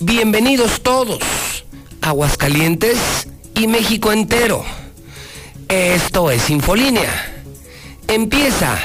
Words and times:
Bienvenidos 0.00 0.82
todos, 0.82 1.64
Aguascalientes 2.02 2.98
y 3.54 3.66
México 3.66 4.12
entero. 4.12 4.62
Esto 5.68 6.30
es 6.30 6.50
Infolínea. 6.50 7.42
Empieza 8.06 8.78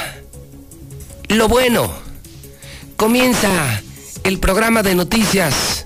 lo 1.28 1.48
bueno. 1.48 1.92
Comienza 2.96 3.82
el 4.24 4.38
programa 4.38 4.82
de 4.82 4.94
noticias 4.94 5.84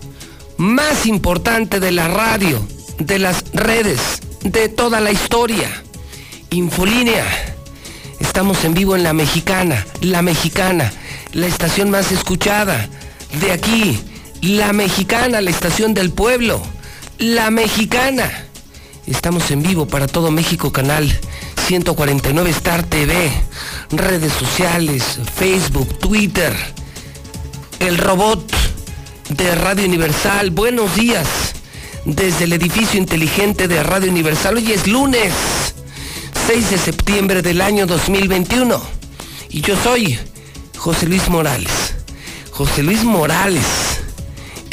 más 0.58 1.06
importante 1.06 1.80
de 1.80 1.90
la 1.90 2.06
radio, 2.06 2.64
de 2.98 3.18
las 3.18 3.42
redes, 3.52 4.20
de 4.44 4.68
toda 4.68 5.00
la 5.00 5.10
historia. 5.10 5.82
Infolínea. 6.50 7.26
Estamos 8.20 8.64
en 8.64 8.74
vivo 8.74 8.94
en 8.94 9.02
La 9.02 9.12
Mexicana, 9.12 9.84
La 10.00 10.22
Mexicana, 10.22 10.92
la 11.32 11.48
estación 11.48 11.90
más 11.90 12.12
escuchada 12.12 12.88
de 13.40 13.50
aquí 13.50 14.00
la 14.42 14.72
Mexicana, 14.72 15.40
la 15.40 15.50
estación 15.50 15.94
del 15.94 16.10
pueblo. 16.10 16.62
La 17.18 17.50
Mexicana. 17.50 18.46
Estamos 19.06 19.50
en 19.50 19.62
vivo 19.62 19.86
para 19.86 20.06
todo 20.06 20.30
México, 20.30 20.72
canal 20.72 21.08
149 21.66 22.50
Star 22.50 22.82
TV, 22.82 23.30
redes 23.90 24.32
sociales, 24.32 25.20
Facebook, 25.34 25.98
Twitter, 25.98 26.54
el 27.80 27.98
robot 27.98 28.52
de 29.30 29.54
Radio 29.54 29.84
Universal. 29.84 30.50
Buenos 30.50 30.94
días 30.96 31.26
desde 32.04 32.44
el 32.44 32.52
edificio 32.52 32.98
inteligente 32.98 33.68
de 33.68 33.82
Radio 33.82 34.10
Universal. 34.10 34.56
Hoy 34.56 34.72
es 34.72 34.86
lunes 34.86 35.32
6 36.46 36.70
de 36.70 36.78
septiembre 36.78 37.42
del 37.42 37.60
año 37.60 37.86
2021 37.86 38.80
y 39.50 39.60
yo 39.60 39.76
soy 39.82 40.18
José 40.76 41.06
Luis 41.06 41.28
Morales. 41.28 41.94
José 42.50 42.82
Luis 42.82 43.04
Morales 43.04 43.85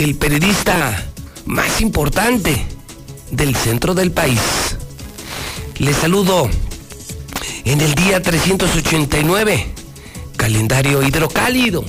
el 0.03 0.15
periodista 0.15 1.05
más 1.45 1.79
importante 1.79 2.61
del 3.31 3.55
centro 3.55 3.93
del 3.93 4.11
país. 4.11 4.41
Les 5.77 5.95
saludo 5.95 6.49
en 7.63 7.79
el 7.79 7.95
día 7.95 8.21
389, 8.21 9.65
calendario 10.35 11.03
hidrocálido, 11.03 11.85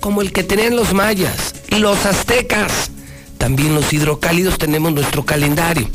como 0.00 0.22
el 0.22 0.32
que 0.32 0.42
tenían 0.42 0.74
los 0.74 0.94
mayas, 0.94 1.54
los 1.68 2.06
aztecas. 2.06 2.90
También 3.36 3.74
los 3.74 3.92
hidrocálidos 3.92 4.56
tenemos 4.56 4.94
nuestro 4.94 5.26
calendario. 5.26 5.86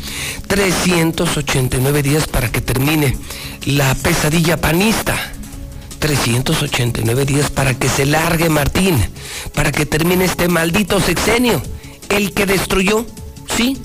389 0.48 2.04
días 2.04 2.28
para 2.28 2.52
que 2.52 2.62
termine 2.62 3.18
la 3.66 3.96
pesadilla 3.96 4.62
panista 4.62 5.35
389 6.06 7.26
días 7.26 7.50
para 7.50 7.74
que 7.74 7.90
se 7.90 8.06
largue 8.06 8.48
Martín, 8.48 8.96
para 9.56 9.72
que 9.72 9.88
termine 9.88 10.26
este 10.26 10.48
maldito 10.48 11.00
sexenio, 11.00 11.60
el 12.10 12.32
que 12.32 12.46
destruyó, 12.46 13.08
¿sí? 13.58 13.76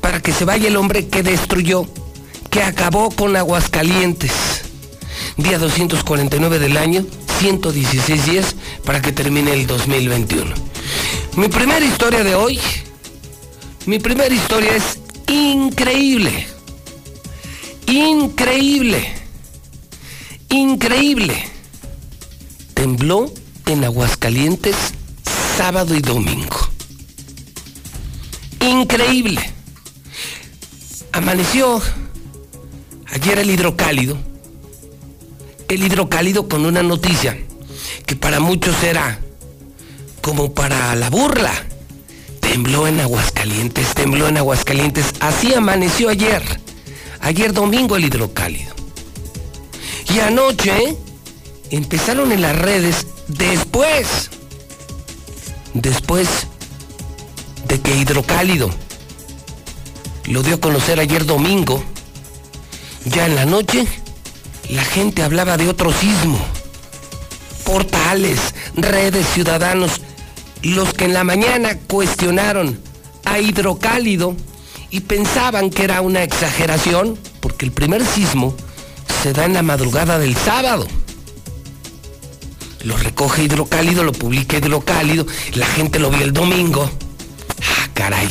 Para 0.00 0.20
que 0.20 0.32
se 0.32 0.44
vaya 0.44 0.66
el 0.66 0.76
hombre 0.76 1.06
que 1.06 1.22
destruyó, 1.22 1.86
que 2.50 2.64
acabó 2.64 3.10
con 3.10 3.36
Aguascalientes. 3.36 4.32
Día 5.36 5.60
249 5.60 6.58
del 6.58 6.76
año, 6.78 7.06
116 7.38 8.26
días 8.26 8.56
para 8.84 9.00
que 9.00 9.12
termine 9.12 9.52
el 9.52 9.68
2021. 9.68 10.52
Mi 11.36 11.46
primera 11.46 11.86
historia 11.86 12.24
de 12.24 12.34
hoy, 12.34 12.58
mi 13.86 14.00
primera 14.00 14.34
historia 14.34 14.74
es 14.74 14.98
increíble. 15.28 16.44
Increíble. 17.86 19.12
Increíble 20.48 21.57
tembló 22.78 23.28
en 23.66 23.84
Aguascalientes 23.84 24.76
sábado 25.56 25.96
y 25.96 26.00
domingo. 26.00 26.56
Increíble. 28.60 29.40
Amaneció 31.10 31.82
ayer 33.08 33.40
el 33.40 33.50
hidrocálido. 33.50 34.16
El 35.68 35.82
hidrocálido 35.82 36.48
con 36.48 36.66
una 36.66 36.84
noticia 36.84 37.36
que 38.06 38.14
para 38.14 38.38
muchos 38.38 38.80
era 38.84 39.18
como 40.22 40.54
para 40.54 40.94
la 40.94 41.10
burla. 41.10 41.52
Tembló 42.38 42.86
en 42.86 43.00
Aguascalientes, 43.00 43.92
tembló 43.92 44.28
en 44.28 44.36
Aguascalientes. 44.36 45.14
Así 45.18 45.52
amaneció 45.52 46.10
ayer. 46.10 46.44
Ayer 47.22 47.52
domingo 47.52 47.96
el 47.96 48.04
hidrocálido. 48.04 48.72
Y 50.14 50.20
anoche 50.20 50.96
empezaron 51.70 52.32
en 52.32 52.42
las 52.42 52.56
redes 52.56 53.06
después, 53.28 54.30
después 55.74 56.28
de 57.66 57.80
que 57.80 57.96
Hidrocálido 57.96 58.70
lo 60.26 60.42
dio 60.42 60.56
a 60.56 60.60
conocer 60.60 61.00
ayer 61.00 61.24
domingo, 61.26 61.82
ya 63.04 63.26
en 63.26 63.34
la 63.34 63.46
noche 63.46 63.86
la 64.70 64.84
gente 64.84 65.22
hablaba 65.22 65.56
de 65.56 65.68
otro 65.68 65.92
sismo. 65.92 66.38
Portales, 67.64 68.38
redes, 68.74 69.26
ciudadanos, 69.34 70.00
los 70.62 70.94
que 70.94 71.04
en 71.04 71.14
la 71.14 71.24
mañana 71.24 71.78
cuestionaron 71.86 72.80
a 73.24 73.38
Hidrocálido 73.38 74.34
y 74.90 75.00
pensaban 75.00 75.68
que 75.68 75.84
era 75.84 76.00
una 76.00 76.22
exageración, 76.22 77.18
porque 77.40 77.66
el 77.66 77.72
primer 77.72 78.04
sismo 78.06 78.54
se 79.22 79.34
da 79.34 79.44
en 79.44 79.52
la 79.52 79.62
madrugada 79.62 80.18
del 80.18 80.34
sábado 80.34 80.86
lo 82.84 82.96
recoge 82.96 83.42
hidrocálido, 83.44 84.04
lo 84.04 84.12
publica 84.12 84.56
hidrocálido, 84.56 85.26
la 85.54 85.66
gente 85.66 85.98
lo 85.98 86.10
vio 86.10 86.24
el 86.24 86.32
domingo. 86.32 86.90
Ah, 87.62 87.88
caray. 87.94 88.28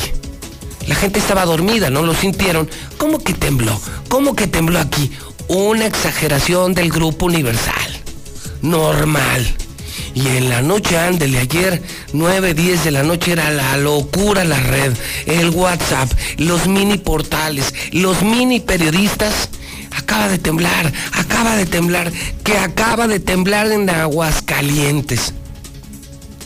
La 0.86 0.94
gente 0.94 1.18
estaba 1.18 1.44
dormida, 1.44 1.90
no 1.90 2.02
lo 2.02 2.14
sintieron. 2.14 2.68
¿Cómo 2.96 3.18
que 3.18 3.34
tembló? 3.34 3.78
¿Cómo 4.08 4.34
que 4.34 4.46
tembló 4.46 4.78
aquí? 4.78 5.10
Una 5.48 5.86
exageración 5.86 6.74
del 6.74 6.90
grupo 6.90 7.26
universal. 7.26 8.02
Normal. 8.62 9.46
Y 10.14 10.26
en 10.28 10.48
la 10.48 10.62
noche, 10.62 10.98
ándele, 10.98 11.38
ayer, 11.38 11.82
9, 12.12 12.54
10 12.54 12.84
de 12.84 12.90
la 12.90 13.02
noche 13.02 13.32
era 13.32 13.50
la 13.50 13.76
locura 13.76 14.44
la 14.44 14.58
red, 14.58 14.94
el 15.26 15.50
WhatsApp, 15.50 16.10
los 16.38 16.66
mini 16.66 16.96
portales, 16.96 17.74
los 17.92 18.22
mini 18.22 18.58
periodistas 18.60 19.50
acaba 19.98 20.28
de 20.28 20.38
temblar, 20.38 20.92
acaba 21.12 21.56
de 21.56 21.66
temblar, 21.66 22.12
que 22.44 22.56
acaba 22.56 23.08
de 23.08 23.20
temblar 23.20 23.70
en 23.70 23.90
Aguascalientes. 23.90 25.34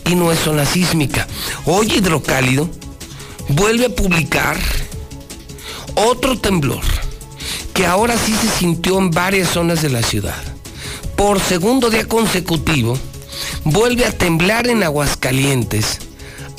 Y 0.07 0.15
no 0.15 0.33
es 0.33 0.41
zona 0.41 0.65
sísmica. 0.67 1.27
Hoy 1.65 1.93
Hidrocálido 1.93 2.69
vuelve 3.49 3.87
a 3.87 3.95
publicar 3.95 4.57
otro 5.95 6.39
temblor, 6.39 6.83
que 7.75 7.87
ahora 7.87 8.17
sí 8.17 8.35
se 8.35 8.49
sintió 8.49 8.99
en 8.99 9.11
varias 9.11 9.49
zonas 9.51 9.83
de 9.83 9.91
la 9.91 10.03
ciudad. 10.03 10.43
por 11.15 11.39
segundo 11.39 11.89
día 11.89 12.09
consecutivo, 12.09 12.99
vuelve 13.65 14.07
a 14.07 14.11
temblar 14.11 14.67
en 14.67 14.83
Aguascalientes. 14.83 15.99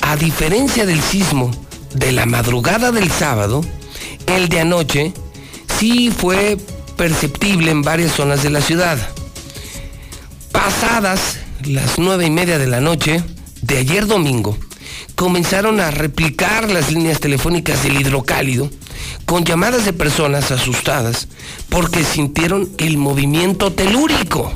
A 0.00 0.16
diferencia 0.16 0.86
del 0.86 1.02
sismo 1.02 1.50
de 1.92 2.12
la 2.12 2.24
madrugada 2.24 2.90
del 2.90 3.10
sábado, 3.10 3.62
el 4.26 4.48
de 4.48 4.60
anoche 4.60 5.12
sí 5.78 6.10
fue 6.16 6.56
perceptible 6.96 7.70
en 7.70 7.82
varias 7.82 8.12
zonas 8.12 8.42
de 8.42 8.50
la 8.50 8.60
ciudad. 8.60 8.98
Pasadas 10.52 11.38
las 11.64 11.98
nueve 11.98 12.26
y 12.26 12.30
media 12.30 12.58
de 12.58 12.66
la 12.66 12.80
noche 12.80 13.22
de 13.62 13.78
ayer 13.78 14.06
domingo, 14.06 14.56
comenzaron 15.14 15.80
a 15.80 15.90
replicar 15.90 16.70
las 16.70 16.90
líneas 16.90 17.20
telefónicas 17.20 17.82
del 17.82 18.00
hidrocálido 18.00 18.70
con 19.24 19.44
llamadas 19.44 19.84
de 19.84 19.92
personas 19.92 20.50
asustadas 20.50 21.28
porque 21.68 22.04
sintieron 22.04 22.70
el 22.78 22.98
movimiento 22.98 23.72
telúrico. 23.72 24.52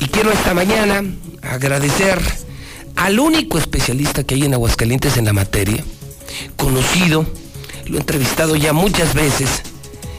Y 0.00 0.06
quiero 0.06 0.32
esta 0.32 0.54
mañana 0.54 1.04
agradecer 1.42 2.20
al 2.96 3.20
único 3.20 3.58
especialista 3.58 4.24
que 4.24 4.34
hay 4.34 4.44
en 4.44 4.54
Aguascalientes 4.54 5.16
en 5.16 5.26
la 5.26 5.32
materia, 5.32 5.84
conocido, 6.56 7.26
lo 7.86 7.96
he 7.96 8.00
entrevistado 8.00 8.56
ya 8.56 8.72
muchas 8.72 9.14
veces, 9.14 9.62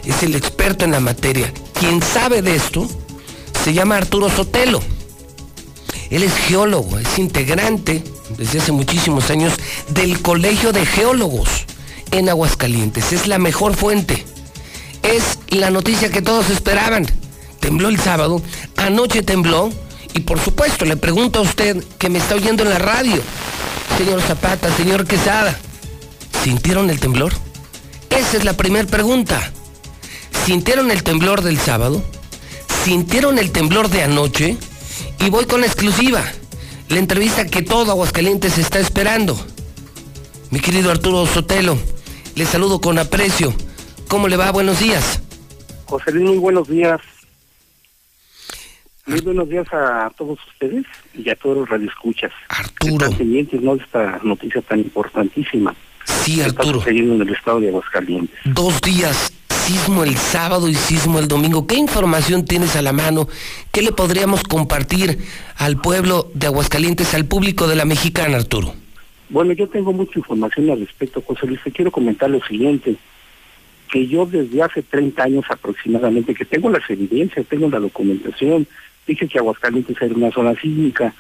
es 0.06 0.24
el 0.24 0.36
experto 0.36 0.86
en 0.86 0.92
la 0.92 1.00
materia. 1.00 1.52
Quien 1.80 2.02
sabe 2.02 2.42
de 2.42 2.56
esto 2.56 2.88
se 3.64 3.74
llama 3.74 3.98
Arturo 3.98 4.30
Sotelo. 4.30 4.82
Él 6.10 6.24
es 6.24 6.34
geólogo, 6.34 7.00
es 7.00 7.18
integrante 7.18 8.04
desde 8.38 8.60
hace 8.60 8.72
muchísimos 8.72 9.30
años 9.30 9.54
del 9.90 10.22
Colegio 10.22 10.72
de 10.72 10.86
Geólogos 10.86 11.50
en 12.12 12.30
Aguascalientes. 12.30 13.12
Es 13.12 13.28
la 13.28 13.40
mejor 13.40 13.76
fuente. 13.76 14.24
Es 15.02 15.40
la 15.50 15.70
noticia 15.70 16.10
que 16.10 16.22
todos 16.22 16.50
esperaban. 16.50 17.06
Tembló 17.60 17.90
el 17.90 18.00
sábado, 18.00 18.42
anoche 18.78 19.24
tembló 19.24 19.72
y 20.14 20.22
por 20.22 20.40
supuesto 20.40 20.86
le 20.86 20.98
pregunto 20.98 21.40
a 21.40 21.42
usted 21.42 21.84
que 21.98 22.10
me 22.10 22.20
está 22.20 22.36
oyendo 22.36 22.64
en 22.64 22.70
la 22.70 22.80
radio, 22.80 23.22
señor 23.98 24.22
Zapata, 24.22 24.74
señor 24.76 25.06
Quesada, 25.06 25.58
¿sintieron 26.44 26.90
el 26.90 27.00
temblor? 27.00 27.34
Esa 28.10 28.38
es 28.38 28.46
la 28.46 28.54
primera 28.54 28.88
pregunta. 28.88 29.52
¿Sintieron 30.46 30.92
el 30.92 31.02
temblor 31.02 31.42
del 31.42 31.58
sábado? 31.58 32.04
¿Sintieron 32.84 33.40
el 33.40 33.52
temblor 33.52 33.90
de 33.90 34.04
anoche? 34.04 34.58
Y 35.20 35.32
voy 35.32 35.46
con 35.46 35.62
la 35.62 35.66
exclusiva, 35.66 36.24
la 36.88 37.00
entrevista 37.00 37.48
que 37.48 37.64
todo 37.64 37.92
Aguascalientes 37.92 38.60
está 38.60 38.78
esperando. 38.80 39.36
Mi 40.52 40.60
querido 40.60 40.92
Arturo 40.92 41.26
Sotelo, 41.26 41.80
le 42.36 42.46
saludo 42.46 42.80
con 42.80 43.00
aprecio. 43.00 43.56
¿Cómo 44.08 44.28
le 44.28 44.38
va? 44.38 44.52
Buenos 44.52 44.80
días. 44.80 45.20
José 45.86 46.12
Luis, 46.12 46.30
muy 46.30 46.38
buenos 46.38 46.68
días. 46.68 47.02
Muy 49.08 49.22
buenos 49.22 49.50
días 49.50 49.66
a 49.72 50.12
todos 50.16 50.38
ustedes 50.54 50.86
y 51.16 51.28
a 51.28 51.36
todos 51.36 51.58
los 51.58 51.70
radioescuchas. 51.70 52.32
Arturo. 52.50 53.06
Están 53.06 53.18
pendientes, 53.18 53.62
¿no? 53.64 53.78
De 53.78 53.84
esta 53.84 54.20
noticia 54.22 54.62
tan 54.62 54.80
importantísima. 54.80 55.76
Sí, 56.06 56.40
Arturo. 56.42 56.66
Está 56.66 56.74
sucediendo 56.74 57.16
en 57.16 57.22
el 57.22 57.34
estado 57.34 57.60
de 57.60 57.70
Aguascalientes. 57.70 58.36
Dos 58.46 58.80
días, 58.82 59.34
sismo 59.66 60.04
el 60.04 60.16
sábado 60.16 60.70
y 60.70 60.76
sismo 60.76 61.18
el 61.18 61.28
domingo. 61.28 61.66
¿Qué 61.66 61.76
información 61.76 62.46
tienes 62.46 62.76
a 62.76 62.84
la 62.84 62.94
mano? 62.94 63.28
¿Qué 63.72 63.82
le 63.82 63.92
podríamos 63.92 64.44
compartir 64.44 65.18
al 65.58 65.82
pueblo 65.82 66.30
de 66.36 66.46
Aguascalientes, 66.46 67.16
al 67.16 67.26
público 67.26 67.66
de 67.68 67.76
la 67.76 67.84
mexicana, 67.84 68.38
Arturo? 68.38 68.76
Bueno, 69.30 69.54
yo 69.54 69.68
tengo 69.68 69.92
mucha 69.92 70.20
información 70.20 70.70
al 70.70 70.82
respecto, 70.82 71.24
José 71.26 71.48
Luis. 71.48 71.62
Te 71.64 71.72
quiero 71.72 71.90
comentar 71.90 72.30
lo 72.30 72.46
siguiente, 72.46 72.96
que 73.92 74.06
yo 74.06 74.28
desde 74.28 74.62
hace 74.62 74.84
30 74.84 75.24
años 75.24 75.46
aproximadamente, 75.50 76.36
que 76.36 76.46
tengo 76.46 76.70
las 76.70 76.88
evidencias, 76.88 77.48
tengo 77.48 77.68
la 77.68 77.80
documentación, 77.80 78.68
dije 79.08 79.28
que 79.28 79.40
Aguascalientes 79.40 80.00
era 80.00 80.14
una 80.14 80.30
zona 80.30 80.54
sísmica. 80.62 81.12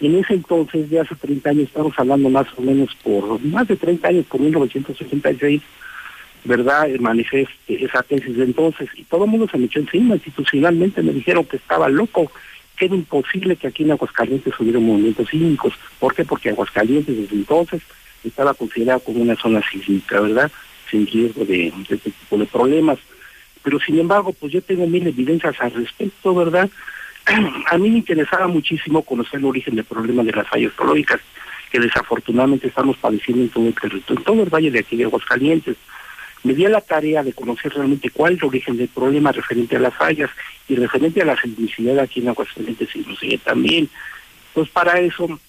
En 0.00 0.18
ese 0.18 0.34
entonces, 0.34 0.90
de 0.90 1.00
hace 1.00 1.14
30 1.14 1.48
años, 1.48 1.68
estamos 1.68 1.94
hablando 1.96 2.28
más 2.28 2.48
o 2.58 2.60
menos 2.60 2.90
por 3.02 3.42
más 3.42 3.66
de 3.66 3.76
30 3.76 4.08
años, 4.08 4.26
por 4.26 4.42
1986, 4.42 5.62
¿verdad? 6.44 6.88
Manifesté 7.00 7.84
esa 7.84 8.02
tesis 8.02 8.36
de 8.36 8.44
entonces 8.44 8.88
y 8.94 9.04
todo 9.04 9.24
el 9.24 9.30
mundo 9.30 9.48
se 9.50 9.58
me 9.58 9.66
echó 9.66 9.80
encima 9.80 10.14
institucionalmente, 10.14 11.02
me 11.02 11.12
dijeron 11.12 11.44
que 11.44 11.56
estaba 11.56 11.88
loco, 11.88 12.30
que 12.76 12.86
era 12.86 12.94
imposible 12.94 13.56
que 13.56 13.68
aquí 13.68 13.84
en 13.84 13.92
Aguascalientes 13.92 14.58
hubiera 14.58 14.78
movimientos 14.78 15.28
sísmicos. 15.28 15.74
¿Por 15.98 16.14
qué? 16.14 16.24
Porque 16.24 16.50
Aguascalientes 16.50 17.16
desde 17.16 17.36
entonces 17.36 17.82
estaba 18.24 18.54
considerado 18.54 19.00
como 19.00 19.22
una 19.22 19.36
zona 19.36 19.62
sísmica, 19.70 20.20
¿verdad? 20.20 20.50
Sin 20.90 21.06
riesgo 21.06 21.44
de, 21.44 21.72
de 21.88 21.94
este 21.94 22.10
tipo 22.10 22.36
de 22.38 22.46
problemas. 22.46 22.98
Pero 23.62 23.80
sin 23.80 23.98
embargo, 23.98 24.32
pues 24.32 24.52
yo 24.52 24.60
tengo 24.60 24.86
mil 24.86 25.06
evidencias 25.06 25.58
al 25.60 25.72
respecto, 25.72 26.34
¿verdad? 26.34 26.68
A 27.70 27.78
mí 27.78 27.90
me 27.90 27.98
interesaba 27.98 28.46
muchísimo 28.46 29.02
conocer 29.02 29.40
el 29.40 29.46
origen 29.46 29.76
del 29.76 29.84
problema 29.84 30.22
de 30.22 30.32
las 30.32 30.48
fallas 30.48 30.72
geológicas, 30.76 31.20
que 31.70 31.80
desafortunadamente 31.80 32.68
estamos 32.68 32.96
padeciendo 32.98 33.42
en 33.42 33.48
todo 33.48 33.66
el 33.66 33.74
territorio, 33.74 34.18
en 34.18 34.24
todo 34.24 34.42
el 34.42 34.50
valle 34.50 34.70
de 34.70 34.80
aquí 34.80 34.96
de 34.96 35.04
Aguascalientes. 35.04 35.76
Me 36.44 36.52
di 36.52 36.66
a 36.66 36.68
la 36.68 36.82
tarea 36.82 37.22
de 37.22 37.32
conocer 37.32 37.72
realmente 37.72 38.10
cuál 38.10 38.34
es 38.34 38.42
el 38.42 38.48
origen 38.48 38.76
del 38.76 38.88
problema 38.88 39.32
referente 39.32 39.76
a 39.76 39.80
las 39.80 39.94
fallas 39.94 40.30
y 40.68 40.76
referente 40.76 41.22
a 41.22 41.24
la 41.24 41.40
sismicidad 41.40 41.98
aquí 41.98 42.20
en 42.20 42.28
Aguascalientes 42.28 42.94
inclusive 42.94 43.38
también. 43.38 43.88
Pues 44.52 44.68
para 44.68 45.00
eso, 45.00 45.40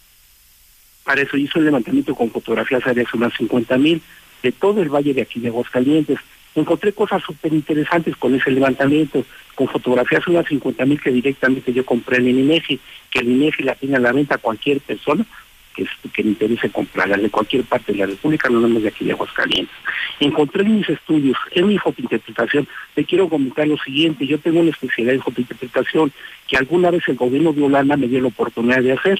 para 1.03 1.21
eso 1.21 1.35
hizo 1.35 1.59
el 1.59 1.65
levantamiento 1.65 2.15
con 2.15 2.31
fotografías 2.31 2.87
aéreas 2.87 3.13
unas 3.13 3.33
50 3.33 3.77
mil 3.77 4.01
de 4.41 4.53
todo 4.53 4.81
el 4.81 4.89
valle 4.89 5.13
de 5.13 5.21
aquí 5.21 5.41
de 5.41 5.49
Aguascalientes. 5.49 6.17
Encontré 6.55 6.93
cosas 6.93 7.21
súper 7.21 7.53
interesantes 7.53 8.15
con 8.15 8.33
ese 8.33 8.49
levantamiento, 8.49 9.25
con 9.53 9.67
fotografías 9.67 10.25
unas 10.27 10.47
50 10.47 10.85
mil 10.85 11.01
que 11.01 11.11
directamente 11.11 11.73
yo 11.73 11.85
compré 11.85 12.17
en 12.17 12.27
el 12.27 12.39
INEGI, 12.39 12.79
que 13.11 13.19
el 13.19 13.31
INEGI 13.31 13.63
la 13.63 13.75
tiene 13.75 13.97
a 13.97 13.99
la 13.99 14.13
venta 14.13 14.35
a 14.35 14.37
cualquier 14.37 14.79
persona 14.79 15.25
que, 15.75 15.85
que 16.13 16.23
le 16.23 16.29
interese 16.29 16.69
comprarla 16.69 17.17
de 17.17 17.29
cualquier 17.29 17.63
parte 17.63 17.91
de 17.91 17.99
la 17.99 18.05
República, 18.07 18.49
no 18.49 18.59
nomás 18.59 18.83
de 18.83 18.89
aquí 18.89 19.05
de 19.05 19.11
Aguascalientes. 19.11 19.75
Encontré 20.19 20.63
en 20.63 20.77
mis 20.77 20.89
estudios, 20.89 21.37
en 21.51 21.67
mi 21.67 21.77
fotointerpretación, 21.77 22.67
te 22.93 23.05
quiero 23.05 23.29
comentar 23.29 23.67
lo 23.67 23.77
siguiente, 23.77 24.25
yo 24.25 24.39
tengo 24.39 24.59
una 24.59 24.71
especialidad 24.71 25.15
en 25.15 25.21
fotointerpretación 25.21 26.11
que 26.47 26.57
alguna 26.57 26.91
vez 26.91 27.03
el 27.07 27.15
gobierno 27.15 27.53
de 27.53 27.63
Holanda 27.63 27.97
me 27.97 28.07
dio 28.07 28.21
la 28.21 28.27
oportunidad 28.27 28.81
de 28.81 28.93
hacer, 28.93 29.19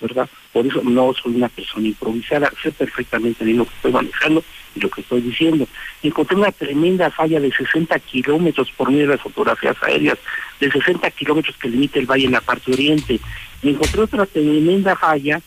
¿verdad? 0.00 0.28
Por 0.52 0.66
eso 0.66 0.82
no 0.82 1.12
soy 1.14 1.36
una 1.36 1.48
persona 1.48 1.86
improvisada, 1.86 2.52
sé 2.62 2.70
perfectamente 2.70 3.44
bien 3.44 3.58
lo 3.58 3.64
que 3.64 3.74
estoy 3.74 3.92
manejando 3.92 4.44
y 4.74 4.80
lo 4.80 4.90
que 4.90 5.00
estoy 5.00 5.22
diciendo. 5.22 5.66
Encontré 6.02 6.36
una 6.36 6.52
tremenda 6.52 7.10
falla 7.10 7.40
de 7.40 7.50
60 7.52 7.98
kilómetros 8.00 8.70
por 8.72 8.90
medio 8.90 9.06
de 9.06 9.14
las 9.14 9.22
fotografías 9.22 9.76
aéreas, 9.82 10.18
de 10.60 10.70
60 10.70 11.10
kilómetros 11.12 11.56
que 11.56 11.68
limita 11.68 11.98
el 11.98 12.06
valle 12.06 12.26
en 12.26 12.32
la 12.32 12.40
parte 12.40 12.72
oriente. 12.72 13.18
Encontré 13.62 14.02
otra 14.02 14.26
tremenda 14.26 14.96
falla 14.96 15.40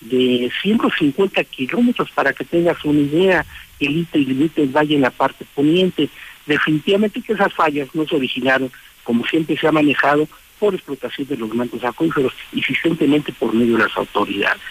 de 0.00 0.50
150 0.62 1.44
kilómetros 1.44 2.10
para 2.10 2.32
que 2.32 2.44
tengas 2.44 2.84
una 2.84 3.00
idea, 3.00 3.46
el 3.80 3.98
ITE 3.98 4.18
y 4.18 4.50
el 4.56 4.68
valle 4.68 4.94
en 4.94 5.02
la 5.02 5.10
parte 5.10 5.44
poniente. 5.54 6.08
Definitivamente 6.46 7.22
que 7.22 7.32
esas 7.32 7.52
fallas 7.52 7.88
no 7.94 8.06
se 8.06 8.16
originaron, 8.16 8.70
como 9.04 9.26
siempre 9.26 9.56
se 9.56 9.66
ha 9.66 9.72
manejado, 9.72 10.28
por 10.58 10.74
explotación 10.74 11.28
de 11.28 11.36
los 11.36 11.52
mantos 11.54 11.84
acuíferos, 11.84 12.32
insistentemente 12.52 13.32
por 13.32 13.52
medio 13.52 13.76
de 13.76 13.84
las 13.84 13.96
autoridades. 13.96 14.62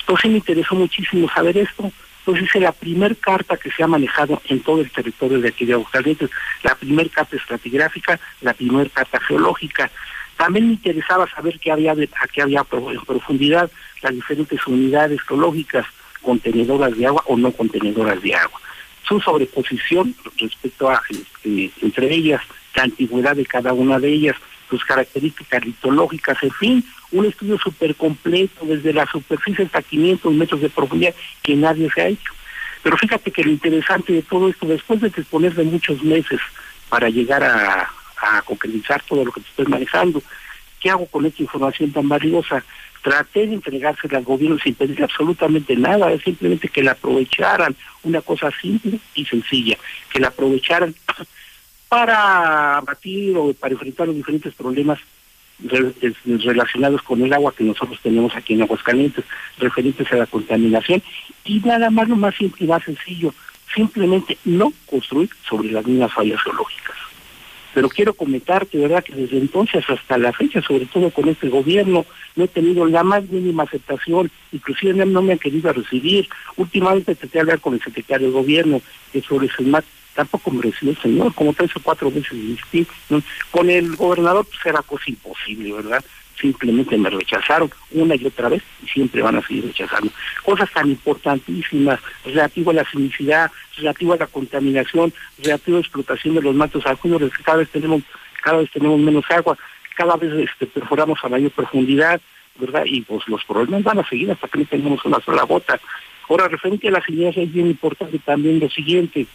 Entonces 0.00 0.30
me 0.30 0.38
interesó 0.38 0.74
muchísimo 0.74 1.28
saber 1.30 1.56
esto. 1.56 1.92
Entonces 2.20 2.48
hice 2.48 2.60
la 2.60 2.72
primer 2.72 3.16
carta 3.16 3.56
que 3.56 3.70
se 3.70 3.82
ha 3.82 3.86
manejado 3.86 4.42
en 4.48 4.60
todo 4.60 4.80
el 4.80 4.90
territorio 4.90 5.40
de 5.40 5.48
aquí 5.48 5.64
de 5.64 5.72
Aguascalientes, 5.74 6.30
la 6.62 6.74
primer 6.74 7.10
carta 7.10 7.36
estratigráfica, 7.36 8.20
la 8.40 8.52
primer 8.52 8.90
carta 8.90 9.20
geológica. 9.20 9.90
También 10.36 10.66
me 10.66 10.72
interesaba 10.74 11.28
saber 11.30 11.58
qué 11.58 11.70
había, 11.70 11.92
a 11.92 12.28
qué 12.28 12.42
había 12.42 12.64
en 12.70 13.00
profundidad 13.00 13.70
las 14.02 14.14
diferentes 14.14 14.66
unidades 14.66 15.20
geológicas, 15.22 15.86
contenedoras 16.22 16.96
de 16.96 17.06
agua 17.06 17.22
o 17.26 17.36
no 17.36 17.52
contenedoras 17.52 18.20
de 18.22 18.34
agua. 18.34 18.60
Su 19.06 19.20
sobreposición 19.20 20.14
respecto 20.38 20.90
a, 20.90 21.02
este, 21.08 21.70
entre 21.82 22.12
ellas, 22.14 22.42
la 22.74 22.84
antigüedad 22.84 23.36
de 23.36 23.46
cada 23.46 23.72
una 23.72 23.98
de 23.98 24.12
ellas, 24.12 24.36
sus 24.68 24.84
características 24.84 25.64
litológicas, 25.64 26.40
en 26.42 26.52
fin, 26.52 26.84
un 27.12 27.26
estudio 27.26 27.58
súper 27.58 27.96
completo 27.96 28.64
desde 28.64 28.92
la 28.92 29.06
superficie 29.06 29.64
hasta 29.64 29.82
500 29.82 30.32
metros 30.32 30.60
de 30.60 30.70
profundidad 30.70 31.14
que 31.42 31.56
nadie 31.56 31.90
se 31.92 32.02
ha 32.02 32.08
hecho. 32.08 32.32
Pero 32.82 32.96
fíjate 32.96 33.30
que 33.30 33.42
lo 33.42 33.50
interesante 33.50 34.12
de 34.12 34.22
todo 34.22 34.48
esto, 34.48 34.66
después 34.66 35.00
de 35.00 35.10
disponer 35.10 35.52
muchos 35.64 36.02
meses 36.02 36.40
para 36.88 37.08
llegar 37.10 37.42
a, 37.42 37.90
a 38.20 38.42
concretizar 38.42 39.02
todo 39.02 39.24
lo 39.24 39.32
que 39.32 39.40
te 39.40 39.48
estoy 39.48 39.66
manejando, 39.66 40.22
¿qué 40.78 40.90
hago 40.90 41.06
con 41.06 41.26
esta 41.26 41.42
información 41.42 41.92
tan 41.92 42.08
valiosa? 42.08 42.64
Traté 43.02 43.46
de 43.46 43.54
entregársela 43.54 44.18
al 44.18 44.24
gobierno 44.24 44.58
sin 44.58 44.74
pedir 44.74 45.02
absolutamente 45.02 45.74
nada, 45.76 46.12
es 46.12 46.22
simplemente 46.22 46.68
que 46.68 46.82
la 46.82 46.92
aprovecharan, 46.92 47.74
una 48.02 48.20
cosa 48.20 48.50
simple 48.60 48.98
y 49.14 49.24
sencilla, 49.24 49.76
que 50.12 50.20
la 50.20 50.28
aprovecharan 50.28 50.94
para 51.88 52.78
abatir 52.78 53.36
o 53.36 53.52
para 53.54 53.72
enfrentar 53.72 54.06
los 54.06 54.16
diferentes 54.16 54.54
problemas 54.54 54.98
relacionados 56.44 57.02
con 57.02 57.22
el 57.22 57.32
agua 57.32 57.54
que 57.54 57.64
nosotros 57.64 57.98
tenemos 58.02 58.34
aquí 58.34 58.54
en 58.54 58.62
Aguascalientes, 58.62 59.24
referentes 59.58 60.10
a 60.12 60.16
la 60.16 60.26
contaminación, 60.26 61.02
y 61.44 61.60
nada 61.60 61.90
más 61.90 62.08
lo 62.08 62.16
más 62.16 62.34
simple 62.34 62.64
y 62.64 62.68
más 62.68 62.82
sencillo, 62.84 63.34
simplemente 63.74 64.38
no 64.44 64.72
construir 64.86 65.30
sobre 65.48 65.70
las 65.70 65.86
mismas 65.86 66.12
fallas 66.12 66.42
geológicas. 66.42 66.96
Pero 67.72 67.88
quiero 67.88 68.14
comentarte, 68.14 68.78
¿verdad?, 68.78 69.04
que 69.04 69.14
desde 69.14 69.38
entonces 69.38 69.84
hasta 69.88 70.18
la 70.18 70.32
fecha, 70.32 70.60
sobre 70.60 70.86
todo 70.86 71.10
con 71.10 71.28
este 71.28 71.48
gobierno, 71.48 72.04
no 72.36 72.44
he 72.44 72.48
tenido 72.48 72.84
la 72.86 73.02
más 73.04 73.28
mínima 73.28 73.62
aceptación, 73.62 74.30
inclusive 74.52 75.06
no 75.06 75.22
me 75.22 75.32
han 75.32 75.38
querido 75.38 75.72
recibir. 75.72 76.28
Últimamente 76.56 77.14
traté 77.14 77.34
de 77.34 77.40
hablar 77.40 77.60
con 77.60 77.74
el 77.74 77.82
secretario 77.82 78.28
de 78.28 78.32
gobierno, 78.32 78.82
que 79.12 79.20
sobre 79.22 79.48
más 79.66 79.84
tampoco 80.14 80.50
me 80.50 80.62
recibió 80.62 80.90
el 80.90 80.98
señor, 81.00 81.34
como 81.34 81.54
tres 81.54 81.70
o 81.76 81.80
cuatro 81.80 82.10
veces 82.10 82.32
insistí. 82.32 82.86
Con 83.50 83.70
el 83.70 83.94
gobernador 83.96 84.44
pues 84.44 84.58
era 84.64 84.82
cosa 84.82 85.04
imposible, 85.06 85.72
¿verdad? 85.72 86.04
Simplemente 86.40 86.96
me 86.96 87.10
rechazaron 87.10 87.70
una 87.92 88.14
y 88.14 88.26
otra 88.26 88.48
vez 88.48 88.62
y 88.82 88.88
siempre 88.88 89.22
van 89.22 89.36
a 89.36 89.46
seguir 89.46 89.66
rechazando. 89.66 90.10
Cosas 90.44 90.70
tan 90.72 90.88
importantísimas, 90.88 92.00
relativo 92.24 92.70
a 92.70 92.74
la 92.74 92.90
sinicidad, 92.90 93.50
relativo 93.76 94.12
a 94.14 94.16
la 94.16 94.26
contaminación, 94.26 95.12
relativo 95.42 95.76
a 95.76 95.80
la 95.80 95.86
explotación 95.86 96.34
de 96.34 96.42
los 96.42 96.54
matos 96.54 96.86
acuíferos, 96.86 97.32
que 97.32 97.42
cada 97.42 97.58
vez 97.58 97.68
tenemos, 97.70 98.02
cada 98.42 98.58
vez 98.58 98.70
tenemos 98.70 98.98
menos 98.98 99.24
agua, 99.30 99.56
cada 99.96 100.16
vez 100.16 100.48
este, 100.48 100.66
perforamos 100.66 101.18
a 101.22 101.28
mayor 101.28 101.50
profundidad, 101.50 102.20
¿verdad? 102.58 102.84
Y 102.86 103.02
pues 103.02 103.26
los 103.28 103.44
problemas 103.44 103.82
van 103.82 103.98
a 103.98 104.08
seguir 104.08 104.30
hasta 104.30 104.48
que 104.48 104.58
no 104.58 104.64
tengamos 104.64 105.04
una 105.04 105.20
sola 105.20 105.42
gota. 105.42 105.80
Ahora, 106.28 106.48
referente 106.48 106.88
a 106.88 106.92
las 106.92 107.08
ideas 107.08 107.36
es 107.36 107.52
bien 107.52 107.66
importante 107.66 108.18
también 108.20 108.60
lo 108.60 108.70
siguiente, 108.70 109.26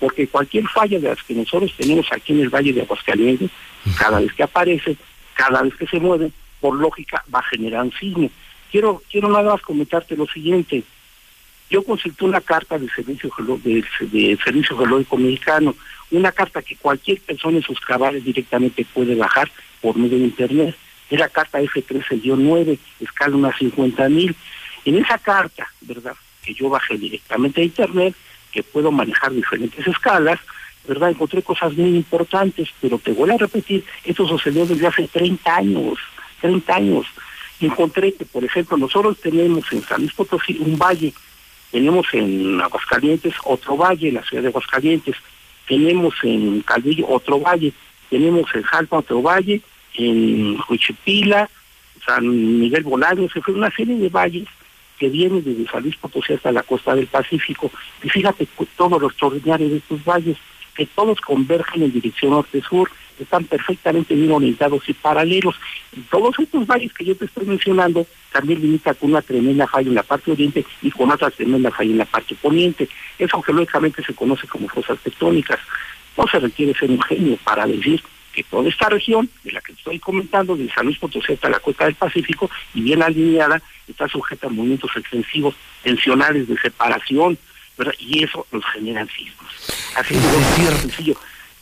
porque 0.00 0.26
cualquier 0.26 0.66
falla 0.66 0.98
de 0.98 1.08
las 1.08 1.22
que 1.22 1.34
nosotros 1.34 1.72
tenemos 1.76 2.06
aquí 2.10 2.32
en 2.32 2.40
el 2.40 2.48
Valle 2.48 2.72
de 2.72 2.82
Aguascalientes, 2.82 3.50
cada 3.98 4.18
vez 4.18 4.32
que 4.32 4.42
aparece, 4.42 4.96
cada 5.34 5.62
vez 5.62 5.74
que 5.76 5.86
se 5.86 6.00
mueve, 6.00 6.32
por 6.60 6.74
lógica 6.74 7.24
va 7.32 7.40
a 7.40 7.44
generar 7.44 7.84
un 7.84 7.92
signo. 7.92 8.30
Quiero, 8.70 9.02
quiero 9.10 9.28
nada 9.28 9.52
más 9.52 9.62
comentarte 9.62 10.16
lo 10.16 10.26
siguiente. 10.26 10.84
Yo 11.70 11.84
consulté 11.84 12.24
una 12.24 12.40
carta 12.40 12.78
del 12.78 12.90
Servicio, 12.90 13.30
de, 13.62 13.84
de 14.10 14.38
Servicio 14.42 14.76
Geológico 14.76 15.16
Mexicano, 15.16 15.74
una 16.10 16.32
carta 16.32 16.62
que 16.62 16.76
cualquier 16.76 17.20
persona 17.20 17.58
en 17.58 17.62
sus 17.62 17.78
cabales 17.80 18.24
directamente 18.24 18.84
puede 18.92 19.14
bajar 19.14 19.50
por 19.80 19.96
medio 19.96 20.18
de 20.18 20.24
Internet. 20.24 20.76
Es 21.08 21.18
la 21.18 21.28
carta 21.28 21.60
F13-9, 21.60 22.78
escala 23.00 23.36
unas 23.36 23.56
50 23.58 24.08
mil. 24.08 24.34
En 24.84 24.98
esa 24.98 25.18
carta, 25.18 25.68
¿verdad? 25.82 26.14
Que 26.42 26.54
yo 26.54 26.68
bajé 26.68 26.96
directamente 26.96 27.60
a 27.60 27.64
Internet, 27.64 28.14
que 28.52 28.62
puedo 28.62 28.90
manejar 28.90 29.32
diferentes 29.32 29.86
escalas, 29.86 30.40
¿verdad? 30.86 31.10
Encontré 31.10 31.42
cosas 31.42 31.74
muy 31.74 31.96
importantes, 31.96 32.68
pero 32.80 32.98
te 32.98 33.12
voy 33.12 33.30
a 33.30 33.36
repetir, 33.36 33.84
esto 34.04 34.26
sucedió 34.26 34.66
desde 34.66 34.86
hace 34.86 35.08
30 35.08 35.56
años. 35.56 35.98
30 36.40 36.74
años. 36.74 37.06
Encontré 37.60 38.12
que, 38.14 38.24
por 38.24 38.44
ejemplo, 38.44 38.76
nosotros 38.76 39.18
tenemos 39.20 39.70
en 39.72 39.82
San 39.82 40.00
Luis 40.00 40.12
Potosí 40.14 40.56
un 40.60 40.78
valle, 40.78 41.12
tenemos 41.70 42.06
en 42.12 42.60
Aguascalientes 42.60 43.34
otro 43.44 43.76
valle, 43.76 44.08
en 44.08 44.14
la 44.14 44.24
ciudad 44.24 44.42
de 44.42 44.48
Aguascalientes, 44.48 45.16
tenemos 45.68 46.14
en 46.22 46.62
Calvillo 46.62 47.06
otro 47.08 47.38
valle, 47.38 47.72
tenemos 48.08 48.52
en 48.54 48.62
Jalpa 48.62 48.98
otro 48.98 49.22
valle, 49.22 49.60
en 49.94 50.58
Juchipila, 50.58 51.48
San 52.04 52.58
Miguel 52.58 52.82
Bolaños, 52.82 53.30
se 53.32 53.40
fue 53.40 53.54
una 53.54 53.70
serie 53.70 53.96
de 53.96 54.08
valles 54.08 54.48
que 54.98 55.08
vienen 55.08 55.42
desde 55.42 55.70
San 55.70 55.82
Luis 55.82 55.96
Potosí 55.96 56.34
hasta 56.34 56.52
la 56.52 56.62
costa 56.62 56.94
del 56.94 57.06
Pacífico. 57.06 57.70
Y 58.02 58.08
fíjate 58.10 58.46
todo 58.76 58.98
lo 58.98 59.08
extraordinario 59.08 59.68
de 59.68 59.78
estos 59.78 60.04
valles, 60.04 60.36
que 60.74 60.86
todos 60.86 61.20
convergen 61.20 61.82
en 61.82 61.92
dirección 61.92 62.32
norte-sur, 62.32 62.90
están 63.24 63.44
perfectamente 63.44 64.14
bien 64.14 64.30
orientados 64.30 64.88
y 64.88 64.92
paralelos. 64.92 65.56
Y 65.96 66.00
todos 66.02 66.38
estos 66.38 66.66
valles 66.66 66.92
que 66.92 67.04
yo 67.04 67.16
te 67.16 67.24
estoy 67.24 67.46
mencionando 67.46 68.06
también 68.32 68.60
limitan 68.60 68.94
con 68.94 69.10
una 69.10 69.22
tremenda 69.22 69.66
falla 69.66 69.88
en 69.88 69.94
la 69.94 70.02
parte 70.02 70.30
oriente 70.30 70.64
y 70.82 70.90
con 70.90 71.10
otra 71.10 71.30
tremenda 71.30 71.70
falla 71.70 71.90
en 71.90 71.98
la 71.98 72.04
parte 72.04 72.34
poniente. 72.34 72.88
Eso 73.18 73.40
geológicamente 73.42 74.02
se 74.04 74.14
conoce 74.14 74.46
como 74.46 74.68
fosas 74.68 74.98
tectónicas. 75.00 75.58
No 76.16 76.26
se 76.26 76.38
requiere 76.38 76.74
ser 76.74 76.90
un 76.90 77.02
genio 77.02 77.38
para 77.44 77.66
decir 77.66 78.02
que 78.32 78.44
toda 78.44 78.68
esta 78.68 78.88
región 78.88 79.28
de 79.42 79.52
la 79.52 79.60
que 79.60 79.72
estoy 79.72 79.98
comentando, 79.98 80.56
de 80.56 80.70
San 80.70 80.86
Luis 80.86 80.98
Potosí 80.98 81.32
hasta 81.32 81.50
la 81.50 81.58
costa 81.58 81.84
del 81.84 81.94
Pacífico, 81.94 82.50
y 82.74 82.82
bien 82.82 83.02
alineada, 83.02 83.60
está 83.88 84.08
sujeta 84.08 84.46
a 84.46 84.50
movimientos 84.50 84.90
extensivos, 84.96 85.54
tensionales 85.82 86.46
de 86.48 86.56
separación, 86.58 87.38
¿verdad? 87.76 87.94
y 87.98 88.22
eso 88.22 88.46
nos 88.52 88.64
genera 88.66 89.06
sismos. 89.06 89.50
Así 89.96 90.14
es 90.14 90.80
sencillo. 90.80 91.16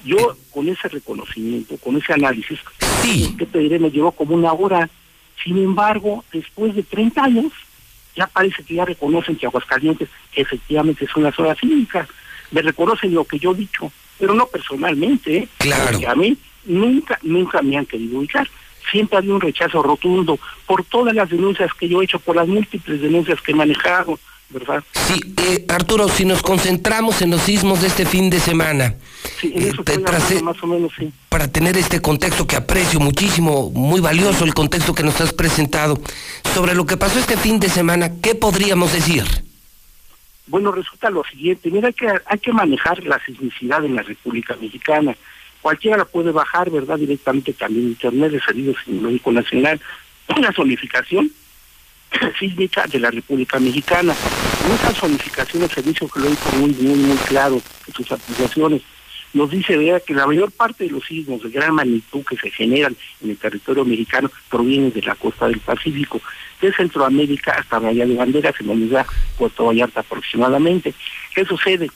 Yo 0.04 0.36
con 0.50 0.68
ese 0.68 0.88
reconocimiento, 0.88 1.76
con 1.78 1.96
ese 1.96 2.12
análisis, 2.12 2.58
sí. 3.02 3.34
que 3.36 3.46
te 3.46 3.58
diré, 3.58 3.78
me 3.78 3.90
llevó 3.90 4.12
como 4.12 4.34
una 4.34 4.52
hora. 4.52 4.88
Sin 5.42 5.58
embargo, 5.58 6.24
después 6.32 6.74
de 6.74 6.82
30 6.82 7.22
años, 7.22 7.52
ya 8.16 8.26
parece 8.26 8.62
que 8.64 8.74
ya 8.74 8.84
reconocen 8.84 9.36
que 9.36 9.46
Aguascalientes 9.46 10.08
efectivamente 10.34 11.04
es 11.04 11.16
una 11.16 11.32
zona 11.32 11.54
cívica. 11.54 12.08
Me 12.50 12.62
reconocen 12.62 13.14
lo 13.14 13.24
que 13.24 13.38
yo 13.38 13.52
he 13.52 13.56
dicho, 13.56 13.92
pero 14.18 14.34
no 14.34 14.46
personalmente, 14.46 15.36
¿eh? 15.36 15.48
Claro. 15.58 15.90
Porque 15.90 16.06
a 16.06 16.14
mí 16.14 16.36
nunca, 16.64 17.18
nunca 17.22 17.62
me 17.62 17.76
han 17.76 17.86
querido 17.86 18.18
ubicar. 18.18 18.48
Siempre 18.90 19.18
había 19.18 19.34
un 19.34 19.40
rechazo 19.40 19.82
rotundo 19.82 20.38
por 20.66 20.82
todas 20.84 21.14
las 21.14 21.28
denuncias 21.28 21.72
que 21.74 21.88
yo 21.88 22.00
he 22.00 22.04
hecho, 22.04 22.18
por 22.18 22.36
las 22.36 22.48
múltiples 22.48 23.00
denuncias 23.00 23.40
que 23.40 23.52
he 23.52 23.54
manejado, 23.54 24.18
¿verdad? 24.50 24.82
Sí, 24.92 25.20
eh, 25.36 25.64
Arturo, 25.68 26.08
si 26.08 26.24
nos 26.24 26.42
concentramos 26.42 27.20
en 27.22 27.30
los 27.30 27.42
sismos 27.42 27.82
de 27.82 27.88
este 27.88 28.06
fin 28.06 28.30
de 28.30 28.40
semana, 28.40 28.94
sí, 29.40 29.52
en 29.54 29.68
eso 29.68 29.82
eh, 29.86 30.42
más 30.42 30.62
o 30.62 30.66
menos, 30.66 30.92
sí. 30.98 31.12
para 31.28 31.48
tener 31.48 31.76
este 31.76 32.00
contexto 32.00 32.46
que 32.46 32.56
aprecio 32.56 32.98
muchísimo, 32.98 33.70
muy 33.70 34.00
valioso 34.00 34.44
el 34.44 34.54
contexto 34.54 34.94
que 34.94 35.02
nos 35.02 35.20
has 35.20 35.32
presentado, 35.32 36.00
sobre 36.54 36.74
lo 36.74 36.86
que 36.86 36.96
pasó 36.96 37.18
este 37.18 37.36
fin 37.36 37.60
de 37.60 37.68
semana, 37.68 38.12
¿qué 38.22 38.34
podríamos 38.34 38.92
decir? 38.92 39.24
Bueno, 40.46 40.72
resulta 40.72 41.10
lo 41.10 41.22
siguiente, 41.24 41.70
mira, 41.70 41.88
hay 41.88 41.94
que, 41.94 42.08
hay 42.24 42.38
que 42.38 42.52
manejar 42.52 43.02
la 43.04 43.22
sismicidad 43.24 43.84
en 43.84 43.96
la 43.96 44.02
República 44.02 44.56
Mexicana. 44.58 45.14
Cualquiera 45.60 45.98
la 45.98 46.04
puede 46.06 46.30
bajar, 46.30 46.70
¿verdad? 46.70 46.98
Directamente 46.98 47.52
también 47.52 47.84
en 47.84 47.90
Internet, 47.90 48.32
de 48.32 48.40
Servicio 48.40 48.74
Sismológico 48.82 49.32
Nacional. 49.32 49.80
Una 50.34 50.52
zonificación 50.52 51.30
sísmica 52.38 52.86
de 52.86 53.00
la 53.00 53.10
República 53.10 53.58
Mexicana. 53.58 54.14
Esa 54.74 54.92
zonificación 54.94 55.62
del 55.62 55.70
servicio 55.70 56.08
geológico 56.08 56.50
muy, 56.56 56.72
muy, 56.72 56.98
muy 56.98 57.16
claro 57.18 57.60
en 57.86 57.94
sus 57.94 58.10
aplicaciones. 58.12 58.82
Nos 59.34 59.50
dice 59.50 59.76
vea, 59.76 60.00
que 60.00 60.14
la 60.14 60.26
mayor 60.26 60.50
parte 60.50 60.84
de 60.84 60.90
los 60.90 61.04
sismos 61.04 61.42
de 61.42 61.50
gran 61.50 61.74
magnitud 61.74 62.24
que 62.24 62.36
se 62.36 62.50
generan 62.50 62.96
en 63.22 63.30
el 63.30 63.36
territorio 63.36 63.84
mexicano 63.84 64.30
provienen 64.48 64.92
de 64.92 65.02
la 65.02 65.14
costa 65.14 65.46
del 65.48 65.60
Pacífico, 65.60 66.20
de 66.62 66.72
Centroamérica 66.72 67.52
hasta 67.52 67.78
Bahía 67.78 68.06
de 68.06 68.14
Banderas, 68.14 68.54
en 68.60 68.68
la 68.68 68.72
unidad 68.72 69.06
Puerto 69.36 69.66
Vallarta 69.66 70.00
aproximadamente. 70.00 70.94
¿Qué 71.34 71.44
sucede? 71.44 71.90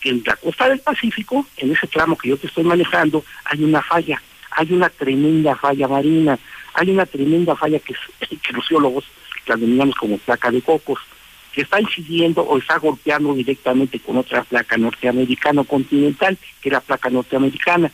Que 0.00 0.10
en 0.10 0.22
la 0.24 0.36
costa 0.36 0.68
del 0.68 0.78
Pacífico, 0.78 1.44
en 1.56 1.72
ese 1.72 1.88
tramo 1.88 2.16
que 2.16 2.28
yo 2.28 2.36
te 2.36 2.46
estoy 2.46 2.62
manejando, 2.62 3.24
hay 3.44 3.64
una 3.64 3.82
falla, 3.82 4.22
hay 4.52 4.72
una 4.72 4.88
tremenda 4.88 5.56
falla 5.56 5.88
marina, 5.88 6.38
hay 6.74 6.90
una 6.90 7.04
tremenda 7.04 7.56
falla 7.56 7.80
que, 7.80 7.94
que 8.28 8.52
los 8.52 8.66
geólogos 8.68 9.04
que 9.46 9.54
denominamos 9.54 9.94
como 9.94 10.18
placa 10.18 10.50
de 10.50 10.60
cocos, 10.60 10.98
que 11.52 11.62
está 11.62 11.80
incidiendo 11.80 12.42
o 12.42 12.58
está 12.58 12.78
golpeando 12.78 13.34
directamente 13.34 13.98
con 14.00 14.18
otra 14.18 14.44
placa 14.44 14.76
norteamericana 14.76 15.64
continental, 15.64 16.36
que 16.60 16.68
es 16.68 16.72
la 16.72 16.80
placa 16.80 17.08
norteamericana. 17.08 17.90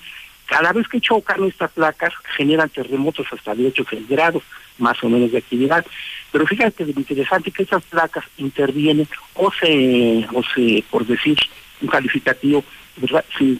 Cada 0.47 0.73
vez 0.73 0.89
que 0.89 1.01
chocan 1.01 1.45
estas 1.45 1.71
placas, 1.71 2.13
generan 2.37 2.69
terremotos 2.69 3.27
hasta 3.33 3.55
de 3.55 3.69
8 3.69 3.85
grados, 4.09 4.43
más 4.79 5.03
o 5.05 5.09
menos 5.09 5.31
de 5.31 5.39
actividad. 5.39 5.87
Pero 6.33 6.47
fíjate, 6.47 6.85
lo 6.85 6.91
interesante 6.91 7.53
que 7.53 7.63
estas 7.63 7.85
placas 7.85 8.25
intervienen 8.37 9.07
o 9.35 9.53
se, 9.53 10.27
o 10.33 10.43
se 10.43 10.85
por 10.91 11.07
decir 11.07 11.39
un 11.81 11.89
calificativo, 11.89 12.65
¿verdad? 12.97 13.25
Se, 13.39 13.59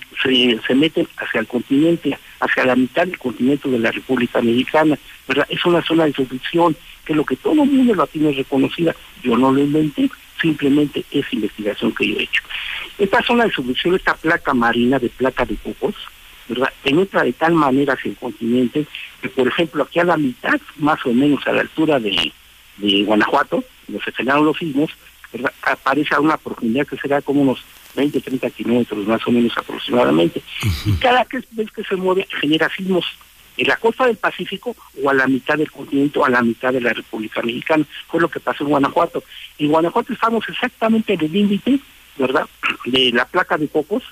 se, 0.67 0.75
meten 0.75 1.07
hacia 1.17 1.41
el 1.41 1.47
continente, 1.47 2.19
hacia 2.41 2.65
la 2.65 2.77
mitad 2.77 3.07
del 3.07 3.19
continente 3.19 3.69
de 3.69 3.79
la 3.79 3.91
República 3.91 4.43
Mexicana, 4.43 4.99
¿verdad? 5.29 5.47
Es 5.49 5.65
una 5.65 5.83
zona 5.83 6.07
de 6.07 6.13
subducción, 6.13 6.77
que 7.05 7.15
lo 7.15 7.25
que 7.25 7.37
todo 7.37 7.63
el 7.63 7.71
mundo 7.71 7.95
lo 7.95 8.07
tiene 8.07 8.33
reconocida, 8.33 8.95
yo 9.23 9.37
no 9.37 9.53
lo 9.53 9.61
inventé, 9.61 10.11
simplemente 10.41 11.05
es 11.11 11.33
investigación 11.33 11.95
que 11.95 12.09
yo 12.09 12.19
he 12.19 12.23
hecho. 12.25 12.43
Esta 12.99 13.23
zona 13.23 13.45
de 13.45 13.53
subducción, 13.53 13.95
esta 13.95 14.15
placa 14.15 14.55
marina 14.55 14.99
de 14.99 15.09
placa 15.09 15.45
de 15.45 15.57
cocos, 15.57 15.95
¿verdad? 16.49 16.73
penetra 16.83 17.23
de 17.23 17.33
tal 17.33 17.55
manera 17.55 17.95
hacia 17.95 18.11
el 18.11 18.17
continente 18.17 18.87
que, 19.21 19.29
por 19.29 19.47
ejemplo, 19.47 19.85
aquí 19.85 20.01
a 20.01 20.05
la 20.05 20.17
mitad, 20.17 20.61
más 20.77 21.05
o 21.07 21.13
menos 21.13 21.47
a 21.47 21.53
la 21.53 21.63
altura 21.63 21.99
de, 22.01 22.33
de 22.79 23.03
Guanajuato, 23.05 23.65
donde 23.87 24.05
se 24.05 24.13
generaron 24.13 24.47
los 24.47 24.59
sismos, 24.59 24.91
¿verdad? 25.33 25.53
aparece 25.63 26.15
a 26.15 26.21
una 26.21 26.37
profundidad 26.37 26.87
que 26.87 26.97
será 26.97 27.23
como 27.23 27.43
unos 27.43 27.65
20, 27.95 28.21
30 28.21 28.51
kilómetros 28.51 29.07
más 29.07 29.27
o 29.27 29.31
menos 29.31 29.57
aproximadamente. 29.57 30.43
Y 30.87 30.93
cada 30.95 31.27
vez 31.31 31.71
que 31.73 31.85
se 31.85 31.97
mueve 31.97 32.27
genera 32.41 32.71
sismos 32.75 33.05
en 33.57 33.69
la 33.69 33.77
costa 33.77 34.07
del 34.07 34.17
Pacífico 34.17 34.75
o 35.03 35.11
a 35.11 35.15
la 35.15 35.27
mitad 35.27 35.57
del 35.57 35.71
continente 35.71 36.21
a 36.25 36.29
la 36.29 36.43
mitad 36.43 36.73
de 36.73 36.81
la 36.81 36.93
República 36.93 37.43
Mexicana. 37.43 37.85
Fue 38.09 38.21
lo 38.21 38.31
que 38.31 38.41
pasó 38.41 38.65
en 38.65 38.71
Guanajuato. 38.71 39.23
En 39.59 39.69
Guanajuato 39.69 40.13
estamos 40.13 40.49
exactamente 40.49 41.15
en 41.15 41.21
el 41.21 41.33
límite, 41.33 41.79
¿verdad?, 42.17 42.47
de 42.87 43.11
la 43.13 43.25
placa 43.27 43.57
de 43.57 43.69
cocos, 43.69 44.03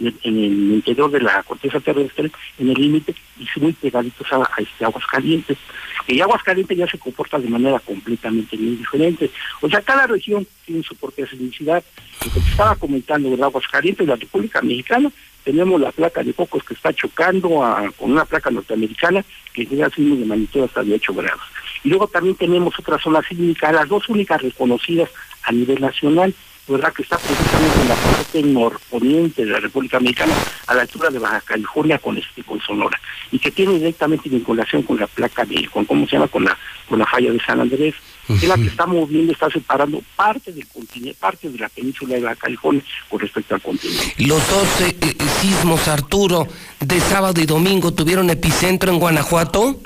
en, 0.00 0.16
el 0.24 0.72
interior 0.72 1.10
de 1.10 1.20
la 1.20 1.42
corteza 1.42 1.80
terrestre, 1.80 2.30
en 2.58 2.68
el 2.68 2.74
límite, 2.74 3.14
y 3.38 3.60
muy 3.60 3.72
pegaditos 3.72 4.26
a, 4.32 4.48
este 4.58 4.84
aguas 4.84 5.06
calientes. 5.06 5.58
Y 6.06 6.20
aguas 6.20 6.42
calientes 6.42 6.76
ya 6.76 6.86
se 6.86 6.98
comporta 6.98 7.38
de 7.38 7.48
manera 7.48 7.78
completamente 7.78 8.56
bien 8.56 8.78
diferente. 8.78 9.30
O 9.60 9.68
sea, 9.68 9.80
cada 9.80 10.06
región 10.06 10.46
tiene 10.66 10.82
su 10.82 10.96
propia 10.96 11.26
sismicidad. 11.26 11.82
Lo 12.24 12.32
que 12.32 12.38
estaba 12.40 12.74
comentando, 12.76 13.30
¿verdad? 13.30 13.46
Aguascalientes, 13.46 14.06
la 14.06 14.16
República 14.16 14.60
Mexicana, 14.62 15.10
tenemos 15.44 15.80
la 15.80 15.92
placa 15.92 16.22
de 16.22 16.34
Cocos 16.34 16.64
que 16.64 16.74
está 16.74 16.92
chocando 16.92 17.48
con 17.96 18.12
una 18.12 18.24
placa 18.24 18.50
norteamericana 18.50 19.24
que 19.52 19.64
llega 19.66 19.86
a 19.86 19.90
sismos 19.90 20.18
de 20.18 20.24
magnitud 20.24 20.62
hasta 20.62 20.82
de 20.82 20.94
8 20.94 21.14
grados. 21.14 21.42
Y 21.84 21.88
luego 21.88 22.06
también 22.06 22.36
tenemos 22.36 22.78
otra 22.78 22.98
zona 22.98 23.22
sísmica, 23.22 23.72
las 23.72 23.88
dos 23.88 24.08
únicas 24.08 24.40
reconocidas 24.40 25.10
a 25.44 25.52
nivel 25.52 25.80
nacional, 25.80 26.34
¿verdad? 26.68 26.92
Que 26.92 27.02
está 27.02 27.18
precisamente 27.18 27.80
en 27.80 27.88
la 27.88 27.96
parte 27.96 28.42
norponiente 28.42 29.44
de 29.44 29.50
la 29.50 29.60
República 29.60 29.98
Mexicana, 29.98 30.32
a 30.66 30.74
la 30.74 30.82
altura 30.82 31.10
de 31.10 31.18
Baja 31.18 31.40
California 31.40 31.98
con 31.98 32.16
este 32.16 32.44
con 32.44 32.60
Sonora, 32.60 33.00
y 33.32 33.38
que 33.38 33.50
tiene 33.50 33.74
directamente 33.74 34.28
vinculación 34.28 34.82
con 34.82 34.98
la 34.98 35.06
placa 35.08 35.44
de, 35.44 35.68
con 35.68 35.84
cómo 35.84 36.06
se 36.06 36.12
llama, 36.12 36.28
con 36.28 36.44
la, 36.44 36.56
con 36.88 36.98
la 36.98 37.06
falla 37.06 37.32
de 37.32 37.40
San 37.40 37.60
Andrés, 37.60 37.94
es 38.28 38.44
la 38.44 38.54
que 38.56 38.66
está 38.66 38.86
moviendo, 38.86 39.32
está 39.32 39.50
separando 39.50 40.02
parte 40.14 40.52
del 40.52 40.66
continente, 40.68 41.16
parte 41.18 41.48
de 41.48 41.58
la 41.58 41.68
península 41.68 42.14
de 42.14 42.20
Baja 42.20 42.36
California 42.36 42.82
con 43.08 43.20
respecto 43.20 43.54
al 43.54 43.60
continente. 43.60 44.14
Los 44.18 44.48
dos 44.48 44.80
eh, 44.80 44.96
eh, 45.00 45.14
sismos, 45.40 45.88
Arturo, 45.88 46.46
de 46.80 47.00
sábado 47.00 47.40
y 47.40 47.46
domingo 47.46 47.92
tuvieron 47.92 48.30
epicentro 48.30 48.92
en 48.92 48.98
Guanajuato. 48.98 49.80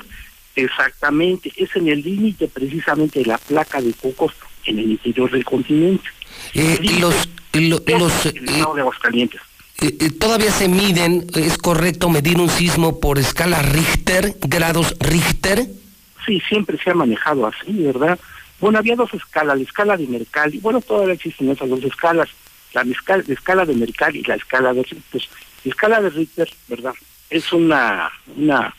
Exactamente, 0.55 1.51
es 1.55 1.75
en 1.75 1.87
el 1.87 2.01
límite 2.01 2.47
precisamente 2.47 3.19
de 3.19 3.25
la 3.25 3.37
placa 3.37 3.81
de 3.81 3.93
Cocos 3.93 4.33
en 4.65 4.79
el 4.79 4.91
interior 4.91 5.31
del 5.31 5.45
continente. 5.45 6.07
Eh, 6.53 6.79
los 6.99 7.15
los 7.53 7.81
el 8.25 8.37
estado 8.49 8.75
de 8.75 8.81
Aguascalientes. 8.81 9.41
todavía 10.19 10.51
se 10.51 10.67
miden, 10.67 11.25
¿es 11.33 11.57
correcto 11.57 12.09
medir 12.09 12.37
un 12.39 12.49
sismo 12.49 12.99
por 12.99 13.17
escala 13.17 13.63
Richter, 13.63 14.37
grados 14.41 14.95
Richter? 14.99 15.67
Sí, 16.27 16.39
siempre 16.47 16.77
se 16.77 16.91
ha 16.91 16.93
manejado 16.93 17.47
así, 17.47 17.71
¿verdad? 17.71 18.19
Bueno, 18.59 18.77
había 18.77 18.95
dos 18.95 19.11
escalas, 19.15 19.57
la 19.57 19.63
escala 19.63 19.97
de 19.97 20.05
Mercalli, 20.05 20.59
bueno, 20.59 20.81
todavía 20.81 21.15
existen 21.15 21.49
esas 21.49 21.69
dos 21.69 21.83
escalas, 21.83 22.29
la 22.73 22.81
escala, 22.81 23.23
la 23.25 23.33
escala 23.33 23.65
de 23.65 23.73
Mercalli 23.73 24.19
y 24.19 24.23
la 24.23 24.35
escala 24.35 24.73
de 24.73 24.83
Richter. 24.83 25.21
La 25.63 25.71
escala 25.71 26.01
de 26.01 26.09
Richter, 26.11 26.49
¿verdad? 26.67 26.93
Es 27.29 27.51
una, 27.51 28.11
una, 28.35 28.75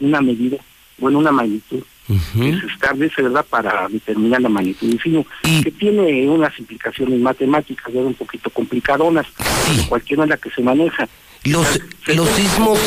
una 0.00 0.20
medida 0.22 0.58
bueno, 0.98 1.18
una 1.18 1.32
magnitud 1.32 1.82
que 2.06 2.60
se 2.60 2.66
establece, 2.66 3.22
¿verdad?, 3.22 3.46
para 3.48 3.88
determinar 3.88 4.40
la 4.42 4.50
magnitud 4.50 4.86
del 4.88 5.00
sismo, 5.00 5.26
que 5.42 5.70
tiene 5.70 6.28
unas 6.28 6.56
implicaciones 6.58 7.18
matemáticas, 7.18 7.86
¿verdad?, 7.86 8.08
un 8.08 8.14
poquito 8.14 8.50
complicadonas, 8.50 9.26
sí. 9.26 9.86
cualquier 9.88 10.18
manera 10.18 10.36
que 10.36 10.50
se 10.50 10.62
maneja. 10.62 11.08
Los, 11.44 11.80
los 12.06 12.28
sismos, 12.30 12.78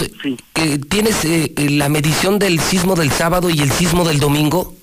eh, 0.56 0.80
¿tienes 0.90 1.24
eh, 1.26 1.54
la 1.70 1.90
medición 1.90 2.40
del 2.40 2.60
sismo 2.60 2.96
del 2.96 3.12
sábado 3.12 3.50
y 3.50 3.60
el 3.62 3.72
sismo 3.72 4.04
del 4.04 4.20
domingo? 4.20 4.76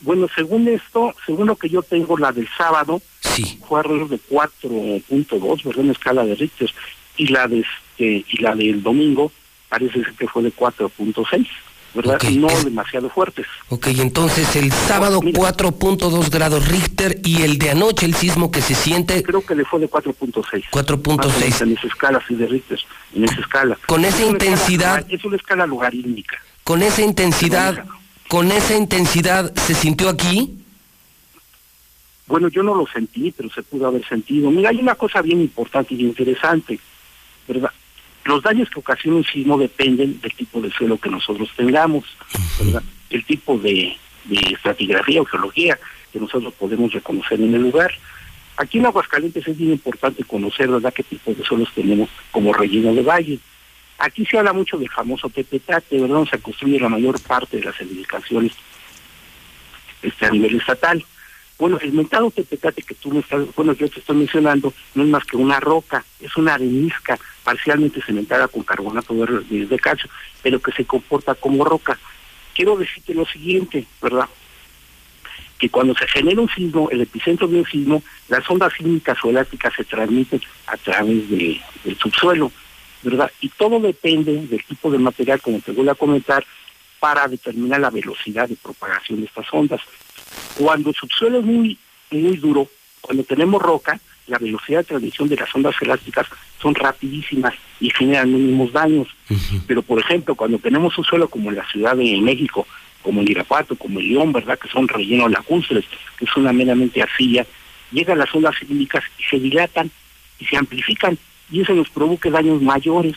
Bueno, 0.00 0.28
según 0.34 0.68
esto, 0.68 1.14
según 1.26 1.48
lo 1.48 1.56
que 1.56 1.68
yo 1.68 1.82
tengo, 1.82 2.16
la 2.16 2.32
del 2.32 2.48
sábado 2.56 3.00
sí. 3.20 3.58
fue 3.66 3.80
alrededor 3.80 4.08
de 4.08 4.20
4.2, 4.30 5.64
¿verdad? 5.64 5.84
En 5.84 5.90
escala 5.90 6.24
de 6.24 6.34
Richter. 6.34 6.72
Y 7.16 7.28
la, 7.28 7.48
de 7.48 7.60
este, 7.60 8.24
y 8.28 8.40
la 8.40 8.54
del 8.54 8.82
domingo 8.82 9.32
parece 9.68 10.04
ser 10.04 10.12
que 10.14 10.28
fue 10.28 10.42
de 10.42 10.52
4.6. 10.52 11.46
¿verdad? 11.98 12.20
No 12.30 12.48
demasiado 12.62 13.10
fuertes. 13.10 13.46
Ok, 13.70 13.88
entonces 13.88 14.54
el 14.54 14.70
sábado 14.72 15.20
4.2 15.20 16.30
grados 16.30 16.68
Richter 16.68 17.20
y 17.24 17.42
el 17.42 17.58
de 17.58 17.70
anoche 17.70 18.06
el 18.06 18.14
sismo 18.14 18.52
que 18.52 18.62
se 18.62 18.74
siente... 18.74 19.22
Creo 19.24 19.44
que 19.44 19.56
le 19.56 19.64
fue 19.64 19.80
de 19.80 19.90
4.6. 19.90 20.70
4.6. 20.70 21.62
En 21.62 21.76
esa 21.76 21.86
escala, 21.88 22.22
sí, 22.26 22.36
de 22.36 22.46
Richter, 22.46 22.78
en 23.14 23.24
esa 23.24 23.40
escala. 23.40 23.78
Con 23.86 24.04
esa 24.04 24.24
intensidad... 24.24 25.04
es 25.08 25.24
una 25.24 25.36
escala 25.36 25.66
logarítmica. 25.66 26.38
Con 26.62 26.82
esa 26.82 27.02
intensidad, 27.02 27.84
con 28.28 28.52
esa 28.52 28.76
intensidad, 28.76 29.52
¿se 29.56 29.74
sintió 29.74 30.08
aquí? 30.08 30.62
Bueno, 32.28 32.48
yo 32.48 32.62
no 32.62 32.76
lo 32.76 32.86
sentí, 32.86 33.32
pero 33.32 33.50
se 33.50 33.62
pudo 33.62 33.88
haber 33.88 34.06
sentido. 34.06 34.50
Mira, 34.52 34.70
hay 34.70 34.78
una 34.78 34.94
cosa 34.94 35.20
bien 35.20 35.40
importante 35.40 35.94
y 35.94 36.02
interesante, 36.02 36.78
¿verdad? 37.48 37.72
Los 38.28 38.42
daños 38.42 38.68
que 38.68 38.78
ocasiona 38.78 39.16
un 39.16 39.24
sismo 39.24 39.56
dependen 39.56 40.20
del 40.20 40.34
tipo 40.34 40.60
de 40.60 40.70
suelo 40.70 40.98
que 40.98 41.08
nosotros 41.08 41.48
tengamos, 41.56 42.04
el 43.08 43.24
tipo 43.24 43.56
de, 43.56 43.96
estratigrafía 44.52 45.22
o 45.22 45.24
geología 45.24 45.78
que 46.12 46.20
nosotros 46.20 46.52
podemos 46.52 46.92
reconocer 46.92 47.40
en 47.40 47.54
el 47.54 47.62
lugar. 47.62 47.90
Aquí 48.58 48.76
en 48.76 48.84
Aguascalientes 48.84 49.48
es 49.48 49.56
bien 49.56 49.72
importante 49.72 50.24
conocer 50.24 50.68
¿verdad? 50.68 50.92
qué 50.92 51.04
tipo 51.04 51.32
de 51.32 51.42
suelos 51.42 51.70
tenemos 51.74 52.10
como 52.30 52.52
relleno 52.52 52.92
de 52.92 53.00
valle. 53.00 53.38
Aquí 53.96 54.26
se 54.26 54.36
habla 54.36 54.52
mucho 54.52 54.76
del 54.76 54.90
famoso 54.90 55.30
tepetate, 55.30 55.98
¿verdad? 55.98 56.16
Donde 56.16 56.30
se 56.30 56.38
construye 56.38 56.78
la 56.78 56.90
mayor 56.90 57.18
parte 57.22 57.56
de 57.56 57.64
las 57.64 57.80
edificaciones 57.80 58.52
este, 60.02 60.26
a 60.26 60.30
nivel 60.30 60.54
estatal. 60.56 61.02
Bueno, 61.58 61.78
el 61.80 61.92
mentado 61.92 62.30
tepetate 62.30 62.82
que 62.82 62.94
tú 62.94 63.10
me 63.10 63.18
estás, 63.18 63.42
bueno, 63.56 63.72
yo 63.72 63.88
te 63.88 63.98
estoy 63.98 64.16
mencionando, 64.16 64.72
no 64.94 65.02
es 65.02 65.08
más 65.08 65.24
que 65.24 65.36
una 65.36 65.58
roca, 65.58 66.04
es 66.20 66.36
una 66.36 66.54
arenisca 66.54 67.18
parcialmente 67.42 68.00
cementada 68.00 68.46
con 68.46 68.62
carbonato 68.62 69.12
de, 69.14 69.66
de 69.66 69.78
calcio, 69.78 70.08
pero 70.40 70.62
que 70.62 70.70
se 70.70 70.84
comporta 70.84 71.34
como 71.34 71.64
roca. 71.64 71.98
Quiero 72.54 72.76
decirte 72.76 73.12
lo 73.12 73.26
siguiente, 73.26 73.86
¿verdad? 74.00 74.28
Que 75.58 75.68
cuando 75.68 75.96
se 75.96 76.06
genera 76.06 76.40
un 76.40 76.48
sismo, 76.48 76.90
el 76.90 77.00
epicentro 77.00 77.48
de 77.48 77.58
un 77.58 77.66
sismo, 77.66 78.04
las 78.28 78.48
ondas 78.48 78.72
sísmicas 78.74 79.18
o 79.24 79.30
elásticas 79.30 79.74
se 79.74 79.82
transmiten 79.82 80.40
a 80.68 80.76
través 80.76 81.28
de, 81.28 81.60
del 81.82 81.98
subsuelo, 81.98 82.52
¿verdad? 83.02 83.32
Y 83.40 83.48
todo 83.48 83.80
depende 83.80 84.46
del 84.46 84.62
tipo 84.64 84.92
de 84.92 84.98
material, 84.98 85.40
como 85.40 85.58
te 85.60 85.72
voy 85.72 85.88
a 85.88 85.96
comentar, 85.96 86.44
para 87.00 87.26
determinar 87.26 87.80
la 87.80 87.90
velocidad 87.90 88.48
de 88.48 88.56
propagación 88.56 89.20
de 89.20 89.26
estas 89.26 89.46
ondas. 89.52 89.80
Cuando 90.56 90.90
el 90.90 90.96
subsuelo 90.96 91.38
es 91.38 91.44
muy, 91.44 91.78
muy 92.10 92.36
duro, 92.36 92.68
cuando 93.00 93.24
tenemos 93.24 93.62
roca, 93.62 94.00
la 94.26 94.38
velocidad 94.38 94.80
de 94.80 94.84
transmisión 94.84 95.28
de 95.28 95.36
las 95.36 95.54
ondas 95.54 95.74
elásticas 95.80 96.26
son 96.60 96.74
rapidísimas 96.74 97.54
y 97.80 97.90
generan 97.90 98.32
mínimos 98.32 98.72
daños. 98.72 99.08
Pero, 99.66 99.82
por 99.82 99.98
ejemplo, 99.98 100.34
cuando 100.34 100.58
tenemos 100.58 100.96
un 100.98 101.04
suelo 101.04 101.28
como 101.28 101.50
en 101.50 101.56
la 101.56 101.66
Ciudad 101.68 101.96
de 101.96 102.20
México, 102.20 102.66
como 103.02 103.20
en 103.22 103.30
Irapuato, 103.30 103.76
como 103.76 104.00
en 104.00 104.08
León, 104.08 104.32
¿verdad?, 104.32 104.58
que 104.58 104.68
son 104.68 104.86
rellenos 104.88 105.30
lacustres, 105.30 105.84
que 106.18 106.26
una 106.36 106.52
meramente 106.52 107.02
arcilla, 107.02 107.46
llegan 107.90 108.18
las 108.18 108.34
ondas 108.34 108.54
sísmicas 108.58 109.04
y 109.18 109.22
se 109.22 109.38
dilatan 109.38 109.90
y 110.38 110.44
se 110.44 110.56
amplifican 110.56 111.16
y 111.50 111.62
eso 111.62 111.72
nos 111.72 111.88
provoca 111.88 112.28
daños 112.28 112.60
mayores. 112.60 113.14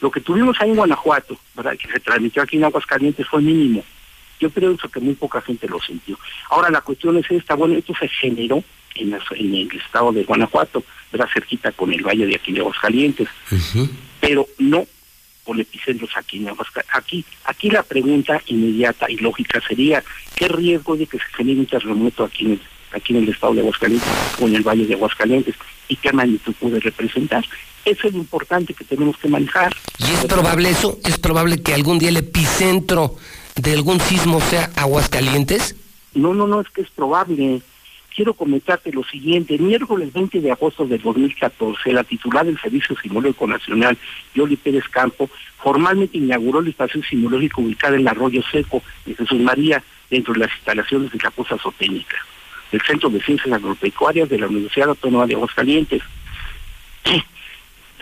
Lo 0.00 0.10
que 0.10 0.20
tuvimos 0.20 0.60
ahí 0.60 0.70
en 0.70 0.76
Guanajuato, 0.76 1.38
¿verdad?, 1.54 1.76
que 1.78 1.90
se 1.90 2.00
transmitió 2.00 2.42
aquí 2.42 2.56
en 2.56 2.64
Aguascalientes 2.64 3.26
fue 3.26 3.40
mínimo, 3.40 3.84
yo 4.40 4.50
creo 4.50 4.76
que 4.76 5.00
muy 5.00 5.14
poca 5.14 5.40
gente 5.42 5.68
lo 5.68 5.80
sintió. 5.80 6.18
Ahora 6.50 6.70
la 6.70 6.80
cuestión 6.80 7.16
es 7.18 7.30
esta, 7.30 7.54
bueno, 7.54 7.76
esto 7.76 7.92
se 7.98 8.08
generó 8.08 8.64
en, 8.94 9.14
el 9.14 9.70
estado 9.76 10.12
de 10.12 10.24
Guanajuato, 10.24 10.82
era 11.12 11.28
cerquita 11.32 11.72
con 11.72 11.92
el 11.92 12.02
valle 12.02 12.26
de 12.26 12.36
aquí 12.36 12.52
de 12.52 12.60
Aguascalientes, 12.60 13.28
pero 14.20 14.46
no 14.58 14.86
con 15.44 15.60
epicentros 15.60 16.10
aquí 16.16 16.38
en 16.38 16.48
Aguascalientes. 16.48 16.96
Aquí, 16.96 17.24
aquí 17.44 17.70
la 17.70 17.82
pregunta 17.82 18.40
inmediata 18.46 19.10
y 19.10 19.16
lógica 19.16 19.60
sería, 19.66 20.02
¿qué 20.34 20.48
riesgo 20.48 20.96
de 20.96 21.06
que 21.06 21.18
se 21.18 21.24
genere 21.36 21.60
un 21.60 21.66
terremoto 21.66 22.24
aquí 22.24 22.46
en 22.46 22.52
el, 22.52 22.60
aquí 22.92 23.16
en 23.16 23.22
el 23.22 23.28
estado 23.28 23.54
de 23.54 23.60
Aguascalientes 23.60 24.08
o 24.40 24.48
en 24.48 24.56
el 24.56 24.62
valle 24.62 24.86
de 24.86 24.94
Aguascalientes? 24.94 25.54
¿Y 25.88 25.96
qué 25.96 26.12
magnitud 26.12 26.54
puede 26.58 26.80
representar? 26.80 27.44
Eso 27.84 28.08
es 28.08 28.12
lo 28.12 28.20
importante 28.20 28.74
que 28.74 28.84
tenemos 28.84 29.16
que 29.16 29.28
manejar. 29.28 29.74
¿Y 29.98 30.12
es 30.12 30.24
probable 30.26 30.70
eso? 30.70 30.98
¿Es 31.04 31.18
probable 31.18 31.62
que 31.62 31.74
algún 31.74 31.98
día 31.98 32.10
el 32.10 32.18
epicentro 32.18 33.16
de 33.56 33.72
algún 33.72 34.00
sismo 34.00 34.40
sea 34.40 34.70
Aguascalientes? 34.76 35.76
No, 36.14 36.34
no, 36.34 36.46
no, 36.46 36.60
es 36.60 36.68
que 36.70 36.82
es 36.82 36.90
probable. 36.90 37.62
Quiero 38.14 38.34
comentarte 38.34 38.92
lo 38.92 39.04
siguiente. 39.04 39.58
Miércoles 39.58 40.12
20 40.12 40.40
de 40.40 40.50
agosto 40.50 40.84
del 40.84 41.00
2014, 41.00 41.92
la 41.92 42.04
titular 42.04 42.44
del 42.44 42.60
Servicio 42.60 42.96
Sismológico 43.00 43.46
Nacional, 43.46 43.96
Yoli 44.34 44.56
Pérez 44.56 44.88
Campo, 44.88 45.30
formalmente 45.58 46.18
inauguró 46.18 46.60
la 46.60 46.70
estación 46.70 47.04
sismológica 47.04 47.60
ubicada 47.60 47.94
en 47.94 48.00
el 48.00 48.08
Arroyo 48.08 48.42
Seco 48.50 48.82
de 49.06 49.14
Jesús 49.14 49.40
María, 49.40 49.82
dentro 50.10 50.34
de 50.34 50.40
las 50.40 50.50
instalaciones 50.52 51.12
de 51.12 51.18
la 51.22 51.30
Cosa 51.30 51.56
Zotécnica, 51.56 52.16
del 52.72 52.80
Centro 52.82 53.10
de 53.10 53.22
Ciencias 53.22 53.52
Agropecuarias 53.52 54.28
de 54.28 54.38
la 54.38 54.48
Universidad 54.48 54.88
Autónoma 54.88 55.26
de 55.26 55.34
Aguascalientes 55.34 56.02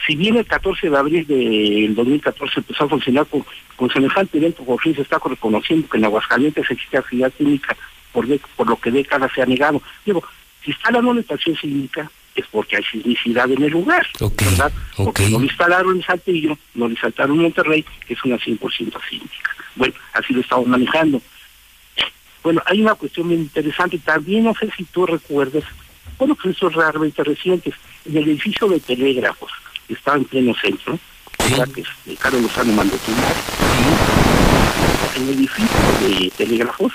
si 0.06 0.16
bien 0.16 0.36
el 0.36 0.46
14 0.46 0.90
de 0.90 0.96
abril 0.96 1.26
del 1.26 1.94
2014 1.94 2.60
empezó 2.60 2.84
a 2.84 2.88
funcionar 2.88 3.26
con, 3.26 3.44
con 3.76 3.90
semejante 3.90 4.38
evento, 4.38 4.64
por 4.64 4.80
fin 4.80 4.94
se 4.94 5.02
está 5.02 5.18
reconociendo 5.24 5.88
que 5.88 5.98
en 5.98 6.04
Aguascalientes 6.04 6.70
existe 6.70 6.98
actividad 6.98 7.32
química, 7.32 7.76
por, 8.12 8.26
por 8.56 8.68
lo 8.68 8.76
que 8.76 8.90
décadas 8.90 9.30
se 9.34 9.42
ha 9.42 9.46
negado. 9.46 9.82
Digo, 10.04 10.22
si 10.64 10.70
instalan 10.70 11.06
una 11.06 11.20
estación 11.20 11.56
sísmica 11.56 12.10
es 12.34 12.46
porque 12.50 12.76
hay 12.76 12.84
sismicidad 12.84 13.50
en 13.50 13.62
el 13.62 13.72
lugar, 13.72 14.06
¿verdad? 14.20 14.72
Porque 14.96 15.28
no 15.28 15.38
lo 15.38 15.44
instalaron 15.44 15.96
en 15.96 16.02
Saltillo, 16.02 16.56
no 16.74 16.86
lo 16.86 16.92
instalaron 16.92 17.36
en 17.36 17.42
Monterrey, 17.42 17.84
que 18.06 18.14
es 18.14 18.24
una 18.24 18.36
100% 18.36 18.60
sísmica. 19.08 19.56
Bueno, 19.74 19.94
así 20.12 20.32
lo 20.32 20.40
estamos 20.40 20.66
manejando. 20.66 21.20
Bueno, 22.42 22.62
hay 22.66 22.80
una 22.80 22.94
cuestión 22.94 23.26
muy 23.26 23.36
interesante, 23.36 23.98
también 23.98 24.44
no 24.44 24.54
sé 24.54 24.70
si 24.76 24.84
tú 24.84 25.04
recuerdas, 25.06 25.64
bueno, 26.18 26.36
que 26.36 26.50
eso 26.50 26.68
es 26.68 26.74
realmente 26.74 27.24
recientes, 27.24 27.74
en 28.04 28.16
el 28.16 28.24
edificio 28.24 28.68
de 28.68 28.80
telégrafos, 28.80 29.50
estaba 29.88 30.16
en 30.16 30.24
pleno 30.24 30.54
centro, 30.54 30.98
que 31.74 31.80
es 31.80 32.18
Carlos 32.18 32.42
Lozano 32.42 32.72
mandó 32.72 32.96
En 35.16 35.22
el 35.22 35.34
edificio 35.34 35.78
de 36.00 36.30
telégrafos 36.36 36.92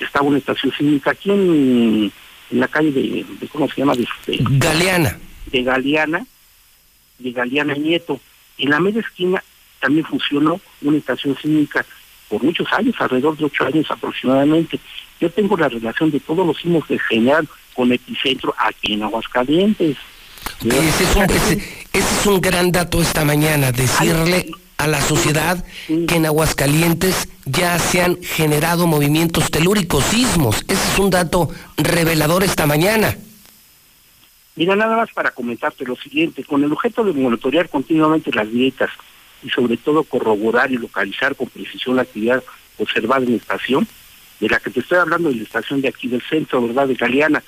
estaba 0.00 0.26
una 0.26 0.38
estación 0.38 0.72
cívica 0.72 1.12
aquí 1.12 1.30
en, 1.30 2.12
la 2.50 2.68
calle 2.68 2.92
de, 2.92 3.24
¿cómo 3.48 3.68
se 3.68 3.76
llama? 3.76 3.94
De, 3.94 4.06
Galeana. 4.58 5.18
De 5.46 5.62
Galeana. 5.62 6.26
de 7.18 7.32
Galeana 7.32 7.74
Nieto. 7.74 8.20
En 8.58 8.70
la 8.70 8.80
media 8.80 9.00
esquina 9.00 9.42
también 9.80 10.06
funcionó 10.06 10.60
una 10.82 10.98
estación 10.98 11.36
sísmica 11.36 11.84
por 12.28 12.42
muchos 12.42 12.72
años, 12.72 12.94
alrededor 12.98 13.36
de 13.36 13.46
ocho 13.46 13.66
años 13.66 13.90
aproximadamente. 13.90 14.78
Yo 15.20 15.30
tengo 15.30 15.56
la 15.56 15.68
relación 15.68 16.10
de 16.10 16.20
todos 16.20 16.46
los 16.46 16.56
sismos 16.58 16.86
de 16.88 16.98
general 16.98 17.48
con 17.74 17.92
epicentro 17.92 18.54
aquí 18.58 18.94
en 18.94 19.02
Aguascalientes. 19.02 19.96
Ese 20.64 21.04
es, 21.92 22.26
un, 22.26 22.40
gran 22.40 22.72
dato 22.72 23.00
esta 23.00 23.24
mañana, 23.24 23.72
decirle 23.72 24.50
a 24.78 24.86
la 24.86 25.00
sociedad 25.00 25.64
que 25.86 26.16
en 26.16 26.26
Aguascalientes 26.26 27.28
ya 27.44 27.78
se 27.78 28.02
han 28.02 28.22
generado 28.22 28.86
movimientos 28.86 29.50
telúricos, 29.50 30.04
sismos. 30.04 30.64
Ese 30.68 30.92
es 30.92 30.98
un 30.98 31.10
dato 31.10 31.50
revelador 31.76 32.42
esta 32.42 32.66
mañana. 32.66 33.16
Mira, 34.56 34.76
nada 34.76 34.96
más 34.96 35.12
para 35.12 35.32
comentarte 35.32 35.84
lo 35.84 35.96
siguiente, 35.96 36.44
con 36.44 36.62
el 36.62 36.72
objeto 36.72 37.04
de 37.04 37.12
monitorear 37.12 37.68
continuamente 37.68 38.30
las 38.32 38.50
dietas 38.50 38.90
y 39.42 39.50
sobre 39.50 39.76
todo 39.76 40.04
corroborar 40.04 40.70
y 40.70 40.76
localizar 40.76 41.34
con 41.34 41.48
precisión 41.48 41.96
la 41.96 42.02
actividad 42.02 42.42
observada 42.78 43.24
en 43.24 43.32
la 43.32 43.36
estación, 43.36 43.86
de 44.40 44.48
la 44.48 44.58
que 44.60 44.70
te 44.70 44.80
estoy 44.80 44.98
hablando 44.98 45.28
de 45.28 45.36
la 45.36 45.42
estación 45.42 45.80
de 45.80 45.88
aquí 45.88 46.08
del 46.08 46.22
centro, 46.22 46.66
¿verdad?, 46.66 46.88
de 46.88 46.94
Galeana, 46.94 47.42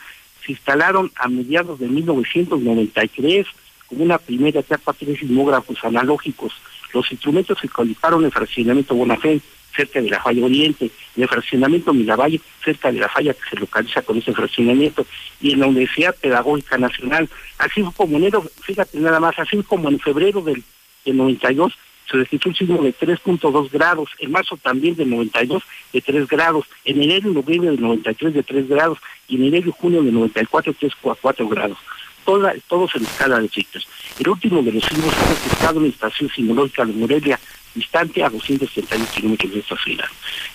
se 0.47 0.53
instalaron 0.53 1.11
a 1.17 1.29
mediados 1.29 1.79
de 1.81 1.89
1993 1.89 3.47
como 3.89 4.05
una 4.05 4.19
primera 4.19 4.61
etapa 4.61 4.93
tres 4.93 5.19
sismógrafos 5.19 5.85
analógicos. 5.85 6.53
Los 6.93 7.11
instrumentos 7.11 7.59
se 7.61 7.69
colocaron 7.69 8.25
en 8.25 8.31
fraccionamiento 8.31 8.95
Bonafé, 8.95 9.41
cerca 9.75 10.01
de 10.01 10.09
la 10.09 10.23
falla 10.23 10.45
Oriente, 10.45 10.91
en 11.17 11.23
el 11.23 11.29
fraccionamiento 11.29 11.93
Miravalle, 11.93 12.41
cerca 12.65 12.91
de 12.91 13.01
la 13.01 13.09
falla 13.09 13.35
que 13.35 13.51
se 13.51 13.57
localiza 13.57 14.03
con 14.03 14.17
ese 14.17 14.33
fraccionamiento, 14.33 15.07
y 15.41 15.53
en 15.53 15.61
la 15.61 15.67
Universidad 15.67 16.17
Pedagógica 16.17 16.79
Nacional. 16.79 17.29
Así 17.59 17.83
como 17.95 18.17
enero, 18.17 18.45
fíjate 18.63 18.99
nada 18.99 19.21
más, 19.21 19.39
así 19.39 19.63
como 19.63 19.89
en 19.89 19.99
febrero 19.99 20.41
del, 20.41 20.63
del 21.05 21.17
92 21.17 21.75
se 22.11 22.17
registró 22.17 22.51
un 22.51 22.57
sismo 22.57 22.83
de 22.83 22.95
3.2 22.95 23.71
grados, 23.71 24.11
en 24.19 24.31
marzo 24.31 24.57
también 24.57 24.95
de 24.97 25.05
92 25.05 25.63
de 25.93 26.01
3 26.01 26.29
grados, 26.29 26.67
en 26.85 27.03
enero 27.03 27.31
y 27.31 27.35
noviembre 27.35 27.71
de 27.71 27.79
93 27.79 28.35
de 28.35 28.43
3 28.43 28.69
grados, 28.69 28.99
y 29.29 29.37
en 29.37 29.45
enero 29.45 29.69
y 29.69 29.75
junio 29.77 30.03
de 30.03 30.13
94 30.13 30.75
3.4 30.75 31.49
grados. 31.49 31.79
Toda, 32.25 32.55
todos 32.69 32.95
en 32.97 33.05
escala 33.05 33.41
de 33.41 33.49
Richter. 33.49 33.83
El 34.19 34.29
último 34.29 34.63
de 34.63 34.73
los 34.73 34.85
sismos 34.85 35.15
fue 35.15 35.29
registrado 35.29 35.79
en 35.79 35.85
la 35.85 35.91
estación 35.91 36.31
sismológica 36.31 36.85
de 36.85 36.93
Morelia, 36.93 37.39
distante 37.75 38.23
a 38.23 38.31
231 38.31 39.07
kilómetros 39.13 39.53
de 39.53 39.61
esta 39.61 39.77
ciudad. 39.77 40.07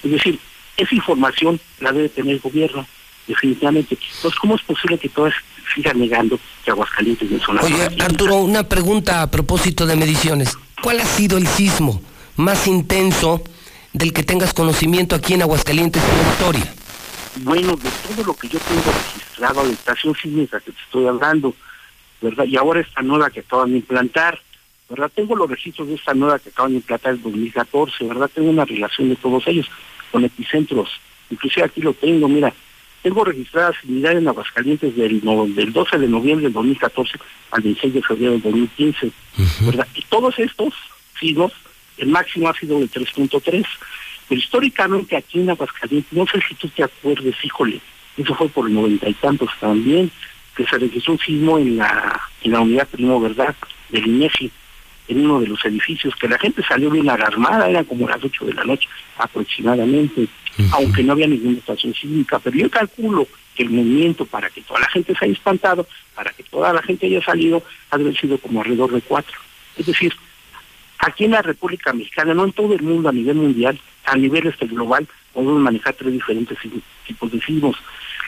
Es 0.04 0.12
decir, 0.12 0.40
esa 0.78 0.96
información 0.96 1.60
la 1.80 1.92
debe 1.92 2.10
tener 2.10 2.34
el 2.34 2.40
gobierno, 2.40 2.86
definitivamente. 3.28 3.98
Entonces, 4.16 4.40
¿cómo 4.40 4.56
es 4.56 4.62
posible 4.64 4.98
que 4.98 5.10
todas 5.10 5.34
sigan 5.74 6.00
negando 6.00 6.40
que 6.64 6.72
Aguascalientes 6.72 7.32
es 7.32 7.48
una 7.48 7.62
Oye, 7.62 7.84
Arturo, 8.00 8.38
una 8.38 8.64
pregunta 8.64 9.22
a 9.22 9.32
propósito 9.32 9.86
de 9.86 9.96
mediciones. 9.96 10.58
¿Cuál 10.82 11.00
ha 11.00 11.06
sido 11.06 11.38
el 11.38 11.46
sismo 11.46 12.02
más 12.38 12.66
intenso 12.66 13.44
del 13.94 14.14
que 14.14 14.24
tengas 14.24 14.52
conocimiento 14.52 15.16
aquí 15.16 15.36
en 15.36 15.44
Aguascalientes 15.44 16.02
en 16.04 16.18
la 16.18 16.32
historia? 16.32 16.74
Bueno, 17.44 17.76
de 17.76 17.90
todo 18.08 18.26
lo 18.26 18.34
que 18.34 18.48
yo 18.48 18.58
tengo 18.60 18.92
registrado, 18.92 19.64
la 19.64 19.72
estación 19.72 20.16
sísmica 20.16 20.60
que 20.60 20.72
te 20.72 20.82
estoy 20.82 21.06
hablando, 21.06 21.54
¿verdad? 22.20 22.46
Y 22.46 22.58
ahora 22.58 22.80
esta 22.80 23.04
nueva 23.04 23.30
que 23.30 23.42
acaban 23.42 23.72
de 23.72 23.78
implantar, 23.78 24.42
¿verdad? 24.90 25.12
Tengo 25.14 25.36
los 25.36 25.50
registros 25.50 25.88
de 25.88 25.96
esta 25.96 26.16
nueva 26.16 26.40
que 26.40 26.50
acaban 26.50 26.72
de 26.72 26.78
implantar 26.78 27.14
en 27.14 27.22
2014, 27.22 28.04
¿verdad? 28.06 28.32
Tengo 28.34 28.50
una 28.50 28.66
relación 28.66 29.10
de 29.10 29.16
todos 29.18 29.46
ellos 29.48 29.68
con 30.12 30.26
epicentros. 30.26 30.90
Inclusive 31.30 31.68
aquí 31.68 31.82
lo 31.82 31.94
tengo, 31.94 32.28
mira, 32.28 32.52
tengo 33.02 33.24
registradas 33.24 33.76
unidades 33.84 34.20
en 34.20 34.28
Aguascalientes 34.28 34.96
del, 34.96 35.22
del 35.56 35.74
12 35.74 35.98
de 35.98 36.08
noviembre 36.08 36.44
del 36.46 36.54
2014 36.54 37.20
al 37.52 37.64
16 37.64 37.94
de 37.94 38.02
febrero 38.02 38.32
del 38.34 38.42
2015, 38.42 39.12
¿verdad? 39.62 39.88
Y 39.96 40.02
todos 40.04 40.38
estos 40.40 40.74
signos, 41.20 41.52
el 41.98 42.10
máximo 42.10 42.50
ha 42.50 42.54
sido 42.54 42.80
de 42.80 42.86
3.3, 42.86 43.66
pero 44.28 44.40
históricamente 44.40 45.16
aquí 45.16 45.40
en 45.40 45.50
Aguascalientes, 45.50 46.14
no 46.14 46.26
sé 46.28 46.40
si 46.48 46.56
tú 46.56 46.68
te 46.70 46.84
acuerdes, 46.84 47.36
híjole, 47.44 47.82
eso 48.18 48.36
fue 48.36 48.50
por 48.50 48.68
el 48.68 48.74
noventa 48.74 49.10
y 49.10 49.14
tantos 49.16 49.50
también, 49.60 50.12
que 50.56 50.66
se 50.66 50.78
registró 50.78 51.14
un 51.14 51.20
sismo 51.20 51.58
en 51.58 51.78
la, 51.78 52.22
en 52.44 52.52
la 52.52 52.62
unidad 52.62 52.88
primo, 52.88 53.20
¿verdad?, 53.20 53.56
del 53.90 54.08
INEFI, 54.08 54.52
en 55.12 55.26
uno 55.26 55.40
de 55.42 55.48
los 55.48 55.64
edificios, 55.66 56.16
que 56.16 56.28
la 56.28 56.38
gente 56.38 56.64
salió 56.64 56.90
bien 56.90 57.10
alarmada, 57.10 57.70
eran 57.70 57.86
como 57.86 58.08
las 58.08 58.24
8 58.24 58.46
de 58.46 58.54
la 58.54 58.64
noche 58.64 58.88
aproximadamente, 59.18 60.28
aunque 60.72 61.04
no 61.04 61.14
había 61.14 61.28
ninguna 61.28 61.58
estación 61.58 61.94
sísmica, 61.94 62.40
pero 62.40 62.58
yo 62.58 62.70
calculo 62.70 63.28
que 63.56 63.64
el 63.64 63.70
movimiento 63.70 64.26
para 64.26 64.50
que 64.50 64.62
toda 64.62 64.80
la 64.80 64.90
gente 64.90 65.14
se 65.16 65.26
haya 65.26 65.34
espantado, 65.34 65.88
para 66.16 66.32
que 66.32 66.44
toda 66.44 66.74
la 66.74 66.82
gente 66.82 67.08
haya 67.08 67.24
salido, 67.24 67.64
ha 67.90 67.98
de 67.98 68.04
haber 68.06 68.18
sido 68.18 68.38
como 68.38 68.62
alrededor 68.62 68.92
de 68.92 69.02
cuatro. 69.02 69.38
Es 69.78 69.86
decir, 69.86 70.14
aquí 71.00 71.26
en 71.26 71.32
la 71.32 71.42
República 71.42 71.94
Mexicana, 71.94 72.34
no 72.34 72.46
en 72.46 72.54
todo 72.54 72.74
el 72.74 72.82
mundo, 72.82 73.10
a 73.10 73.14
nivel 73.14 73.36
mundial, 73.36 73.80
a 74.06 74.16
nivel 74.16 74.48
este 74.48 74.68
global, 74.68 75.08
podemos 75.34 75.60
manejar 75.60 75.94
tres 75.94 76.14
diferentes 76.14 76.58
tipos 77.06 77.32
de 77.32 77.42
sismos 77.42 77.76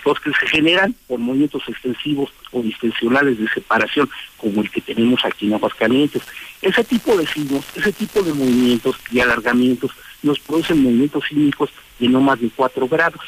los 0.05 0.19
que 0.19 0.31
se 0.31 0.47
generan 0.47 0.95
por 1.07 1.19
movimientos 1.19 1.63
extensivos 1.67 2.31
o 2.51 2.61
distensionales 2.61 3.37
de 3.37 3.47
separación, 3.49 4.09
como 4.37 4.61
el 4.61 4.69
que 4.69 4.81
tenemos 4.81 5.23
aquí 5.25 5.47
en 5.47 5.53
Aguascalientes. 5.53 6.21
Ese 6.61 6.83
tipo 6.83 7.15
de 7.17 7.25
sismos, 7.25 7.65
ese 7.75 7.91
tipo 7.93 8.21
de 8.21 8.33
movimientos 8.33 8.95
y 9.11 9.19
alargamientos 9.19 9.91
nos 10.21 10.39
producen 10.39 10.83
movimientos 10.83 11.23
sísmicos 11.27 11.69
de 11.99 12.07
no 12.07 12.21
más 12.21 12.39
de 12.39 12.49
4 12.55 12.87
grados. 12.87 13.21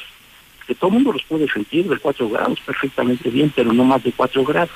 Que 0.67 0.73
todo 0.73 0.89
el 0.89 0.95
mundo 0.95 1.13
los 1.13 1.23
puede 1.23 1.47
sentir 1.47 1.87
de 1.87 1.97
4 1.97 2.27
grados 2.29 2.59
perfectamente 2.61 3.29
bien, 3.29 3.51
pero 3.55 3.71
no 3.71 3.83
más 3.83 4.03
de 4.03 4.11
4 4.11 4.43
grados. 4.43 4.71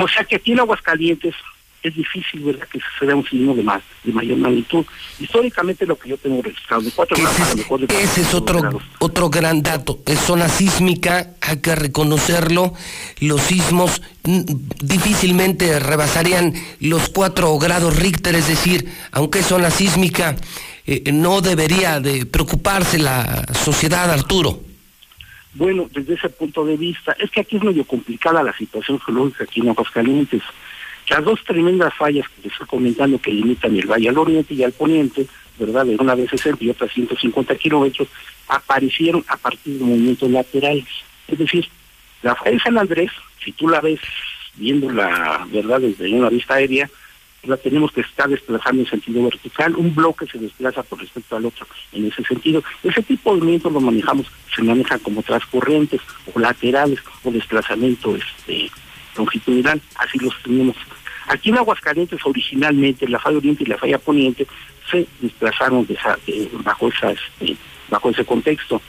O 0.00 0.08
sea 0.08 0.24
que 0.24 0.36
aquí 0.36 0.52
en 0.52 0.60
Aguascalientes 0.60 1.34
es 1.82 1.94
difícil, 1.94 2.40
¿verdad?, 2.44 2.68
que 2.68 2.78
se 2.98 3.06
vea 3.06 3.16
un 3.16 3.26
signo 3.26 3.54
de 3.54 3.62
más, 3.62 3.82
de 4.04 4.12
mayor 4.12 4.38
magnitud. 4.38 4.84
Históricamente 5.18 5.84
lo 5.86 5.98
que 5.98 6.10
yo 6.10 6.16
tengo 6.16 6.40
registrado, 6.40 6.82
de 6.82 6.90
cuatro 6.92 7.16
grados, 7.16 7.56
mejor 7.56 7.86
de 7.86 8.02
Ese 8.02 8.20
es 8.20 8.34
otro, 8.34 8.80
otro 9.00 9.30
gran 9.30 9.62
dato. 9.62 10.00
Es 10.06 10.20
zona 10.20 10.48
sísmica, 10.48 11.34
hay 11.40 11.58
que 11.58 11.74
reconocerlo. 11.74 12.74
Los 13.20 13.42
sismos 13.42 14.00
difícilmente 14.22 15.80
rebasarían 15.80 16.54
los 16.80 17.08
cuatro 17.08 17.58
grados 17.58 17.96
Richter, 17.96 18.36
es 18.36 18.46
decir, 18.46 18.88
aunque 19.10 19.40
es 19.40 19.46
zona 19.46 19.70
sísmica, 19.70 20.36
eh, 20.86 21.10
no 21.12 21.40
debería 21.40 22.00
de 22.00 22.26
preocuparse 22.26 22.98
la 22.98 23.44
sociedad, 23.54 24.10
Arturo. 24.10 24.60
Bueno, 25.54 25.88
desde 25.92 26.14
ese 26.14 26.28
punto 26.30 26.64
de 26.64 26.76
vista, 26.76 27.14
es 27.18 27.30
que 27.30 27.40
aquí 27.40 27.56
es 27.56 27.62
medio 27.62 27.84
complicada 27.84 28.42
la 28.42 28.56
situación 28.56 28.98
geológica 29.00 29.44
aquí 29.44 29.60
en 29.60 29.68
Aguascalientes. 29.68 30.42
Las 31.12 31.24
dos 31.24 31.44
tremendas 31.44 31.92
fallas 31.92 32.26
que 32.26 32.44
les 32.44 32.52
estoy 32.52 32.66
comentando 32.66 33.20
que 33.20 33.30
limitan 33.30 33.76
el 33.76 33.86
Valle 33.86 34.08
al 34.08 34.16
Oriente 34.16 34.54
y 34.54 34.62
al 34.62 34.72
Poniente, 34.72 35.26
¿verdad? 35.58 35.84
De 35.84 35.94
una 35.96 36.16
de 36.16 36.26
60 36.26 36.64
y 36.64 36.70
otra 36.70 36.88
150 36.88 37.54
kilómetros, 37.56 38.08
aparecieron 38.48 39.22
a 39.28 39.36
partir 39.36 39.78
de 39.78 39.84
movimientos 39.84 40.30
laterales. 40.30 40.86
Es 41.28 41.38
decir, 41.38 41.68
la 42.22 42.34
falla 42.34 42.52
de 42.52 42.60
San 42.60 42.78
Andrés, 42.78 43.10
si 43.44 43.52
tú 43.52 43.68
la 43.68 43.82
ves 43.82 44.00
viendo 44.54 44.90
la 44.90 45.46
verdad 45.52 45.82
desde 45.82 46.10
una 46.14 46.30
vista 46.30 46.54
aérea, 46.54 46.88
la 47.42 47.58
tenemos 47.58 47.92
que 47.92 48.00
estar 48.00 48.30
desplazando 48.30 48.80
en 48.80 48.88
sentido 48.88 49.22
vertical, 49.22 49.76
un 49.76 49.94
bloque 49.94 50.26
se 50.26 50.38
desplaza 50.38 50.82
por 50.82 50.98
respecto 50.98 51.36
al 51.36 51.44
otro 51.44 51.66
en 51.92 52.06
ese 52.06 52.24
sentido. 52.24 52.64
Ese 52.82 53.02
tipo 53.02 53.34
de 53.34 53.40
movimientos 53.40 53.70
lo 53.70 53.82
manejamos, 53.82 54.28
se 54.56 54.62
manejan 54.62 55.00
como 55.00 55.22
transcorrientes 55.22 56.00
o 56.32 56.38
laterales 56.38 57.00
o 57.22 57.30
desplazamiento 57.30 58.16
este 58.16 58.70
longitudinal, 59.14 59.78
así 59.96 60.18
los 60.18 60.34
tenemos. 60.42 60.76
Aquí 61.28 61.50
en 61.50 61.58
Aguascalientes 61.58 62.20
originalmente 62.24 63.08
la 63.08 63.18
falla 63.18 63.38
oriente 63.38 63.64
y 63.64 63.66
la 63.66 63.78
falla 63.78 63.98
poniente 63.98 64.46
se 64.90 65.06
desplazaron 65.20 65.86
bajo, 66.64 66.88
esa, 66.88 67.12
este, 67.12 67.56
bajo 67.88 68.10
ese 68.10 68.24
contexto. 68.24 68.80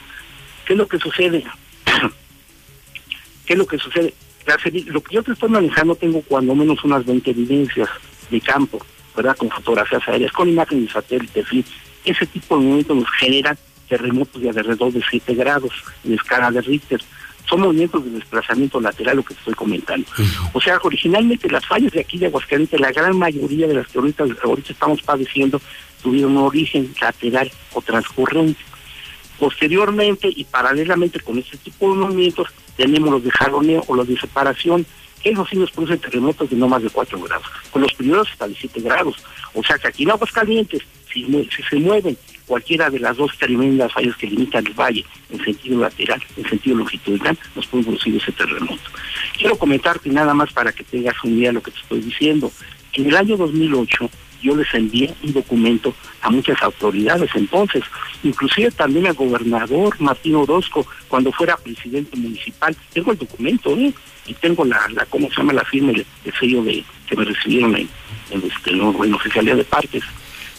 ¿Qué 0.66 0.74
es 0.74 0.80
lo 0.80 0.88
que 0.88 1.00
sucede? 1.00 1.44
¿Qué 3.46 3.54
es 3.54 3.60
lo 3.60 3.68
que 3.68 3.78
sucede? 3.78 4.14
lo 4.88 5.02
que 5.02 5.16
yo 5.16 5.24
te 5.24 5.32
estoy 5.32 5.50
manejando 5.50 5.96
tengo 5.96 6.22
cuando 6.22 6.54
menos 6.54 6.84
unas 6.84 7.06
20 7.06 7.32
evidencias 7.32 7.90
de 8.30 8.42
campo, 8.42 8.86
¿verdad? 9.16 9.38
Con 9.38 9.50
fotografías 9.50 10.06
aéreas, 10.08 10.34
con 10.34 10.50
imágenes 10.50 10.88
de 10.88 10.92
satélite. 10.92 11.46
Ese 12.04 12.26
tipo 12.26 12.58
de 12.58 12.64
movimientos 12.64 12.98
nos 12.98 13.12
generan 13.12 13.58
terremotos 13.88 14.42
de 14.42 14.50
alrededor 14.50 14.92
de 14.92 15.02
7 15.10 15.34
grados 15.36 15.72
en 16.04 16.14
escala 16.14 16.52
de 16.52 16.62
Richter 16.62 17.02
son 17.46 17.62
movimientos 17.62 18.04
de 18.06 18.12
desplazamiento 18.12 18.80
lateral 18.80 19.18
lo 19.18 19.24
que 19.24 19.34
estoy 19.34 19.54
comentando. 19.54 20.08
O 20.54 20.62
sea, 20.62 20.80
originalmente 20.82 21.50
las 21.50 21.66
fallas 21.66 21.92
de 21.92 22.02
aquí 22.02 22.18
de 22.18 22.28
Aguascalientes, 22.28 22.80
la 22.80 22.92
gran 22.92 23.18
mayoría 23.18 23.68
de 23.68 23.76
las 23.76 23.88
que 23.88 24.00
ahorita, 24.00 24.26
estamos 24.70 25.02
padeciendo, 25.02 25.62
tuvieron 26.02 26.38
un 26.38 26.44
origen 26.44 26.94
lateral 27.02 27.52
o 27.74 27.82
transcurrente. 27.82 28.60
Posteriormente 29.40 30.30
y 30.34 30.44
paralelamente 30.46 31.20
con 31.20 31.38
este 31.38 31.58
tipo 31.58 31.90
de 31.90 32.00
movimientos, 32.00 32.48
tenemos 32.78 33.10
los 33.10 33.24
de 33.24 33.32
jaloneo 33.32 33.84
o 33.88 33.96
los 33.96 34.08
de 34.08 34.18
separación. 34.18 34.86
Esos 35.24 35.50
sí 35.50 35.58
nos 35.58 35.72
producen 35.72 36.00
terremotos 36.00 36.50
de 36.50 36.56
no 36.56 36.68
más 36.68 36.84
de 36.84 36.90
4 36.90 37.20
grados, 37.22 37.48
con 37.72 37.82
los 37.82 37.94
primeros 37.94 38.30
hasta 38.32 38.48
de 38.48 38.56
7 38.56 38.82
grados. 38.82 39.18
O 39.54 39.64
sea 39.64 39.78
que 39.78 39.88
aquí 39.88 40.04
en 40.04 40.12
Aguascalientes, 40.12 40.82
si, 41.12 41.26
si 41.26 41.64
se 41.64 41.76
mueven 41.78 42.18
cualquiera 42.46 42.90
de 42.90 43.00
las 43.00 43.18
dos 43.18 43.38
tremendas 43.38 43.92
fallas 43.94 44.16
que 44.18 44.28
limitan 44.28 44.66
el 44.66 44.74
valle 44.74 45.06
en 45.30 45.44
sentido 45.44 45.80
lateral, 45.80 46.22
en 46.38 46.50
sentido 46.50 46.78
longitudinal, 46.78 47.38
nos 47.56 47.68
puede 47.68 47.84
producir 47.84 48.16
ese 48.16 48.32
terremoto. 48.32 48.90
Quiero 49.38 49.58
comentarte 49.58 50.10
nada 50.10 50.34
más 50.34 50.52
para 50.54 50.72
que 50.72 50.84
tengas 50.84 51.16
un 51.24 51.36
día 51.36 51.52
lo 51.52 51.62
que 51.62 51.72
te 51.72 51.80
estoy 51.80 52.02
diciendo. 52.02 52.52
En 52.94 53.08
el 53.08 53.16
año 53.16 53.38
2008 53.38 54.10
yo 54.44 54.56
les 54.56 54.72
envié 54.74 55.14
un 55.24 55.34
documento 55.34 55.96
a 56.22 56.30
muchas 56.30 56.62
autoridades 56.62 57.30
entonces, 57.34 57.84
inclusive 58.24 58.72
también 58.72 59.08
al 59.08 59.14
gobernador 59.14 59.96
Martín 60.00 60.36
Orozco, 60.36 60.86
cuando 61.08 61.32
fuera 61.32 61.58
presidente 61.58 62.18
municipal. 62.18 62.76
Tengo 62.92 63.14
el 63.14 63.18
documento, 63.18 63.76
¿eh? 63.78 63.94
Y 64.28 64.34
tengo 64.36 64.66
la, 64.66 64.88
la 64.90 65.06
¿cómo 65.06 65.30
se 65.30 65.38
llama? 65.38 65.54
La 65.54 65.66
firma, 65.66 65.92
el, 65.92 66.06
sello 66.40 66.64
de 66.64 66.84
que 67.08 67.16
me 67.16 67.26
recibieron 67.26 67.76
en, 67.76 67.90
en, 68.32 68.44
este, 68.44 68.72
en 68.72 69.58
de 69.58 69.64
partes, 69.64 70.04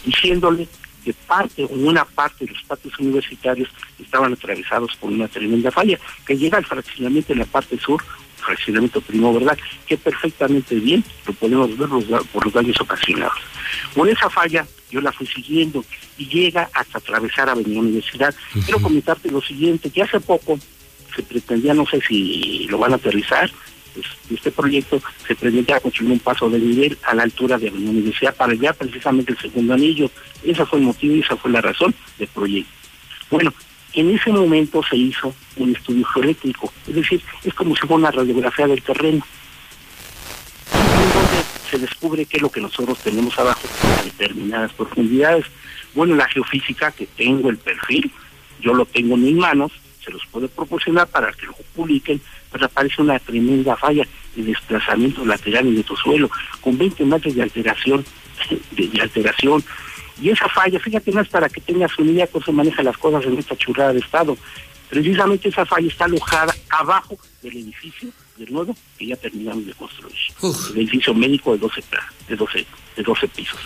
diciéndole 0.04 0.66
que 1.04 1.12
parte 1.12 1.64
o 1.64 1.68
una 1.68 2.04
parte 2.04 2.46
de 2.46 2.52
los 2.52 2.62
patios 2.64 2.98
universitarios 2.98 3.68
estaban 4.00 4.32
atravesados 4.32 4.96
por 4.96 5.10
una 5.10 5.28
tremenda 5.28 5.70
falla, 5.70 5.98
que 6.26 6.36
llega 6.36 6.58
al 6.58 6.64
fraccionamiento 6.64 7.32
en 7.32 7.40
la 7.40 7.44
parte 7.44 7.78
sur, 7.78 8.02
fraccionamiento 8.44 9.00
primo, 9.00 9.32
¿verdad? 9.34 9.58
Que 9.86 9.96
perfectamente 9.96 10.74
bien 10.76 11.04
lo 11.26 11.32
podemos 11.34 11.76
ver 11.76 11.88
por 12.32 12.44
los 12.44 12.52
daños 12.52 12.80
ocasionados. 12.80 13.38
Por 13.94 14.08
esa 14.08 14.30
falla 14.30 14.66
yo 14.90 15.00
la 15.00 15.12
fui 15.12 15.26
siguiendo 15.26 15.84
y 16.16 16.26
llega 16.26 16.70
hasta 16.72 16.98
atravesar 16.98 17.48
Avenida 17.48 17.80
Universidad. 17.80 18.34
Quiero 18.64 18.80
comentarte 18.80 19.30
lo 19.30 19.40
siguiente, 19.40 19.90
que 19.90 20.02
hace 20.02 20.20
poco 20.20 20.58
se 21.14 21.22
pretendía, 21.22 21.74
no 21.74 21.86
sé 21.86 22.00
si 22.00 22.66
lo 22.68 22.78
van 22.78 22.92
a 22.92 22.96
aterrizar, 22.96 23.50
pues, 23.94 24.06
este 24.30 24.50
proyecto 24.50 25.00
se 25.26 25.34
pretendía 25.34 25.80
construir 25.80 26.12
un 26.12 26.18
paso 26.18 26.50
de 26.50 26.58
nivel 26.58 26.98
a 27.04 27.14
la 27.14 27.22
altura 27.22 27.58
de 27.58 27.68
Avenida 27.68 27.90
Universidad 27.90 28.34
para 28.34 28.54
ya 28.54 28.72
precisamente 28.72 29.32
el 29.32 29.38
segundo 29.38 29.74
anillo. 29.74 30.10
Ese 30.42 30.66
fue 30.66 30.80
el 30.80 30.86
motivo 30.86 31.14
y 31.14 31.20
esa 31.20 31.36
fue 31.36 31.50
la 31.50 31.60
razón 31.60 31.94
del 32.18 32.28
proyecto. 32.28 32.70
Bueno, 33.30 33.52
en 33.94 34.10
ese 34.10 34.30
momento 34.30 34.82
se 34.82 34.96
hizo 34.96 35.34
un 35.56 35.74
estudio 35.74 36.04
geoléctrico, 36.06 36.72
es 36.86 36.94
decir, 36.94 37.22
es 37.44 37.54
como 37.54 37.74
si 37.76 37.82
fuera 37.82 37.94
una 37.94 38.10
radiografía 38.10 38.66
del 38.66 38.82
terreno. 38.82 39.24
Donde 40.72 41.44
se 41.70 41.78
descubre 41.78 42.26
qué 42.26 42.38
es 42.38 42.42
lo 42.42 42.50
que 42.50 42.60
nosotros 42.60 42.98
tenemos 42.98 43.38
abajo 43.38 43.60
a 43.98 44.02
determinadas 44.02 44.72
profundidades. 44.72 45.46
Bueno, 45.94 46.16
la 46.16 46.28
geofísica, 46.28 46.90
que 46.90 47.06
tengo 47.06 47.50
el 47.50 47.58
perfil, 47.58 48.10
yo 48.60 48.74
lo 48.74 48.84
tengo 48.84 49.14
en 49.14 49.22
mis 49.22 49.36
manos, 49.36 49.70
se 50.04 50.10
los 50.10 50.26
puedo 50.26 50.48
proporcionar 50.48 51.06
para 51.08 51.32
que 51.32 51.46
lo 51.46 51.54
publiquen, 51.74 52.20
pero 52.54 52.66
aparece 52.66 53.02
una 53.02 53.18
tremenda 53.18 53.76
falla 53.76 54.06
de 54.36 54.42
desplazamiento 54.44 55.26
lateral 55.26 55.66
en 55.66 55.74
nuestro 55.74 55.96
suelo, 55.96 56.30
con 56.60 56.78
20 56.78 57.04
metros 57.04 57.34
de 57.34 57.42
alteración, 57.42 58.04
de 58.70 59.02
alteración, 59.02 59.64
y 60.22 60.30
esa 60.30 60.48
falla, 60.48 60.78
fíjate 60.78 61.10
más 61.10 61.26
para 61.26 61.48
que 61.48 61.60
tengas 61.60 61.98
una 61.98 62.12
idea 62.12 62.28
cómo 62.28 62.44
se 62.44 62.52
manejan 62.52 62.84
las 62.84 62.96
cosas 62.96 63.24
en 63.24 63.36
esta 63.36 63.56
churrada 63.56 63.92
de 63.92 63.98
Estado. 63.98 64.38
Precisamente 64.88 65.48
esa 65.48 65.66
falla 65.66 65.88
está 65.88 66.04
alojada 66.04 66.54
abajo 66.70 67.18
del 67.42 67.56
edificio 67.56 68.10
del 68.36 68.52
nuevo 68.52 68.76
que 68.96 69.06
ya 69.06 69.16
terminamos 69.16 69.66
de 69.66 69.74
construir. 69.74 70.14
El 70.70 70.76
edificio 70.76 71.12
médico 71.12 71.54
de 71.54 71.58
12, 71.58 71.82
de 72.28 72.36
12, 72.36 72.66
de 72.96 73.02
12 73.02 73.28
pisos. 73.28 73.58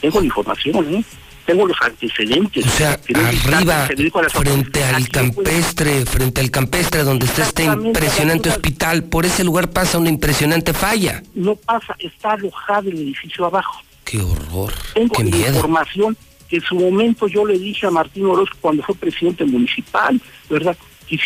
Tengo 0.00 0.18
la 0.18 0.26
información, 0.26 0.94
¿eh? 0.94 1.04
Tengo 1.50 1.66
los 1.66 1.76
antecedentes. 1.82 2.64
O 2.64 2.70
sea, 2.70 2.92
arriba, 2.92 3.88
frente 4.28 4.84
al 4.84 5.08
campestre, 5.08 6.06
frente 6.06 6.40
al 6.40 6.50
campestre 6.50 7.02
donde 7.02 7.26
está 7.26 7.42
este 7.42 7.64
impresionante 7.64 8.50
hospital, 8.50 9.04
por 9.04 9.26
ese 9.26 9.42
lugar 9.42 9.70
pasa 9.70 9.98
una 9.98 10.10
impresionante 10.10 10.72
falla. 10.72 11.22
No 11.34 11.56
pasa, 11.56 11.96
está 11.98 12.32
alojado 12.32 12.88
el 12.88 12.98
edificio 12.98 13.46
abajo. 13.46 13.82
Qué 14.04 14.20
horror. 14.20 14.72
Tengo 14.94 15.12
qué 15.12 15.24
miedo. 15.24 15.56
información 15.56 16.16
que 16.48 16.56
en 16.56 16.62
su 16.62 16.76
momento 16.76 17.26
yo 17.26 17.44
le 17.44 17.58
dije 17.58 17.86
a 17.86 17.90
Martín 17.90 18.26
Orozco 18.26 18.56
cuando 18.60 18.84
fue 18.84 18.94
presidente 18.94 19.44
municipal, 19.44 20.20
¿verdad? 20.48 20.76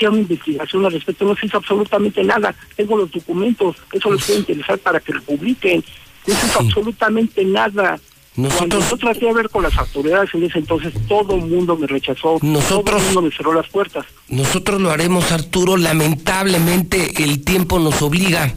Una 0.09 0.21
investigación 0.21 0.87
al 0.87 0.93
respecto. 0.93 1.27
No 1.27 1.37
se 1.37 1.45
hizo 1.45 1.59
absolutamente 1.59 2.25
nada. 2.25 2.55
Tengo 2.75 2.97
los 2.97 3.11
documentos. 3.11 3.77
Eso 3.93 4.11
les 4.11 4.25
puede 4.25 4.39
interesar 4.39 4.79
para 4.79 4.99
que 4.99 5.13
lo 5.13 5.21
publiquen. 5.21 5.85
No 6.27 6.35
se 6.35 6.47
hizo 6.47 6.61
absolutamente 6.61 7.45
nada. 7.45 8.01
Nosotros, 8.37 8.69
Cuando 8.69 8.89
yo 8.89 8.97
traté 8.97 9.27
de 9.27 9.33
ver 9.33 9.49
con 9.49 9.63
las 9.63 9.77
autoridades 9.79 10.31
en 10.35 10.43
ese 10.43 10.59
entonces, 10.59 10.93
todo 11.07 11.37
el 11.37 11.43
mundo 11.43 11.77
me 11.77 11.87
rechazó. 11.87 12.39
Nosotros, 12.43 12.85
todo 12.85 12.97
el 12.97 13.05
mundo 13.05 13.23
me 13.23 13.31
cerró 13.31 13.55
las 13.55 13.69
puertas. 13.69 14.05
Nosotros 14.29 14.81
lo 14.81 14.91
haremos, 14.91 15.31
Arturo. 15.31 15.77
Lamentablemente 15.77 17.23
el 17.23 17.45
tiempo 17.45 17.79
nos 17.79 18.03
obliga 18.03 18.53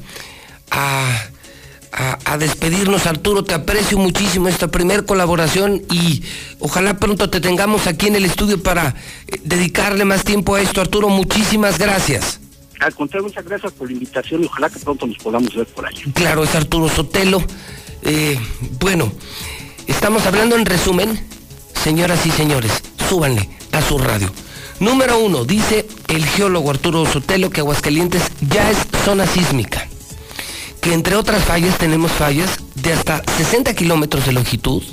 a 0.72 1.30
a, 1.92 2.38
despedirnos, 2.38 3.06
Arturo. 3.06 3.44
Te 3.44 3.54
aprecio 3.54 3.98
muchísimo 3.98 4.48
esta 4.48 4.70
primer 4.70 5.06
colaboración 5.06 5.82
y 5.92 6.24
ojalá 6.60 6.98
pronto 6.98 7.30
te 7.30 7.42
tengamos 7.42 7.88
aquí 7.88 8.08
en 8.08 8.16
el 8.16 8.26
estudio 8.26 8.62
para 8.62 8.96
eh, 9.28 9.40
dedicarle 9.44 10.06
más 10.06 10.24
tiempo 10.24 10.56
a 10.56 10.62
esto. 10.62 10.82
Arturo, 10.82 11.10
muchísimas 11.10 11.78
gracias. 11.80 12.40
Al 12.80 12.94
contrario, 12.94 13.28
muchas 13.28 13.44
gracias 13.46 13.74
por 13.74 13.88
la 13.88 13.94
invitación 13.94 14.44
y 14.44 14.46
ojalá 14.46 14.70
que 14.70 14.80
pronto 14.80 15.08
nos 15.08 15.18
podamos 15.18 15.56
ver 15.56 15.66
por 15.68 15.88
ahí. 15.88 15.96
Claro, 16.13 16.44
es 16.44 16.54
Arturo 16.54 16.88
Sotelo. 16.90 17.44
Eh, 18.04 18.40
bueno, 18.80 19.12
estamos 19.88 20.26
hablando 20.26 20.56
en 20.56 20.65
resumen, 20.65 21.19
señoras 21.84 22.26
y 22.26 22.32
señores, 22.32 22.71
súbanle 23.10 23.50
a 23.71 23.82
su 23.82 23.97
radio. 23.97 24.32
Número 24.80 25.19
uno, 25.19 25.45
dice 25.45 25.88
el 26.08 26.26
geólogo 26.26 26.69
Arturo 26.69 27.06
Sotelo 27.06 27.50
que 27.50 27.62
Aguascalientes 27.62 28.23
ya 28.41 28.69
es 28.69 28.78
zona 29.04 29.26
sísmica 29.26 29.88
que 30.88 30.93
entre 30.93 31.15
otras 31.15 31.43
fallas 31.43 31.78
tenemos 31.78 32.12
fallas 32.13 32.50
de 32.76 32.93
hasta 32.93 33.21
60 33.38 33.73
kilómetros 33.73 34.26
de 34.26 34.32
longitud 34.32 34.84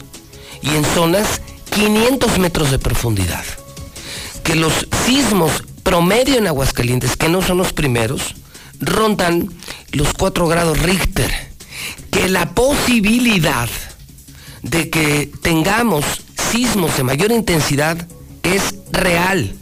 y 0.60 0.70
en 0.70 0.84
zonas 0.84 1.40
500 1.70 2.38
metros 2.38 2.70
de 2.72 2.80
profundidad. 2.80 3.44
Que 4.42 4.56
los 4.56 4.88
sismos 5.06 5.62
promedio 5.84 6.36
en 6.36 6.48
Aguascalientes, 6.48 7.16
que 7.16 7.28
no 7.28 7.42
son 7.42 7.58
los 7.58 7.72
primeros, 7.72 8.34
rondan 8.80 9.48
los 9.92 10.12
4 10.14 10.48
grados 10.48 10.80
Richter. 10.80 11.32
Que 12.10 12.28
la 12.28 12.50
posibilidad 12.50 13.68
de 14.64 14.90
que 14.90 15.30
tengamos 15.42 16.04
sismos 16.50 16.96
de 16.96 17.04
mayor 17.04 17.30
intensidad 17.30 18.08
es 18.42 18.74
real. 18.90 19.54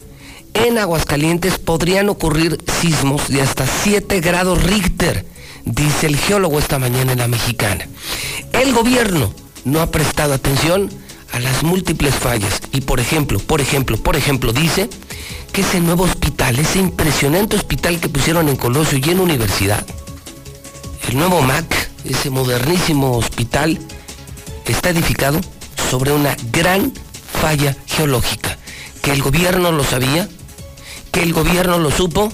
En 0.55 0.79
Aguascalientes 0.79 1.59
podrían 1.59 2.09
ocurrir 2.09 2.59
sismos 2.81 3.29
de 3.29 3.43
hasta 3.43 3.67
7 3.67 4.21
grados 4.21 4.63
Richter 4.63 5.27
dice 5.65 6.07
el 6.07 6.17
geólogo 6.17 6.59
esta 6.59 6.79
mañana 6.79 7.13
en 7.13 7.19
la 7.19 7.29
mexicana. 7.29 7.87
El 8.53 8.73
gobierno 8.73 9.33
no 9.65 9.81
ha 9.81 9.91
prestado 9.91 10.35
atención 10.35 10.91
a 11.33 11.41
las 11.41 11.63
múltiples 11.63 12.15
fallas 12.15 12.61
y 12.73 12.83
por 12.83 13.01
ejemplo, 13.01 13.39
por 13.39 13.61
ejemplo, 13.61 13.97
por 13.97 14.17
ejemplo, 14.17 14.53
dice 14.53 14.89
que 15.53 15.63
ese 15.63 15.81
nuevo 15.81 16.05
hospital, 16.05 16.59
ese 16.59 16.79
impresionante 16.79 17.57
hospital 17.57 18.01
que 18.01 18.09
pusieron 18.09 18.49
en 18.49 18.57
Colosio 18.57 18.99
y 18.99 19.11
en 19.11 19.21
Universidad, 19.21 19.85
el 21.09 21.17
nuevo 21.17 21.41
MAC, 21.43 21.91
ese 22.05 22.31
modernísimo 22.31 23.17
hospital, 23.17 23.79
está 24.67 24.91
edificado 24.91 25.41
sobre 25.91 26.13
una 26.13 26.37
gran 26.53 26.93
falla 27.41 27.77
geológica, 27.87 28.57
que 29.03 29.11
el 29.11 29.23
gobierno 29.23 29.73
lo 29.73 29.83
sabía, 29.83 30.29
que 31.11 31.23
el 31.23 31.33
gobierno 31.33 31.79
lo 31.79 31.91
supo 31.91 32.33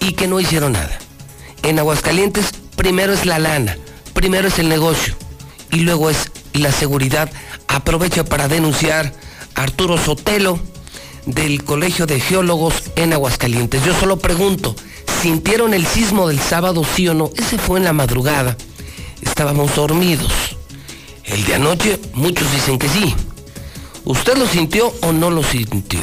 y 0.00 0.12
que 0.12 0.26
no 0.26 0.40
hicieron 0.40 0.72
nada 0.72 0.98
en 1.62 1.78
Aguascalientes 1.78 2.52
primero 2.76 3.12
es 3.12 3.26
la 3.26 3.38
lana, 3.38 3.76
primero 4.14 4.48
es 4.48 4.58
el 4.58 4.68
negocio 4.68 5.14
y 5.70 5.80
luego 5.80 6.10
es 6.10 6.30
la 6.52 6.72
seguridad. 6.72 7.30
Aprovecho 7.68 8.24
para 8.24 8.48
denunciar 8.48 9.12
a 9.54 9.62
Arturo 9.62 9.98
Sotelo 9.98 10.58
del 11.26 11.64
Colegio 11.64 12.06
de 12.06 12.20
Geólogos 12.20 12.74
en 12.96 13.12
Aguascalientes. 13.12 13.84
Yo 13.84 13.94
solo 13.94 14.18
pregunto, 14.18 14.74
¿sintieron 15.22 15.74
el 15.74 15.86
sismo 15.86 16.28
del 16.28 16.40
sábado 16.40 16.82
sí 16.84 17.08
o 17.08 17.14
no? 17.14 17.30
Ese 17.36 17.58
fue 17.58 17.78
en 17.78 17.84
la 17.84 17.92
madrugada. 17.92 18.56
Estábamos 19.22 19.74
dormidos. 19.76 20.49
El 21.30 21.44
de 21.44 21.54
anoche, 21.54 22.00
muchos 22.14 22.50
dicen 22.52 22.76
que 22.76 22.88
sí. 22.88 23.14
¿Usted 24.04 24.36
lo 24.36 24.48
sintió 24.48 24.92
o 25.02 25.12
no 25.12 25.30
lo 25.30 25.44
sintió? 25.44 26.02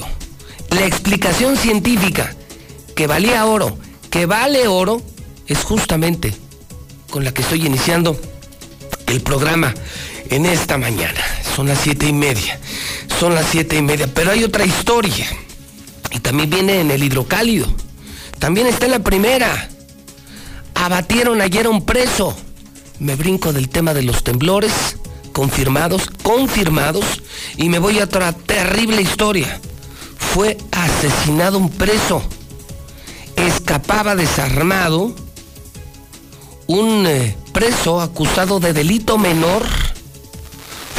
La 0.70 0.86
explicación 0.86 1.58
científica, 1.58 2.34
que 2.96 3.08
valía 3.08 3.46
oro, 3.46 3.78
que 4.10 4.26
vale 4.26 4.68
oro, 4.68 5.02
es 5.46 5.64
justamente 5.66 6.34
con 7.10 7.26
la 7.26 7.34
que 7.34 7.42
estoy 7.42 7.66
iniciando 7.66 8.18
el 9.08 9.20
programa 9.20 9.74
en 10.30 10.46
esta 10.46 10.78
mañana. 10.78 11.20
Son 11.56 11.68
las 11.68 11.80
siete 11.80 12.08
y 12.08 12.14
media. 12.14 12.58
Son 13.20 13.36
las 13.36 13.48
siete 13.48 13.76
y 13.76 13.82
media. 13.82 14.08
Pero 14.14 14.32
hay 14.32 14.46
otra 14.46 14.66
historia. 14.66 15.28
Y 16.12 16.20
también 16.20 16.50
viene 16.50 16.80
en 16.80 16.90
el 16.90 17.04
hidrocálido. 17.04 17.68
También 18.40 18.68
está 18.68 18.86
en 18.86 18.92
la 18.92 19.00
primera. 19.00 19.70
Abatieron 20.74 21.42
ayer 21.42 21.66
a 21.66 21.70
un 21.70 21.86
preso. 21.86 22.34
Me 23.00 23.16
brinco 23.16 23.52
del 23.52 23.68
tema 23.68 23.94
de 23.94 24.04
los 24.04 24.24
temblores. 24.24 24.72
Confirmados, 25.38 26.10
confirmados. 26.24 27.06
Y 27.58 27.70
me 27.70 27.78
voy 27.78 28.00
a 28.00 28.06
otra 28.06 28.34
terrible 28.34 29.04
historia. 29.04 29.62
Fue 30.18 30.58
asesinado 30.72 31.60
un 31.60 31.70
preso. 31.70 32.24
Escapaba 33.36 34.16
desarmado 34.16 35.14
un 36.66 37.06
eh, 37.06 37.38
preso 37.54 38.02
acusado 38.02 38.60
de 38.60 38.74
delito 38.74 39.20
menor 39.20 39.64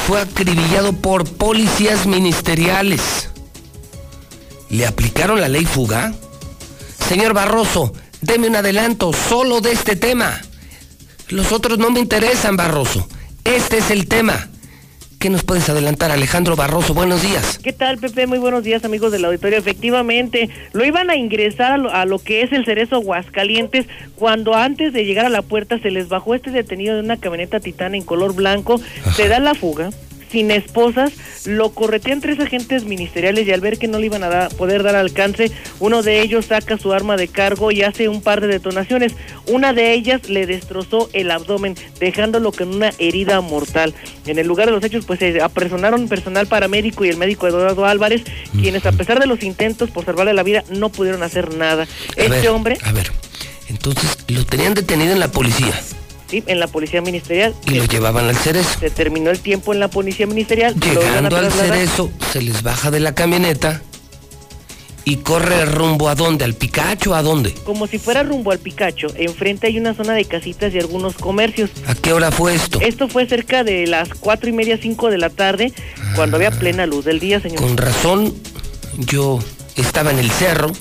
fue 0.07 0.21
acribillado 0.21 0.93
por 0.93 1.25
policías 1.25 2.07
ministeriales. 2.07 3.31
¿Le 4.71 4.87
aplicaron 4.87 5.41
la 5.41 5.49
ley 5.49 5.67
fuga? 5.67 6.15
Señor 7.09 7.35
Barroso, 7.35 7.93
deme 8.21 8.47
un 8.47 8.55
adelanto 8.55 9.13
solo 9.13 9.61
de 9.61 9.73
este 9.73 9.97
tema. 9.97 10.41
Los 11.27 11.51
otros 11.51 11.77
no 11.79 11.91
me 11.91 11.99
interesan, 11.99 12.57
Barroso. 12.57 13.09
Este 13.49 13.79
es 13.79 13.91
el 13.91 14.07
tema. 14.09 14.51
¿Qué 15.19 15.31
nos 15.31 15.43
puedes 15.43 15.71
adelantar, 15.71 16.11
Alejandro 16.11 16.55
Barroso? 16.55 16.93
Buenos 16.93 17.23
días. 17.23 17.59
¿Qué 17.59 17.73
tal, 17.73 17.97
Pepe? 17.97 18.27
Muy 18.27 18.37
buenos 18.39 18.63
días, 18.63 18.85
amigos 18.85 19.11
del 19.11 19.25
auditorio. 19.25 19.57
Efectivamente, 19.57 20.51
lo 20.75 20.85
iban 20.85 21.09
a 21.09 21.17
ingresar 21.17 21.81
a 21.91 22.05
lo, 22.05 22.19
que 22.19 22.43
es 22.43 22.53
el 22.53 22.67
Cerezo 22.67 22.97
Aguascalientes 22.97 23.87
cuando 24.17 24.55
antes 24.55 24.93
de 24.93 25.07
llegar 25.07 25.25
a 25.25 25.31
la 25.31 25.41
puerta 25.41 25.79
se 25.79 25.91
les 25.91 26.09
bajó 26.11 26.35
este 26.35 26.51
detenido 26.51 26.95
de 26.95 27.01
una 27.01 27.17
camioneta 27.17 27.59
titana 27.59 27.97
en 27.97 28.05
color 28.05 28.35
blanco, 28.35 28.81
se 29.17 29.29
da 29.29 29.41
la 29.41 29.55
fuga 29.55 29.91
sin 30.31 30.51
esposas, 30.51 31.13
lo 31.45 31.71
corretean 31.71 32.21
tres 32.21 32.39
agentes 32.41 32.85
ministeriales 32.85 33.47
y 33.47 33.53
al 33.53 33.61
ver 33.61 33.79
que 33.79 33.89
no 33.89 33.99
le 33.99 34.07
iban 34.07 34.25
a 34.25 34.49
poder 34.51 34.83
dar 34.83 34.97
alcance, 34.97 35.51
uno 35.81 36.03
de 36.03 36.21
ellos 36.21 36.47
saca 36.47 36.79
su 36.79 36.93
arma 36.93 37.17
de 37.17 37.29
cargo 37.29 37.71
y 37.71 37.83
hace 37.83 38.09
un 38.09 38.23
par 38.23 38.41
de 38.41 38.49
detonaciones. 38.49 39.15
Una 39.47 39.73
de 39.73 39.93
ellas 39.93 40.29
le 40.29 40.47
destrozó 40.47 41.09
el 41.13 41.31
abdomen, 41.31 41.77
dejándolo 42.01 42.53
con 42.53 42.75
una 42.75 42.91
herida 42.99 43.41
mortal. 43.41 43.95
En 44.27 44.39
el 44.39 44.47
lugar 44.47 44.67
de 44.67 44.73
los 44.73 44.85
hechos, 44.85 45.05
pues 45.07 45.19
se 45.19 45.41
apresonaron 45.41 46.09
personal 46.09 46.47
paramédico 46.47 47.05
y 47.05 47.09
el 47.09 47.17
médico 47.17 47.47
Eduardo 47.47 47.87
Álvarez, 47.87 48.23
quienes 48.53 48.85
a 48.87 48.93
pesar 48.93 49.21
de 49.21 49.27
los 49.27 49.43
intentos 49.43 49.91
por 49.91 50.05
salvarle 50.05 50.35
la 50.35 50.43
vida, 50.43 50.65
no 50.71 50.91
pudieron 50.91 51.23
hacer 51.23 51.55
nada. 51.55 51.87
este 52.17 52.49
hombre... 52.49 52.79
A 52.83 52.93
ver, 52.93 53.11
entonces 53.69 54.19
lo 54.29 54.45
tenían 54.45 54.75
detenido 54.75 55.13
en 55.13 55.21
la 55.21 55.31
policía 55.31 55.75
en 56.31 56.61
la 56.61 56.67
policía 56.67 57.01
ministerial. 57.01 57.55
Y 57.67 57.75
lo 57.75 57.85
llevaban 57.85 58.27
al 58.27 58.37
cerezo. 58.37 58.79
Se 58.81 58.91
terminó 58.91 59.31
el 59.31 59.41
tiempo 59.41 59.73
en 59.73 59.81
la 59.81 59.89
policía 59.89 60.27
ministerial. 60.27 60.75
Llegando 60.75 61.37
al 61.37 61.51
cerezo, 61.51 62.11
se 62.33 62.43
les 62.43 62.63
baja 62.63 62.91
de 62.91 63.01
la 63.01 63.15
camioneta 63.15 63.83
y 65.05 65.17
corre 65.17 65.65
rumbo 65.65 66.11
a 66.11 66.15
dónde, 66.15 66.45
al 66.45 66.53
Picacho, 66.53 67.15
¿a 67.15 67.23
dónde? 67.23 67.55
Como 67.65 67.87
si 67.87 67.99
fuera 67.99 68.23
rumbo 68.23 68.51
al 68.51 68.59
Picacho. 68.59 69.07
Enfrente 69.17 69.67
hay 69.67 69.79
una 69.79 69.95
zona 69.95 70.13
de 70.13 70.27
casitas 70.27 70.75
y 70.75 70.79
algunos 70.79 71.15
comercios. 71.15 71.71
¿A 71.87 71.95
qué 71.95 72.13
hora 72.13 72.31
fue 72.31 72.55
esto? 72.55 72.79
Esto 72.83 73.09
fue 73.09 73.27
cerca 73.27 73.65
de 73.65 73.87
las 73.87 74.11
cuatro 74.11 74.51
y 74.51 74.53
media, 74.53 74.79
cinco 74.81 75.11
de 75.11 75.17
la 75.17 75.31
tarde, 75.31 75.73
cuando 76.15 76.37
había 76.37 76.49
ah. 76.49 76.59
plena 76.59 76.85
luz 76.85 77.07
del 77.07 77.21
día, 77.21 77.41
señor. 77.41 77.63
Con 77.63 77.79
razón, 77.79 78.35
yo 78.99 79.39
estaba 79.77 80.11
en 80.11 80.19
el 80.19 80.31
cerro 80.31 80.73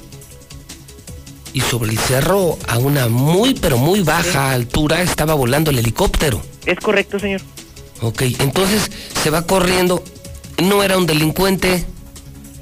y 1.53 1.62
sobre 1.62 1.91
el 1.91 1.99
cerro, 1.99 2.57
a 2.67 2.77
una 2.77 3.07
muy, 3.07 3.53
pero 3.53 3.77
muy 3.77 4.01
baja 4.01 4.51
altura, 4.51 5.01
estaba 5.01 5.33
volando 5.33 5.71
el 5.71 5.79
helicóptero. 5.79 6.41
Es 6.65 6.79
correcto, 6.79 7.19
señor. 7.19 7.41
Ok, 8.01 8.23
entonces 8.39 8.91
se 9.21 9.29
va 9.29 9.47
corriendo. 9.47 10.03
No 10.62 10.83
era 10.83 10.97
un 10.97 11.05
delincuente. 11.05 11.86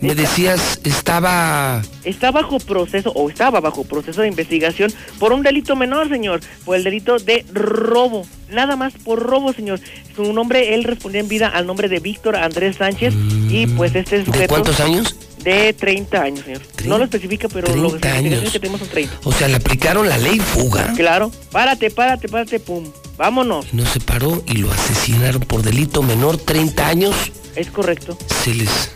Me 0.01 0.13
decías, 0.13 0.79
estaba... 0.83 1.81
Está 2.03 2.29
bajo 2.29 2.59
proceso, 2.59 3.11
o 3.15 3.29
estaba 3.29 3.61
bajo 3.61 3.85
proceso 3.85 4.21
de 4.21 4.27
investigación 4.27 4.93
por 5.19 5.31
un 5.31 5.41
delito 5.41 5.75
menor, 5.75 6.09
señor, 6.09 6.41
por 6.63 6.75
el 6.75 6.83
delito 6.83 7.17
de 7.17 7.45
robo. 7.51 8.27
Nada 8.49 8.75
más 8.75 8.93
por 9.03 9.19
robo, 9.19 9.53
señor. 9.53 9.79
Su 10.15 10.31
nombre, 10.33 10.75
él 10.75 10.83
respondía 10.83 11.21
en 11.21 11.29
vida 11.29 11.47
al 11.47 11.65
nombre 11.65 11.87
de 11.87 11.99
Víctor 12.01 12.35
Andrés 12.35 12.75
Sánchez, 12.75 13.13
y 13.49 13.67
pues 13.67 13.95
este 13.95 14.25
sujeto... 14.25 14.39
¿De 14.39 14.47
cuántos 14.47 14.79
años? 14.81 15.15
De 15.45 15.73
30 15.73 16.21
años, 16.21 16.43
señor. 16.43 16.61
No 16.85 16.97
lo 16.97 17.03
especifica, 17.03 17.47
pero 17.47 17.73
lo 17.75 17.93
que 17.93 17.99
tenemos 17.99 18.79
son 18.79 18.89
30. 18.89 19.19
O 19.25 19.31
sea, 19.31 19.47
le 19.47 19.57
aplicaron 19.57 20.09
la 20.09 20.17
ley 20.17 20.39
fuga. 20.39 20.91
Claro. 20.97 21.31
Párate, 21.51 21.91
párate, 21.91 22.27
párate, 22.27 22.59
pum. 22.59 22.91
Vámonos. 23.15 23.71
No 23.71 23.85
se 23.85 23.99
paró 23.99 24.43
y 24.47 24.57
lo 24.57 24.71
asesinaron 24.71 25.41
por 25.41 25.61
delito 25.61 26.01
menor, 26.01 26.37
30 26.37 26.87
años. 26.87 27.15
Es 27.55 27.69
correcto. 27.69 28.17
Se 28.43 28.55
les, 28.55 28.91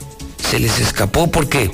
se 0.50 0.60
les 0.60 0.80
escapó 0.80 1.30
porque 1.30 1.70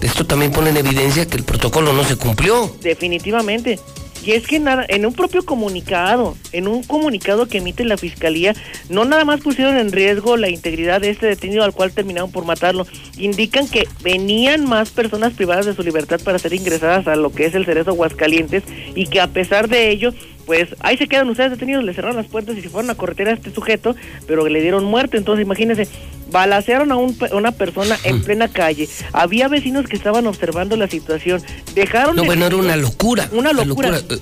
esto 0.00 0.24
también 0.24 0.52
pone 0.52 0.70
en 0.70 0.76
evidencia 0.76 1.26
que 1.26 1.36
el 1.36 1.42
protocolo 1.42 1.92
no 1.92 2.04
se 2.04 2.14
cumplió. 2.14 2.72
Definitivamente. 2.82 3.80
Y 4.24 4.32
es 4.32 4.46
que 4.46 4.58
nada, 4.58 4.86
en 4.88 5.04
un 5.04 5.12
propio 5.12 5.44
comunicado, 5.44 6.36
en 6.52 6.66
un 6.66 6.82
comunicado 6.82 7.46
que 7.46 7.58
emite 7.58 7.84
la 7.84 7.98
fiscalía, 7.98 8.54
no 8.88 9.04
nada 9.04 9.24
más 9.24 9.40
pusieron 9.40 9.76
en 9.76 9.92
riesgo 9.92 10.36
la 10.36 10.48
integridad 10.48 11.00
de 11.00 11.10
este 11.10 11.26
detenido 11.26 11.62
al 11.62 11.74
cual 11.74 11.92
terminaron 11.92 12.32
por 12.32 12.44
matarlo, 12.44 12.86
indican 13.18 13.68
que 13.68 13.86
venían 14.02 14.64
más 14.64 14.90
personas 14.90 15.34
privadas 15.34 15.66
de 15.66 15.74
su 15.74 15.82
libertad 15.82 16.20
para 16.24 16.38
ser 16.38 16.54
ingresadas 16.54 17.06
a 17.06 17.16
lo 17.16 17.32
que 17.32 17.46
es 17.46 17.54
el 17.54 17.66
Cerezo 17.66 17.90
Aguascalientes 17.90 18.62
y 18.94 19.06
que 19.06 19.20
a 19.20 19.28
pesar 19.28 19.68
de 19.68 19.90
ello 19.90 20.14
pues 20.46 20.68
ahí 20.80 20.96
se 20.96 21.08
quedan 21.08 21.28
ustedes 21.30 21.50
detenidos, 21.50 21.84
le 21.84 21.94
cerraron 21.94 22.16
las 22.16 22.26
puertas 22.26 22.56
y 22.56 22.62
se 22.62 22.68
fueron 22.68 22.90
a 22.90 22.94
corretear 22.94 23.28
a 23.28 23.32
este 23.32 23.52
sujeto, 23.52 23.96
pero 24.26 24.46
le 24.46 24.60
dieron 24.60 24.84
muerte. 24.84 25.16
Entonces, 25.16 25.44
imagínense, 25.44 25.88
balacearon 26.30 26.92
a, 26.92 26.96
una 26.96 27.52
persona 27.52 27.98
en 28.04 28.22
plena 28.22 28.48
calle. 28.48 28.88
Había 29.12 29.48
vecinos 29.48 29.86
que 29.86 29.96
estaban 29.96 30.26
observando 30.26 30.76
la 30.76 30.88
situación. 30.88 31.42
Dejaron. 31.74 32.16
No, 32.16 32.24
bueno, 32.24 32.46
era 32.46 32.56
una 32.56 32.76
locura. 32.76 33.28
Una 33.32 33.52
locura. 33.52 33.98
Eh, 33.98 34.18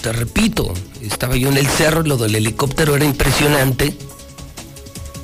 te 0.00 0.12
repito, 0.12 0.72
estaba 1.02 1.36
yo 1.36 1.48
en 1.48 1.58
el 1.58 1.66
cerro, 1.66 2.02
lo 2.02 2.16
del 2.16 2.34
helicóptero 2.34 2.96
era 2.96 3.04
impresionante. 3.04 3.94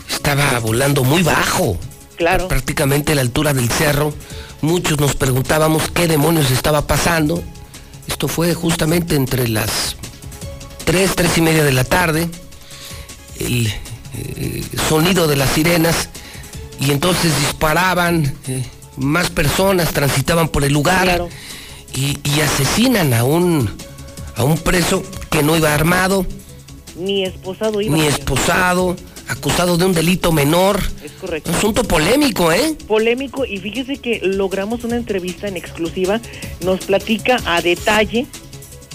Estaba 0.08 0.58
volando 0.60 1.02
muy 1.02 1.22
bajo. 1.22 1.78
Claro. 2.16 2.48
Prácticamente 2.48 3.12
a 3.12 3.14
la 3.16 3.20
altura 3.20 3.52
del 3.52 3.68
cerro. 3.70 4.14
Muchos 4.62 4.98
nos 4.98 5.14
preguntábamos 5.16 5.90
qué 5.90 6.06
demonios 6.06 6.50
estaba 6.50 6.86
pasando. 6.86 7.42
Esto 8.06 8.28
fue 8.28 8.54
justamente 8.54 9.16
entre 9.16 9.48
las 9.48 9.96
3, 10.86 11.16
3 11.16 11.38
y 11.38 11.40
media 11.40 11.64
de 11.64 11.72
la 11.72 11.82
tarde, 11.82 12.28
el 13.40 13.66
eh, 13.66 14.62
sonido 14.88 15.26
de 15.26 15.34
las 15.34 15.50
sirenas, 15.50 16.08
y 16.80 16.92
entonces 16.92 17.36
disparaban, 17.40 18.32
eh, 18.46 18.64
más 18.96 19.28
personas 19.30 19.92
transitaban 19.92 20.48
por 20.48 20.64
el 20.64 20.72
lugar 20.72 21.26
y, 21.92 22.40
asesinan 22.40 23.14
a 23.14 23.24
un, 23.24 23.68
a 24.36 24.44
un 24.44 24.58
preso 24.58 25.02
que 25.28 25.42
no 25.42 25.56
iba 25.56 25.74
armado. 25.74 26.24
Ni 26.96 27.24
esposado 27.24 27.80
iba. 27.80 27.96
Ni 27.96 28.06
esposado 28.06 28.96
acusado 29.28 29.76
de 29.76 29.84
un 29.84 29.92
delito 29.92 30.30
menor. 30.30 30.80
Es 31.04 31.12
correcto. 31.12 31.50
Asunto 31.50 31.82
polémico, 31.82 32.52
¿eh? 32.52 32.76
Polémico, 32.86 33.44
y 33.44 33.58
fíjese 33.58 33.96
que 33.96 34.20
logramos 34.22 34.84
una 34.84 34.96
entrevista 34.96 35.48
en 35.48 35.56
exclusiva, 35.56 36.20
nos 36.64 36.84
platica 36.84 37.38
a 37.44 37.60
detalle 37.60 38.26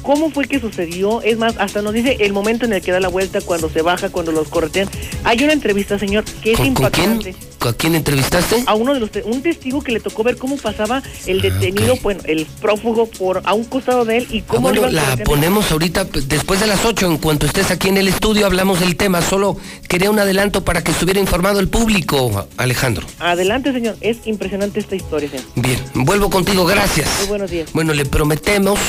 cómo 0.02 0.32
fue 0.32 0.48
que 0.48 0.60
sucedió. 0.60 1.22
Es 1.22 1.38
más, 1.38 1.56
hasta 1.58 1.82
nos 1.82 1.94
dice 1.94 2.18
el 2.20 2.34
momento 2.34 2.66
en 2.66 2.74
el 2.74 2.82
que 2.82 2.92
da 2.92 3.00
la 3.00 3.10
vuelta, 3.10 3.42
cuando 3.42 3.70
se 3.70 3.82
baja, 3.82 4.10
cuando 4.10 4.32
los 4.32 4.50
corretean. 4.50 4.90
Hay 5.24 5.44
una 5.44 5.54
entrevista, 5.54 5.98
señor, 6.00 6.24
que 6.44 6.54
es 6.54 6.60
impactante. 6.60 7.36
¿A 7.62 7.74
quién 7.74 7.94
entrevistaste? 7.94 8.64
A 8.66 8.74
uno 8.74 8.94
de 8.94 9.00
los 9.00 9.12
un 9.24 9.44
testigo 9.44 9.82
que 9.84 9.92
le 9.92 10.00
tocó 10.00 10.24
ver 10.24 10.38
cómo 10.38 10.58
pasaba 10.58 11.04
el 11.28 11.40
ah, 11.40 11.42
detenido, 11.44 11.96
bueno, 12.02 12.22
el 12.26 12.48
prófugo 12.60 13.06
por 13.06 13.42
a 13.44 13.54
un 13.54 13.66
costado 13.66 14.04
de 14.04 14.18
él 14.18 14.28
y 14.32 14.42
cómo 14.42 14.70
ah, 14.70 14.72
bueno, 14.72 14.90
la 14.90 15.18
ponemos 15.18 15.72
ahorita 15.72 16.06
después 16.06 16.60
de 16.60 16.66
las 16.66 16.84
8 16.86 17.06
en 17.06 17.18
cuanto 17.18 17.46
estés 17.46 17.70
aquí 17.70 17.90
en 17.90 17.98
el 17.98 18.08
estudio 18.08 18.48
hablamos 18.48 18.80
del 18.80 18.96
tema, 18.96 19.22
solo 19.22 19.58
quería 19.88 20.10
un 20.10 20.18
adelanto 20.18 20.66
para 20.66 20.84
que 20.84 20.92
estuviera 20.92 21.20
informado 21.20 21.60
el 21.60 21.68
público, 21.68 22.48
Alejandro. 22.58 23.06
Adelante, 23.20 23.72
señor, 23.72 23.96
es 24.02 24.26
impresionante 24.26 24.80
esta 24.80 24.96
historia, 24.96 25.30
señor. 25.30 25.46
Bien, 25.56 25.80
vuelvo 25.94 26.32
contigo, 26.32 26.66
gracias. 26.66 27.10
Muy 27.20 27.28
buenos 27.28 27.52
días. 27.52 27.70
Bueno, 27.74 27.94
le 27.94 28.06
prometemos 28.06 28.80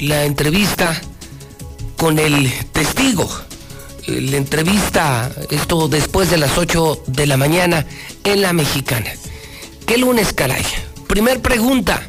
la 0.00 0.24
entrevista 0.24 1.00
con 1.96 2.18
el 2.18 2.52
testigo. 2.72 3.28
La 4.06 4.36
entrevista, 4.38 5.30
esto 5.50 5.88
después 5.88 6.30
de 6.30 6.38
las 6.38 6.56
8 6.56 7.04
de 7.06 7.26
la 7.26 7.36
mañana 7.36 7.86
en 8.24 8.42
la 8.42 8.52
mexicana. 8.52 9.10
¿Qué 9.86 9.98
lunes, 9.98 10.32
caray? 10.32 10.64
Primer 11.06 11.40
pregunta. 11.40 12.02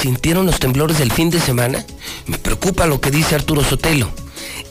¿Sintieron 0.00 0.46
los 0.46 0.60
temblores 0.60 0.98
del 0.98 1.12
fin 1.12 1.28
de 1.30 1.40
semana? 1.40 1.84
Me 2.26 2.38
preocupa 2.38 2.86
lo 2.86 3.00
que 3.00 3.10
dice 3.10 3.34
Arturo 3.34 3.62
Sotelo. 3.62 4.10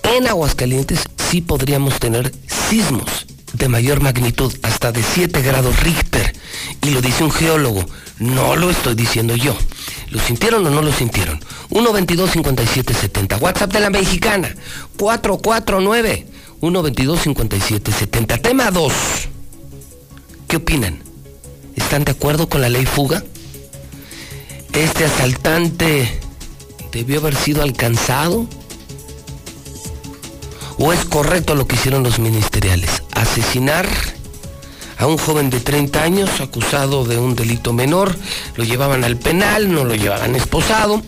En 0.04 0.28
Aguascalientes 0.28 1.02
sí 1.30 1.42
podríamos 1.42 2.00
tener 2.00 2.32
sismos 2.70 3.28
de 3.54 3.68
mayor 3.68 4.02
magnitud, 4.02 4.54
hasta 4.64 4.92
de 4.92 5.04
7 5.04 5.42
grados 5.42 5.80
Richter. 5.82 6.36
Y 6.82 6.92
lo 6.92 7.02
dice 7.02 7.24
un 7.24 7.32
geólogo, 7.32 7.86
no 8.20 8.56
lo 8.56 8.70
estoy 8.70 8.96
diciendo 8.96 9.36
yo. 9.36 9.56
¿Lo 10.10 10.20
sintieron 10.20 10.66
o 10.66 10.70
no 10.70 10.82
lo 10.82 10.92
sintieron? 10.92 11.40
122-5770. 11.70 13.42
WhatsApp 13.42 13.74
de 13.74 13.80
la 13.80 13.90
mexicana. 13.90 14.56
449 14.98 16.28
122-5770. 16.62 18.42
Tema 18.42 18.72
2. 18.72 18.94
¿Qué 20.48 20.58
opinan? 20.58 21.00
¿Están 21.76 22.04
de 22.04 22.12
acuerdo 22.12 22.50
con 22.50 22.62
la 22.62 22.70
ley 22.70 22.86
fuga? 22.86 23.24
¿Este 24.74 25.06
asaltante 25.06 26.20
debió 26.92 27.20
haber 27.20 27.36
sido 27.36 27.64
alcanzado? 27.64 28.48
¿O 30.82 30.94
es 30.94 31.04
correcto 31.04 31.56
lo 31.56 31.68
que 31.68 31.76
hicieron 31.76 32.04
los 32.04 32.20
ministeriales? 32.20 33.04
Asesinar 33.14 33.86
a 34.98 35.08
un 35.08 35.18
joven 35.18 35.50
de 35.50 35.60
30 35.60 36.02
años 36.02 36.40
acusado 36.40 37.04
de 37.04 37.18
un 37.18 37.36
delito 37.36 37.74
menor, 37.74 38.16
lo 38.56 38.64
llevaban 38.64 39.04
al 39.04 39.18
penal, 39.18 39.74
no 39.74 39.84
lo 39.84 39.96
llevaban 39.96 40.36
esposado, 40.36 41.02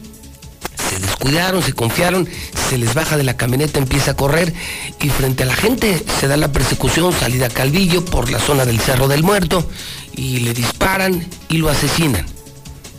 se 0.90 1.00
descuidaron, 1.00 1.64
se 1.64 1.72
confiaron, 1.72 2.28
se 2.70 2.78
les 2.78 2.94
baja 2.94 3.16
de 3.16 3.24
la 3.24 3.38
camioneta, 3.38 3.80
empieza 3.80 4.12
a 4.12 4.16
correr 4.16 4.54
y 5.00 5.08
frente 5.08 5.44
a 5.44 5.46
la 5.46 5.56
gente 5.56 6.04
se 6.20 6.28
da 6.28 6.36
la 6.36 6.52
persecución, 6.52 7.14
salida 7.14 7.46
a 7.46 7.50
Calvillo 7.50 8.04
por 8.04 8.30
la 8.30 8.40
zona 8.40 8.66
del 8.66 8.82
Cerro 8.82 9.08
del 9.08 9.24
Muerto 9.24 9.66
y 10.14 10.40
le 10.40 10.54
disparan 10.54 11.26
y 11.48 11.60
lo 11.60 11.70
asesinan. 11.70 12.26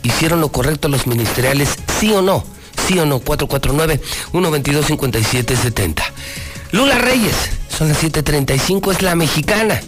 ¿Hicieron 0.01 0.41
lo 0.41 0.51
correcto 0.51 0.87
los 0.87 1.05
ministeriales? 1.05 1.69
¿Sí 1.99 2.11
o 2.11 2.23
no? 2.23 2.43
¿Sí 2.87 2.97
o 2.97 3.05
no? 3.05 3.21
449-122-5770. 3.21 6.01
Lula 6.73 6.97
Reyes, 6.97 7.51
son 7.69 7.89
las 7.89 8.03
7.35, 8.03 8.93
es 8.93 9.03
la 9.03 9.13
mexicana. 9.13 9.79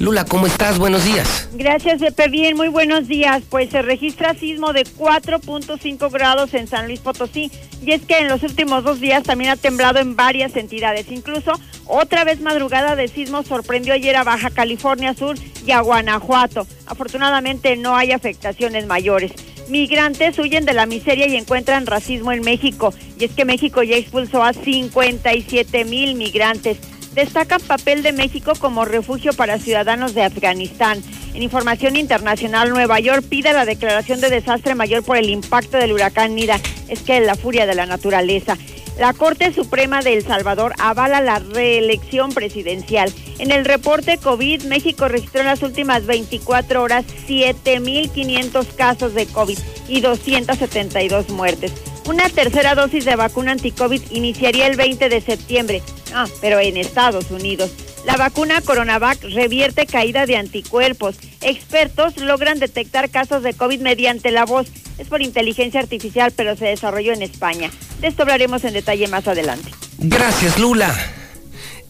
Lula, 0.00 0.24
¿cómo 0.24 0.48
estás? 0.48 0.76
Buenos 0.76 1.04
días. 1.04 1.48
Gracias, 1.52 2.00
Pepe. 2.00 2.28
Bien, 2.28 2.56
muy 2.56 2.66
buenos 2.66 3.06
días. 3.06 3.44
Pues 3.48 3.70
se 3.70 3.80
registra 3.80 4.34
sismo 4.34 4.72
de 4.72 4.82
4.5 4.82 6.10
grados 6.10 6.52
en 6.54 6.66
San 6.66 6.86
Luis 6.88 6.98
Potosí. 6.98 7.52
Y 7.80 7.92
es 7.92 8.02
que 8.02 8.18
en 8.18 8.26
los 8.26 8.42
últimos 8.42 8.82
dos 8.82 8.98
días 8.98 9.22
también 9.22 9.52
ha 9.52 9.56
temblado 9.56 10.00
en 10.00 10.16
varias 10.16 10.56
entidades. 10.56 11.12
Incluso 11.12 11.52
otra 11.86 12.24
vez 12.24 12.40
madrugada 12.40 12.96
de 12.96 13.06
sismo 13.06 13.44
sorprendió 13.44 13.94
ayer 13.94 14.16
a 14.16 14.24
Baja 14.24 14.50
California 14.50 15.14
Sur 15.14 15.36
y 15.64 15.70
a 15.70 15.80
Guanajuato. 15.80 16.66
Afortunadamente 16.86 17.76
no 17.76 17.94
hay 17.94 18.10
afectaciones 18.10 18.86
mayores. 18.86 19.30
Migrantes 19.72 20.38
huyen 20.38 20.66
de 20.66 20.74
la 20.74 20.84
miseria 20.84 21.26
y 21.26 21.34
encuentran 21.34 21.86
racismo 21.86 22.30
en 22.30 22.42
México. 22.42 22.92
Y 23.18 23.24
es 23.24 23.30
que 23.30 23.46
México 23.46 23.82
ya 23.82 23.96
expulsó 23.96 24.42
a 24.42 24.52
57 24.52 25.86
mil 25.86 26.14
migrantes 26.14 26.76
destacan 27.14 27.60
papel 27.62 28.02
de 28.02 28.12
México 28.12 28.52
como 28.58 28.84
refugio 28.84 29.32
para 29.32 29.58
ciudadanos 29.58 30.14
de 30.14 30.24
Afganistán. 30.24 31.02
En 31.32 31.42
información 31.42 31.96
internacional, 31.96 32.68
Nueva 32.68 33.00
York 33.00 33.24
pide 33.26 33.54
la 33.54 33.64
declaración 33.64 34.20
de 34.20 34.28
desastre 34.28 34.74
mayor 34.74 35.04
por 35.04 35.16
el 35.16 35.30
impacto 35.30 35.78
del 35.78 35.92
huracán 35.92 36.34
Nida. 36.34 36.60
Es 36.88 37.00
que 37.00 37.20
la 37.20 37.34
furia 37.34 37.64
de 37.64 37.74
la 37.74 37.86
naturaleza. 37.86 38.58
La 38.98 39.14
Corte 39.14 39.52
Suprema 39.52 40.02
de 40.02 40.14
El 40.14 40.24
Salvador 40.24 40.74
avala 40.78 41.20
la 41.20 41.38
reelección 41.38 42.32
presidencial. 42.32 43.12
En 43.38 43.50
el 43.50 43.64
reporte 43.64 44.18
COVID, 44.18 44.64
México 44.64 45.08
registró 45.08 45.40
en 45.40 45.46
las 45.46 45.62
últimas 45.62 46.06
24 46.06 46.82
horas 46.82 47.04
7.500 47.26 48.66
casos 48.74 49.14
de 49.14 49.26
COVID 49.26 49.58
y 49.88 50.00
272 50.00 51.30
muertes. 51.30 51.72
Una 52.06 52.28
tercera 52.28 52.74
dosis 52.74 53.04
de 53.04 53.16
vacuna 53.16 53.52
anti-COVID 53.52 54.02
iniciaría 54.10 54.66
el 54.66 54.76
20 54.76 55.08
de 55.08 55.20
septiembre, 55.20 55.82
ah, 56.14 56.26
pero 56.40 56.58
en 56.58 56.76
Estados 56.76 57.30
Unidos. 57.30 57.70
La 58.04 58.16
vacuna 58.16 58.60
Coronavac 58.60 59.22
revierte 59.22 59.86
caída 59.86 60.26
de 60.26 60.36
anticuerpos. 60.36 61.16
Expertos 61.40 62.16
logran 62.16 62.58
detectar 62.58 63.10
casos 63.10 63.42
de 63.42 63.54
COVID 63.54 63.80
mediante 63.80 64.32
la 64.32 64.44
voz. 64.44 64.66
Es 64.98 65.06
por 65.06 65.22
inteligencia 65.22 65.80
artificial, 65.80 66.32
pero 66.34 66.56
se 66.56 66.66
desarrolló 66.66 67.12
en 67.12 67.22
España. 67.22 67.70
De 68.00 68.08
esto 68.08 68.22
hablaremos 68.22 68.64
en 68.64 68.74
detalle 68.74 69.06
más 69.06 69.28
adelante. 69.28 69.70
Gracias, 69.98 70.58
Lula. 70.58 70.94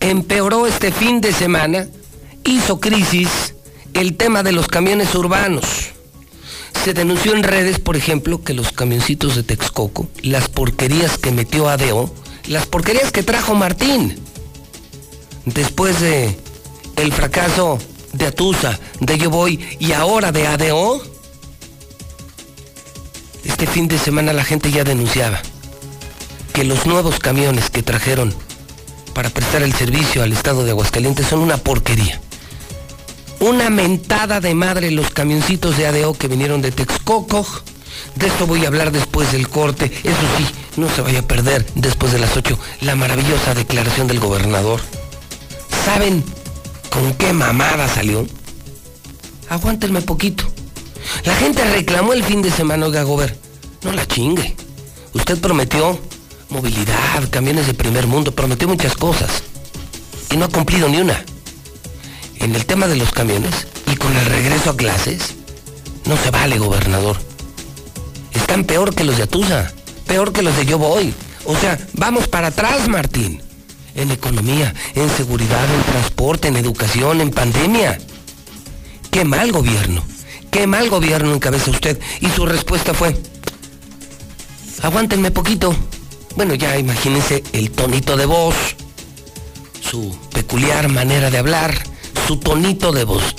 Empeoró 0.01 0.67
este 0.67 0.93
fin 0.93 1.21
de 1.21 1.33
semana, 1.33 1.89
hizo 2.45 2.81
crisis 2.81 3.55
el 3.95 4.17
tema 4.17 4.43
de 4.43 4.53
los 4.53 4.69
camiones 4.69 5.15
urbanos. 5.15 5.93
Se 6.85 6.93
denunció 6.93 7.35
en 7.35 7.43
redes, 7.43 7.79
por 7.79 7.97
ejemplo, 7.97 8.43
que 8.43 8.55
los 8.55 8.73
camioncitos 8.73 9.37
de 9.37 9.45
Texcoco, 9.45 10.09
las 10.23 10.49
porquerías 10.49 11.17
que 11.17 11.31
metió 11.31 11.69
ADO, 11.69 12.13
las 12.47 12.67
porquerías 12.67 13.13
que 13.13 13.23
trajo 13.23 13.55
Martín, 13.55 14.19
después 15.45 16.01
de 16.01 16.37
el 16.97 17.13
fracaso 17.13 17.79
de 18.13 18.27
Atusa, 18.27 18.79
de 19.01 19.19
Yo 19.19 19.31
Voy 19.31 19.59
y 19.79 19.93
ahora 19.93 20.33
de 20.33 20.47
ADO, 20.47 21.03
este 23.45 23.67
fin 23.67 23.89
de 23.89 23.99
semana 23.99 24.33
la 24.33 24.45
gente 24.45 24.71
ya 24.71 24.85
denunciaba 24.85 25.41
que 26.53 26.65
los 26.65 26.87
nuevos 26.87 27.19
camiones 27.19 27.71
que 27.71 27.83
trajeron 27.83 28.35
para 29.15 29.31
prestar 29.31 29.63
el 29.63 29.73
servicio 29.75 30.23
al 30.23 30.33
estado 30.33 30.65
de 30.65 30.71
Aguascalientes 30.71 31.27
son 31.27 31.41
una 31.41 31.57
porquería. 31.57 32.21
Una 33.41 33.71
mentada 33.71 34.41
de 34.41 34.55
madre 34.55 34.91
los 34.91 35.11
camioncitos 35.11 35.77
de 35.77 35.87
ADO 35.87 36.15
que 36.15 36.29
vinieron 36.29 36.63
de 36.63 36.71
Texcoco. 36.71 37.47
De 38.15 38.29
esto 38.29 38.47
voy 38.47 38.65
a 38.65 38.69
hablar 38.69 38.93
después 38.93 39.33
del 39.33 39.49
corte. 39.49 39.87
Eso 39.87 40.21
sí, 40.39 40.47
no 40.77 40.89
se 40.89 41.03
vaya 41.03 41.21
a 41.21 41.27
perder 41.27 41.67
después 41.75 42.13
de 42.13 42.21
las 42.21 42.37
8 42.37 42.59
la 42.83 42.95
maravillosa 42.95 43.55
declaración 43.55 44.07
del 44.07 44.21
gobernador. 44.21 44.81
¿Saben 45.85 46.23
con 46.91 47.15
qué 47.15 47.33
mamada 47.33 47.89
salió? 47.89 48.27
Aguántenme 49.49 50.03
poquito. 50.03 50.45
La 51.25 51.35
gente 51.35 51.65
reclamó 51.65 52.13
el 52.13 52.25
fin 52.25 52.43
de 52.43 52.51
semana, 52.51 52.87
oiga, 52.87 53.03
gober. 53.03 53.37
No 53.83 53.93
la 53.93 54.07
chingue. 54.07 54.55
Usted 55.13 55.39
prometió 55.39 55.99
movilidad, 56.49 57.29
camiones 57.31 57.67
de 57.67 57.75
primer 57.75 58.07
mundo, 58.07 58.33
prometió 58.33 58.69
muchas 58.69 58.95
cosas. 58.95 59.43
Y 60.31 60.37
no 60.37 60.47
ha 60.47 60.49
cumplido 60.49 60.89
ni 60.89 61.01
una 61.01 61.25
en 62.43 62.55
el 62.57 62.67
tema 62.67 62.89
de 62.89 62.97
los 62.97 63.13
camiones 63.13 63.69
y 63.91 63.97
con 63.97 64.15
el 64.17 64.27
regreso 64.27 64.71
a 64.71 64.77
clases, 64.77 65.35
no 66.07 66.17
se 66.17 66.31
vale, 66.31 66.59
gobernador. 66.59 67.17
Están 68.33 68.65
peor 68.65 68.95
que 68.95 69.05
los 69.05 69.17
de 69.17 69.25
Atusa, 69.25 69.73
peor 70.07 70.33
que 70.33 70.43
los 70.43 70.57
de 70.57 70.67
Yo 70.67 70.79
Voy. 70.79 71.15
O 71.45 71.57
sea, 71.57 71.79
vamos 71.95 72.27
para 72.29 72.49
atrás, 72.49 72.89
Martín. 72.89 73.41
En 73.95 74.11
economía, 74.11 74.75
en 74.95 75.09
seguridad, 75.11 75.65
en 75.65 75.83
transporte, 75.93 76.49
en 76.49 76.57
educación, 76.57 77.21
en 77.21 77.31
pandemia. 77.31 77.99
Qué 79.11 79.25
mal 79.25 79.53
gobierno. 79.53 80.03
Qué 80.51 80.67
mal 80.67 80.89
gobierno 80.89 81.35
encabeza 81.35 81.71
usted. 81.71 82.01
Y 82.21 82.29
su 82.29 82.47
respuesta 82.47 82.95
fue, 82.95 83.17
aguántenme 84.83 85.31
poquito. 85.31 85.75
Bueno, 86.37 86.55
ya 86.55 86.79
imagínense 86.79 87.43
el 87.53 87.71
tonito 87.71 88.17
de 88.17 88.27
voz, 88.27 88.55
su 89.81 90.17
peculiar 90.33 90.89
manera 90.89 91.31
de 91.31 91.39
hablar 91.39 91.93
su 92.27 92.37
tonito 92.37 92.93
de 92.93 93.05
voz. 93.05 93.35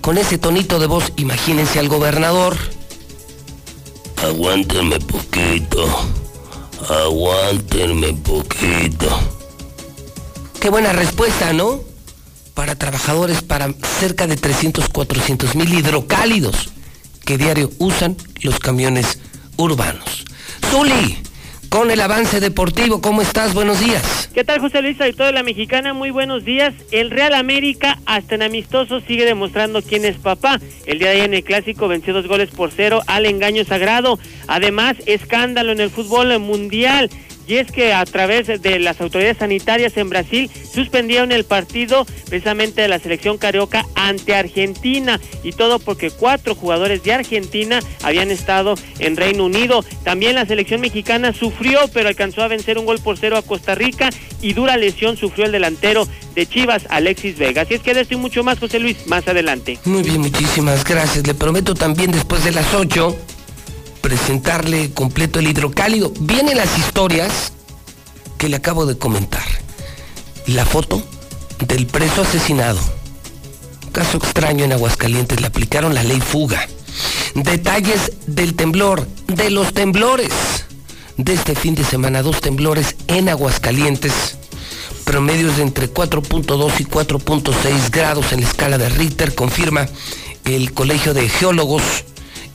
Con 0.00 0.18
ese 0.18 0.38
tonito 0.38 0.78
de 0.78 0.86
voz, 0.86 1.12
imagínense 1.16 1.78
al 1.78 1.88
gobernador. 1.88 2.56
Aguántenme 4.22 4.98
poquito. 5.00 5.86
Aguántenme 6.88 8.14
poquito. 8.14 9.08
Qué 10.58 10.70
buena 10.70 10.92
respuesta, 10.94 11.52
¿no? 11.52 11.80
Para 12.54 12.76
trabajadores, 12.76 13.42
para 13.42 13.72
cerca 14.00 14.26
de 14.26 14.36
300, 14.36 14.88
400 14.88 15.54
mil 15.54 15.72
hidrocálidos 15.72 16.70
que 17.26 17.36
diario 17.36 17.70
usan 17.78 18.16
los 18.40 18.58
camiones 18.58 19.18
urbanos. 19.58 20.24
Zuli, 20.70 21.18
con 21.68 21.90
el 21.90 22.00
avance 22.00 22.40
deportivo. 22.40 23.00
¿Cómo 23.00 23.22
estás? 23.22 23.54
Buenos 23.54 23.80
días. 23.80 24.30
¿Qué 24.34 24.44
tal, 24.44 24.60
José 24.60 24.82
Luis? 24.82 24.96
Y 25.06 25.12
toda 25.12 25.32
la 25.32 25.42
mexicana, 25.42 25.94
muy 25.94 26.10
buenos 26.10 26.44
días. 26.44 26.74
El 26.90 27.10
Real 27.10 27.34
América, 27.34 27.98
hasta 28.06 28.34
en 28.34 28.42
amistoso, 28.42 29.00
sigue 29.00 29.24
demostrando 29.24 29.82
quién 29.82 30.04
es 30.04 30.16
papá. 30.16 30.60
El 30.86 30.98
día 30.98 31.08
de 31.08 31.14
ayer 31.14 31.24
en 31.26 31.34
el 31.34 31.44
clásico 31.44 31.88
venció 31.88 32.12
dos 32.12 32.26
goles 32.26 32.50
por 32.50 32.70
cero 32.70 33.02
al 33.06 33.26
engaño 33.26 33.64
sagrado. 33.64 34.18
Además, 34.46 34.96
escándalo 35.06 35.72
en 35.72 35.80
el 35.80 35.90
fútbol 35.90 36.38
mundial 36.38 37.10
y 37.48 37.56
es 37.56 37.72
que 37.72 37.92
a 37.94 38.04
través 38.04 38.46
de 38.60 38.78
las 38.78 39.00
autoridades 39.00 39.38
sanitarias 39.38 39.96
en 39.96 40.10
Brasil 40.10 40.50
suspendieron 40.72 41.32
el 41.32 41.44
partido 41.44 42.06
precisamente 42.28 42.82
de 42.82 42.88
la 42.88 42.98
selección 42.98 43.38
carioca 43.38 43.86
ante 43.94 44.34
Argentina 44.34 45.18
y 45.42 45.52
todo 45.52 45.78
porque 45.78 46.10
cuatro 46.10 46.54
jugadores 46.54 47.02
de 47.02 47.14
Argentina 47.14 47.80
habían 48.02 48.30
estado 48.30 48.74
en 48.98 49.16
Reino 49.16 49.46
Unido. 49.46 49.82
También 50.04 50.34
la 50.34 50.44
selección 50.44 50.82
mexicana 50.82 51.32
sufrió 51.32 51.80
pero 51.92 52.08
alcanzó 52.08 52.42
a 52.42 52.48
vencer 52.48 52.78
un 52.78 52.84
gol 52.84 53.00
por 53.00 53.16
cero 53.16 53.38
a 53.38 53.42
Costa 53.42 53.74
Rica 53.74 54.10
y 54.42 54.52
dura 54.52 54.76
lesión 54.76 55.16
sufrió 55.16 55.46
el 55.46 55.52
delantero 55.52 56.06
de 56.34 56.46
Chivas, 56.46 56.84
Alexis 56.90 57.38
Vega. 57.38 57.62
Así 57.62 57.74
es 57.74 57.80
que 57.80 57.94
de 57.94 58.02
esto 58.02 58.14
y 58.14 58.18
mucho 58.18 58.44
más, 58.44 58.58
José 58.58 58.78
Luis, 58.78 59.06
más 59.06 59.26
adelante. 59.26 59.78
Muy 59.84 60.02
bien, 60.02 60.20
muchísimas 60.20 60.84
gracias. 60.84 61.26
Le 61.26 61.34
prometo 61.34 61.74
también 61.74 62.12
después 62.12 62.44
de 62.44 62.52
las 62.52 62.74
ocho 62.74 63.16
presentarle 64.08 64.90
completo 64.94 65.38
el 65.38 65.48
hidrocálido. 65.48 66.14
Vienen 66.18 66.56
las 66.56 66.78
historias 66.78 67.52
que 68.38 68.48
le 68.48 68.56
acabo 68.56 68.86
de 68.86 68.96
comentar. 68.96 69.44
La 70.46 70.64
foto 70.64 71.02
del 71.66 71.86
preso 71.86 72.22
asesinado. 72.22 72.78
Caso 73.92 74.16
extraño 74.16 74.64
en 74.64 74.72
Aguascalientes, 74.72 75.42
le 75.42 75.46
aplicaron 75.46 75.94
la 75.94 76.04
ley 76.04 76.22
fuga. 76.22 76.66
Detalles 77.34 78.12
del 78.26 78.54
temblor, 78.54 79.06
de 79.26 79.50
los 79.50 79.74
temblores. 79.74 80.32
De 81.18 81.34
este 81.34 81.54
fin 81.54 81.74
de 81.74 81.84
semana, 81.84 82.22
dos 82.22 82.40
temblores 82.40 82.96
en 83.08 83.28
Aguascalientes. 83.28 84.38
Promedios 85.04 85.58
de 85.58 85.64
entre 85.64 85.92
4.2 85.92 86.80
y 86.80 86.84
4.6 86.86 87.90
grados 87.90 88.32
en 88.32 88.40
la 88.40 88.46
escala 88.46 88.78
de 88.78 88.88
Richter, 88.88 89.34
confirma 89.34 89.86
el 90.46 90.72
Colegio 90.72 91.12
de 91.12 91.28
Geólogos 91.28 91.82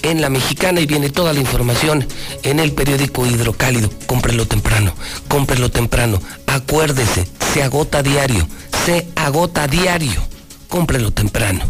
en 0.04 0.22
La 0.22 0.30
Mexicana 0.30 0.80
y 0.80 0.86
viene 0.86 1.10
toda 1.10 1.34
la 1.34 1.40
información 1.40 2.08
en 2.44 2.60
el 2.60 2.74
periódico 2.74 3.26
Hidrocálido. 3.26 3.90
Cómprelo 4.06 4.46
temprano, 4.46 4.94
cómprelo 5.28 5.72
temprano. 5.72 6.22
Acuérdese, 6.46 7.26
se 7.54 7.64
agota 7.64 8.04
diario, 8.04 8.48
se 8.86 9.08
agota 9.16 9.68
diario. 9.68 10.22
Cómprelo 10.68 11.12
temprano. 11.12 11.62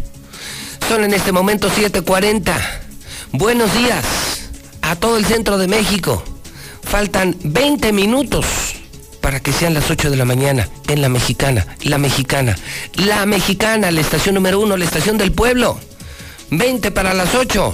Son 0.89 1.03
en 1.03 1.13
este 1.13 1.31
momento 1.31 1.69
7:40. 1.69 2.53
Buenos 3.31 3.73
días 3.73 4.03
a 4.81 4.95
todo 4.95 5.17
el 5.17 5.25
centro 5.25 5.57
de 5.57 5.67
México. 5.67 6.23
Faltan 6.83 7.35
20 7.43 7.93
minutos 7.93 8.45
para 9.21 9.39
que 9.39 9.53
sean 9.53 9.73
las 9.73 9.89
8 9.89 10.09
de 10.09 10.17
la 10.17 10.25
mañana 10.25 10.67
en 10.87 11.01
La 11.01 11.09
Mexicana, 11.09 11.65
La 11.81 11.97
Mexicana, 11.97 12.57
La 12.95 13.25
Mexicana, 13.25 13.89
la 13.89 14.01
estación 14.01 14.35
número 14.35 14.59
uno, 14.59 14.75
la 14.75 14.85
estación 14.85 15.17
del 15.17 15.31
pueblo. 15.31 15.79
20 16.49 16.91
para 16.91 17.13
las 17.13 17.33
8, 17.33 17.73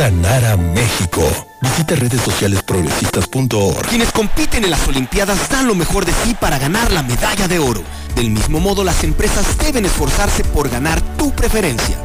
sanar 0.00 0.42
a 0.46 0.56
México. 0.56 1.20
Visita 1.60 1.94
redes 1.94 2.22
sociales 2.22 2.62
progresistas.org. 2.62 3.86
Quienes 3.86 4.10
compiten 4.12 4.64
en 4.64 4.70
las 4.70 4.88
Olimpiadas 4.88 5.50
dan 5.50 5.66
lo 5.66 5.74
mejor 5.74 6.06
de 6.06 6.12
sí 6.24 6.34
para 6.40 6.58
ganar 6.58 6.90
la 6.90 7.02
medalla 7.02 7.46
de 7.46 7.58
oro. 7.58 7.82
Del 8.14 8.30
mismo 8.30 8.60
modo, 8.60 8.82
las 8.82 9.04
empresas 9.04 9.58
deben 9.58 9.84
esforzarse 9.84 10.42
por 10.42 10.70
ganar 10.70 11.02
tu 11.18 11.32
preferencia. 11.32 11.98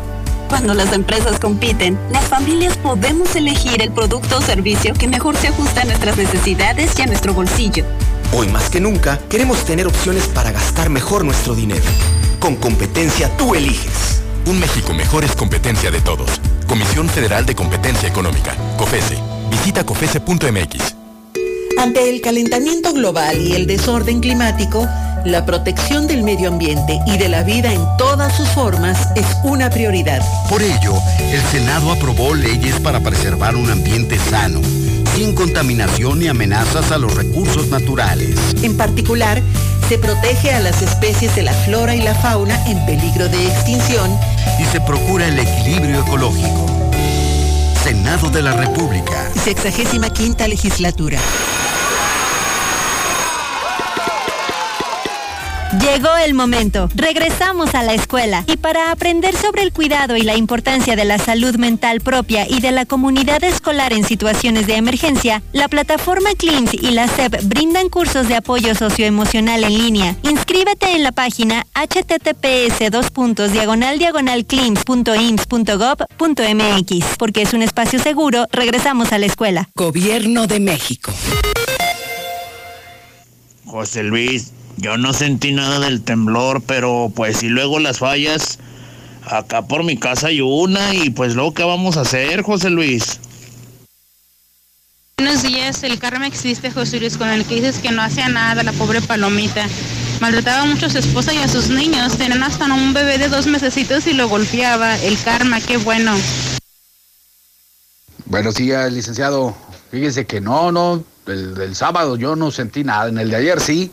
Cuando 0.50 0.74
las 0.74 0.92
empresas 0.92 1.40
compiten, 1.40 1.98
las 2.12 2.26
familias 2.26 2.76
podemos 2.76 3.34
elegir 3.34 3.82
el 3.82 3.94
producto 3.94 4.40
o 4.40 4.42
servicio 4.42 4.94
que 4.94 5.08
mejor 5.08 5.38
se 5.38 5.48
ajusta 5.48 5.84
a 5.84 5.86
nuestras 5.86 6.18
necesidades 6.18 7.00
y 7.00 7.02
a 7.02 7.06
nuestro 7.06 7.34
bolsillo. 7.34 7.86
Hoy 8.34 8.50
más 8.50 8.70
que 8.70 8.82
nunca, 8.82 9.20
queremos 9.30 9.64
tener 9.64 9.88
opciones 9.88 10.28
para 10.28 10.52
gastar 10.52 10.90
mejor 10.90 11.24
nuestro 11.24 11.56
dinero. 11.56 11.86
Con 12.42 12.58
competencia 12.58 13.30
tú 13.38 13.56
eliges. 13.56 14.22
Un 14.48 14.60
México 14.60 14.94
mejor 14.94 15.24
es 15.24 15.34
competencia 15.34 15.92
de 15.92 16.02
todos. 16.02 16.42
Comisión 16.68 17.08
Federal 17.10 17.46
de 17.46 17.56
Competencia 17.56 18.10
Económica, 18.10 18.56
COFESE. 18.78 19.18
Visita 19.50 19.86
COFESE.mx. 19.86 20.96
Ante 21.78 22.10
el 22.10 22.22
calentamiento 22.22 22.94
global 22.94 23.38
y 23.38 23.54
el 23.54 23.68
desorden 23.68 24.20
climático, 24.20 24.88
la 25.26 25.46
protección 25.46 26.08
del 26.08 26.24
medio 26.24 26.50
ambiente 26.50 27.00
y 27.06 27.18
de 27.18 27.30
la 27.30 27.44
vida 27.44 27.74
en 27.74 27.82
todas 27.98 28.36
sus 28.36 28.48
formas 28.50 29.10
es 29.16 29.26
una 29.44 29.70
prioridad. 29.70 30.22
Por 30.50 30.62
ello, 30.62 30.94
el 31.20 31.42
Senado 31.42 31.92
aprobó 31.92 32.34
leyes 32.34 32.80
para 32.80 33.00
preservar 33.00 33.56
un 33.56 33.70
ambiente 33.70 34.18
sano, 34.18 34.62
sin 35.16 35.34
contaminación 35.34 36.20
ni 36.20 36.28
amenazas 36.28 36.92
a 36.92 36.98
los 36.98 37.16
recursos 37.16 37.70
naturales. 37.70 38.36
En 38.64 38.76
particular, 38.76 39.42
se 39.88 39.98
protege 39.98 40.52
a 40.52 40.60
las 40.60 40.82
especies 40.82 41.34
de 41.36 41.44
la 41.44 41.54
flora 41.54 41.96
y 41.96 42.02
la 42.02 42.14
fauna 42.16 42.62
en 42.68 42.86
peligro 42.86 43.30
de 43.30 43.48
extinción 43.48 44.12
y 44.60 44.66
se 44.66 44.82
procura 44.82 45.28
el 45.28 45.40
equilibrio 45.40 46.02
ecológico. 46.02 46.66
Senado 47.84 48.30
de 48.30 48.42
la 48.42 48.54
República. 48.54 49.32
Sexagésima 49.42 50.10
quinta 50.10 50.48
legislatura. 50.48 51.20
Llegó 55.82 56.16
el 56.18 56.34
momento. 56.34 56.90
Regresamos 56.96 57.76
a 57.76 57.84
la 57.84 57.94
escuela. 57.94 58.44
Y 58.48 58.58
para 58.58 58.92
aprender 58.92 59.36
sobre 59.36 59.64
el 59.64 59.74
cuidado 59.74 60.16
y 60.16 60.22
la 60.22 60.36
importancia 60.36 60.96
de 60.96 61.06
la 61.06 61.18
salud 61.18 61.56
mental 61.56 62.02
propia 62.02 62.48
y 62.50 62.62
de 62.62 62.72
la 62.72 62.86
comunidad 62.86 63.44
escolar 63.44 63.92
en 63.94 64.04
situaciones 64.04 64.68
de 64.68 64.76
emergencia, 64.76 65.42
la 65.54 65.68
plataforma 65.68 66.30
CLINS 66.38 66.74
y 66.74 66.92
la 66.92 67.08
SEP 67.08 67.44
brindan 67.44 67.90
cursos 67.90 68.28
de 68.28 68.36
apoyo 68.36 68.76
socioemocional 68.76 69.64
en 69.64 69.78
línea. 69.78 70.16
Inscríbete 70.24 70.96
en 70.96 71.04
la 71.04 71.12
página 71.12 71.66
https 71.74 72.80
diagonal 73.52 74.00
diagonal 74.00 74.46
Porque 77.18 77.42
es 77.42 77.54
un 77.54 77.62
espacio 77.62 78.00
seguro, 78.00 78.48
regresamos 78.52 79.12
a 79.12 79.18
la 79.18 79.26
escuela. 79.26 79.70
Gobierno 79.76 80.48
de 80.48 80.60
México. 80.60 81.12
José 83.66 84.04
Luis, 84.04 84.52
yo 84.78 84.98
no 84.98 85.14
sentí 85.14 85.52
nada 85.52 85.80
del 85.80 86.02
temblor, 86.02 86.62
pero 86.62 87.12
pues 87.16 87.38
si 87.38 87.50
luego 87.50 87.80
las 87.80 88.00
fallas, 88.00 88.60
acá 89.26 89.62
por 89.64 89.84
mi 89.84 89.98
casa 89.98 90.28
hay 90.28 90.42
una 90.42 90.94
y 90.94 91.10
pues 91.10 91.36
luego 91.36 91.54
qué 91.54 91.64
vamos 91.64 91.98
a 91.98 92.02
hacer, 92.02 92.42
José 92.44 92.70
Luis. 92.70 93.20
Buenos 95.18 95.44
días, 95.44 95.82
el 95.84 95.98
karma 95.98 96.28
existe, 96.28 96.72
José 96.72 97.00
Luis, 97.00 97.18
con 97.18 97.30
el 97.30 97.46
que 97.46 97.56
dices 97.56 97.80
que 97.80 97.92
no 97.92 98.02
hacía 98.02 98.28
nada, 98.28 98.64
la 98.64 98.74
pobre 98.74 99.02
palomita. 99.02 99.66
Maltrataba 100.20 100.66
mucho 100.66 100.88
a 100.88 100.90
su 100.90 100.98
esposa 100.98 101.34
y 101.34 101.38
a 101.38 101.48
sus 101.48 101.70
niños, 101.70 102.18
tenían 102.18 102.44
hasta 102.44 102.66
un 102.66 102.94
bebé 102.94 103.18
de 103.18 103.30
dos 103.30 103.48
mesecitos 103.48 104.08
y 104.08 104.14
lo 104.14 104.28
golpeaba. 104.28 104.98
El 105.00 105.18
karma, 105.22 105.62
qué 105.62 105.78
bueno. 105.78 106.14
Buenos 108.26 108.56
días, 108.56 108.92
licenciado. 108.92 109.56
Fíjese 109.92 110.26
que 110.26 110.42
no, 110.42 110.72
no, 110.72 111.04
el, 111.28 111.60
el 111.62 111.76
sábado 111.76 112.18
yo 112.18 112.36
no 112.36 112.52
sentí 112.52 112.84
nada, 112.84 113.08
en 113.08 113.18
el 113.18 113.30
de 113.30 113.36
ayer 113.38 113.62
sí. 113.62 113.92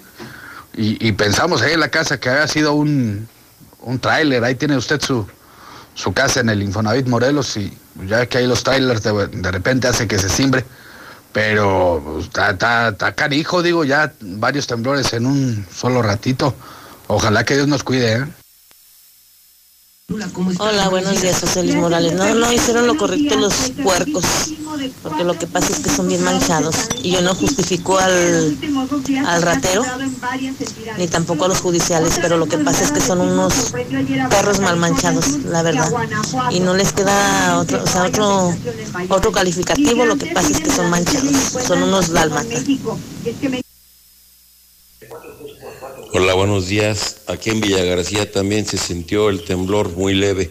Y, 0.75 1.13
pensamos 1.13 1.61
ahí 1.61 1.75
en 1.75 1.81
la 1.81 1.91
casa 1.91 2.19
que 2.19 2.31
había 2.31 2.49
sido 2.49 2.73
un, 2.73 3.29
un 3.81 3.99
tráiler, 3.99 4.43
ahí 4.43 4.55
tiene 4.55 4.77
usted 4.77 5.01
su, 5.03 5.27
su 5.95 6.13
casa 6.15 6.41
en 6.41 6.49
el 6.49 6.63
Infonavit 6.63 7.07
Morelos 7.07 7.57
y 7.57 7.77
ya 8.07 8.25
que 8.27 8.39
ahí 8.39 8.47
los 8.47 8.63
trailers 8.63 9.03
de, 9.03 9.53
repente 9.53 9.89
hace 9.89 10.09
que 10.09 10.19
se 10.19 10.29
simbre. 10.29 10.65
Pero 11.33 12.21
está, 12.21 12.51
está, 12.51 13.15
canijo, 13.15 13.63
digo, 13.63 13.85
ya 13.85 14.13
varios 14.21 14.67
temblores 14.67 15.13
en 15.13 15.27
un 15.27 15.67
solo 15.75 16.03
ratito. 16.03 16.55
Ojalá 17.07 17.45
que 17.45 17.55
Dios 17.55 17.69
nos 17.69 17.83
cuide, 17.83 18.17
¿eh? 18.17 18.27
Hola, 20.59 20.89
buenos 20.89 21.23
días, 21.23 21.41
José 21.41 21.63
Luis 21.63 21.77
Morales. 21.77 22.13
No, 22.15 22.35
no 22.35 22.53
hicieron 22.53 22.87
lo 22.87 22.97
correcto 22.97 23.37
los 23.37 23.55
puercos, 23.83 24.25
porque 25.03 25.25
lo 25.25 25.39
que 25.39 25.47
pasa 25.47 25.73
es 25.73 25.79
que 25.79 25.89
son 25.89 26.09
bien 26.09 26.23
manchados. 26.23 26.75
Y 27.03 27.13
yo 27.13 27.23
no 27.23 27.35
justifico 27.35 27.99
al, 27.99 28.59
al 29.27 29.43
ratero, 29.43 29.85
ni 30.99 31.07
tampoco 31.09 31.47
a 31.47 31.49
los 31.49 31.61
judiciales, 31.61 32.19
pero 32.21 32.37
lo 32.37 32.47
que 32.47 32.59
pasa 32.59 32.85
es 32.85 32.93
que 32.93 33.01
son 33.01 33.21
unos 33.21 33.73
perros 34.29 34.61
mal 34.61 34.77
manchados, 34.77 35.45
la 35.45 35.63
verdad. 35.63 35.91
Y 36.51 36.61
no 36.61 36.75
les 36.75 36.93
queda 36.93 37.59
otro, 37.59 37.83
o 37.83 37.87
sea, 37.87 38.05
otro, 38.05 38.55
otro 39.09 39.33
calificativo, 39.33 40.05
lo 40.05 40.17
que 40.17 40.27
pasa 40.27 40.51
es 40.51 40.61
que 40.61 40.71
son 40.71 40.91
manchados, 40.91 41.33
son 41.67 41.83
unos 41.85 42.13
dálmatas. 42.13 42.65
Hola, 46.15 46.35
buenos 46.35 46.69
días. 46.69 47.23
Aquí 47.27 47.49
en 47.49 47.63
Villa 47.63 47.83
García 47.85 48.31
también 48.31 48.67
se 48.67 48.77
sintió 48.77 49.31
el 49.31 49.45
temblor 49.45 49.89
muy 49.97 50.13
leve. 50.13 50.51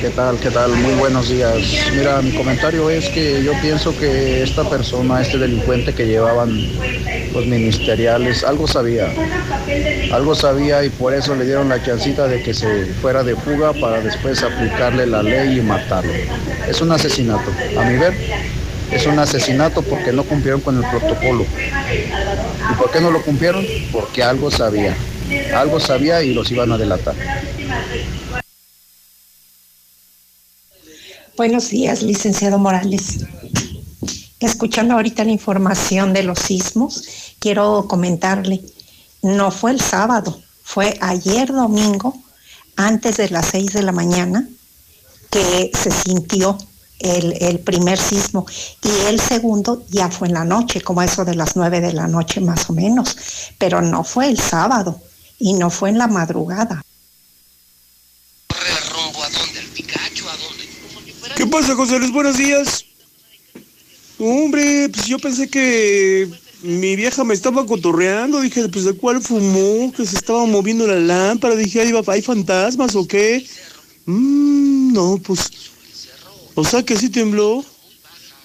¿Qué 0.00 0.10
tal? 0.10 0.36
¿Qué 0.40 0.50
tal? 0.50 0.72
Muy 0.72 0.94
buenos 0.94 1.28
días. 1.28 1.58
Mira, 1.94 2.20
mi 2.22 2.32
comentario 2.32 2.90
es 2.90 3.08
que 3.10 3.40
yo 3.44 3.52
pienso 3.62 3.96
que 3.96 4.42
esta 4.42 4.68
persona, 4.68 5.22
este 5.22 5.38
delincuente 5.38 5.94
que 5.94 6.06
llevaban 6.06 6.50
los 7.32 7.46
ministeriales, 7.46 8.42
algo 8.42 8.66
sabía. 8.66 9.12
Algo 10.10 10.34
sabía 10.34 10.84
y 10.84 10.88
por 10.90 11.14
eso 11.14 11.36
le 11.36 11.44
dieron 11.44 11.68
la 11.68 11.80
chancita 11.80 12.26
de 12.26 12.42
que 12.42 12.52
se 12.52 12.86
fuera 13.00 13.22
de 13.22 13.36
fuga 13.36 13.72
para 13.74 14.00
después 14.00 14.42
aplicarle 14.42 15.06
la 15.06 15.22
ley 15.22 15.58
y 15.58 15.60
matarlo. 15.60 16.12
Es 16.68 16.80
un 16.80 16.90
asesinato. 16.90 17.48
A 17.78 17.84
mi 17.84 17.96
ver, 17.96 18.14
es 18.90 19.06
un 19.06 19.18
asesinato 19.18 19.82
porque 19.82 20.12
no 20.12 20.24
cumplieron 20.24 20.60
con 20.60 20.76
el 20.76 20.88
protocolo. 20.90 21.44
¿Y 21.44 22.74
por 22.74 22.90
qué 22.90 23.00
no 23.00 23.10
lo 23.10 23.22
cumplieron? 23.22 23.64
Porque 23.92 24.22
algo 24.22 24.50
sabía. 24.50 24.96
Algo 25.54 25.78
sabía 25.78 26.22
y 26.22 26.34
los 26.34 26.50
iban 26.50 26.72
a 26.72 26.78
delatar. 26.78 27.14
Buenos 31.36 31.70
días, 31.70 32.02
licenciado 32.02 32.58
Morales. 32.58 33.24
Escuchando 34.40 34.94
ahorita 34.94 35.24
la 35.24 35.30
información 35.30 36.12
de 36.12 36.22
los 36.22 36.38
sismos, 36.38 37.34
quiero 37.38 37.86
comentarle, 37.88 38.60
no 39.22 39.50
fue 39.50 39.70
el 39.70 39.80
sábado, 39.80 40.40
fue 40.62 40.98
ayer 41.00 41.48
domingo, 41.48 42.14
antes 42.76 43.18
de 43.18 43.28
las 43.28 43.46
seis 43.46 43.72
de 43.72 43.82
la 43.82 43.92
mañana, 43.92 44.48
que 45.30 45.70
se 45.74 45.90
sintió 45.90 46.58
el, 47.00 47.58
primer 47.60 47.98
sismo 47.98 48.46
y 48.82 49.06
el 49.06 49.20
segundo 49.20 49.84
ya 49.88 50.10
fue 50.10 50.28
en 50.28 50.34
la 50.34 50.44
noche, 50.44 50.80
como 50.80 51.02
eso 51.02 51.24
de 51.24 51.34
las 51.34 51.56
nueve 51.56 51.80
de 51.80 51.92
la 51.92 52.06
noche 52.06 52.40
más 52.40 52.68
o 52.68 52.72
menos, 52.72 53.16
pero 53.58 53.80
no 53.80 54.04
fue 54.04 54.28
el 54.28 54.38
sábado 54.38 55.00
y 55.38 55.54
no 55.54 55.70
fue 55.70 55.90
en 55.90 55.98
la 55.98 56.06
madrugada. 56.06 56.82
¿Qué 61.36 61.46
pasa, 61.46 61.74
José 61.74 61.98
Luis? 61.98 62.12
Buenos 62.12 62.36
días. 62.36 62.84
Hombre, 64.18 64.90
pues 64.90 65.06
yo 65.06 65.18
pensé 65.18 65.48
que 65.48 66.28
mi 66.62 66.96
vieja 66.96 67.24
me 67.24 67.32
estaba 67.32 67.64
cotorreando. 67.64 68.40
Dije, 68.40 68.68
pues 68.68 68.84
de 68.84 68.92
cuál 68.92 69.22
fumó, 69.22 69.90
que 69.92 70.04
se 70.04 70.16
estaba 70.16 70.44
moviendo 70.44 70.86
la 70.86 71.00
lámpara. 71.00 71.56
Dije, 71.56 71.80
¿hay 71.80 72.22
fantasmas 72.22 72.94
o 72.94 73.06
qué? 73.06 73.46
Mm, 74.04 74.92
no, 74.92 75.18
pues, 75.24 75.50
o 76.60 76.64
sea 76.64 76.82
que 76.82 76.96
sí 76.96 77.08
tembló. 77.08 77.64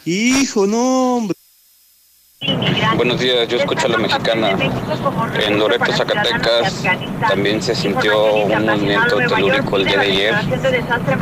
Hijo, 0.05 0.65
no, 0.65 1.17
hombre. 1.17 1.35
Buenos 2.95 3.19
días, 3.19 3.47
yo 3.49 3.57
escucho 3.57 3.87
a 3.87 3.89
la 3.89 3.97
mexicana. 3.97 4.57
En 5.45 5.59
Loreto, 5.59 5.91
Zacatecas, 5.91 6.83
también 7.27 7.61
se 7.61 7.75
sintió 7.75 8.35
un 8.35 8.65
movimiento 8.65 9.17
telúrico 9.17 9.77
el 9.77 9.85
día 9.85 9.99
de 9.99 10.05
ayer 10.05 10.35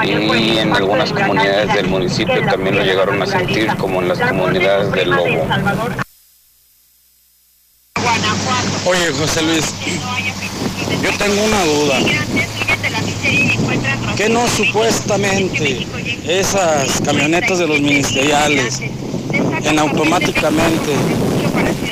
y 0.03 0.57
en 0.57 0.75
algunas 0.75 1.11
comunidades 1.11 1.73
del 1.73 1.87
municipio 1.87 2.45
también 2.45 2.75
lo 2.75 2.83
llegaron 2.83 3.21
a 3.21 3.25
sentir, 3.25 3.67
como 3.77 4.01
en 4.01 4.09
las 4.09 4.19
comunidades 4.19 4.91
del 4.91 5.09
Lobo. 5.09 5.47
Oye, 8.85 9.11
José 9.17 9.41
Luis, 9.43 9.73
yo 11.01 11.17
tengo 11.17 11.43
una 11.43 11.63
duda. 11.65 11.99
¿Qué 14.15 14.29
no 14.29 14.47
supuestamente 14.47 15.87
esas 16.27 17.01
camionetas 17.01 17.59
de 17.59 17.67
los 17.67 17.81
ministeriales 17.81 18.79
en 19.63 19.79
automáticamente 19.79 20.93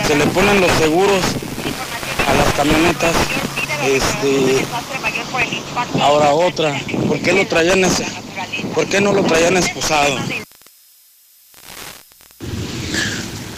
se 0.06 0.16
le 0.16 0.26
ponen 0.28 0.62
los 0.62 0.72
seguros 0.74 1.24
a 2.28 2.34
las 2.34 2.54
camionetas? 2.54 3.16
Este, 3.84 4.64
ahora 6.00 6.34
otra, 6.34 6.80
¿por 7.08 7.20
qué 7.20 7.34
lo 7.34 7.48
traían 7.48 7.84
ese? 7.84 8.06
¿Por 8.76 8.88
qué 8.88 9.02
no 9.02 9.14
lo 9.14 9.24
traían 9.24 9.58
esposado? 9.58 10.18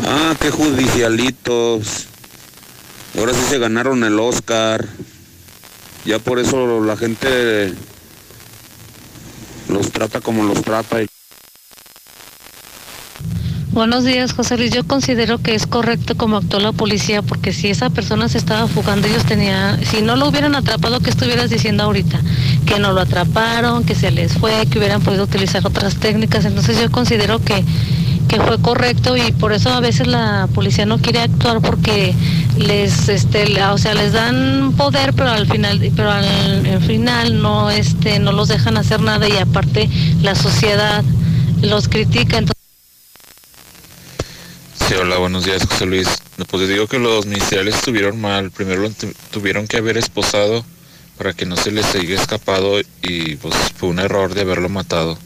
Ah, 0.06 0.36
qué 0.40 0.50
judicialitos. 0.50 2.08
Ahora 3.18 3.34
sí 3.34 3.42
se 3.50 3.60
ganaron 3.60 4.04
el 4.04 4.20
Oscar. 4.20 4.88
Ya 6.06 6.20
por 6.20 6.40
eso 6.40 6.84
la 6.84 6.98
gente 6.98 7.74
los 9.70 9.92
trata 9.92 10.20
como 10.20 10.44
los 10.44 10.62
trata. 10.62 10.98
Buenos 13.72 14.04
días, 14.04 14.34
José 14.34 14.56
Luis. 14.58 14.72
Yo 14.72 14.84
considero 14.86 15.40
que 15.40 15.56
es 15.56 15.66
correcto 15.66 16.16
como 16.16 16.38
actuó 16.38 16.60
la 16.60 16.74
policía, 16.74 17.24
porque 17.24 17.54
si 17.54 17.70
esa 17.70 17.90
persona 17.90 18.30
se 18.30 18.38
estaba 18.38 18.68
fugando, 18.68 19.08
ellos 19.08 19.26
tenían, 19.26 19.84
si 19.84 20.04
no 20.04 20.16
lo 20.16 20.28
hubieran 20.28 20.54
atrapado, 20.54 21.00
¿qué 21.00 21.10
estuvieras 21.10 21.50
diciendo 21.50 21.84
ahorita? 21.84 22.22
Que 22.68 22.78
no 22.78 22.94
lo 22.94 23.02
atraparon, 23.02 23.84
que 23.84 23.96
se 23.96 24.12
les 24.12 24.34
fue, 24.34 24.68
que 24.68 24.78
hubieran 24.78 25.02
podido 25.02 25.24
utilizar 25.24 25.66
otras 25.66 25.96
técnicas. 25.96 26.46
Entonces 26.46 26.80
yo 26.80 26.92
considero 26.92 27.40
que, 27.40 27.64
que 28.34 28.42
fue 28.42 28.60
correcto 28.60 29.16
y 29.16 29.32
por 29.32 29.54
eso 29.54 29.70
a 29.70 29.80
veces 29.80 30.08
la 30.08 30.48
policía 30.56 30.88
no 30.88 30.98
quiere 30.98 31.20
actuar 31.20 31.62
porque 31.62 32.16
les, 32.58 33.08
este, 33.08 33.62
o 33.66 33.78
sea, 33.78 33.94
les 33.94 34.14
dan 34.14 34.74
poder, 34.76 35.14
pero 35.14 35.30
al 35.30 35.46
final, 35.46 35.80
pero 35.96 36.10
al, 36.10 36.26
al 36.66 36.82
final 36.82 37.40
no, 37.40 37.70
este, 37.70 38.18
no 38.18 38.32
los 38.32 38.48
dejan 38.48 38.78
hacer 38.78 39.02
nada 39.02 39.30
y 39.30 39.38
aparte 39.38 39.88
la 40.24 40.34
sociedad 40.34 41.04
los 41.62 41.88
critica. 41.88 42.40
Entonces, 42.40 42.54
Sí, 44.88 44.96
hola, 44.96 45.18
buenos 45.18 45.46
días, 45.46 45.66
José 45.70 45.86
Luis. 45.86 46.08
Pues 46.50 46.68
digo 46.68 46.88
que 46.88 46.98
los 46.98 47.28
ministeriales 47.28 47.76
estuvieron 47.76 48.20
mal. 48.20 48.50
Primero 48.50 48.82
lo 48.82 48.90
tu- 48.90 49.14
tuvieron 49.32 49.68
que 49.68 49.78
haber 49.78 49.98
esposado 49.98 50.66
para 51.20 51.34
que 51.34 51.46
no 51.46 51.56
se 51.56 51.72
les 51.72 51.86
siga 51.86 52.20
escapado 52.20 52.80
y 53.04 53.36
pues 53.36 53.54
fue 53.78 53.90
un 53.90 54.00
error 54.00 54.34
de 54.34 54.42
haberlo 54.42 54.70
matado. 54.70 55.18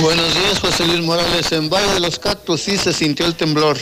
Buenos 0.00 0.34
días, 0.34 0.58
José 0.60 0.86
Luis 0.86 1.00
Morales. 1.00 1.52
En 1.52 1.70
Valle 1.70 1.94
de 1.94 2.00
los 2.00 2.18
Cactus 2.18 2.62
sí 2.62 2.76
se 2.76 2.92
sintió 2.92 3.26
el 3.26 3.34
temblor. 3.34 3.76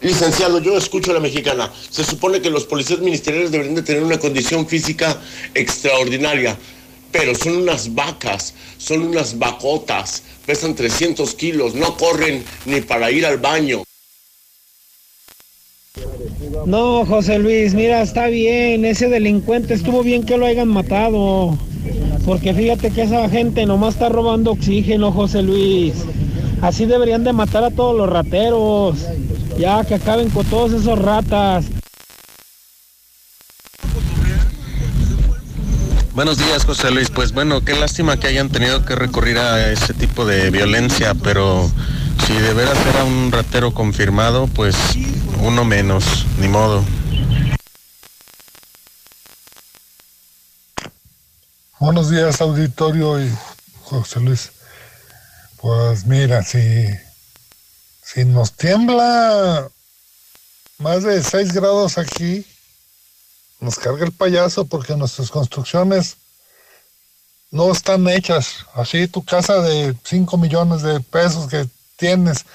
Licenciado, 0.00 0.60
yo 0.60 0.76
escucho 0.76 1.12
a 1.12 1.14
la 1.14 1.20
mexicana. 1.20 1.72
Se 1.90 2.04
supone 2.04 2.40
que 2.40 2.50
los 2.50 2.64
policías 2.64 3.00
ministeriales 3.00 3.50
deberían 3.50 3.76
de 3.76 3.82
tener 3.82 4.02
una 4.02 4.18
condición 4.18 4.68
física 4.68 5.20
extraordinaria, 5.54 6.56
pero 7.10 7.34
son 7.34 7.56
unas 7.56 7.94
vacas, 7.94 8.54
son 8.76 9.02
unas 9.02 9.38
vacotas, 9.38 10.22
pesan 10.44 10.74
300 10.74 11.34
kilos, 11.34 11.74
no 11.74 11.96
corren 11.96 12.44
ni 12.66 12.82
para 12.82 13.10
ir 13.10 13.24
al 13.24 13.38
baño. 13.38 13.82
No, 16.66 17.06
José 17.06 17.38
Luis, 17.38 17.74
mira, 17.74 18.02
está 18.02 18.26
bien, 18.26 18.84
ese 18.84 19.08
delincuente 19.08 19.74
estuvo 19.74 20.02
bien 20.02 20.24
que 20.24 20.36
lo 20.36 20.46
hayan 20.46 20.68
matado. 20.68 21.58
Porque 22.24 22.52
fíjate 22.54 22.90
que 22.90 23.02
esa 23.02 23.28
gente 23.28 23.66
nomás 23.66 23.94
está 23.94 24.08
robando 24.08 24.52
oxígeno, 24.52 25.12
José 25.12 25.42
Luis. 25.42 25.94
Así 26.60 26.86
deberían 26.86 27.24
de 27.24 27.32
matar 27.32 27.64
a 27.64 27.70
todos 27.70 27.96
los 27.96 28.08
rateros. 28.08 28.98
Ya 29.58 29.84
que 29.84 29.94
acaben 29.94 30.30
con 30.30 30.44
todos 30.46 30.72
esos 30.72 30.98
ratas. 30.98 31.66
Buenos 36.16 36.38
días, 36.38 36.64
José 36.64 36.90
Luis. 36.90 37.10
Pues 37.10 37.32
bueno, 37.32 37.60
qué 37.62 37.74
lástima 37.74 38.16
que 38.16 38.26
hayan 38.26 38.48
tenido 38.48 38.84
que 38.86 38.94
recurrir 38.94 39.36
a 39.36 39.70
ese 39.70 39.92
tipo 39.92 40.24
de 40.24 40.50
violencia, 40.50 41.12
pero 41.14 41.70
si 42.26 42.32
de 42.32 42.54
veras 42.54 42.78
era 42.86 43.04
un 43.04 43.30
ratero 43.30 43.72
confirmado, 43.72 44.46
pues 44.46 44.74
uno 45.42 45.66
menos, 45.66 46.26
ni 46.40 46.48
modo. 46.48 46.82
Buenos 51.78 52.08
días, 52.08 52.40
auditorio 52.40 53.20
y 53.20 53.30
José 53.82 54.18
Luis. 54.20 54.50
Pues 55.58 56.06
mira, 56.06 56.42
si, 56.42 56.86
si 58.02 58.24
nos 58.24 58.54
tiembla 58.54 59.68
más 60.78 61.02
de 61.02 61.22
6 61.22 61.52
grados 61.52 61.98
aquí, 61.98 62.46
nos 63.60 63.78
carga 63.78 64.06
el 64.06 64.12
payaso 64.12 64.64
porque 64.64 64.96
nuestras 64.96 65.30
construcciones 65.30 66.16
no 67.50 67.70
están 67.70 68.08
hechas. 68.08 68.64
Así 68.72 69.06
tu 69.06 69.22
casa 69.22 69.60
de 69.60 69.94
5 70.02 70.38
millones 70.38 70.80
de 70.80 71.00
pesos 71.00 71.46
que 71.46 71.68
tienes 71.96 72.46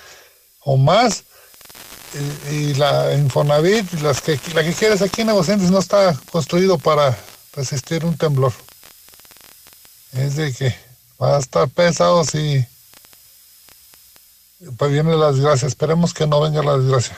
o 0.62 0.78
más, 0.78 1.26
y, 2.50 2.74
la 2.74 3.14
Infonavit, 3.14 3.94
las 4.02 4.20
que, 4.20 4.40
la 4.56 4.64
que 4.64 4.74
quieres 4.74 5.04
aquí 5.04 5.22
en 5.22 5.30
Aguascalientes 5.30 5.70
no 5.70 5.78
está 5.78 6.20
construido 6.32 6.80
para 6.80 7.16
resistir 7.54 8.04
un 8.04 8.18
temblor. 8.18 8.52
Es 10.14 10.36
de 10.36 10.53
que 10.53 10.76
va 11.22 11.38
a 11.38 11.39
estar 11.39 11.68
pesado 11.70 12.24
si 12.24 12.66
pues 14.78 14.91
viene 14.91 15.16
la 15.16 15.32
desgracia. 15.32 15.68
Esperemos 15.68 16.14
que 16.14 16.28
no 16.28 16.41
venga 16.41 16.62
la 16.64 16.78
desgracia. 16.78 17.18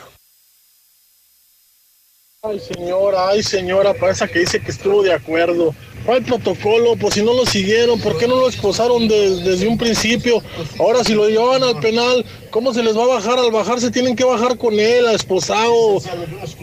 Ay, 2.46 2.60
señora, 2.60 3.30
ay, 3.30 3.42
señora, 3.42 3.94
para 3.94 4.12
esa 4.12 4.28
que 4.28 4.40
dice 4.40 4.62
que 4.62 4.72
estuvo 4.72 5.02
de 5.02 5.14
acuerdo. 5.14 5.74
Hay 6.08 6.20
protocolo, 6.22 6.98
pues 6.98 7.14
si 7.14 7.24
no 7.24 7.34
lo 7.34 7.46
siguieron, 7.46 8.02
¿por 8.02 8.18
qué 8.18 8.28
no 8.28 8.36
lo 8.36 8.50
esposaron 8.50 9.08
de- 9.08 9.42
desde 9.42 9.66
un 9.66 9.78
principio? 9.78 10.44
Ahora, 10.78 11.06
si 11.06 11.14
lo 11.14 11.30
llevaban 11.30 11.64
al 11.64 11.80
penal, 11.80 12.26
¿cómo 12.52 12.74
se 12.74 12.84
les 12.84 12.98
va 12.98 13.04
a 13.06 13.08
bajar? 13.08 13.40
Al 13.40 13.52
bajarse 13.52 13.90
tienen 13.92 14.14
que 14.18 14.26
bajar 14.26 14.58
con 14.58 14.78
él, 14.78 15.08
a 15.08 15.14
esposado. 15.14 16.02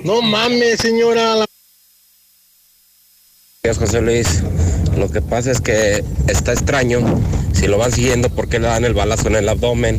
No 0.05 0.21
mames, 0.21 0.81
señora. 0.81 1.47
Gracias, 3.63 3.79
José 3.87 4.01
Luis. 4.03 4.43
Lo 5.01 5.11
que 5.11 5.23
pasa 5.23 5.51
es 5.51 5.63
que 5.63 6.05
está 6.29 6.53
extraño. 6.53 7.01
Si 7.55 7.67
lo 7.67 7.79
van 7.79 7.91
siguiendo, 7.91 8.29
¿por 8.29 8.51
qué 8.51 8.59
le 8.59 8.67
dan 8.67 8.85
el 8.85 8.93
balazo 8.93 9.29
en 9.29 9.37
el 9.37 9.49
abdomen? 9.49 9.99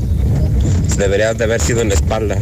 Debería 0.95 1.33
de 1.33 1.43
haber 1.43 1.59
sido 1.59 1.81
en 1.81 1.89
la 1.89 1.95
espalda. 1.95 2.37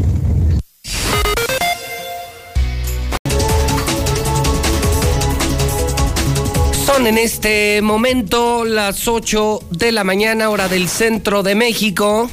Son 6.85 7.07
en 7.07 7.17
este 7.17 7.81
momento 7.81 8.65
las 8.65 9.07
8 9.07 9.61
de 9.71 9.93
la 9.93 10.03
mañana, 10.03 10.49
hora 10.49 10.67
del 10.67 10.89
centro 10.89 11.43
de 11.43 11.55
México. 11.55 12.29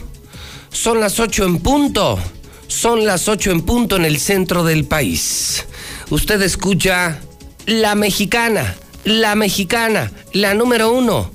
Son 0.72 0.98
las 0.98 1.20
8 1.20 1.44
en 1.44 1.58
punto. 1.60 2.18
Son 2.66 3.06
las 3.06 3.28
8 3.28 3.52
en 3.52 3.62
punto 3.62 3.94
en 3.94 4.04
el 4.04 4.18
centro 4.18 4.64
del 4.64 4.86
país. 4.86 5.64
Usted 6.10 6.42
escucha 6.42 7.20
La 7.66 7.94
Mexicana, 7.94 8.74
La 9.06 9.36
Mexicana, 9.36 10.10
la 10.32 10.54
número 10.54 10.90
uno, 10.90 11.30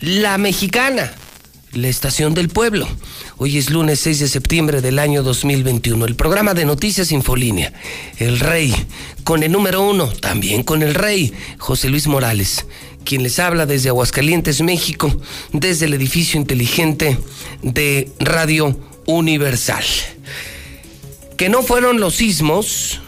La 0.00 0.36
Mexicana, 0.36 1.10
la 1.72 1.88
estación 1.88 2.34
del 2.34 2.50
pueblo. 2.50 2.86
Hoy 3.38 3.56
es 3.56 3.70
lunes 3.70 4.00
6 4.00 4.20
de 4.20 4.28
septiembre 4.28 4.82
del 4.82 4.98
año 4.98 5.22
2021. 5.22 6.04
El 6.04 6.16
programa 6.16 6.52
de 6.52 6.66
Noticias 6.66 7.10
Infolínea. 7.10 7.72
El 8.18 8.38
Rey, 8.38 8.74
con 9.24 9.42
el 9.42 9.50
número 9.50 9.88
uno, 9.88 10.08
también 10.08 10.62
con 10.62 10.82
el 10.82 10.94
Rey, 10.94 11.32
José 11.56 11.88
Luis 11.88 12.06
Morales, 12.08 12.66
quien 13.06 13.22
les 13.22 13.38
habla 13.38 13.64
desde 13.64 13.88
Aguascalientes, 13.88 14.60
México, 14.60 15.10
desde 15.54 15.86
el 15.86 15.94
edificio 15.94 16.38
inteligente 16.38 17.16
de 17.62 18.12
Radio 18.20 18.78
Universal. 19.06 19.84
Que 21.38 21.48
no 21.48 21.62
fueron 21.62 22.00
los 22.00 22.16
sismos, 22.16 23.00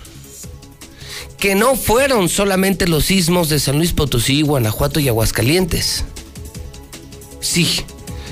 que 1.40 1.54
no 1.54 1.74
fueron 1.74 2.28
solamente 2.28 2.86
los 2.86 3.06
sismos 3.06 3.48
de 3.48 3.58
San 3.58 3.78
Luis 3.78 3.94
Potosí, 3.94 4.42
Guanajuato 4.42 5.00
y 5.00 5.08
Aguascalientes. 5.08 6.04
Sí, 7.40 7.80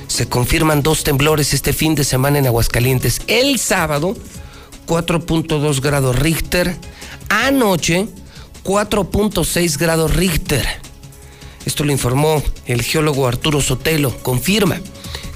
se 0.09 0.29
confirman 0.29 0.83
dos 0.83 1.05
temblores 1.05 1.55
este 1.55 1.73
fin 1.73 1.95
de 1.95 2.05
semana 2.05 2.39
en 2.39 2.47
Aguascalientes. 2.47 3.23
El 3.27 3.59
sábado, 3.59 4.15
4.2 4.87 5.81
grados 5.81 6.19
Richter. 6.19 6.77
Anoche, 7.31 8.09
4.6 8.63 9.79
grados 9.79 10.15
Richter. 10.15 10.67
Esto 11.65 11.85
lo 11.85 11.93
informó 11.93 12.43
el 12.67 12.83
geólogo 12.83 13.27
Arturo 13.27 13.63
Sotelo. 13.63 14.15
Confirma 14.19 14.83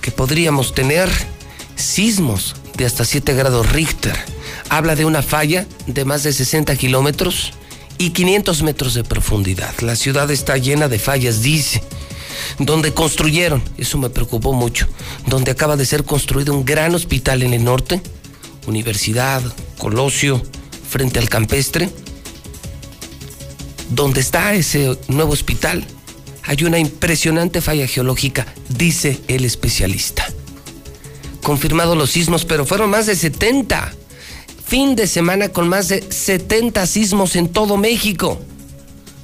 que 0.02 0.10
podríamos 0.10 0.74
tener 0.74 1.08
sismos 1.76 2.54
de 2.76 2.84
hasta 2.84 3.06
7 3.06 3.32
grados 3.32 3.72
Richter. 3.72 4.18
Habla 4.68 4.94
de 4.94 5.06
una 5.06 5.22
falla 5.22 5.66
de 5.86 6.04
más 6.04 6.22
de 6.22 6.34
60 6.34 6.76
kilómetros 6.76 7.54
y 7.98 8.10
500 8.10 8.62
metros 8.62 8.94
de 8.94 9.04
profundidad. 9.04 9.74
La 9.80 9.96
ciudad 9.96 10.30
está 10.30 10.56
llena 10.56 10.88
de 10.88 10.98
fallas, 10.98 11.42
dice. 11.42 11.82
Donde 12.58 12.92
construyeron, 12.92 13.62
eso 13.78 13.98
me 13.98 14.10
preocupó 14.10 14.52
mucho, 14.52 14.86
donde 15.26 15.50
acaba 15.50 15.76
de 15.76 15.86
ser 15.86 16.04
construido 16.04 16.54
un 16.54 16.64
gran 16.64 16.94
hospital 16.94 17.42
en 17.42 17.54
el 17.54 17.64
norte, 17.64 18.00
Universidad, 18.66 19.42
Colosio, 19.78 20.42
frente 20.88 21.18
al 21.18 21.28
campestre, 21.28 21.88
donde 23.90 24.20
está 24.20 24.54
ese 24.54 24.98
nuevo 25.08 25.32
hospital, 25.32 25.84
hay 26.44 26.64
una 26.64 26.78
impresionante 26.78 27.60
falla 27.60 27.86
geológica, 27.86 28.46
dice 28.68 29.20
el 29.28 29.44
especialista. 29.44 30.26
Confirmado 31.42 31.94
los 31.94 32.10
sismos, 32.10 32.44
pero 32.44 32.64
fueron 32.66 32.90
más 32.90 33.06
de 33.06 33.16
70. 33.16 33.92
Fin 34.72 34.96
de 34.96 35.06
semana 35.06 35.50
con 35.50 35.68
más 35.68 35.88
de 35.88 36.00
70 36.00 36.86
sismos 36.86 37.36
en 37.36 37.48
todo 37.48 37.76
México. 37.76 38.40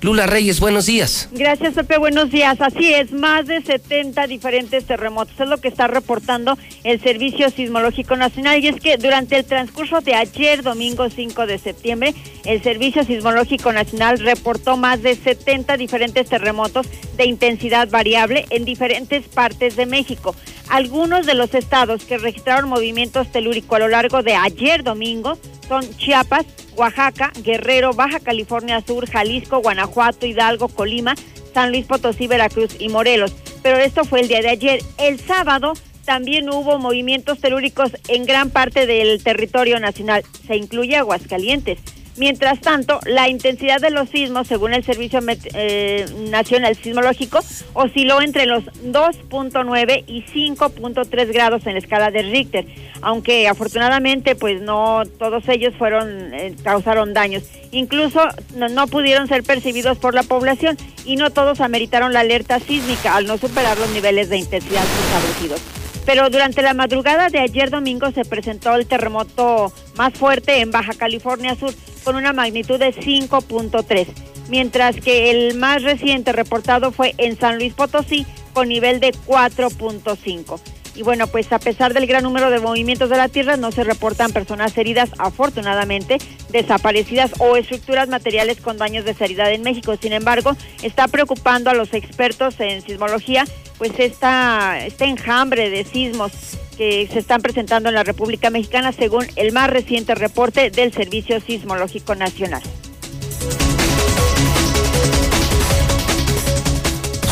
Lula 0.00 0.28
Reyes, 0.28 0.60
buenos 0.60 0.86
días. 0.86 1.28
Gracias, 1.32 1.74
Pepe, 1.74 1.98
buenos 1.98 2.30
días. 2.30 2.60
Así 2.60 2.94
es, 2.94 3.10
más 3.10 3.46
de 3.46 3.60
70 3.60 4.28
diferentes 4.28 4.84
terremotos. 4.84 5.34
Es 5.40 5.48
lo 5.48 5.58
que 5.58 5.66
está 5.66 5.88
reportando 5.88 6.56
el 6.84 7.00
Servicio 7.00 7.50
Sismológico 7.50 8.14
Nacional. 8.14 8.62
Y 8.62 8.68
es 8.68 8.80
que 8.80 8.96
durante 8.96 9.36
el 9.36 9.44
transcurso 9.44 10.00
de 10.00 10.14
ayer, 10.14 10.62
domingo 10.62 11.10
5 11.10 11.46
de 11.46 11.58
septiembre, 11.58 12.14
el 12.44 12.62
Servicio 12.62 13.02
Sismológico 13.02 13.72
Nacional 13.72 14.20
reportó 14.20 14.76
más 14.76 15.02
de 15.02 15.16
70 15.16 15.76
diferentes 15.76 16.28
terremotos 16.28 16.86
de 17.16 17.26
intensidad 17.26 17.88
variable 17.90 18.46
en 18.50 18.64
diferentes 18.64 19.26
partes 19.26 19.74
de 19.74 19.86
México. 19.86 20.36
Algunos 20.68 21.26
de 21.26 21.34
los 21.34 21.54
estados 21.54 22.04
que 22.04 22.18
registraron 22.18 22.68
movimientos 22.68 23.32
telúricos 23.32 23.76
a 23.76 23.80
lo 23.80 23.88
largo 23.88 24.22
de 24.22 24.34
ayer 24.34 24.84
domingo 24.84 25.38
son 25.66 25.84
Chiapas, 25.96 26.46
Oaxaca, 26.78 27.32
Guerrero, 27.42 27.92
Baja 27.92 28.20
California 28.20 28.80
Sur, 28.80 29.08
Jalisco, 29.10 29.60
Guanajuato, 29.60 30.26
Hidalgo, 30.26 30.68
Colima, 30.68 31.14
San 31.52 31.70
Luis 31.70 31.86
Potosí, 31.86 32.26
Veracruz 32.26 32.76
y 32.78 32.88
Morelos. 32.88 33.34
Pero 33.62 33.78
esto 33.78 34.04
fue 34.04 34.20
el 34.20 34.28
día 34.28 34.40
de 34.40 34.50
ayer. 34.50 34.80
El 34.98 35.18
sábado 35.18 35.74
también 36.04 36.48
hubo 36.48 36.78
movimientos 36.78 37.40
telúricos 37.40 37.92
en 38.08 38.24
gran 38.24 38.50
parte 38.50 38.86
del 38.86 39.22
territorio 39.22 39.78
nacional. 39.80 40.22
Se 40.46 40.56
incluye 40.56 40.96
Aguascalientes. 40.96 41.80
Mientras 42.18 42.60
tanto, 42.60 42.98
la 43.06 43.28
intensidad 43.28 43.80
de 43.80 43.90
los 43.90 44.08
sismos, 44.10 44.48
según 44.48 44.74
el 44.74 44.82
Servicio 44.82 45.20
eh, 45.54 46.04
Nacional 46.30 46.74
Sismológico, 46.74 47.38
osciló 47.74 48.20
entre 48.20 48.46
los 48.46 48.64
2.9 48.64 50.04
y 50.08 50.22
5.3 50.22 51.32
grados 51.32 51.64
en 51.66 51.74
la 51.74 51.78
escala 51.78 52.10
de 52.10 52.22
Richter, 52.22 52.66
aunque 53.02 53.46
afortunadamente, 53.46 54.34
pues 54.34 54.60
no 54.60 55.02
todos 55.18 55.48
ellos 55.48 55.74
fueron 55.78 56.34
eh, 56.34 56.56
causaron 56.64 57.14
daños. 57.14 57.44
Incluso 57.70 58.20
no, 58.56 58.68
no 58.68 58.88
pudieron 58.88 59.28
ser 59.28 59.44
percibidos 59.44 59.96
por 59.98 60.14
la 60.14 60.24
población 60.24 60.76
y 61.04 61.14
no 61.14 61.30
todos 61.30 61.60
ameritaron 61.60 62.12
la 62.12 62.20
alerta 62.20 62.58
sísmica 62.58 63.14
al 63.14 63.26
no 63.26 63.38
superar 63.38 63.78
los 63.78 63.90
niveles 63.90 64.28
de 64.28 64.38
intensidad 64.38 64.84
establecidos 65.06 65.60
pero 66.08 66.30
durante 66.30 66.62
la 66.62 66.72
madrugada 66.72 67.28
de 67.28 67.38
ayer 67.38 67.68
domingo 67.68 68.10
se 68.12 68.24
presentó 68.24 68.74
el 68.74 68.86
terremoto 68.86 69.70
más 69.98 70.14
fuerte 70.14 70.62
en 70.62 70.70
Baja 70.70 70.94
California 70.94 71.54
Sur 71.54 71.74
con 72.02 72.16
una 72.16 72.32
magnitud 72.32 72.78
de 72.78 72.94
5.3, 72.94 74.06
mientras 74.48 74.96
que 74.96 75.30
el 75.30 75.58
más 75.58 75.82
reciente 75.82 76.32
reportado 76.32 76.92
fue 76.92 77.14
en 77.18 77.38
San 77.38 77.58
Luis 77.58 77.74
Potosí 77.74 78.24
con 78.54 78.70
nivel 78.70 79.00
de 79.00 79.10
4.5. 79.26 80.77
Y 80.98 81.02
bueno, 81.04 81.28
pues 81.28 81.52
a 81.52 81.60
pesar 81.60 81.94
del 81.94 82.08
gran 82.08 82.24
número 82.24 82.50
de 82.50 82.58
movimientos 82.58 83.08
de 83.08 83.16
la 83.16 83.28
Tierra, 83.28 83.56
no 83.56 83.70
se 83.70 83.84
reportan 83.84 84.32
personas 84.32 84.76
heridas, 84.76 85.10
afortunadamente, 85.18 86.18
desaparecidas 86.50 87.30
o 87.38 87.56
estructuras 87.56 88.08
materiales 88.08 88.60
con 88.60 88.78
daños 88.78 89.04
de 89.04 89.14
seriedad 89.14 89.52
en 89.52 89.62
México. 89.62 89.94
Sin 90.02 90.12
embargo, 90.12 90.56
está 90.82 91.06
preocupando 91.06 91.70
a 91.70 91.74
los 91.74 91.94
expertos 91.94 92.58
en 92.58 92.82
sismología, 92.82 93.44
pues 93.78 93.92
esta, 93.98 94.84
este 94.84 95.04
enjambre 95.04 95.70
de 95.70 95.84
sismos 95.84 96.32
que 96.76 97.08
se 97.12 97.20
están 97.20 97.42
presentando 97.42 97.90
en 97.90 97.94
la 97.94 98.02
República 98.02 98.50
Mexicana, 98.50 98.90
según 98.90 99.24
el 99.36 99.52
más 99.52 99.70
reciente 99.70 100.16
reporte 100.16 100.70
del 100.70 100.92
Servicio 100.92 101.40
Sismológico 101.40 102.16
Nacional. 102.16 102.62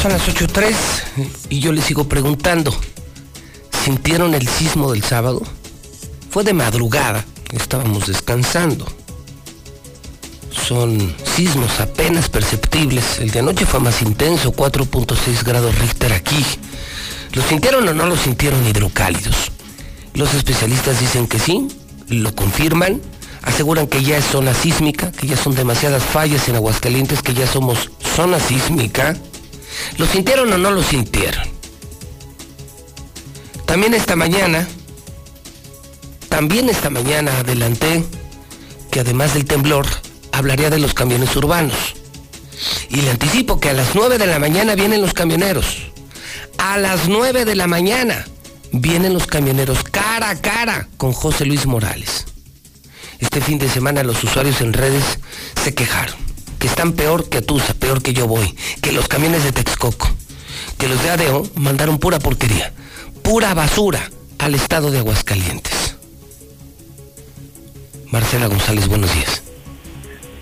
Son 0.00 0.12
las 0.12 0.28
8.03 0.28 1.48
y 1.50 1.58
yo 1.58 1.72
les 1.72 1.82
sigo 1.82 2.04
preguntando 2.04 2.72
sintieron 3.87 4.34
el 4.34 4.49
sismo 4.49 4.91
del 4.91 5.05
sábado? 5.05 5.41
Fue 6.28 6.43
de 6.43 6.53
madrugada, 6.53 7.24
estábamos 7.53 8.09
descansando. 8.09 8.84
Son 10.51 11.14
sismos 11.37 11.78
apenas 11.78 12.28
perceptibles. 12.28 13.20
El 13.20 13.30
de 13.30 13.39
anoche 13.39 13.64
fue 13.64 13.78
más 13.78 14.03
intenso, 14.03 14.53
4.6 14.53 15.45
grados 15.45 15.78
Richter 15.78 16.12
aquí. 16.12 16.45
¿Lo 17.34 17.43
sintieron 17.43 17.87
o 17.87 17.95
no 17.95 18.07
lo 18.07 18.16
sintieron 18.16 18.66
hidrocálidos? 18.66 19.53
Los 20.14 20.34
especialistas 20.34 20.99
dicen 20.99 21.28
que 21.28 21.39
sí, 21.39 21.68
lo 22.09 22.34
confirman, 22.34 23.01
aseguran 23.43 23.87
que 23.87 24.03
ya 24.03 24.18
es 24.18 24.24
zona 24.24 24.53
sísmica, 24.53 25.12
que 25.12 25.28
ya 25.28 25.37
son 25.37 25.55
demasiadas 25.55 26.03
fallas 26.03 26.49
en 26.49 26.57
Aguascalientes, 26.57 27.22
que 27.22 27.34
ya 27.34 27.47
somos 27.47 27.93
zona 28.16 28.41
sísmica. 28.41 29.16
¿Lo 29.97 30.07
sintieron 30.07 30.53
o 30.53 30.59
no 30.59 30.72
lo 30.72 30.82
sintieron? 30.82 31.55
También 33.66 33.94
esta 33.94 34.16
mañana, 34.16 34.66
también 36.28 36.70
esta 36.70 36.88
mañana 36.88 37.38
adelanté 37.38 38.04
que 38.90 39.00
además 39.00 39.34
del 39.34 39.44
temblor, 39.44 39.86
hablaría 40.32 40.70
de 40.70 40.78
los 40.78 40.94
camiones 40.94 41.34
urbanos. 41.36 41.76
Y 42.88 43.02
le 43.02 43.10
anticipo 43.10 43.60
que 43.60 43.68
a 43.68 43.74
las 43.74 43.94
9 43.94 44.16
de 44.16 44.26
la 44.26 44.38
mañana 44.38 44.74
vienen 44.74 45.02
los 45.02 45.12
camioneros. 45.12 45.90
A 46.56 46.78
las 46.78 47.08
9 47.08 47.44
de 47.44 47.56
la 47.56 47.66
mañana 47.66 48.24
vienen 48.72 49.12
los 49.12 49.26
camioneros 49.26 49.82
cara 49.82 50.30
a 50.30 50.40
cara 50.40 50.88
con 50.96 51.12
José 51.12 51.44
Luis 51.44 51.66
Morales. 51.66 52.24
Este 53.18 53.40
fin 53.40 53.58
de 53.58 53.68
semana 53.68 54.02
los 54.02 54.22
usuarios 54.24 54.60
en 54.60 54.72
redes 54.72 55.18
se 55.62 55.74
quejaron, 55.74 56.16
que 56.58 56.68
están 56.68 56.92
peor 56.92 57.28
que 57.28 57.38
Atusa, 57.38 57.74
peor 57.74 58.00
que 58.00 58.14
yo 58.14 58.26
voy, 58.26 58.56
que 58.80 58.92
los 58.92 59.08
camiones 59.08 59.44
de 59.44 59.52
Texcoco, 59.52 60.08
que 60.78 60.88
los 60.88 61.02
de 61.02 61.10
ADO 61.10 61.46
mandaron 61.56 61.98
pura 61.98 62.18
porquería 62.18 62.72
pura 63.26 63.54
basura 63.54 64.08
al 64.38 64.54
estado 64.54 64.92
de 64.92 65.00
Aguascalientes. 65.00 65.98
Marcela 68.12 68.46
González, 68.46 68.86
buenos 68.86 69.12
días. 69.12 69.42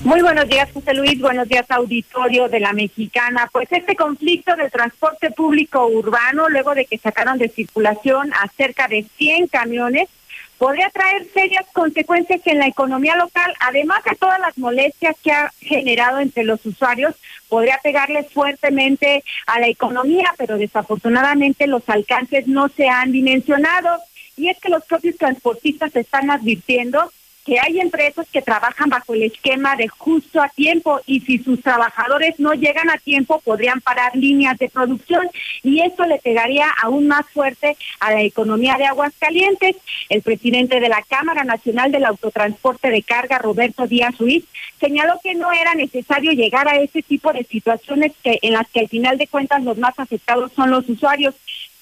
Muy 0.00 0.20
buenos 0.20 0.46
días, 0.50 0.68
José 0.70 0.92
Luis. 0.92 1.18
Buenos 1.18 1.48
días, 1.48 1.64
auditorio 1.70 2.46
de 2.50 2.60
la 2.60 2.74
Mexicana. 2.74 3.48
Pues 3.50 3.68
este 3.72 3.96
conflicto 3.96 4.54
del 4.54 4.70
transporte 4.70 5.30
público 5.30 5.86
urbano, 5.86 6.50
luego 6.50 6.74
de 6.74 6.84
que 6.84 6.98
sacaron 6.98 7.38
de 7.38 7.48
circulación 7.48 8.30
a 8.34 8.48
cerca 8.54 8.86
de 8.86 9.06
100 9.16 9.46
camiones, 9.48 10.10
podría 10.58 10.90
traer 10.90 11.26
serias 11.32 11.66
consecuencias 11.72 12.40
en 12.46 12.58
la 12.58 12.66
economía 12.66 13.16
local, 13.16 13.52
además 13.60 14.02
de 14.04 14.16
todas 14.16 14.38
las 14.40 14.56
molestias 14.56 15.16
que 15.22 15.32
ha 15.32 15.52
generado 15.60 16.20
entre 16.20 16.44
los 16.44 16.64
usuarios, 16.64 17.14
podría 17.48 17.78
pegarles 17.82 18.30
fuertemente 18.32 19.24
a 19.46 19.60
la 19.60 19.68
economía, 19.68 20.34
pero 20.38 20.56
desafortunadamente 20.56 21.66
los 21.66 21.88
alcances 21.88 22.46
no 22.46 22.68
se 22.68 22.88
han 22.88 23.12
dimensionado. 23.12 23.98
Y 24.36 24.48
es 24.48 24.58
que 24.58 24.68
los 24.68 24.84
propios 24.84 25.16
transportistas 25.16 25.94
están 25.94 26.30
advirtiendo 26.30 27.12
que 27.44 27.60
hay 27.60 27.80
empresas 27.80 28.26
que 28.32 28.42
trabajan 28.42 28.88
bajo 28.88 29.14
el 29.14 29.24
esquema 29.24 29.76
de 29.76 29.88
justo 29.88 30.40
a 30.40 30.48
tiempo 30.48 31.00
y 31.06 31.20
si 31.20 31.38
sus 31.38 31.60
trabajadores 31.60 32.40
no 32.40 32.54
llegan 32.54 32.88
a 32.90 32.98
tiempo 32.98 33.40
podrían 33.40 33.80
parar 33.80 34.16
líneas 34.16 34.58
de 34.58 34.68
producción 34.68 35.28
y 35.62 35.80
esto 35.82 36.04
le 36.06 36.18
pegaría 36.18 36.66
aún 36.82 37.06
más 37.06 37.26
fuerte 37.30 37.76
a 38.00 38.12
la 38.12 38.22
economía 38.22 38.76
de 38.76 38.86
Aguascalientes. 38.86 39.76
El 40.08 40.22
presidente 40.22 40.80
de 40.80 40.88
la 40.88 41.02
Cámara 41.02 41.44
Nacional 41.44 41.92
del 41.92 42.04
Autotransporte 42.04 42.90
de 42.90 43.02
Carga, 43.02 43.38
Roberto 43.38 43.86
Díaz 43.86 44.16
Ruiz, 44.18 44.44
señaló 44.80 45.20
que 45.22 45.34
no 45.34 45.52
era 45.52 45.74
necesario 45.74 46.32
llegar 46.32 46.68
a 46.68 46.76
ese 46.76 47.02
tipo 47.02 47.32
de 47.32 47.44
situaciones 47.44 48.12
que 48.22 48.38
en 48.42 48.52
las 48.52 48.68
que 48.68 48.80
al 48.80 48.88
final 48.88 49.18
de 49.18 49.26
cuentas 49.26 49.62
los 49.62 49.78
más 49.78 49.98
afectados 49.98 50.52
son 50.52 50.70
los 50.70 50.88
usuarios 50.88 51.34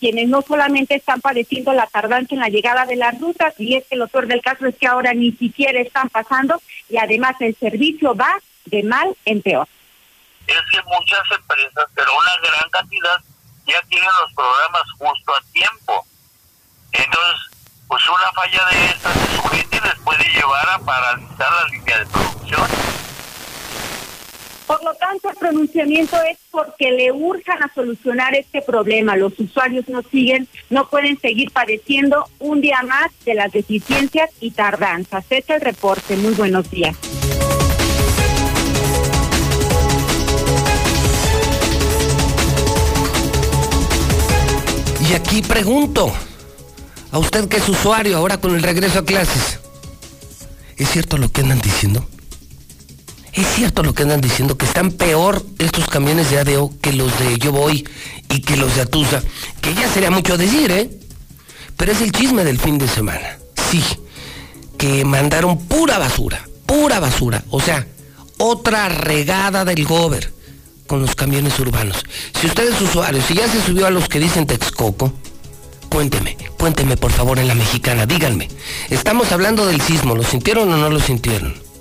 quienes 0.02 0.28
no 0.28 0.42
solamente 0.42 0.96
están 0.96 1.20
padeciendo 1.20 1.72
la 1.72 1.86
tardanza 1.86 2.34
en 2.34 2.40
la 2.40 2.48
llegada 2.48 2.86
de 2.86 2.96
las 2.96 3.20
rutas, 3.20 3.54
y 3.56 3.76
es 3.76 3.84
que 3.86 3.94
lo 3.94 4.08
peor 4.08 4.26
del 4.26 4.42
caso 4.42 4.66
es 4.66 4.74
que 4.74 4.88
ahora 4.88 5.14
ni 5.14 5.30
siquiera 5.30 5.78
están 5.78 6.08
pasando 6.08 6.60
y 6.88 6.96
además 6.96 7.36
el 7.38 7.54
servicio 7.54 8.12
va 8.16 8.36
de 8.64 8.82
mal 8.82 9.16
en 9.26 9.40
peor. 9.42 9.68
Es 10.48 10.56
que 10.72 10.82
muchas 10.82 11.20
empresas, 11.38 11.84
pero 11.94 12.10
una 12.18 12.32
gran 12.42 12.68
cantidad, 12.70 13.16
ya 13.64 13.80
tienen 13.82 14.10
los 14.22 14.32
programas 14.34 14.82
justo 14.98 15.34
a 15.36 15.52
tiempo. 15.52 16.04
Entonces, 16.90 17.40
pues 17.86 18.02
una 18.08 18.32
falla 18.32 18.64
de 18.72 18.86
estas 18.86 19.16
les 19.84 19.98
puede 20.00 20.24
llevar 20.34 20.68
a 20.68 20.78
paralizar 20.80 21.48
la 21.48 21.68
línea 21.68 21.98
de 21.98 22.06
producción. 22.06 22.68
Por 24.72 24.84
lo 24.84 24.94
tanto, 24.94 25.28
el 25.28 25.36
pronunciamiento 25.36 26.16
es 26.22 26.38
porque 26.50 26.92
le 26.92 27.12
urjan 27.12 27.62
a 27.62 27.70
solucionar 27.74 28.34
este 28.34 28.62
problema. 28.62 29.16
Los 29.16 29.38
usuarios 29.38 29.86
no 29.86 30.00
siguen, 30.10 30.48
no 30.70 30.88
pueden 30.88 31.20
seguir 31.20 31.50
padeciendo 31.50 32.24
un 32.38 32.62
día 32.62 32.80
más 32.82 33.10
de 33.26 33.34
las 33.34 33.52
deficiencias 33.52 34.30
y 34.40 34.50
tardanzas. 34.52 35.26
Este 35.28 35.40
es 35.40 35.50
el 35.50 35.60
reporte. 35.60 36.16
Muy 36.16 36.32
buenos 36.32 36.70
días. 36.70 36.96
Y 45.06 45.12
aquí 45.12 45.42
pregunto, 45.42 46.10
a 47.10 47.18
usted 47.18 47.46
que 47.46 47.58
es 47.58 47.68
usuario 47.68 48.16
ahora 48.16 48.38
con 48.38 48.54
el 48.54 48.62
regreso 48.62 49.00
a 49.00 49.04
clases, 49.04 49.60
¿es 50.78 50.88
cierto 50.88 51.18
lo 51.18 51.30
que 51.30 51.42
andan 51.42 51.60
diciendo? 51.60 52.06
¿Es 53.32 53.46
cierto 53.54 53.82
lo 53.82 53.94
que 53.94 54.02
andan 54.02 54.20
diciendo? 54.20 54.58
Que 54.58 54.66
están 54.66 54.92
peor 54.92 55.42
estos 55.58 55.88
camiones 55.88 56.30
de 56.30 56.38
ADO 56.38 56.70
que 56.82 56.92
los 56.92 57.18
de 57.18 57.38
Yo 57.38 57.50
Voy 57.50 57.88
y 58.28 58.40
que 58.42 58.56
los 58.56 58.74
de 58.74 58.82
Atusa. 58.82 59.22
Que 59.60 59.74
ya 59.74 59.88
sería 59.88 60.10
mucho 60.10 60.36
decir, 60.36 60.70
¿eh? 60.70 60.90
Pero 61.76 61.92
es 61.92 62.00
el 62.02 62.12
chisme 62.12 62.44
del 62.44 62.58
fin 62.58 62.76
de 62.76 62.86
semana. 62.86 63.38
Sí, 63.70 63.82
que 64.76 65.04
mandaron 65.06 65.58
pura 65.58 65.98
basura, 65.98 66.46
pura 66.66 67.00
basura. 67.00 67.42
O 67.50 67.60
sea, 67.60 67.86
otra 68.36 68.90
regada 68.90 69.64
del 69.64 69.84
gober 69.86 70.30
con 70.86 71.00
los 71.00 71.14
camiones 71.14 71.58
urbanos. 71.58 72.04
Si 72.38 72.46
usted 72.46 72.68
es 72.68 72.80
usuario, 72.82 73.22
si 73.22 73.34
ya 73.34 73.48
se 73.48 73.62
subió 73.62 73.86
a 73.86 73.90
los 73.90 74.10
que 74.10 74.20
dicen 74.20 74.46
Texcoco, 74.46 75.10
cuénteme, 75.88 76.36
cuénteme 76.58 76.98
por 76.98 77.12
favor 77.12 77.38
en 77.38 77.48
la 77.48 77.54
mexicana, 77.54 78.04
díganme. 78.04 78.48
Estamos 78.90 79.32
hablando 79.32 79.64
del 79.64 79.80
sismo, 79.80 80.14
¿lo 80.14 80.22
sintieron 80.22 80.70
o 80.70 80.76
no 80.76 80.90
lo 80.90 81.00
sintieron? 81.00 81.71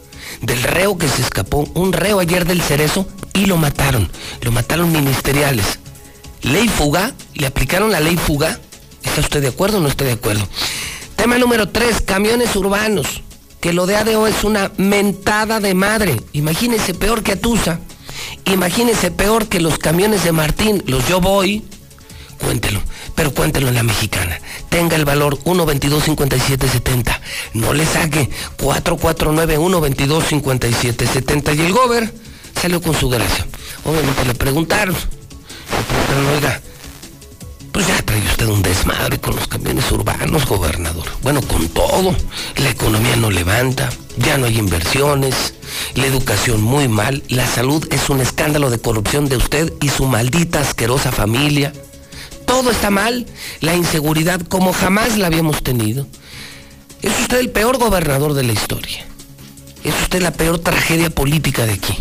Del 0.41 0.63
reo 0.63 0.97
que 0.97 1.07
se 1.07 1.21
escapó, 1.21 1.69
un 1.75 1.93
reo 1.93 2.19
ayer 2.19 2.45
del 2.45 2.61
cerezo 2.61 3.07
y 3.33 3.45
lo 3.45 3.57
mataron. 3.57 4.09
Lo 4.41 4.51
mataron 4.51 4.91
ministeriales. 4.91 5.79
Ley 6.41 6.67
fuga, 6.67 7.13
le 7.35 7.47
aplicaron 7.47 7.91
la 7.91 7.99
ley 7.99 8.17
fuga. 8.17 8.59
¿Está 9.03 9.21
usted 9.21 9.41
de 9.41 9.49
acuerdo 9.49 9.77
o 9.77 9.81
no 9.81 9.87
está 9.87 10.03
de 10.03 10.13
acuerdo? 10.13 10.47
Tema 11.15 11.37
número 11.37 11.69
3, 11.69 12.01
camiones 12.01 12.55
urbanos. 12.55 13.21
Que 13.59 13.73
lo 13.73 13.85
de 13.85 13.95
ADO 13.95 14.25
es 14.25 14.43
una 14.43 14.71
mentada 14.77 15.59
de 15.59 15.75
madre. 15.75 16.19
Imagínese 16.33 16.95
peor 16.95 17.21
que 17.21 17.33
Atusa. 17.33 17.79
Imagínese 18.45 19.11
peor 19.11 19.47
que 19.47 19.59
los 19.59 19.77
camiones 19.77 20.23
de 20.23 20.31
Martín, 20.31 20.83
los 20.87 21.07
yo 21.07 21.21
voy. 21.21 21.63
Cuéntelo, 22.43 22.81
pero 23.15 23.33
cuéntelo 23.33 23.67
en 23.67 23.75
la 23.75 23.83
mexicana. 23.83 24.39
Tenga 24.69 24.95
el 24.95 25.03
valor 25.05 25.37
122-5770. 25.39 27.19
No 27.53 27.73
le 27.73 27.85
saque 27.85 28.29
449-122-5770. 28.57 31.57
Y 31.57 31.61
el 31.61 31.73
gober 31.73 32.11
salió 32.59 32.81
con 32.81 32.95
su 32.95 33.09
gracia. 33.09 33.45
Obviamente 33.85 34.25
le 34.25 34.33
preguntaron. 34.35 34.95
Le 34.95 35.83
preguntaron, 35.83 36.27
oiga, 36.35 36.61
pues 37.71 37.87
ya 37.87 38.01
trae 38.01 38.19
usted 38.19 38.47
un 38.47 38.61
desmadre 38.61 39.19
con 39.19 39.35
los 39.35 39.47
camiones 39.47 39.89
urbanos, 39.91 40.45
gobernador. 40.45 41.07
Bueno, 41.21 41.41
con 41.41 41.67
todo. 41.69 42.15
La 42.57 42.69
economía 42.69 43.15
no 43.15 43.31
levanta, 43.31 43.89
ya 44.17 44.37
no 44.37 44.45
hay 44.45 44.57
inversiones, 44.57 45.53
la 45.95 46.05
educación 46.05 46.61
muy 46.61 46.87
mal, 46.87 47.23
la 47.29 47.47
salud 47.47 47.87
es 47.91 48.09
un 48.09 48.19
escándalo 48.19 48.69
de 48.69 48.79
corrupción 48.79 49.29
de 49.29 49.37
usted 49.37 49.73
y 49.79 49.89
su 49.89 50.05
maldita 50.05 50.59
asquerosa 50.59 51.11
familia. 51.11 51.73
Todo 52.51 52.69
está 52.69 52.91
mal, 52.91 53.25
la 53.61 53.77
inseguridad 53.77 54.41
como 54.41 54.73
jamás 54.73 55.17
la 55.17 55.27
habíamos 55.27 55.63
tenido. 55.63 56.05
Es 57.01 57.17
usted 57.21 57.39
el 57.39 57.49
peor 57.49 57.77
gobernador 57.77 58.33
de 58.33 58.43
la 58.43 58.51
historia. 58.51 59.05
Es 59.85 59.95
usted 60.01 60.21
la 60.21 60.31
peor 60.31 60.59
tragedia 60.59 61.09
política 61.09 61.65
de 61.65 61.71
aquí. 61.71 61.95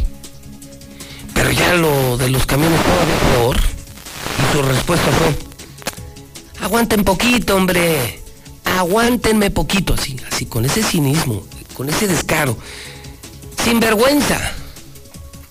Pero 1.35 1.53
ya 1.53 1.75
lo 1.75 2.19
de 2.19 2.31
los 2.31 2.47
camiones 2.47 2.81
todavía 2.83 3.33
peor. 3.33 3.57
Y 3.61 4.53
su 4.53 4.63
respuesta 4.63 5.07
fue, 5.13 6.65
aguanten 6.65 7.05
poquito, 7.05 7.55
hombre. 7.55 8.21
Aguántenme 8.65 9.53
poquito, 9.53 9.95
así, 9.95 10.17
así, 10.33 10.47
con 10.47 10.65
ese 10.65 10.83
cinismo, 10.83 11.45
con 11.75 11.89
ese 11.89 12.09
descaro. 12.09 12.57
Sin 13.63 13.79
vergüenza. 13.79 14.41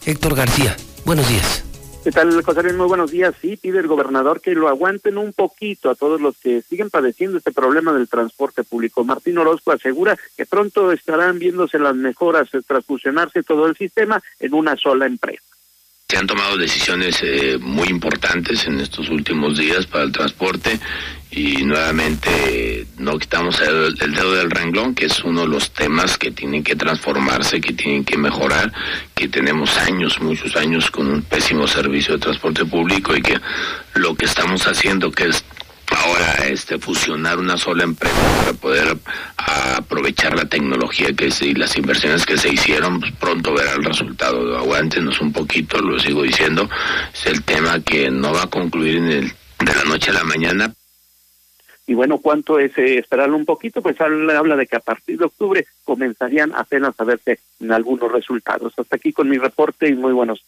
Héctor 0.06 0.36
García, 0.36 0.76
buenos 1.06 1.30
días. 1.30 1.64
¿Qué 2.10 2.14
tal, 2.14 2.41
José 2.41 2.64
Luis? 2.64 2.74
Muy 2.74 2.88
buenos 2.88 3.12
días. 3.12 3.36
Sí, 3.39 3.55
pide 3.55 3.78
el 3.78 3.86
gobernador 3.86 4.41
que 4.41 4.55
lo 4.55 4.68
aguanten 4.68 5.20
un 5.20 5.32
poquito 5.32 5.91
a 5.91 5.95
todos 5.95 6.20
los 6.20 6.39
que 6.39 6.64
siguen 6.64 6.89
padeciendo 6.89 7.38
este 7.38 7.51
problema 7.51 7.93
del 7.93 8.10
transporte 8.10 8.64
público. 8.64 9.03
Martín 9.03 9.38
Orozco 9.38 9.72
asegura 9.72 10.18
que 10.36 10.47
pronto 10.47 10.91
estarán 10.91 11.38
viéndose 11.38 11.78
las 11.78 11.93
mejoras 11.93 12.49
tras 12.66 12.84
fusionarse 12.84 13.43
todo 13.43 13.68
el 13.68 13.78
sistema 13.78 14.24
en 14.39 14.55
una 14.55 14.76
sola 14.76 15.05
empresa. 15.05 15.43
Se 16.10 16.18
han 16.18 16.26
tomado 16.26 16.57
decisiones 16.57 17.20
eh, 17.22 17.60
muy 17.62 17.88
importantes 17.88 18.66
en 18.66 18.80
estos 18.80 19.10
últimos 19.10 19.60
días 19.60 19.86
para 19.86 20.05
el 20.05 20.12
transporte 20.12 20.80
y 21.30 21.64
nuevamente 21.64 22.88
no 22.97 23.20
quitamos 23.20 23.62
el, 23.62 23.95
dedo 23.95 24.34
del 24.34 24.49
renglón, 24.49 24.95
que 24.95 25.05
es 25.05 25.24
uno 25.24 25.41
de 25.41 25.49
los 25.49 25.70
temas 25.70 26.18
que 26.18 26.32
tienen 26.32 26.64
que 26.64 26.76
transformarse, 26.76 27.62
que 27.62 27.74
tienen 27.74 28.03
que 28.03 28.18
mejorar, 28.18 28.74
que 29.14 29.28
tenemos 29.28 29.78
años, 29.78 30.20
muchos 30.20 30.55
años 30.55 30.89
con 30.89 31.05
un 31.05 31.22
pésimo 31.22 31.68
servicio 31.68 32.16
de 32.16 32.22
transporte 32.22 32.66
público 32.66 33.16
y 33.16 33.22
que 33.22 33.39
lo 33.93 34.16
que 34.16 34.26
estamos 34.26 34.66
haciendo, 34.66 35.12
que 35.12 35.28
es 35.28 35.45
ahora 35.96 36.34
este 36.48 36.78
fusionar 36.80 37.40
una 37.40 37.58
sola 37.58 37.84
empresa 37.84 38.16
para 38.40 38.54
poder 38.54 38.98
aprovechar 39.38 40.36
la 40.36 40.46
tecnología 40.46 41.14
que 41.14 41.32
se, 41.32 41.48
y 41.48 41.54
las 41.54 41.76
inversiones 41.78 42.26
que 42.26 42.38
se 42.38 42.50
hicieron, 42.50 43.00
pues 43.00 43.12
pronto 43.14 43.54
verá 43.54 43.74
el 43.74 43.84
resultado. 43.84 44.58
Aguántenos 44.58 45.20
un 45.22 45.34
poquito, 45.34 45.80
lo 45.80 46.00
sigo 46.00 46.24
diciendo, 46.24 46.70
es 47.14 47.26
el 47.26 47.44
tema 47.44 47.80
que 47.82 48.10
no 48.10 48.34
va 48.34 48.44
a 48.44 48.50
concluir 48.50 48.98
en 48.98 49.12
el, 49.12 49.34
de 49.60 49.76
la 49.76 49.84
noche 49.86 50.12
a 50.12 50.16
la 50.16 50.24
mañana. 50.24 50.74
Y 51.88 51.96
bueno, 51.96 52.20
¿cuánto 52.20 52.60
es 52.60 52.78
eh, 52.78 53.00
esperarlo 53.00 53.36
un 53.36 53.46
poquito? 53.46 53.82
Pues 53.82 54.00
habla, 54.00 54.38
habla 54.38 54.56
de 54.56 54.68
que 54.68 54.76
a 54.76 54.80
partir 54.80 55.18
de 55.18 55.26
octubre 55.26 55.66
comenzarían 55.84 56.54
apenas 56.54 56.94
a 57.00 57.04
verse 57.04 57.40
en 57.60 57.72
algunos 57.72 58.12
resultados. 58.12 58.74
Hasta 58.78 58.96
aquí 58.96 59.12
con 59.12 59.28
mi 59.28 59.40
reporte 59.40 59.90
y 59.90 59.96
muy 59.96 60.14
buenos. 60.14 60.44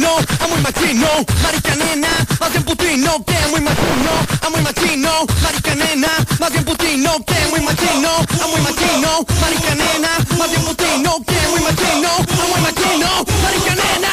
Machino, 0.00 0.16
a 0.40 0.48
muy 0.48 0.60
machino, 0.62 1.06
marica 1.42 1.74
nena, 1.76 2.08
más 2.40 2.50
bien 2.52 2.64
putino, 2.64 3.24
que 3.24 3.34
muy 3.50 3.60
machino, 3.60 4.12
a 4.40 4.50
muy 4.50 4.60
machino, 4.62 5.26
marica 5.42 5.74
nena, 5.74 6.08
más 6.38 6.50
bien 6.52 6.64
putino, 6.64 7.24
que 7.26 7.46
muy 7.50 7.60
machino, 7.60 8.08
a 8.42 8.46
muy 8.48 8.60
machino, 8.60 9.26
marica 9.40 9.74
nena, 9.74 10.08
más 10.38 10.50
bien 10.50 10.62
putino, 10.62 11.20
que 11.26 11.48
muy 11.48 11.60
machino, 11.60 12.08
a 12.08 12.46
muy 12.48 12.60
machino, 12.60 13.08
marica 13.42 13.74
nena, 13.74 14.08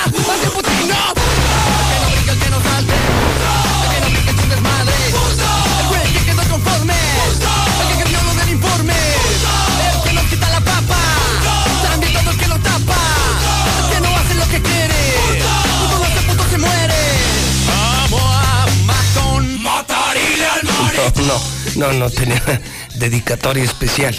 No, 21.27 21.39
no, 21.75 21.93
no 21.93 22.09
tenía 22.09 22.61
dedicatoria 22.95 23.63
especial. 23.63 24.15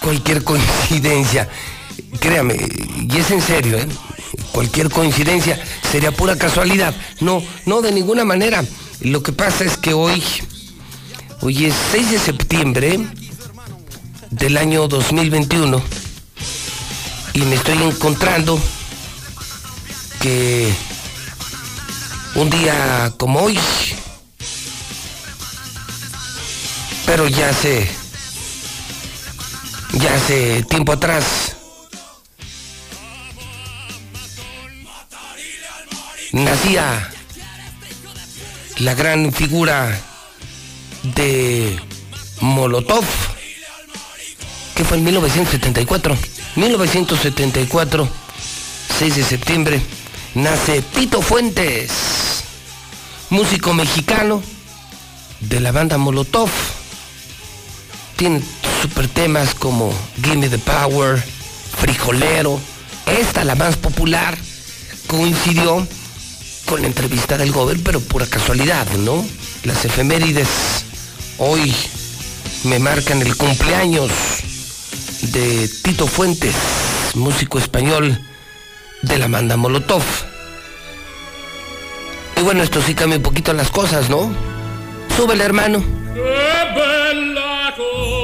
Cualquier 0.00 0.42
coincidencia, 0.42 1.48
créame, 2.18 2.56
y 3.08 3.16
es 3.16 3.30
en 3.30 3.40
serio, 3.40 3.78
¿eh? 3.78 3.86
Cualquier 4.52 4.90
coincidencia 4.90 5.62
sería 5.90 6.10
pura 6.10 6.36
casualidad. 6.36 6.94
No, 7.20 7.42
no, 7.66 7.82
de 7.82 7.92
ninguna 7.92 8.24
manera. 8.24 8.64
Lo 9.00 9.22
que 9.22 9.32
pasa 9.32 9.64
es 9.64 9.76
que 9.76 9.94
hoy, 9.94 10.22
hoy 11.40 11.66
es 11.66 11.74
6 11.92 12.10
de 12.10 12.18
septiembre 12.18 12.98
del 14.30 14.56
año 14.56 14.88
2021 14.88 15.82
y 17.34 17.40
me 17.42 17.54
estoy 17.54 17.82
encontrando 17.82 18.60
que 20.20 20.72
un 22.34 22.50
día 22.50 23.12
como 23.16 23.40
hoy, 23.40 23.58
pero 27.10 27.26
ya 27.26 27.48
hace, 27.48 27.90
ya 29.94 30.14
hace 30.14 30.62
tiempo 30.62 30.92
atrás, 30.92 31.56
nacía 36.30 37.10
la 38.76 38.94
gran 38.94 39.32
figura 39.32 40.00
de 41.02 41.80
Molotov, 42.42 43.04
que 44.76 44.84
fue 44.84 44.98
en 44.98 45.02
1974. 45.02 46.16
1974, 46.54 48.08
6 49.00 49.16
de 49.16 49.24
septiembre, 49.24 49.82
nace 50.36 50.80
Tito 50.80 51.20
Fuentes, 51.22 51.90
músico 53.30 53.74
mexicano, 53.74 54.40
de 55.40 55.58
la 55.58 55.72
banda 55.72 55.98
Molotov. 55.98 56.50
Tiene 58.20 58.42
super 58.82 59.08
temas 59.08 59.54
como 59.54 59.90
Gimme 60.22 60.50
the 60.50 60.58
Power, 60.58 61.24
Frijolero. 61.78 62.60
Esta, 63.06 63.44
la 63.44 63.54
más 63.54 63.78
popular, 63.78 64.36
coincidió 65.06 65.88
con 66.66 66.82
la 66.82 66.88
entrevista 66.88 67.38
del 67.38 67.50
Gober, 67.50 67.78
pero 67.82 67.98
pura 67.98 68.26
casualidad, 68.26 68.86
¿no? 68.98 69.24
Las 69.64 69.86
efemérides 69.86 70.84
hoy 71.38 71.74
me 72.64 72.78
marcan 72.78 73.22
el 73.22 73.34
cumpleaños 73.38 74.10
de 75.22 75.70
Tito 75.82 76.06
Fuentes, 76.06 76.54
músico 77.14 77.58
español 77.58 78.20
de 79.00 79.16
la 79.16 79.28
banda 79.28 79.56
Molotov. 79.56 80.02
Y 82.36 82.42
bueno, 82.42 82.62
esto 82.62 82.82
sí 82.82 82.94
cambia 82.94 83.16
un 83.16 83.22
poquito 83.22 83.54
las 83.54 83.70
cosas, 83.70 84.10
¿no? 84.10 84.30
Súbele, 85.16 85.42
hermano. 85.42 85.82
Un 87.80 88.19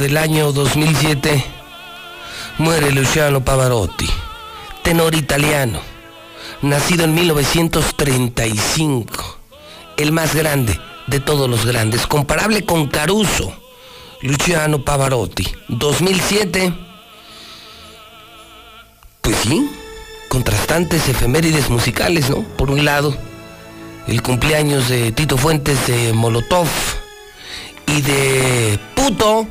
del 0.00 0.16
año 0.16 0.52
2007, 0.52 1.44
muere 2.58 2.90
Luciano 2.90 3.44
Pavarotti, 3.44 4.08
tenor 4.82 5.14
italiano, 5.14 5.80
nacido 6.62 7.04
en 7.04 7.14
1935, 7.14 9.38
el 9.98 10.10
más 10.10 10.34
grande 10.34 10.80
de 11.06 11.20
todos 11.20 11.48
los 11.48 11.64
grandes, 11.66 12.04
comparable 12.06 12.64
con 12.64 12.88
Caruso, 12.88 13.52
Luciano 14.22 14.84
Pavarotti, 14.84 15.46
2007, 15.68 16.72
pues 19.20 19.36
sí, 19.36 19.70
contrastantes 20.28 21.08
efemérides 21.08 21.68
musicales, 21.68 22.30
¿no? 22.30 22.42
Por 22.56 22.70
un 22.70 22.86
lado, 22.86 23.14
el 24.08 24.22
cumpleaños 24.22 24.88
de 24.88 25.12
Tito 25.12 25.36
Fuentes 25.36 25.86
de 25.86 26.14
Molotov, 26.14 26.68
y 27.86 28.02
de 28.02 28.78
puto 28.94 29.46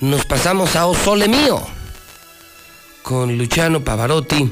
nos 0.00 0.24
pasamos 0.26 0.76
a 0.76 0.86
O 0.86 0.94
Sole 0.94 1.28
Mío 1.28 1.60
con 3.02 3.36
Luciano 3.36 3.84
Pavarotti, 3.84 4.50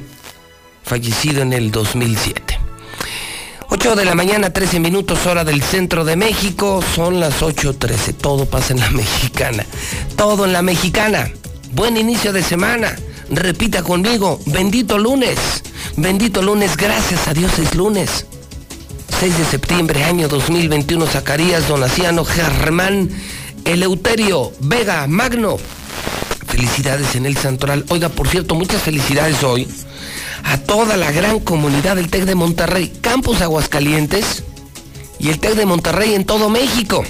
fallecido 0.85 1.41
en 1.41 1.55
el 1.55 1.71
2007. 1.71 2.59
8 3.71 3.97
de 3.97 4.05
la 4.05 4.15
mañana, 4.15 4.53
13 4.53 4.79
minutos 4.79 5.25
hora 5.25 5.43
del 5.43 5.63
centro 5.63 6.05
de 6.05 6.17
México, 6.17 6.85
son 6.95 7.19
las 7.19 7.41
8.13, 7.41 8.15
todo 8.15 8.45
pasa 8.45 8.75
en 8.75 8.81
la 8.81 8.91
mexicana, 8.93 9.65
todo 10.17 10.45
en 10.45 10.53
la 10.53 10.61
mexicana. 10.61 11.31
Buen 11.73 11.97
inicio 11.97 12.35
de 12.35 12.43
semana, 12.43 12.95
repita 13.31 13.83
conmigo, 13.83 14.39
bendito 14.45 14.99
lunes, 14.99 15.39
bendito 15.97 16.43
lunes, 16.43 16.77
gracias 16.77 17.27
a 17.29 17.33
Dios 17.33 17.59
es 17.59 17.75
lunes. 17.75 18.27
6 19.19 19.39
de 19.39 19.45
septiembre, 19.47 20.05
año 20.05 20.29
2021, 20.29 21.07
Zacarías 21.07 21.69
Donaciano 21.69 22.27
Germán 22.27 23.09
Eleuterio 23.65 24.53
Vega 24.61 25.07
Magno. 25.07 25.57
Felicidades 26.47 27.15
en 27.15 27.27
el 27.27 27.37
Santoral. 27.37 27.85
Oiga, 27.89 28.09
por 28.09 28.29
cierto, 28.29 28.55
muchas 28.55 28.83
felicidades 28.83 29.43
hoy 29.43 29.69
a 30.45 30.59
toda 30.59 30.97
la 30.97 31.13
gran 31.13 31.41
comunidad 31.41 31.97
del 31.97 32.11
TEC 32.11 32.25
de 32.25 32.35
Monterrey, 32.35 32.93
Campus 33.01 33.41
Aguascalientes 33.41 34.45
y 35.19 35.31
el 35.31 35.39
TEC 35.39 35.55
de 35.55 35.67
Monterrey 35.67 36.15
en 36.15 36.25
todo 36.25 36.51
México. 36.51 37.05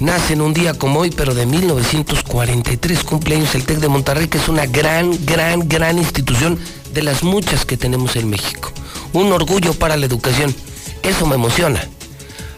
Nace 0.00 0.32
en 0.32 0.40
un 0.40 0.52
día 0.52 0.74
como 0.74 1.00
hoy, 1.00 1.10
pero 1.10 1.34
de 1.34 1.46
1943 1.46 3.04
cumpleaños 3.04 3.54
el 3.54 3.64
TEC 3.64 3.78
de 3.78 3.88
Monterrey, 3.88 4.28
que 4.28 4.38
es 4.38 4.48
una 4.48 4.66
gran, 4.66 5.24
gran, 5.24 5.68
gran 5.68 5.98
institución 5.98 6.58
de 6.92 7.02
las 7.02 7.22
muchas 7.22 7.64
que 7.64 7.76
tenemos 7.76 8.16
en 8.16 8.28
México 8.28 8.72
un 9.12 9.32
orgullo 9.32 9.74
para 9.74 9.96
la 9.96 10.06
educación. 10.06 10.54
Eso 11.02 11.26
me 11.26 11.34
emociona. 11.34 11.86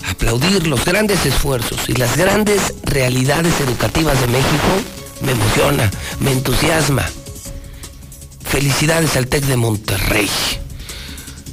Aplaudir 0.09 0.67
los 0.67 0.85
grandes 0.85 1.25
esfuerzos 1.25 1.89
y 1.89 1.95
las 1.95 2.17
grandes 2.17 2.75
realidades 2.83 3.59
educativas 3.61 4.21
de 4.21 4.27
México 4.27 4.69
me 5.23 5.33
emociona, 5.33 5.91
me 6.21 6.33
entusiasma. 6.33 7.05
Felicidades 8.45 9.17
al 9.17 9.27
TEC 9.27 9.45
de 9.45 9.57
Monterrey. 9.57 10.29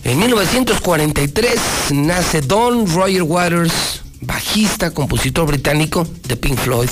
En 0.04 0.20
1943 0.20 1.60
nace 1.92 2.42
Don 2.42 2.92
Roger 2.94 3.24
Waters, 3.24 4.02
bajista, 4.20 4.92
compositor 4.92 5.46
británico 5.48 6.08
de 6.28 6.36
Pink 6.36 6.58
Floyd. 6.58 6.90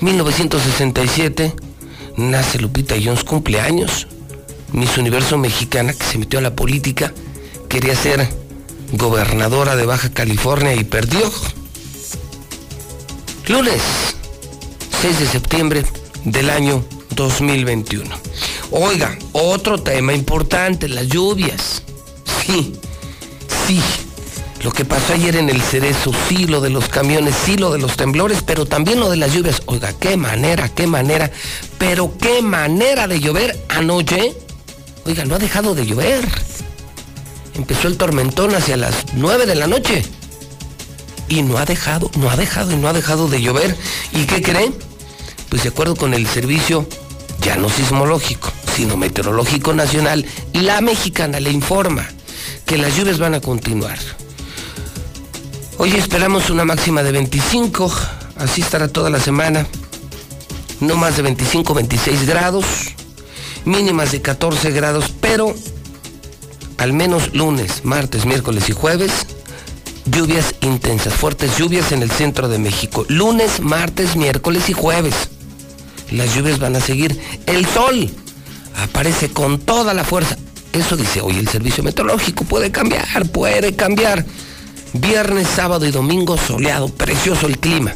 1967 0.00 1.54
nace 2.16 2.58
Lupita 2.58 2.96
Jones, 3.02 3.24
cumpleaños, 3.24 4.08
Miss 4.72 4.98
Universo 4.98 5.38
Mexicana 5.38 5.92
que 5.92 6.04
se 6.04 6.18
metió 6.18 6.38
a 6.38 6.42
la 6.42 6.56
política, 6.56 7.12
quería 7.68 7.94
ser 7.94 8.28
gobernadora 8.96 9.76
de 9.76 9.86
Baja 9.86 10.10
California 10.10 10.74
y 10.74 10.84
perdió. 10.84 11.30
Lunes 13.48 13.82
6 15.02 15.20
de 15.20 15.26
septiembre 15.26 15.84
del 16.24 16.50
año 16.50 16.84
2021. 17.10 18.14
Oiga, 18.70 19.16
otro 19.32 19.80
tema 19.82 20.12
importante, 20.12 20.88
las 20.88 21.06
lluvias. 21.08 21.82
Sí, 22.44 22.74
sí. 23.66 23.80
Lo 24.62 24.72
que 24.72 24.84
pasó 24.84 25.12
ayer 25.12 25.36
en 25.36 25.48
el 25.48 25.62
Cerezo, 25.62 26.12
sí, 26.28 26.46
lo 26.46 26.60
de 26.60 26.70
los 26.70 26.88
camiones, 26.88 27.34
sí, 27.44 27.56
lo 27.56 27.70
de 27.70 27.78
los 27.78 27.96
temblores, 27.96 28.42
pero 28.44 28.66
también 28.66 28.98
lo 28.98 29.10
de 29.10 29.16
las 29.16 29.32
lluvias. 29.32 29.62
Oiga, 29.66 29.92
qué 29.92 30.16
manera, 30.16 30.68
qué 30.68 30.86
manera, 30.86 31.30
pero 31.78 32.16
qué 32.18 32.42
manera 32.42 33.06
de 33.06 33.20
llover 33.20 33.56
anoche. 33.68 34.34
Oiga, 35.04 35.24
no 35.24 35.36
ha 35.36 35.38
dejado 35.38 35.74
de 35.74 35.86
llover. 35.86 36.26
Empezó 37.56 37.88
el 37.88 37.96
tormentón 37.96 38.54
hacia 38.54 38.76
las 38.76 38.94
9 39.14 39.46
de 39.46 39.54
la 39.54 39.66
noche. 39.66 40.04
Y 41.28 41.42
no 41.42 41.58
ha 41.58 41.64
dejado, 41.64 42.10
no 42.18 42.30
ha 42.30 42.36
dejado 42.36 42.70
y 42.70 42.76
no 42.76 42.88
ha 42.88 42.92
dejado 42.92 43.28
de 43.28 43.40
llover. 43.40 43.76
¿Y 44.12 44.24
qué 44.26 44.42
creen? 44.42 44.74
Pues 45.48 45.62
de 45.62 45.70
acuerdo 45.70 45.96
con 45.96 46.14
el 46.14 46.26
servicio, 46.26 46.86
ya 47.40 47.56
no 47.56 47.68
sismológico, 47.68 48.52
sino 48.76 48.96
meteorológico 48.96 49.72
nacional, 49.72 50.24
la 50.52 50.80
mexicana 50.80 51.40
le 51.40 51.50
informa 51.50 52.06
que 52.66 52.78
las 52.78 52.94
lluvias 52.94 53.18
van 53.18 53.34
a 53.34 53.40
continuar. 53.40 53.98
Hoy 55.78 55.96
esperamos 55.96 56.50
una 56.50 56.64
máxima 56.64 57.02
de 57.02 57.12
25, 57.12 57.90
así 58.36 58.60
estará 58.60 58.88
toda 58.88 59.10
la 59.10 59.20
semana. 59.20 59.66
No 60.80 60.94
más 60.96 61.16
de 61.16 61.22
25, 61.22 61.74
26 61.74 62.26
grados 62.26 62.66
mínimas 63.66 64.12
de 64.12 64.22
14 64.22 64.70
grados, 64.70 65.12
pero 65.20 65.54
al 66.78 66.92
menos 66.92 67.34
lunes, 67.34 67.84
martes, 67.84 68.26
miércoles 68.26 68.68
y 68.68 68.72
jueves, 68.72 69.12
lluvias 70.04 70.54
intensas, 70.60 71.14
fuertes 71.14 71.56
lluvias 71.56 71.92
en 71.92 72.02
el 72.02 72.10
centro 72.10 72.48
de 72.48 72.58
México. 72.58 73.04
Lunes, 73.08 73.60
martes, 73.60 74.16
miércoles 74.16 74.68
y 74.68 74.72
jueves. 74.72 75.14
Las 76.10 76.34
lluvias 76.34 76.58
van 76.58 76.76
a 76.76 76.80
seguir. 76.80 77.18
El 77.46 77.66
sol 77.66 78.10
aparece 78.76 79.30
con 79.30 79.58
toda 79.58 79.94
la 79.94 80.04
fuerza. 80.04 80.36
Eso 80.72 80.96
dice 80.96 81.20
hoy 81.20 81.38
el 81.38 81.48
servicio 81.48 81.82
meteorológico. 81.82 82.44
Puede 82.44 82.70
cambiar, 82.70 83.26
puede 83.30 83.74
cambiar. 83.74 84.24
Viernes, 84.92 85.48
sábado 85.48 85.86
y 85.86 85.90
domingo 85.90 86.38
soleado, 86.38 86.88
precioso 86.88 87.46
el 87.46 87.58
clima. 87.58 87.94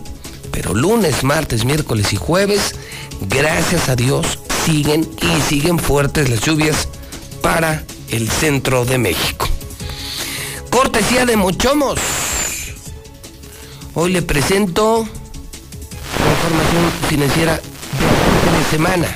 Pero 0.51 0.75
lunes, 0.75 1.23
martes, 1.23 1.65
miércoles 1.65 2.13
y 2.13 2.17
jueves, 2.17 2.75
gracias 3.21 3.89
a 3.89 3.97
Dios, 3.97 4.39
siguen 4.67 5.09
y 5.23 5.41
siguen 5.49 5.79
fuertes 5.79 6.29
las 6.29 6.41
lluvias 6.41 6.89
para 7.41 7.85
el 8.11 8.31
centro 8.31 8.85
de 8.85 8.99
México. 8.99 9.49
Cortesía 10.71 11.27
de 11.27 11.37
Mochomos. 11.37 11.99
Hoy 13.95 14.13
le 14.13 14.23
presento 14.23 15.07
la 16.19 16.31
información 16.31 16.93
financiera 17.09 17.57
de 17.57 18.59
de 18.59 18.65
semana. 18.71 19.09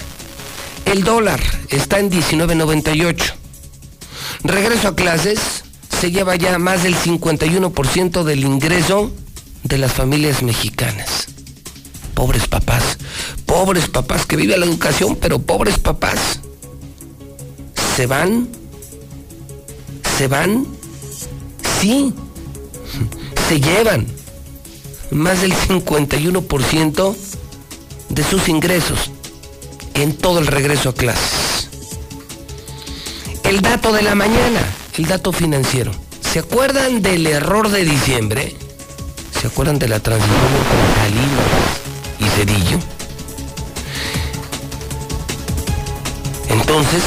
El 0.84 1.02
dólar 1.04 1.40
está 1.70 1.98
en 1.98 2.10
19.98. 2.10 3.34
Regreso 4.44 4.88
a 4.88 4.96
clases 4.96 5.64
se 6.00 6.10
lleva 6.10 6.36
ya 6.36 6.58
más 6.58 6.82
del 6.82 6.94
51% 6.94 8.22
del 8.24 8.44
ingreso 8.44 9.10
de 9.62 9.78
las 9.78 9.92
familias 9.92 10.42
mexicanas. 10.42 11.26
Pobres 12.14 12.46
papás, 12.46 12.98
pobres 13.46 13.88
papás 13.88 14.26
que 14.26 14.36
viven 14.36 14.60
la 14.60 14.66
educación, 14.66 15.16
pero 15.16 15.40
pobres 15.40 15.78
papás. 15.78 16.40
¿Se 17.96 18.06
van? 18.06 18.63
¿Se 20.16 20.28
van? 20.28 20.66
Sí, 21.80 22.14
se 23.48 23.60
llevan 23.60 24.06
más 25.10 25.42
del 25.42 25.52
51% 25.52 27.16
de 28.10 28.24
sus 28.24 28.48
ingresos 28.48 29.10
en 29.94 30.16
todo 30.16 30.38
el 30.38 30.46
regreso 30.46 30.90
a 30.90 30.94
clases. 30.94 31.68
El 33.42 33.60
dato 33.60 33.92
de 33.92 34.02
la 34.02 34.14
mañana, 34.14 34.60
el 34.96 35.06
dato 35.06 35.32
financiero. 35.32 35.90
¿Se 36.20 36.38
acuerdan 36.38 37.02
del 37.02 37.26
error 37.26 37.68
de 37.68 37.84
diciembre? 37.84 38.54
¿Se 39.40 39.48
acuerdan 39.48 39.78
de 39.78 39.88
la 39.88 40.00
transición 40.00 40.38
entre 40.38 40.94
Salinas 41.02 41.80
y 42.20 42.24
Cedillo? 42.36 42.78
Entonces, 46.48 47.02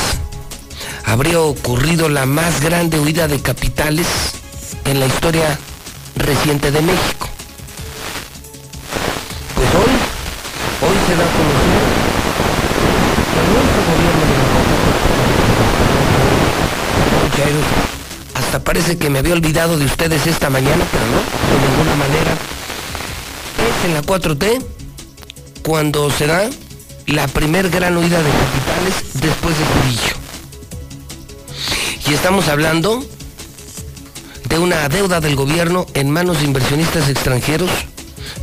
habría 1.07 1.39
ocurrido 1.39 2.09
la 2.09 2.25
más 2.25 2.61
grande 2.61 2.99
huida 2.99 3.29
de 3.29 3.41
capitales 3.41 4.05
en 4.83 4.99
la 4.99 5.05
historia 5.05 5.57
reciente 6.15 6.69
de 6.69 6.81
México. 6.81 7.29
Pues 9.55 9.69
hoy, 9.73 9.93
hoy 10.85 10.97
se 11.07 11.15
da 11.15 11.23
a 11.23 11.31
conocer 11.31 11.83
que 13.33 13.39
nuestro 13.53 13.81
gobierno 13.87 14.25
de 14.27 14.37
la 17.53 18.39
hasta 18.39 18.59
parece 18.59 18.97
que 18.97 19.09
me 19.09 19.19
había 19.19 19.33
olvidado 19.33 19.77
de 19.77 19.85
ustedes 19.85 20.27
esta 20.27 20.49
mañana, 20.49 20.85
pero 20.91 21.05
no, 21.05 21.19
de 21.19 21.57
ninguna 21.69 21.95
manera. 21.95 22.31
Es 23.65 23.85
en 23.85 23.93
la 23.93 24.01
4T 24.01 24.61
cuando 25.63 26.11
se 26.11 26.27
da 26.27 26.49
la 27.05 27.27
primer 27.29 27.69
gran 27.69 27.95
huida 27.95 28.21
de 28.21 28.29
capitales 28.29 28.95
después 29.21 29.57
de 29.57 29.63
Curillo. 29.63 30.16
Y 32.09 32.13
estamos 32.13 32.47
hablando 32.47 33.03
de 34.47 34.59
una 34.59 34.87
deuda 34.87 35.19
del 35.19 35.35
gobierno 35.35 35.85
en 35.93 36.09
manos 36.09 36.39
de 36.39 36.45
inversionistas 36.45 37.09
extranjeros 37.09 37.69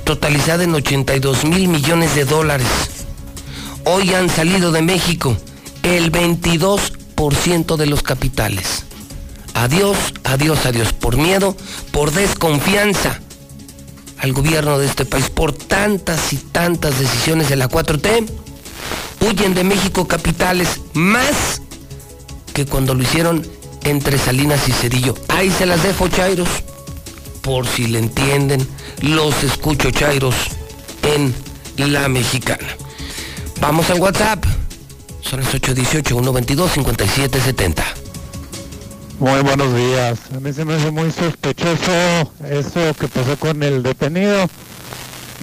totalizada 0.04 0.64
en 0.64 0.74
82 0.74 1.46
mil 1.46 1.68
millones 1.68 2.14
de 2.14 2.26
dólares. 2.26 2.66
Hoy 3.84 4.12
han 4.12 4.28
salido 4.28 4.70
de 4.70 4.82
México 4.82 5.34
el 5.82 6.12
22% 6.12 7.76
de 7.76 7.86
los 7.86 8.02
capitales. 8.02 8.84
Adiós, 9.54 9.96
adiós, 10.24 10.66
adiós, 10.66 10.92
por 10.92 11.16
miedo, 11.16 11.56
por 11.90 12.12
desconfianza 12.12 13.18
al 14.18 14.34
gobierno 14.34 14.78
de 14.78 14.86
este 14.86 15.06
país, 15.06 15.30
por 15.30 15.54
tantas 15.54 16.34
y 16.34 16.36
tantas 16.36 16.98
decisiones 16.98 17.48
de 17.48 17.56
la 17.56 17.70
4T, 17.70 18.28
huyen 19.20 19.54
de 19.54 19.64
México 19.64 20.06
capitales 20.06 20.80
más 20.92 21.62
que 22.54 22.64
cuando 22.64 22.94
lo 22.94 23.02
hicieron 23.02 23.46
entre 23.82 24.16
Salinas 24.16 24.66
y 24.68 24.72
Cedillo. 24.72 25.14
Ahí 25.28 25.50
se 25.50 25.66
las 25.66 25.82
dejo, 25.82 26.08
Chairos, 26.08 26.48
por 27.42 27.66
si 27.66 27.88
le 27.88 27.98
entienden. 27.98 28.66
Los 29.02 29.42
escucho, 29.42 29.90
Chairos, 29.90 30.34
en 31.02 31.34
La 31.76 32.08
Mexicana. 32.08 32.76
Vamos 33.60 33.90
al 33.90 34.00
WhatsApp. 34.00 34.42
Son 35.20 35.40
las 35.40 35.52
818-122-5770. 35.54 37.82
Muy 39.18 39.42
buenos 39.42 39.74
días. 39.74 40.20
A 40.34 40.40
mí 40.40 40.52
se 40.52 40.64
me 40.64 40.74
hace 40.74 40.90
muy 40.90 41.10
sospechoso 41.10 42.32
eso 42.48 42.94
que 42.98 43.08
pasó 43.08 43.36
con 43.38 43.62
el 43.62 43.82
detenido, 43.82 44.46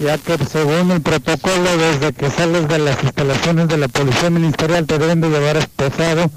ya 0.02 0.18
que 0.18 0.36
según 0.44 0.90
el 0.92 1.02
protocolo, 1.02 1.76
desde 1.76 2.12
que 2.12 2.30
sales 2.30 2.68
de 2.68 2.78
las 2.78 3.02
instalaciones 3.02 3.66
de 3.68 3.78
la 3.78 3.88
Policía 3.88 4.30
Ministerial 4.30 4.86
te 4.86 4.98
deben 4.98 5.20
de 5.20 5.30
llevar 5.30 5.56
esposado 5.56 6.30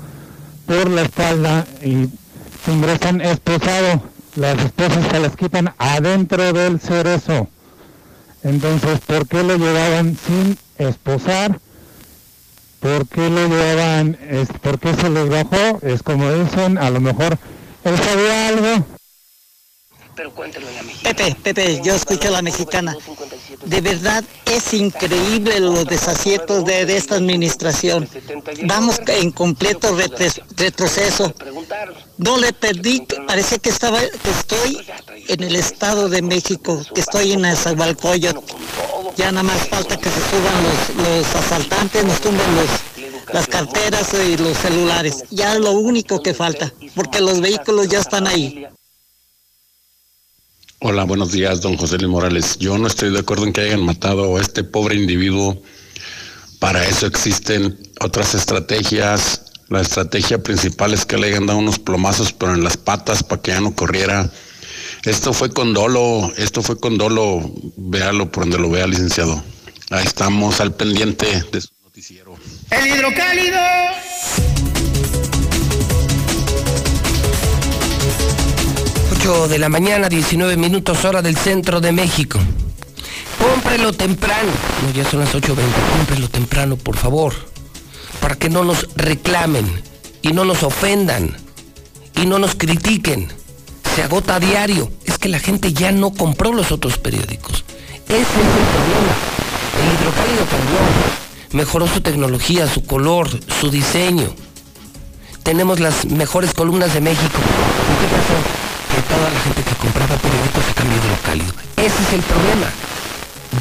por 0.66 0.90
la 0.90 1.04
espalda 1.04 1.66
y 1.82 2.10
se 2.64 2.72
ingresan 2.72 3.22
esposado. 3.22 4.02
Las 4.36 4.60
esposas 4.60 5.08
se 5.10 5.20
las 5.20 5.36
quitan 5.36 5.74
adentro 5.78 6.52
del 6.52 6.80
cerezo. 6.80 7.48
Entonces, 8.44 9.00
¿por 9.00 9.28
qué 9.28 9.44
lo 9.44 9.56
llevaban 9.58 10.18
sin 10.18 10.58
esposar? 10.78 11.60
¿Por 12.80 13.08
qué 13.08 13.30
lo 13.30 13.48
llevaban? 13.48 14.18
Es, 14.30 14.50
¿Por 14.62 14.80
qué 14.80 14.94
se 14.94 15.10
les 15.10 15.30
bajó? 15.30 15.80
Es 15.82 16.04
como 16.04 16.32
dicen, 16.32 16.78
a 16.78 16.90
lo 16.90 17.00
mejor 17.00 17.38
él 17.84 17.98
sabía 17.98 18.48
algo. 18.50 18.86
Pero 20.16 20.32
cuéntelo 20.34 20.66
la 20.72 20.82
Pepe, 21.04 21.36
Pepe, 21.44 21.82
yo 21.84 21.94
escucho 21.94 22.30
a 22.30 22.32
la 22.32 22.42
mexicana. 22.42 22.96
De 23.66 23.82
verdad 23.82 24.24
es 24.46 24.74
increíble 24.74 25.60
los 25.60 25.86
desaciertos 25.86 26.64
de, 26.64 26.86
de 26.86 26.96
esta 26.96 27.16
administración. 27.16 28.08
Vamos 28.64 29.00
en 29.08 29.32
completo 29.32 29.96
retres- 29.98 30.42
retroceso. 30.56 31.34
No 32.18 32.38
le 32.38 32.54
perdí, 32.54 33.02
parece 33.28 33.60
que 33.60 33.70
estaba, 33.70 34.00
que 34.00 34.30
estoy 34.30 34.88
en 35.28 35.44
el 35.44 35.56
Estado 35.58 36.08
de 36.08 36.22
México, 36.22 36.82
que 36.94 37.02
estoy 37.02 37.34
en 37.34 37.42
Nezahualcóyotl. 37.42 38.40
Ya 39.18 39.32
nada 39.32 39.44
más 39.44 39.68
falta 39.68 39.98
que 39.98 40.10
se 40.10 40.20
suban 40.30 40.64
los, 40.64 41.08
los 41.24 41.36
asaltantes, 41.36 42.04
nos 42.06 42.22
tumben 42.22 42.56
los, 42.56 42.70
las 43.34 43.48
carteras 43.48 44.14
y 44.14 44.38
los 44.38 44.58
celulares. 44.58 45.24
Ya 45.30 45.54
es 45.54 45.60
lo 45.60 45.72
único 45.72 46.22
que 46.22 46.34
falta, 46.34 46.72
porque 46.96 47.20
los 47.22 47.42
vehículos 47.42 47.88
ya 47.90 48.00
están 48.00 48.28
ahí. 48.28 48.66
Hola, 50.88 51.04
buenos 51.04 51.32
días, 51.32 51.62
don 51.62 51.78
José 51.78 51.98
Luis 51.98 52.12
Morales. 52.12 52.60
Yo 52.60 52.78
no 52.78 52.86
estoy 52.86 53.12
de 53.12 53.18
acuerdo 53.18 53.46
en 53.46 53.54
que 53.54 53.62
hayan 53.62 53.84
matado 53.84 54.38
a 54.38 54.40
este 54.40 54.64
pobre 54.64 54.94
individuo. 54.94 55.60
Para 56.60 56.88
eso 56.88 57.08
existen 57.08 57.76
otras 58.02 58.36
estrategias. 58.36 59.42
La 59.68 59.82
estrategia 59.82 60.44
principal 60.44 60.94
es 60.94 61.04
que 61.04 61.18
le 61.18 61.30
hayan 61.30 61.48
dado 61.48 61.58
unos 61.58 61.80
plomazos, 61.80 62.34
pero 62.34 62.54
en 62.54 62.64
las 62.64 62.78
patas 62.78 63.24
para 63.24 63.42
que 63.42 63.50
ya 63.50 63.62
no 63.62 63.74
corriera. 63.74 64.32
Esto 65.06 65.34
fue 65.34 65.50
con 65.50 65.74
dolo, 65.74 66.32
esto 66.38 66.62
fue 66.62 66.80
con 66.80 67.00
dolo. 67.00 67.52
Véalo 67.78 68.32
por 68.32 68.44
donde 68.44 68.60
lo 68.60 68.70
vea, 68.70 68.86
licenciado. 68.86 69.44
Ahí 69.90 70.06
estamos 70.06 70.62
al 70.62 70.76
pendiente 70.76 71.26
de 71.52 71.62
su 71.62 71.70
noticiero. 71.84 72.36
El 72.70 72.86
hidrocálido. 72.86 73.58
8 79.28 79.48
de 79.48 79.58
la 79.58 79.70
mañana, 79.70 80.08
19 80.08 80.56
minutos 80.56 81.04
hora 81.04 81.24
del 81.24 81.36
centro 81.36 81.82
de 81.82 81.92
México. 81.92 82.38
Cómprelo 83.40 83.92
temprano. 83.92 84.52
No, 84.84 84.92
ya 84.92 85.04
son 85.10 85.22
las 85.22 85.34
8.20. 85.34 85.56
Cómprelo 85.98 86.30
temprano, 86.30 86.76
por 86.76 86.96
favor. 86.96 87.34
Para 88.22 88.36
que 88.36 88.52
no 88.52 88.64
nos 88.64 88.88
reclamen 88.96 89.66
y 90.22 90.32
no 90.32 90.46
nos 90.46 90.62
ofendan 90.62 91.36
y 92.22 92.28
no 92.28 92.38
nos 92.38 92.54
critiquen. 92.54 93.28
Se 93.96 94.04
agota 94.04 94.36
a 94.36 94.40
diario. 94.40 94.92
Es 95.06 95.18
que 95.18 95.28
la 95.28 95.40
gente 95.40 95.74
ya 95.74 95.92
no 95.92 96.12
compró 96.12 96.54
los 96.54 96.72
otros 96.72 97.00
periódicos. 97.00 97.66
Ese 98.08 98.22
es 98.22 98.28
el 98.28 98.68
problema. 98.76 99.16
El 99.82 100.02
hidrocálido 100.02 100.46
cambió. 100.52 100.78
Mejoró 101.52 101.88
su 101.88 102.02
tecnología, 102.02 102.68
su 102.68 102.86
color, 102.86 103.28
su 103.60 103.72
diseño. 103.72 104.36
Tenemos 105.42 105.80
las 105.80 106.06
mejores 106.06 106.54
columnas 106.54 106.94
de 106.94 107.02
México. 107.02 107.40
¿Y 107.40 108.02
qué 108.02 108.16
pasó? 108.16 108.65
Que 108.96 109.02
toda 109.02 109.30
la 109.30 109.40
gente 109.42 109.62
que 109.62 109.76
compraba 109.76 110.16
periódicos 110.16 110.64
se 110.66 110.74
cambió 110.74 110.98
de 110.98 111.08
hidrocálido. 111.08 111.54
Ese 111.76 112.04
es 112.04 112.14
el 112.14 112.22
problema. 112.22 112.68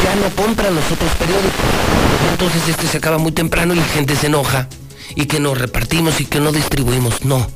Ya 0.03 0.15
no 0.17 0.35
compran 0.37 0.75
los 0.75 0.85
otros 0.93 1.11
periódicos. 1.19 1.67
Entonces 2.31 2.69
este 2.69 2.87
se 2.87 2.99
acaba 2.99 3.19
muy 3.19 3.33
temprano 3.33 3.75
y 3.75 3.79
la 3.79 3.85
gente 3.85 4.15
se 4.15 4.29
enoja. 4.29 4.69
Y 5.17 5.27
que 5.27 5.41
no 5.41 5.55
repartimos 5.55 6.21
y 6.21 6.27
que 6.27 6.39
no 6.39 6.53
distribuimos. 6.53 7.25
No. 7.25 7.47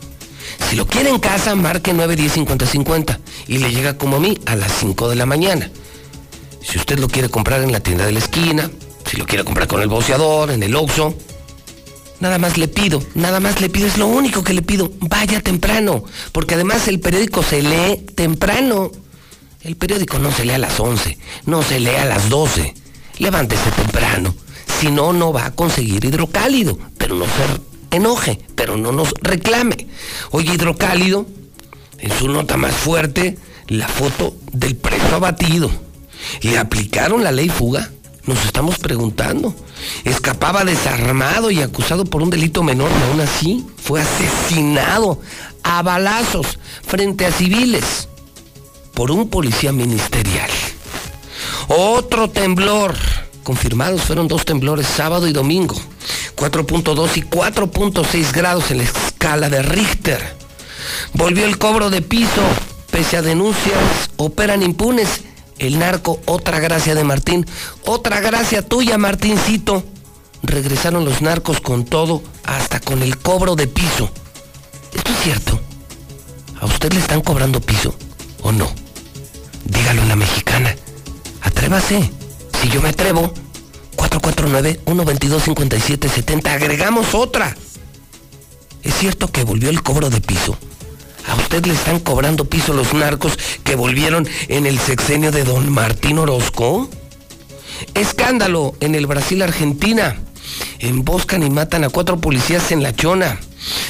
Si 0.68 0.76
lo 0.76 0.86
quiere 0.86 1.10
en 1.10 1.18
casa, 1.18 1.54
marque 1.54 1.92
9, 1.92 2.16
10, 2.16 2.32
50, 2.32 2.66
50. 2.66 3.20
Y 3.46 3.58
le 3.58 3.70
llega 3.70 3.96
como 3.96 4.16
a 4.16 4.20
mí 4.20 4.38
a 4.46 4.56
las 4.56 4.72
5 4.72 5.08
de 5.08 5.16
la 5.16 5.26
mañana. 5.26 5.70
Si 6.60 6.78
usted 6.78 6.98
lo 6.98 7.08
quiere 7.08 7.28
comprar 7.28 7.62
en 7.62 7.72
la 7.72 7.80
tienda 7.80 8.04
de 8.04 8.12
la 8.12 8.18
esquina, 8.18 8.70
si 9.06 9.16
lo 9.16 9.24
quiere 9.24 9.44
comprar 9.44 9.68
con 9.68 9.80
el 9.80 9.88
boceador, 9.88 10.50
en 10.50 10.62
el 10.62 10.74
Oxxo, 10.74 11.14
Nada 12.20 12.38
más 12.38 12.58
le 12.58 12.66
pido, 12.66 13.02
nada 13.14 13.38
más 13.38 13.60
le 13.60 13.68
pido, 13.68 13.86
es 13.86 13.96
lo 13.96 14.08
único 14.08 14.42
que 14.42 14.52
le 14.52 14.62
pido. 14.62 14.90
Vaya 15.00 15.40
temprano, 15.40 16.04
porque 16.32 16.54
además 16.54 16.88
el 16.88 16.98
periódico 16.98 17.42
se 17.42 17.62
lee 17.62 18.04
temprano. 18.14 18.90
El 19.62 19.76
periódico 19.76 20.18
no 20.18 20.32
se 20.32 20.44
lee 20.44 20.52
a 20.52 20.58
las 20.58 20.80
11, 20.80 21.18
no 21.46 21.62
se 21.62 21.78
lee 21.78 21.96
a 21.96 22.04
las 22.04 22.28
12. 22.28 22.74
Levántese 23.18 23.70
temprano, 23.70 24.34
si 24.80 24.90
no, 24.90 25.12
no 25.12 25.32
va 25.32 25.46
a 25.46 25.50
conseguir 25.52 26.04
hidrocálido. 26.04 26.78
Pero 26.96 27.14
no 27.14 27.24
se 27.24 27.96
enoje, 27.96 28.40
pero 28.54 28.76
no 28.76 28.92
nos 28.92 29.14
reclame. 29.20 29.86
Oye, 30.30 30.54
hidrocálido, 30.54 31.26
en 31.98 32.18
su 32.18 32.28
nota 32.28 32.56
más 32.56 32.74
fuerte, 32.74 33.38
la 33.68 33.86
foto 33.86 34.36
del 34.52 34.76
preso 34.76 35.14
abatido. 35.14 35.70
¿Le 36.42 36.58
aplicaron 36.58 37.22
la 37.22 37.32
ley 37.32 37.48
fuga? 37.48 37.90
Nos 38.28 38.44
estamos 38.44 38.78
preguntando. 38.78 39.54
Escapaba 40.04 40.62
desarmado 40.66 41.50
y 41.50 41.62
acusado 41.62 42.04
por 42.04 42.22
un 42.22 42.28
delito 42.28 42.62
menor, 42.62 42.90
y 42.90 43.10
aún 43.10 43.20
así 43.22 43.66
fue 43.82 44.02
asesinado 44.02 45.18
a 45.62 45.80
balazos 45.80 46.58
frente 46.86 47.24
a 47.24 47.32
civiles 47.32 48.06
por 48.92 49.10
un 49.10 49.30
policía 49.30 49.72
ministerial. 49.72 50.50
Otro 51.68 52.28
temblor. 52.28 52.94
Confirmados 53.44 54.02
fueron 54.02 54.28
dos 54.28 54.44
temblores 54.44 54.86
sábado 54.86 55.26
y 55.26 55.32
domingo. 55.32 55.76
4.2 56.36 57.16
y 57.16 57.22
4.6 57.22 58.30
grados 58.30 58.70
en 58.70 58.76
la 58.76 58.84
escala 58.84 59.48
de 59.48 59.62
Richter. 59.62 60.36
Volvió 61.14 61.46
el 61.46 61.56
cobro 61.56 61.88
de 61.88 62.02
piso. 62.02 62.42
Pese 62.90 63.16
a 63.16 63.22
denuncias, 63.22 64.10
operan 64.18 64.62
impunes. 64.62 65.22
El 65.58 65.78
narco, 65.78 66.20
otra 66.26 66.60
gracia 66.60 66.94
de 66.94 67.04
Martín. 67.04 67.46
Otra 67.84 68.20
gracia 68.20 68.62
tuya, 68.62 68.98
Martincito. 68.98 69.84
Regresaron 70.42 71.04
los 71.04 71.20
narcos 71.20 71.60
con 71.60 71.84
todo, 71.84 72.22
hasta 72.44 72.80
con 72.80 73.02
el 73.02 73.18
cobro 73.18 73.56
de 73.56 73.66
piso. 73.66 74.10
¿Esto 74.94 75.12
es 75.12 75.18
cierto? 75.20 75.60
¿A 76.60 76.66
usted 76.66 76.92
le 76.92 77.00
están 77.00 77.22
cobrando 77.22 77.60
piso 77.60 77.94
o 78.42 78.52
no? 78.52 78.70
Dígalo 79.64 80.02
en 80.02 80.08
la 80.08 80.16
mexicana. 80.16 80.76
Atrévase. 81.42 82.10
Si 82.60 82.68
yo 82.68 82.80
me 82.80 82.90
atrevo, 82.90 83.32
449-122-5770. 83.96 86.46
Agregamos 86.48 87.14
otra. 87.14 87.56
¿Es 88.82 88.94
cierto 88.94 89.28
que 89.28 89.44
volvió 89.44 89.70
el 89.70 89.82
cobro 89.82 90.08
de 90.08 90.20
piso? 90.20 90.56
¿A 91.28 91.34
usted 91.36 91.66
le 91.66 91.74
están 91.74 92.00
cobrando 92.00 92.46
piso 92.46 92.72
los 92.72 92.94
narcos 92.94 93.38
que 93.62 93.76
volvieron 93.76 94.26
en 94.48 94.66
el 94.66 94.78
sexenio 94.78 95.30
de 95.30 95.44
don 95.44 95.70
Martín 95.70 96.18
Orozco? 96.18 96.88
Escándalo 97.94 98.74
en 98.80 98.94
el 98.94 99.06
Brasil-Argentina. 99.06 100.16
Emboscan 100.78 101.42
y 101.42 101.50
matan 101.50 101.84
a 101.84 101.90
cuatro 101.90 102.18
policías 102.18 102.72
en 102.72 102.82
La 102.82 102.94
Chona. 102.94 103.38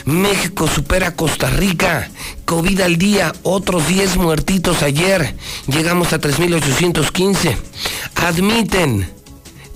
México 0.05 0.67
supera 0.67 1.09
a 1.09 1.15
Costa 1.15 1.49
Rica. 1.51 2.11
COVID 2.45 2.81
al 2.81 2.97
día, 2.97 3.33
otros 3.43 3.87
10 3.87 4.17
muertitos 4.17 4.83
ayer. 4.83 5.37
Llegamos 5.69 6.13
a 6.13 6.21
3.815. 6.21 7.57
Admiten 8.17 9.09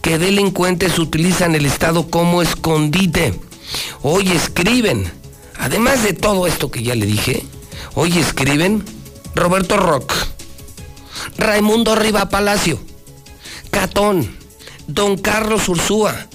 que 0.03 0.19
delincuentes 0.19 0.99
utilizan 0.99 1.55
el 1.55 1.67
Estado 1.67 2.11
como 2.11 2.43
escondite. 2.43 3.39
Hoy 4.03 4.33
escriben, 4.33 5.11
además 5.63 6.03
de 6.03 6.13
todo 6.13 6.49
esto 6.49 6.71
que 6.71 6.83
ya 6.83 6.97
le 6.97 7.07
dije, 7.07 7.45
hoy 7.95 8.19
escriben 8.19 8.85
Roberto 9.37 9.77
Rock, 9.77 10.13
Raimundo 11.39 11.95
Riva 11.95 12.29
Palacio, 12.29 12.81
Catón, 13.71 14.37
Don 14.89 15.17
Carlos 15.17 15.69
Ursúa, 15.69 16.27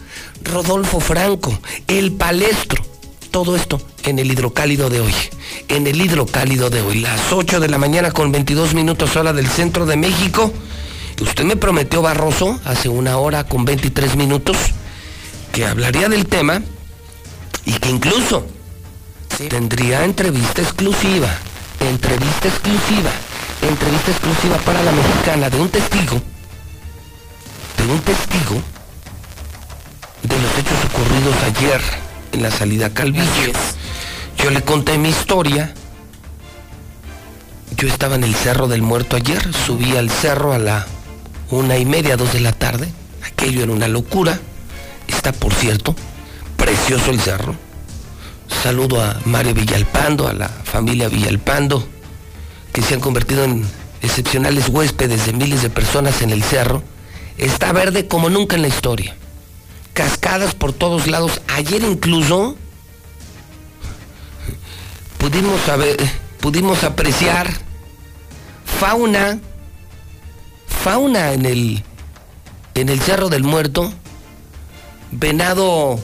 Rodolfo 0.44 1.02
Franco, 1.02 1.60
El 1.88 2.14
Palestro, 2.14 2.82
todo 3.30 3.58
esto 3.58 3.82
en 4.06 4.18
el 4.18 4.32
hidrocálido 4.32 4.90
de 4.90 5.02
hoy. 5.02 5.14
En 5.68 5.88
el 5.88 6.02
hidrocálido 6.02 6.70
de 6.70 6.82
hoy, 6.82 7.02
las 7.02 7.34
8 7.34 7.60
de 7.60 7.68
la 7.68 7.78
mañana 7.78 8.12
con 8.12 8.32
22 8.32 8.74
minutos 8.74 9.18
hora 9.18 9.34
del 9.34 9.48
centro 9.48 9.86
de 9.86 9.98
México. 9.98 10.54
Usted 11.22 11.44
me 11.44 11.58
prometió, 11.58 12.02
Barroso, 12.02 12.58
hace 12.64 12.88
una 12.88 13.18
hora 13.18 13.44
con 13.44 13.66
23 13.66 14.16
minutos, 14.16 14.56
que 15.52 15.66
hablaría 15.66 16.08
del 16.08 16.28
tema 16.28 16.62
y 17.66 17.74
que 17.74 17.90
incluso 17.90 18.48
tendría 19.46 20.04
entrevista 20.04 20.64
exclusiva, 20.64 21.30
entrevista 21.80 22.48
exclusiva, 22.48 23.12
entrevista 23.62 24.12
exclusiva 24.12 24.58
para 24.58 24.82
la 24.82 24.92
mexicana 24.92 25.50
de 25.50 25.60
un 25.60 25.70
testigo, 25.70 26.20
de 27.78 27.92
un 27.92 28.00
testigo 28.00 28.56
de 30.24 30.42
los 30.42 30.58
hechos 30.58 30.86
ocurridos 30.86 31.36
ayer 31.44 31.82
en 32.32 32.42
la 32.42 32.52
salida 32.52 32.90
Calvillo. 32.94 33.54
Yo 34.38 34.50
le 34.50 34.64
conté 34.64 34.98
mi 34.98 35.10
historia. 35.10 35.74
Yo 37.76 37.88
estaba 37.88 38.16
en 38.16 38.24
el 38.24 38.34
Cerro 38.34 38.68
del 38.68 38.82
Muerto 38.82 39.16
ayer, 39.16 39.54
subí 39.54 39.96
al 39.96 40.10
cerro 40.10 40.54
a 40.54 40.58
la 40.58 40.88
una 41.52 41.78
y 41.78 41.86
media, 41.86 42.18
dos 42.18 42.34
de 42.34 42.40
la 42.40 42.54
tarde. 42.54 42.90
Aquello 43.24 43.64
era 43.64 43.72
una 43.72 43.88
locura. 43.88 44.40
Está, 45.08 45.32
por 45.32 45.54
cierto, 45.54 45.96
precioso 46.58 47.12
el 47.12 47.22
cerro. 47.22 47.67
Saludo 48.48 49.02
a 49.02 49.20
Mario 49.26 49.54
Villalpando, 49.54 50.28
a 50.28 50.34
la 50.34 50.50
familia 50.50 51.10
Villalpando, 51.10 51.88
que 52.74 52.82
se 52.82 52.94
han 52.94 53.00
convertido 53.00 53.44
en 53.44 53.66
excepcionales 54.02 54.70
huéspedes 54.70 55.26
de 55.26 55.34
miles 55.34 55.62
de 55.62 55.70
personas 55.70 56.22
en 56.22 56.32
el 56.32 56.44
cerro. 56.44 56.84
Está 57.38 57.72
verde 57.72 58.08
como 58.08 58.30
nunca 58.30 58.56
en 58.56 58.64
la 58.64 58.68
historia. 58.68 59.16
Cascadas 59.94 60.56
por 60.56 60.74
todos 60.74 61.08
lados. 61.08 61.42
Ayer 61.48 61.84
incluso 61.84 62.56
pudimos, 65.18 65.62
saber, 65.62 65.98
pudimos 66.40 66.84
apreciar 66.84 67.52
fauna 68.80 69.40
fauna 70.88 71.34
en 71.34 71.46
el, 71.46 71.84
en 72.76 72.88
el 72.88 73.02
Cerro 73.02 73.28
del 73.28 73.44
Muerto, 73.44 73.92
venado 75.12 76.00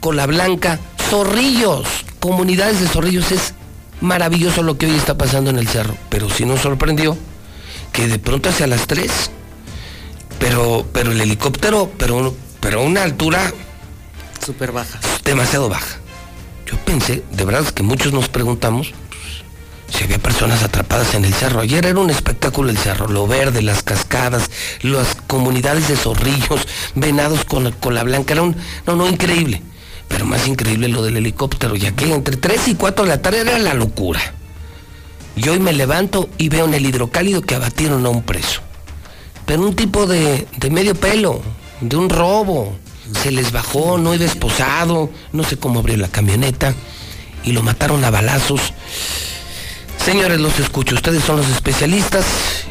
cola 0.00 0.26
blanca, 0.26 0.78
zorrillos, 1.08 1.86
comunidades 2.20 2.80
de 2.80 2.88
zorrillos, 2.88 3.30
es 3.32 3.54
maravilloso 4.00 4.62
lo 4.62 4.76
que 4.76 4.86
hoy 4.86 4.96
está 4.96 5.16
pasando 5.16 5.50
en 5.50 5.58
el 5.58 5.68
cerro, 5.68 5.96
pero 6.08 6.28
sí 6.28 6.44
nos 6.44 6.60
sorprendió 6.60 7.16
que 7.92 8.08
de 8.08 8.18
pronto 8.18 8.48
hacia 8.48 8.66
las 8.66 8.86
3, 8.86 9.10
pero, 10.38 10.86
pero 10.92 11.12
el 11.12 11.20
helicóptero, 11.20 11.90
pero, 11.96 12.34
pero 12.60 12.80
a 12.80 12.82
una 12.82 13.02
altura 13.02 13.52
súper 14.44 14.72
baja, 14.72 14.98
demasiado 15.24 15.68
baja. 15.68 15.96
Yo 16.66 16.76
pensé, 16.78 17.22
de 17.30 17.44
verdad 17.44 17.64
que 17.68 17.82
muchos 17.82 18.12
nos 18.12 18.28
preguntamos, 18.28 18.92
si 19.88 20.02
había 20.02 20.18
personas 20.18 20.64
atrapadas 20.64 21.14
en 21.14 21.24
el 21.24 21.32
cerro. 21.32 21.60
Ayer 21.60 21.86
era 21.86 22.00
un 22.00 22.10
espectáculo 22.10 22.70
el 22.70 22.78
cerro, 22.78 23.06
lo 23.06 23.28
verde, 23.28 23.62
las 23.62 23.84
cascadas, 23.84 24.50
las 24.82 25.14
comunidades 25.28 25.86
de 25.86 25.96
zorrillos, 25.96 26.66
venados 26.96 27.44
con, 27.44 27.70
con 27.72 27.94
la 27.94 28.02
blanca, 28.02 28.34
era 28.34 28.42
un, 28.42 28.56
no, 28.84 28.96
no, 28.96 29.08
increíble. 29.08 29.62
Pero 30.08 30.24
más 30.24 30.46
increíble 30.46 30.88
lo 30.88 31.02
del 31.02 31.16
helicóptero, 31.16 31.76
ya 31.76 31.92
que 31.92 32.12
entre 32.12 32.36
3 32.36 32.68
y 32.68 32.74
4 32.74 33.04
de 33.04 33.08
la 33.08 33.22
tarde 33.22 33.40
era 33.40 33.58
la 33.58 33.74
locura. 33.74 34.20
Y 35.36 35.48
hoy 35.48 35.58
me 35.58 35.72
levanto 35.72 36.28
y 36.38 36.48
veo 36.48 36.64
en 36.64 36.74
el 36.74 36.86
hidrocálido 36.86 37.42
que 37.42 37.54
abatieron 37.54 38.06
a 38.06 38.08
un 38.08 38.22
preso. 38.22 38.62
Pero 39.44 39.62
un 39.62 39.76
tipo 39.76 40.06
de, 40.06 40.46
de 40.56 40.70
medio 40.70 40.94
pelo, 40.94 41.42
de 41.80 41.96
un 41.96 42.08
robo. 42.08 42.76
Se 43.22 43.30
les 43.30 43.52
bajó, 43.52 43.98
no 43.98 44.14
iba 44.14 44.24
esposado, 44.24 45.10
no 45.32 45.44
sé 45.44 45.58
cómo 45.58 45.80
abrió 45.80 45.96
la 45.96 46.08
camioneta. 46.08 46.74
Y 47.44 47.52
lo 47.52 47.62
mataron 47.62 48.02
a 48.04 48.10
balazos. 48.10 48.72
Señores, 50.06 50.38
los 50.38 50.56
escucho. 50.60 50.94
Ustedes 50.94 51.24
son 51.24 51.38
los 51.38 51.48
especialistas 51.48 52.24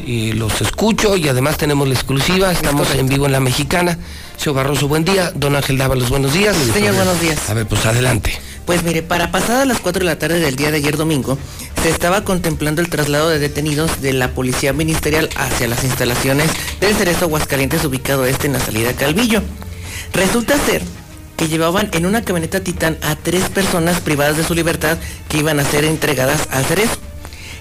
y 0.06 0.32
los 0.32 0.62
escucho 0.62 1.18
y 1.18 1.28
además 1.28 1.58
tenemos 1.58 1.86
la 1.86 1.92
exclusiva. 1.92 2.50
Estamos 2.50 2.94
en 2.94 3.08
vivo 3.08 3.26
en 3.26 3.32
La 3.32 3.40
Mexicana. 3.40 3.98
Señor 4.38 4.54
Barroso, 4.56 4.88
buen 4.88 5.04
día. 5.04 5.32
Don 5.34 5.54
Ángel 5.54 5.76
Dávalos, 5.76 6.08
buenos 6.08 6.32
días. 6.32 6.56
Señor, 6.72 6.94
buenos 6.94 7.20
días. 7.20 7.50
A 7.50 7.52
ver, 7.52 7.66
pues 7.66 7.84
adelante. 7.84 8.32
Pues 8.64 8.84
mire, 8.84 9.02
para 9.02 9.32
pasadas 9.32 9.66
las 9.66 9.80
4 9.80 9.98
de 9.98 10.06
la 10.06 10.18
tarde 10.18 10.40
del 10.40 10.56
día 10.56 10.70
de 10.70 10.78
ayer 10.78 10.96
domingo, 10.96 11.36
se 11.82 11.90
estaba 11.90 12.24
contemplando 12.24 12.80
el 12.80 12.88
traslado 12.88 13.28
de 13.28 13.38
detenidos 13.38 14.00
de 14.00 14.14
la 14.14 14.30
Policía 14.30 14.72
Ministerial 14.72 15.28
hacia 15.36 15.68
las 15.68 15.84
instalaciones 15.84 16.48
del 16.80 16.94
Cerezo 16.94 17.26
Aguascalientes 17.26 17.84
ubicado 17.84 18.24
este 18.24 18.46
en 18.46 18.54
la 18.54 18.60
salida 18.60 18.94
Calvillo. 18.94 19.42
Resulta 20.14 20.56
ser 20.64 20.80
que 21.36 21.48
llevaban 21.48 21.90
en 21.92 22.06
una 22.06 22.22
camioneta 22.22 22.60
Titán 22.60 22.96
a 23.02 23.14
tres 23.14 23.50
personas 23.50 24.00
privadas 24.00 24.38
de 24.38 24.44
su 24.44 24.54
libertad 24.54 24.96
que 25.28 25.36
iban 25.36 25.60
a 25.60 25.66
ser 25.66 25.84
entregadas 25.84 26.48
al 26.50 26.64
Cerezo. 26.64 27.05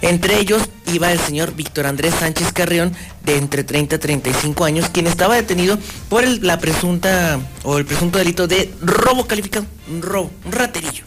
Entre 0.01 0.39
ellos 0.39 0.61
iba 0.93 1.11
el 1.11 1.19
señor 1.19 1.55
Víctor 1.55 1.87
Andrés 1.87 2.13
Sánchez 2.19 2.51
Carrión, 2.53 2.93
de 3.23 3.37
entre 3.37 3.63
30 3.63 3.95
y 3.95 3.99
35 3.99 4.65
años, 4.65 4.89
quien 4.89 5.07
estaba 5.07 5.35
detenido 5.35 5.77
por 6.09 6.23
el, 6.23 6.45
la 6.45 6.59
presunta 6.59 7.39
o 7.63 7.77
el 7.77 7.85
presunto 7.85 8.17
delito 8.17 8.47
de 8.47 8.71
robo 8.81 9.25
calificado, 9.25 9.65
un 9.89 10.01
robo, 10.01 10.31
un 10.45 10.51
raterillo. 10.51 11.03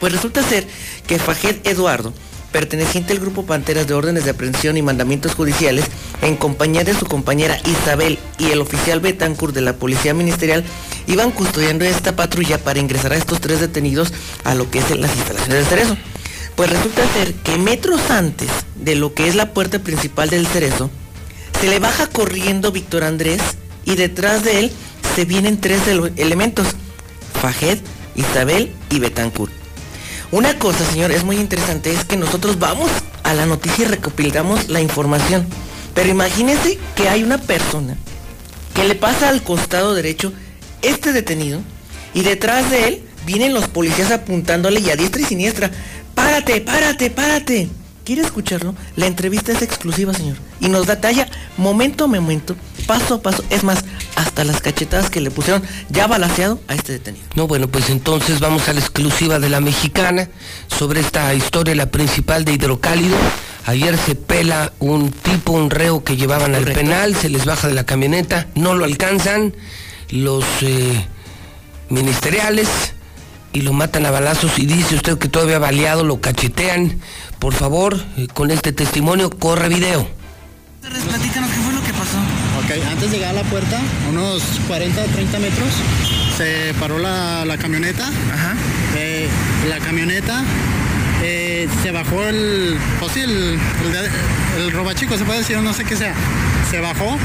Pues 0.00 0.12
resulta 0.12 0.42
ser 0.42 0.66
que 1.06 1.18
Fajed 1.18 1.64
Eduardo, 1.64 2.12
perteneciente 2.50 3.12
al 3.12 3.20
grupo 3.20 3.46
Panteras 3.46 3.86
de 3.86 3.94
órdenes 3.94 4.24
de 4.24 4.32
aprehensión 4.32 4.76
y 4.76 4.82
mandamientos 4.82 5.34
judiciales, 5.34 5.84
en 6.22 6.36
compañía 6.36 6.84
de 6.84 6.94
su 6.94 7.06
compañera 7.06 7.58
Isabel 7.64 8.18
y 8.38 8.50
el 8.50 8.60
oficial 8.60 9.00
Betancourt 9.00 9.54
de 9.54 9.62
la 9.62 9.74
Policía 9.74 10.12
Ministerial, 10.12 10.64
iban 11.06 11.30
custodiando 11.30 11.84
esta 11.84 12.14
patrulla 12.14 12.58
para 12.58 12.80
ingresar 12.80 13.12
a 13.12 13.16
estos 13.16 13.40
tres 13.40 13.60
detenidos 13.60 14.12
a 14.44 14.54
lo 14.54 14.70
que 14.70 14.80
es 14.80 14.90
las 14.90 15.14
instalaciones 15.16 15.58
del 15.58 15.66
Cerezo. 15.66 15.96
Pues 16.62 16.74
resulta 16.74 17.02
ser 17.12 17.34
que 17.34 17.58
metros 17.58 18.08
antes 18.08 18.48
de 18.76 18.94
lo 18.94 19.14
que 19.14 19.26
es 19.26 19.34
la 19.34 19.52
puerta 19.52 19.80
principal 19.80 20.30
del 20.30 20.46
cerezo, 20.46 20.92
se 21.60 21.66
le 21.66 21.80
baja 21.80 22.06
corriendo 22.06 22.70
Víctor 22.70 23.02
Andrés 23.02 23.40
y 23.84 23.96
detrás 23.96 24.44
de 24.44 24.60
él 24.60 24.72
se 25.16 25.24
vienen 25.24 25.60
tres 25.60 25.80
elementos, 25.88 26.68
Fajed, 27.40 27.80
Isabel 28.14 28.70
y 28.90 29.00
Betancourt. 29.00 29.52
Una 30.30 30.56
cosa, 30.60 30.88
señor, 30.88 31.10
es 31.10 31.24
muy 31.24 31.38
interesante, 31.38 31.92
es 31.92 32.04
que 32.04 32.16
nosotros 32.16 32.60
vamos 32.60 32.92
a 33.24 33.34
la 33.34 33.44
noticia 33.44 33.84
y 33.84 33.88
recopilamos 33.88 34.68
la 34.68 34.80
información. 34.80 35.44
Pero 35.96 36.10
imagínense 36.10 36.78
que 36.94 37.08
hay 37.08 37.24
una 37.24 37.38
persona 37.38 37.96
que 38.72 38.84
le 38.84 38.94
pasa 38.94 39.30
al 39.30 39.42
costado 39.42 39.94
derecho 39.94 40.32
este 40.80 41.12
detenido 41.12 41.60
y 42.14 42.22
detrás 42.22 42.70
de 42.70 42.86
él 42.86 43.02
vienen 43.26 43.54
los 43.54 43.68
policías 43.68 44.10
apuntándole 44.10 44.80
y 44.80 44.90
a 44.90 44.96
diestra 44.96 45.22
y 45.22 45.24
siniestra. 45.24 45.70
Párate, 46.14 46.60
párate, 46.60 47.10
párate. 47.10 47.68
¿Quiere 48.04 48.22
escucharlo? 48.22 48.74
La 48.96 49.06
entrevista 49.06 49.52
es 49.52 49.62
exclusiva, 49.62 50.12
señor. 50.12 50.36
Y 50.60 50.68
nos 50.68 50.86
da 50.86 51.00
talla 51.00 51.28
momento 51.56 52.04
a 52.04 52.06
momento, 52.08 52.56
paso 52.86 53.14
a 53.14 53.22
paso. 53.22 53.44
Es 53.48 53.62
más, 53.62 53.84
hasta 54.16 54.44
las 54.44 54.60
cachetadas 54.60 55.08
que 55.08 55.20
le 55.20 55.30
pusieron 55.30 55.62
ya 55.88 56.08
balaseado 56.08 56.60
a 56.66 56.74
este 56.74 56.94
detenido. 56.94 57.24
No, 57.36 57.46
bueno, 57.46 57.68
pues 57.68 57.90
entonces 57.90 58.40
vamos 58.40 58.68
a 58.68 58.72
la 58.72 58.80
exclusiva 58.80 59.38
de 59.38 59.48
la 59.48 59.60
mexicana 59.60 60.28
sobre 60.66 61.00
esta 61.00 61.32
historia, 61.34 61.76
la 61.76 61.90
principal 61.92 62.44
de 62.44 62.54
Hidrocálido. 62.54 63.16
Ayer 63.66 63.96
se 63.96 64.16
pela 64.16 64.72
un 64.80 65.12
tipo, 65.12 65.52
un 65.52 65.70
reo 65.70 66.02
que 66.02 66.16
llevaban 66.16 66.56
al 66.56 66.64
penal, 66.64 67.14
se 67.14 67.28
les 67.28 67.44
baja 67.44 67.68
de 67.68 67.74
la 67.74 67.84
camioneta, 67.84 68.48
no 68.56 68.74
lo 68.74 68.84
alcanzan 68.84 69.54
los 70.10 70.44
eh, 70.62 71.06
ministeriales 71.88 72.68
y 73.52 73.62
lo 73.62 73.72
matan 73.72 74.06
a 74.06 74.10
balazos 74.10 74.58
y 74.58 74.66
dice 74.66 74.94
usted 74.94 75.18
que 75.18 75.28
todavía 75.28 75.58
baleado, 75.58 76.04
lo 76.04 76.20
cachetean. 76.20 77.00
Por 77.38 77.54
favor, 77.54 78.00
eh, 78.16 78.26
con 78.32 78.50
este 78.50 78.72
testimonio, 78.72 79.30
corre 79.30 79.68
video. 79.68 80.06
Platícanos 80.80 81.50
qué 81.50 81.60
fue 81.60 81.72
lo 81.72 81.82
que 81.82 81.92
pasó. 81.92 82.18
Ok, 82.64 82.86
antes 82.90 83.10
de 83.10 83.18
llegar 83.18 83.30
a 83.30 83.42
la 83.42 83.44
puerta, 83.44 83.80
unos 84.10 84.42
40 84.66 85.04
30 85.04 85.38
metros, 85.38 85.68
se 86.36 86.74
paró 86.80 86.98
la, 86.98 87.44
la 87.44 87.58
camioneta. 87.58 88.06
Ajá. 88.06 88.54
Eh, 88.96 89.28
la 89.68 89.78
camioneta 89.78 90.42
eh, 91.22 91.68
se 91.82 91.90
bajó 91.92 92.22
el, 92.24 92.76
pues 92.98 93.12
sí, 93.12 93.20
el, 93.20 93.30
el, 93.30 94.62
el 94.62 94.72
robachico, 94.72 95.16
se 95.16 95.24
puede 95.24 95.40
decir, 95.40 95.58
no 95.58 95.72
sé 95.72 95.84
qué 95.84 95.96
sea. 95.96 96.14
Se 96.70 96.80
bajó 96.80 97.16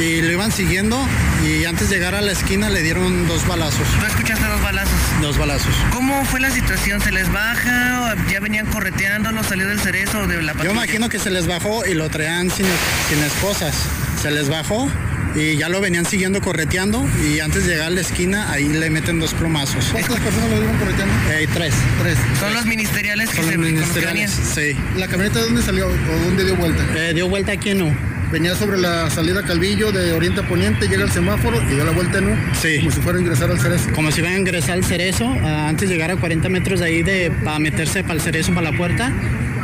y 0.00 0.22
lo 0.22 0.32
iban 0.32 0.50
siguiendo 0.52 0.98
y 1.46 1.64
antes 1.64 1.90
de 1.90 1.96
llegar 1.96 2.14
a 2.14 2.20
la 2.20 2.32
esquina 2.32 2.70
le 2.70 2.82
dieron 2.82 3.26
dos 3.28 3.46
balazos. 3.46 3.86
¿Tú 4.00 4.06
escuchaste 4.06 4.44
dos 4.46 4.62
balazos? 4.62 4.98
Dos 5.20 5.38
balazos. 5.38 5.74
¿Cómo 5.92 6.24
fue 6.24 6.40
la 6.40 6.50
situación? 6.50 7.00
¿Se 7.00 7.12
les 7.12 7.30
baja? 7.32 8.14
¿Ya 8.30 8.40
venían 8.40 8.66
correteándolo? 8.66 9.42
¿Salió 9.44 9.68
del 9.68 9.80
cerezo 9.80 10.20
o 10.20 10.26
de 10.26 10.42
la 10.42 10.52
Yo 10.52 10.58
patrulla? 10.58 10.72
imagino 10.84 11.08
que 11.08 11.18
se 11.18 11.30
les 11.30 11.46
bajó 11.46 11.84
y 11.86 11.94
lo 11.94 12.08
traían 12.10 12.50
sin, 12.50 12.66
sin 13.08 13.22
esposas. 13.24 13.74
Se 14.20 14.30
les 14.30 14.48
bajó 14.48 14.90
y 15.34 15.56
ya 15.56 15.68
lo 15.68 15.80
venían 15.80 16.04
siguiendo 16.04 16.40
correteando 16.42 17.06
y 17.24 17.40
antes 17.40 17.64
de 17.66 17.72
llegar 17.72 17.86
a 17.88 17.90
la 17.90 18.00
esquina 18.02 18.50
ahí 18.52 18.68
le 18.68 18.90
meten 18.90 19.18
dos 19.20 19.34
plomazos. 19.34 19.86
¿Cuántas 19.92 20.20
personas 20.20 20.50
lo 20.50 20.62
iban 20.62 20.78
correteando? 20.78 21.14
Eh, 21.32 21.48
tres. 21.52 21.74
Tres. 22.02 22.18
Son 22.38 22.52
los 22.54 22.66
ministeriales 22.66 23.30
que 23.30 23.36
Son 23.36 23.46
se 23.46 23.56
los 23.56 23.64
ministeriales, 23.66 24.30
sí. 24.54 24.76
¿La 24.96 25.08
camioneta 25.08 25.38
de 25.40 25.46
dónde 25.46 25.62
salió 25.62 25.86
o 25.88 26.24
dónde 26.24 26.44
dio 26.44 26.56
vuelta? 26.56 26.84
Eh, 26.96 27.12
dio 27.14 27.28
vuelta 27.28 27.52
aquí 27.52 27.70
en 27.70 27.82
U. 27.82 27.96
Venía 28.32 28.54
sobre 28.54 28.78
la 28.78 29.10
salida 29.10 29.42
Calvillo 29.42 29.92
de 29.92 30.12
oriente 30.14 30.40
a 30.40 30.48
poniente, 30.48 30.88
llega 30.88 31.04
el 31.04 31.10
semáforo 31.10 31.60
y 31.70 31.74
dio 31.74 31.84
la 31.84 31.92
vuelta 31.92 32.16
en 32.18 32.28
U. 32.28 32.36
Sí. 32.60 32.78
Como 32.78 32.90
si 32.90 33.00
fuera 33.02 33.18
a 33.18 33.20
ingresar 33.20 33.50
al 33.50 33.60
cerezo. 33.60 33.90
Como 33.94 34.10
si 34.10 34.20
iban 34.20 34.32
a 34.32 34.38
ingresar 34.38 34.70
al 34.72 34.84
cerezo, 34.84 35.36
ah, 35.44 35.68
antes 35.68 35.88
de 35.90 35.94
llegar 35.96 36.10
a 36.10 36.16
40 36.16 36.48
metros 36.48 36.80
de 36.80 36.86
ahí 36.86 37.02
de, 37.02 37.30
para 37.44 37.58
meterse 37.58 38.02
para 38.02 38.14
el 38.14 38.20
cerezo, 38.22 38.54
para 38.54 38.70
la 38.70 38.76
puerta, 38.76 39.12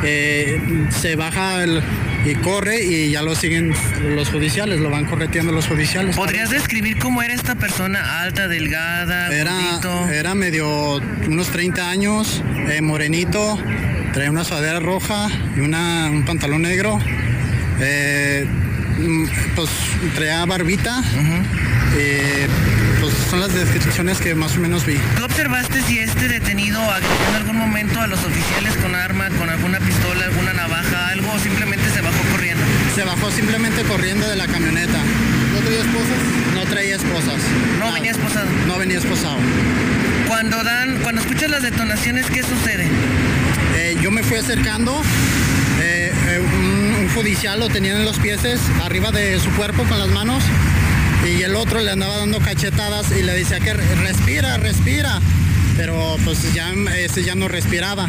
eh, 0.03 0.61
se 0.91 1.15
baja 1.15 1.63
el- 1.63 1.81
y 2.25 2.35
corre 2.35 2.83
y 2.83 3.09
ya 3.11 3.23
lo 3.23 3.33
siguen 3.35 3.73
los 4.15 4.29
judiciales, 4.29 4.79
lo 4.79 4.89
van 4.91 5.05
correteando 5.05 5.51
los 5.51 5.65
judiciales. 5.67 6.15
¿Podrías 6.15 6.49
describir 6.51 6.99
cómo 6.99 7.23
era 7.23 7.33
esta 7.33 7.55
persona? 7.55 8.21
Alta, 8.21 8.47
delgada, 8.47 9.33
Era, 9.33 9.51
gordito. 9.53 10.09
era 10.09 10.35
medio 10.35 10.97
unos 11.27 11.47
30 11.49 11.89
años, 11.89 12.43
eh, 12.69 12.81
morenito, 12.81 13.57
traía 14.13 14.29
una 14.29 14.43
sudadera 14.43 14.79
roja 14.79 15.27
y 15.57 15.61
una, 15.61 16.09
un 16.11 16.23
pantalón 16.25 16.61
negro. 16.63 16.99
Eh, 17.81 18.45
mm, 18.99 19.25
pues 19.55 19.69
traía 20.15 20.45
barbita. 20.45 21.01
eh, 21.97 22.47
pues 22.99 23.13
son 23.29 23.39
las 23.39 23.53
descripciones 23.53 24.19
que 24.19 24.35
más 24.35 24.57
o 24.57 24.59
menos 24.59 24.85
vi. 24.85 24.97
¿Tú 25.17 25.23
observaste 25.23 25.81
si 25.83 25.99
este 25.99 26.27
detenido 26.27 26.79
agredió 26.81 27.27
en 27.29 27.35
algún 27.35 27.57
momento 27.57 28.01
a 28.01 28.07
los 28.07 28.19
oficiales 28.23 28.73
con 28.77 28.93
arma, 28.93 29.29
con 29.39 29.49
alguna 29.49 29.79
pistola, 29.79 30.25
alguna 30.25 30.53
navaja, 30.53 31.07
algo, 31.09 31.31
o 31.31 31.39
simplemente 31.39 31.89
se 31.89 32.01
bajó 32.01 32.21
corriendo? 32.31 32.63
Se 32.95 33.03
bajó 33.05 33.31
simplemente 33.31 33.83
corriendo 33.83 34.27
de 34.27 34.35
la 34.35 34.47
camioneta. 34.47 34.97
¿No 35.53 35.59
traía 35.61 35.79
esposas? 35.79 36.19
No 36.55 36.63
traía 36.65 36.95
esposas. 36.97 37.41
No 37.79 37.93
venía 37.93 38.11
esposado. 38.11 38.47
No 38.67 38.77
venía 38.77 38.97
esposado. 38.97 39.37
Cuando 40.27 40.63
dan, 40.63 40.97
cuando 41.01 41.21
escuchas 41.21 41.49
las 41.49 41.63
detonaciones, 41.63 42.25
¿qué 42.27 42.43
sucede? 42.43 42.87
Eh, 43.77 43.97
yo 44.01 44.11
me 44.11 44.21
fui 44.23 44.37
acercando. 44.37 45.01
eh, 45.81 46.11
eh, 46.27 46.39
judicial 47.15 47.59
lo 47.59 47.69
tenían 47.69 47.97
en 47.97 48.05
los 48.05 48.17
pies, 48.19 48.39
arriba 48.83 49.11
de 49.11 49.39
su 49.39 49.49
cuerpo 49.51 49.83
con 49.83 49.99
las 49.99 50.09
manos. 50.09 50.43
Y 51.27 51.41
el 51.43 51.55
otro 51.55 51.81
le 51.81 51.91
andaba 51.91 52.17
dando 52.17 52.39
cachetadas 52.39 53.11
y 53.11 53.23
le 53.23 53.33
decía 53.33 53.59
que 53.59 53.73
re- 53.73 53.95
respira, 53.95 54.57
respira. 54.57 55.19
Pero 55.75 56.17
pues 56.23 56.53
ya 56.53 56.71
ese 56.97 57.23
ya 57.23 57.35
no 57.35 57.47
respiraba. 57.47 58.07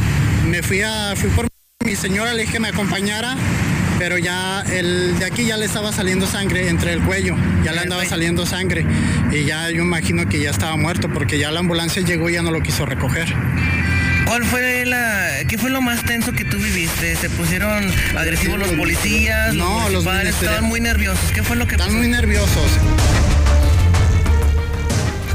Me 0.48 0.62
fui 0.62 0.82
a 0.82 1.14
fui 1.16 1.28
por 1.31 1.47
mi 1.85 1.97
señora, 1.97 2.32
le 2.35 2.43
dije 2.43 2.55
que 2.55 2.60
me 2.60 2.68
acompañara. 2.68 3.36
Pero 3.98 4.16
ya 4.16 4.62
el 4.72 5.18
de 5.18 5.27
aquí 5.27 5.44
ya 5.44 5.59
le 5.59 5.66
estaba 5.66 5.93
saliendo 5.93 6.27
sangre 6.27 6.68
entre 6.70 6.94
el 6.94 7.02
cuello, 7.02 7.36
ya 7.62 7.72
le 7.72 7.81
andaba 7.81 8.02
saliendo 8.06 8.47
sangre 8.47 8.86
y 9.31 9.44
ya 9.44 9.68
yo 9.70 9.82
imagino 9.82 10.27
que 10.27 10.40
ya 10.40 10.48
estaba 10.48 10.74
muerto 10.78 11.10
porque 11.12 11.39
ya 11.39 11.51
la 11.51 11.60
ambulancia 11.60 12.01
llegó 12.01 12.31
y 12.31 12.32
ya 12.32 12.40
no 12.43 12.51
lo 12.51 12.62
quiso 12.62 12.86
recoger. 12.86 13.28
¿Cuál 14.31 14.44
fue 14.44 14.86
la, 14.86 15.44
qué 15.48 15.59
fue 15.59 15.70
lo 15.70 15.82
más 15.82 16.05
tenso 16.05 16.31
que 16.31 16.44
tú 16.44 16.57
viviste? 16.57 17.16
¿Se 17.16 17.28
pusieron 17.31 17.93
agresivos 18.16 18.61
los 18.61 18.69
policías? 18.69 19.55
No, 19.55 19.89
los 19.89 20.05
ministeriales. 20.05 20.35
estaban 20.40 20.65
muy 20.66 20.81
nerviosos. 20.81 21.32
¿Qué 21.35 21.43
fue 21.43 21.57
lo 21.57 21.66
que 21.66 21.74
Están 21.74 21.97
muy 21.97 22.07
nerviosos. 22.07 22.70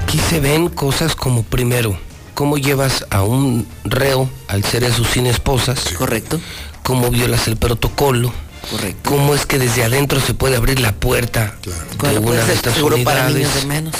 Aquí 0.02 0.18
se 0.18 0.40
ven 0.40 0.70
cosas 0.70 1.14
como 1.14 1.44
primero, 1.44 2.00
cómo 2.36 2.58
llevas 2.58 3.06
a 3.10 3.24
un 3.24 3.68
reo 3.84 4.30
al 4.48 4.64
cerezo 4.64 5.04
sin 5.04 5.26
esposas. 5.26 5.90
Correcto. 5.98 6.40
Cómo 6.82 7.10
violas 7.10 7.50
el 7.50 7.58
protocolo. 7.58 8.32
Correcto. 8.72 9.10
Cómo 9.10 9.36
es 9.36 9.46
que 9.46 9.60
desde 9.60 9.84
adentro 9.84 10.20
se 10.20 10.34
puede 10.34 10.56
abrir 10.56 10.80
la 10.80 10.92
puerta 10.94 11.56
de 11.64 11.72
¿Cuál 11.98 12.22
puede 12.22 12.38
una 12.40 12.46
de 12.46 12.54
estas 12.54 12.74
seguro 12.74 12.98
para 13.04 13.30
niños 13.30 13.50
unidades. 13.56 13.62
de 13.62 13.68
menos? 13.68 13.96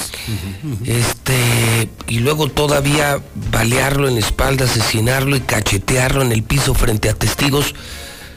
Este, 0.86 1.90
y 2.08 2.20
luego 2.20 2.50
todavía 2.50 3.20
balearlo 3.52 4.08
en 4.08 4.16
la 4.16 4.20
espalda, 4.22 4.66
asesinarlo 4.66 5.36
y 5.36 5.42
cachetearlo 5.42 6.22
en 6.22 6.32
el 6.32 6.44
piso 6.44 6.74
frente 6.74 7.10
a 7.10 7.14
testigos. 7.14 7.76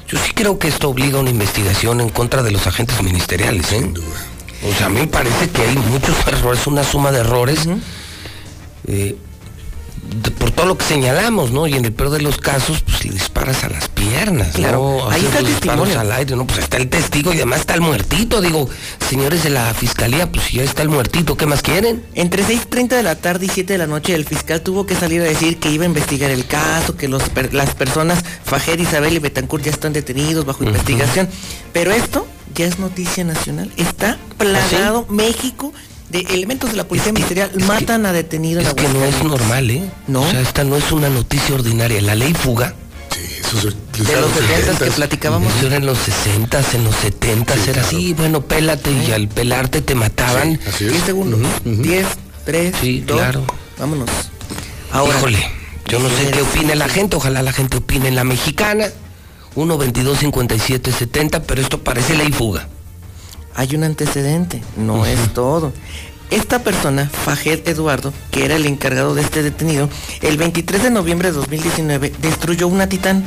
Yo 0.08 0.18
sí 0.18 0.32
creo 0.34 0.58
que 0.58 0.68
esto 0.68 0.88
obliga 0.88 1.18
a 1.18 1.20
una 1.20 1.30
investigación 1.30 2.00
en 2.00 2.08
contra 2.08 2.42
de 2.42 2.50
los 2.50 2.66
agentes 2.66 3.02
ministeriales, 3.02 3.72
¿eh? 3.72 3.92
O 4.68 4.74
sea, 4.76 4.86
a 4.86 4.88
mí 4.88 5.00
me 5.00 5.06
parece 5.06 5.50
que 5.50 5.62
hay 5.62 5.76
muchos 5.76 6.14
errores, 6.26 6.66
una 6.66 6.82
suma 6.84 7.12
de 7.12 7.20
errores. 7.20 7.60
eh, 8.86 9.16
de- 10.08 10.30
por 10.30 10.50
todo 10.50 10.66
lo 10.66 10.78
que 10.78 10.84
señalamos, 10.84 11.50
¿no? 11.50 11.66
Y 11.66 11.74
en 11.74 11.84
el 11.84 11.92
peor 11.92 12.10
de 12.10 12.20
los 12.20 12.38
casos, 12.38 12.82
pues 12.82 13.04
le 13.04 13.12
disparas 13.12 13.64
a 13.64 13.68
las 13.68 13.88
piernas, 13.88 14.54
Claro, 14.54 14.98
¿no? 15.04 15.10
ahí 15.10 15.24
está 15.24 15.38
el 15.40 15.46
testimonio. 15.46 16.00
al 16.00 16.12
aire, 16.12 16.36
¿no? 16.36 16.46
Pues 16.46 16.60
está 16.60 16.76
el 16.78 16.88
testigo 16.88 17.32
y 17.32 17.36
además 17.36 17.60
está 17.60 17.74
el 17.74 17.80
muertito. 17.80 18.40
Digo, 18.40 18.68
señores 19.08 19.42
de 19.44 19.50
la 19.50 19.72
fiscalía, 19.74 20.30
pues 20.30 20.46
si 20.46 20.56
ya 20.56 20.64
está 20.64 20.82
el 20.82 20.88
muertito, 20.88 21.36
¿qué 21.36 21.46
más 21.46 21.62
quieren? 21.62 22.04
Entre 22.14 22.42
6.30 22.44 22.96
de 22.96 23.02
la 23.02 23.16
tarde 23.16 23.46
y 23.46 23.48
7 23.48 23.72
de 23.74 23.78
la 23.78 23.86
noche 23.86 24.14
el 24.14 24.24
fiscal 24.24 24.60
tuvo 24.62 24.86
que 24.86 24.94
salir 24.94 25.20
a 25.20 25.24
decir 25.24 25.58
que 25.58 25.70
iba 25.70 25.84
a 25.84 25.86
investigar 25.86 26.30
el 26.30 26.46
caso, 26.46 26.96
que 26.96 27.08
los 27.08 27.28
per- 27.28 27.54
las 27.54 27.74
personas 27.74 28.24
Fajer, 28.44 28.80
Isabel 28.80 29.14
y 29.14 29.18
Betancourt 29.18 29.64
ya 29.64 29.70
están 29.70 29.92
detenidos 29.92 30.44
bajo 30.46 30.64
investigación. 30.64 31.28
Pero 31.72 31.92
esto 31.92 32.26
ya 32.54 32.64
es 32.66 32.78
noticia 32.78 33.24
nacional. 33.24 33.70
Está 33.76 34.18
plagado 34.38 35.06
México 35.10 35.72
de 36.10 36.20
elementos 36.34 36.70
de 36.70 36.76
la 36.76 36.84
policía 36.88 37.12
ministerial. 37.12 37.50
matan 37.66 38.06
a 38.06 38.12
detenidos. 38.12 38.64
Es 38.66 38.74
que 38.74 38.88
no 38.88 39.04
es 39.04 39.22
normal, 39.22 39.70
¿eh? 39.70 39.82
No. 40.06 40.22
O 40.22 40.30
sea, 40.30 40.40
esta 40.40 40.64
no 40.64 40.76
es 40.76 40.90
una 40.92 41.08
noticia 41.08 41.54
ordinaria. 41.54 42.00
La 42.00 42.14
ley 42.14 42.32
fuga. 42.34 42.74
De 43.52 44.20
los 44.20 44.30
70 44.32 44.84
que 44.84 44.90
platicábamos. 44.90 45.54
Eso 45.56 45.66
era 45.68 45.76
en 45.76 45.86
los 45.86 45.96
60, 45.98 46.60
en 46.74 46.84
los 46.84 46.94
70 46.96 47.54
era 47.68 47.80
así, 47.82 48.12
bueno, 48.12 48.42
pélate 48.42 48.90
y 48.92 49.10
al 49.12 49.26
pelarte 49.28 49.80
te 49.80 49.94
mataban. 49.94 50.60
10 50.78 51.02
segundos. 51.04 51.40
10, 51.64 52.06
3, 52.44 52.74
Sí, 52.80 53.00
2, 53.06 53.16
claro. 53.16 53.44
vámonos. 53.78 54.10
Ahora, 54.92 55.16
Híjole, 55.16 55.38
yo 55.86 55.98
no 55.98 56.08
sé 56.10 56.30
qué 56.30 56.42
opine 56.42 56.76
la 56.76 56.88
gente, 56.88 57.16
ojalá 57.16 57.42
la 57.42 57.52
gente 57.52 57.78
opine 57.78 58.08
en 58.08 58.16
la 58.16 58.24
mexicana. 58.24 58.86
1 59.54 59.78
22 59.78 60.18
57 60.18 60.92
70, 60.92 61.42
pero 61.44 61.62
esto 61.62 61.82
parece 61.82 62.16
ley 62.16 62.30
fuga. 62.30 62.68
Hay 63.58 63.74
un 63.74 63.82
antecedente, 63.82 64.62
no 64.76 65.04
es 65.04 65.34
todo. 65.34 65.72
Esta 66.30 66.60
persona, 66.60 67.10
Fajed 67.10 67.66
Eduardo, 67.66 68.12
que 68.30 68.44
era 68.44 68.54
el 68.54 68.64
encargado 68.66 69.16
de 69.16 69.22
este 69.22 69.42
detenido, 69.42 69.90
el 70.22 70.36
23 70.36 70.84
de 70.84 70.90
noviembre 70.90 71.32
de 71.32 71.38
2019 71.38 72.12
destruyó 72.22 72.68
una 72.68 72.88
titán. 72.88 73.24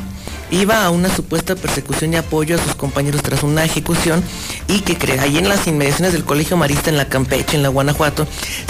Iba 0.50 0.86
a 0.86 0.90
una 0.90 1.14
supuesta 1.14 1.58
persecución 1.58 2.14
y 2.14 2.16
apoyo 2.16 2.56
a 2.56 2.64
sus 2.64 2.76
compañeros 2.76 3.24
tras 3.24 3.44
una 3.44 3.66
ejecución 3.66 4.24
y 4.70 4.80
que 4.80 4.98
cree, 4.98 5.20
ahí 5.20 5.38
en 5.38 5.50
las 5.50 5.68
inmediaciones 5.68 6.14
del 6.14 6.24
Colegio 6.24 6.56
Marista 6.56 6.90
en 6.90 6.96
la 6.96 7.10
Campeche, 7.10 7.58
en 7.58 7.64
la 7.64 7.70
Guanajuato, 7.70 8.26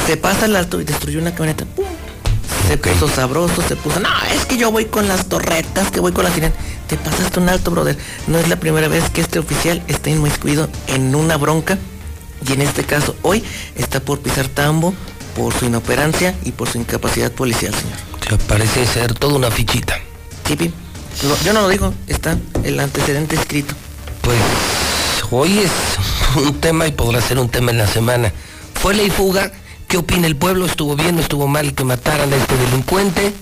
se 0.08 0.18
pasa 0.18 0.46
al 0.46 0.56
alto 0.56 0.82
y 0.82 0.84
destruyó 0.84 1.20
una 1.20 1.36
camioneta. 1.36 1.66
¡Pum! 1.66 1.86
Se 2.68 2.78
puso 2.78 3.08
sabroso, 3.08 3.62
se 3.68 3.76
puso, 3.76 4.00
no, 4.00 4.10
es 4.34 4.46
que 4.46 4.58
yo 4.58 4.72
voy 4.72 4.86
con 4.86 5.08
las 5.08 5.26
torretas, 5.28 5.92
que 5.92 6.00
voy 6.00 6.12
con 6.12 6.24
la 6.24 6.34
sirena. 6.34 6.54
Te 6.88 6.98
pasaste 6.98 7.40
un 7.40 7.50
alto, 7.50 7.72
brother. 7.72 7.98
No 8.28 8.38
es 8.38 8.48
la 8.48 8.56
primera 8.58 8.88
vez 8.88 9.10
que 9.10 9.22
este 9.22 9.40
oficial 9.40 9.84
está 9.88 10.10
inmiscuido 10.10 10.70
en 10.88 11.16
una 11.16 11.38
bronca 11.38 11.78
Y 12.48 12.54
en 12.54 12.62
este 12.62 12.84
caso, 12.84 13.16
hoy 13.22 13.44
está 13.76 14.00
por 14.00 14.20
pisar 14.20 14.48
tambo 14.48 14.94
por 15.36 15.54
su 15.54 15.66
inoperancia 15.66 16.36
y 16.44 16.52
por 16.52 16.70
su 16.70 16.78
incapacidad 16.78 17.32
policial, 17.32 17.74
señor. 17.74 17.98
O 18.20 18.24
sea, 18.24 18.38
parece 18.48 18.86
ser 18.86 19.14
toda 19.14 19.36
una 19.36 19.52
fichita. 19.52 19.98
Sí, 20.48 20.72
yo 21.46 21.54
no 21.54 21.62
lo 21.62 21.70
digo, 21.70 21.94
está 22.08 22.38
el 22.64 22.80
antecedente 22.80 23.36
escrito. 23.36 23.74
Pues 24.22 24.38
hoy 25.30 25.60
es 25.60 25.72
un 26.38 26.60
tema 26.60 26.88
y 26.88 26.92
podrá 26.92 27.22
ser 27.22 27.40
un 27.40 27.50
tema 27.50 27.72
en 27.72 27.78
la 27.78 27.88
semana. 27.88 28.34
Fue 28.82 28.94
ley 28.94 29.10
fuga. 29.10 29.52
¿Qué 29.92 29.98
opina 29.98 30.26
el 30.26 30.38
pueblo? 30.38 30.66
¿Estuvo 30.66 30.96
bien 30.96 31.18
o 31.18 31.20
estuvo 31.20 31.50
mal 31.50 31.74
que 31.74 31.84
mataran 31.84 32.32
a 32.32 32.38
este 32.38 32.56
delincuente? 32.56 33.34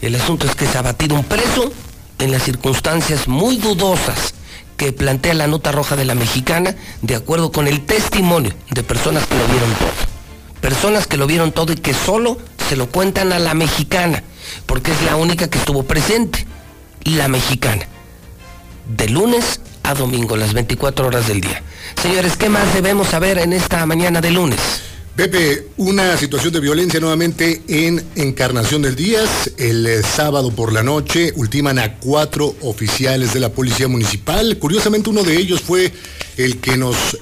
El 0.00 0.14
asunto 0.14 0.46
es 0.46 0.54
que 0.54 0.64
se 0.64 0.78
ha 0.78 0.82
batido 0.82 1.16
un 1.16 1.24
preso 1.24 1.72
en 2.20 2.30
las 2.30 2.44
circunstancias 2.44 3.26
muy 3.26 3.56
dudosas 3.56 4.34
que 4.76 4.92
plantea 4.92 5.34
la 5.34 5.48
nota 5.48 5.72
roja 5.72 5.96
de 5.96 6.04
la 6.04 6.14
mexicana, 6.14 6.76
de 7.02 7.16
acuerdo 7.16 7.50
con 7.50 7.66
el 7.66 7.84
testimonio 7.84 8.52
de 8.70 8.84
personas 8.84 9.26
que 9.26 9.34
lo 9.34 9.48
vieron 9.48 9.74
todo. 9.74 10.60
Personas 10.60 11.08
que 11.08 11.16
lo 11.16 11.26
vieron 11.26 11.50
todo 11.50 11.72
y 11.72 11.76
que 11.76 11.92
solo 11.92 12.38
se 12.68 12.76
lo 12.76 12.88
cuentan 12.88 13.32
a 13.32 13.40
la 13.40 13.54
mexicana, 13.54 14.22
porque 14.66 14.92
es 14.92 15.02
la 15.02 15.16
única 15.16 15.50
que 15.50 15.58
estuvo 15.58 15.82
presente, 15.82 16.46
la 17.02 17.26
mexicana. 17.26 17.84
De 18.96 19.08
lunes 19.08 19.60
a 19.82 19.94
domingo, 19.94 20.36
las 20.36 20.52
24 20.52 21.08
horas 21.08 21.26
del 21.26 21.40
día. 21.40 21.64
Señores, 22.00 22.36
¿qué 22.36 22.48
más 22.48 22.72
debemos 22.74 23.08
saber 23.08 23.38
en 23.38 23.52
esta 23.52 23.84
mañana 23.86 24.20
de 24.20 24.30
lunes? 24.30 24.60
Pepe, 25.16 25.68
una 25.78 26.14
situación 26.18 26.52
de 26.52 26.60
violencia 26.60 27.00
nuevamente 27.00 27.62
en 27.68 28.04
Encarnación 28.16 28.82
del 28.82 28.96
Díaz. 28.96 29.50
El 29.56 29.86
eh, 29.86 30.02
sábado 30.02 30.50
por 30.50 30.74
la 30.74 30.82
noche 30.82 31.32
ultiman 31.36 31.78
a 31.78 31.94
cuatro 31.94 32.54
oficiales 32.60 33.32
de 33.32 33.40
la 33.40 33.48
Policía 33.48 33.88
Municipal. 33.88 34.58
Curiosamente 34.58 35.08
uno 35.08 35.22
de 35.22 35.38
ellos 35.38 35.62
fue 35.62 35.90
el 36.36 36.58
que 36.58 36.76
nos 36.76 37.16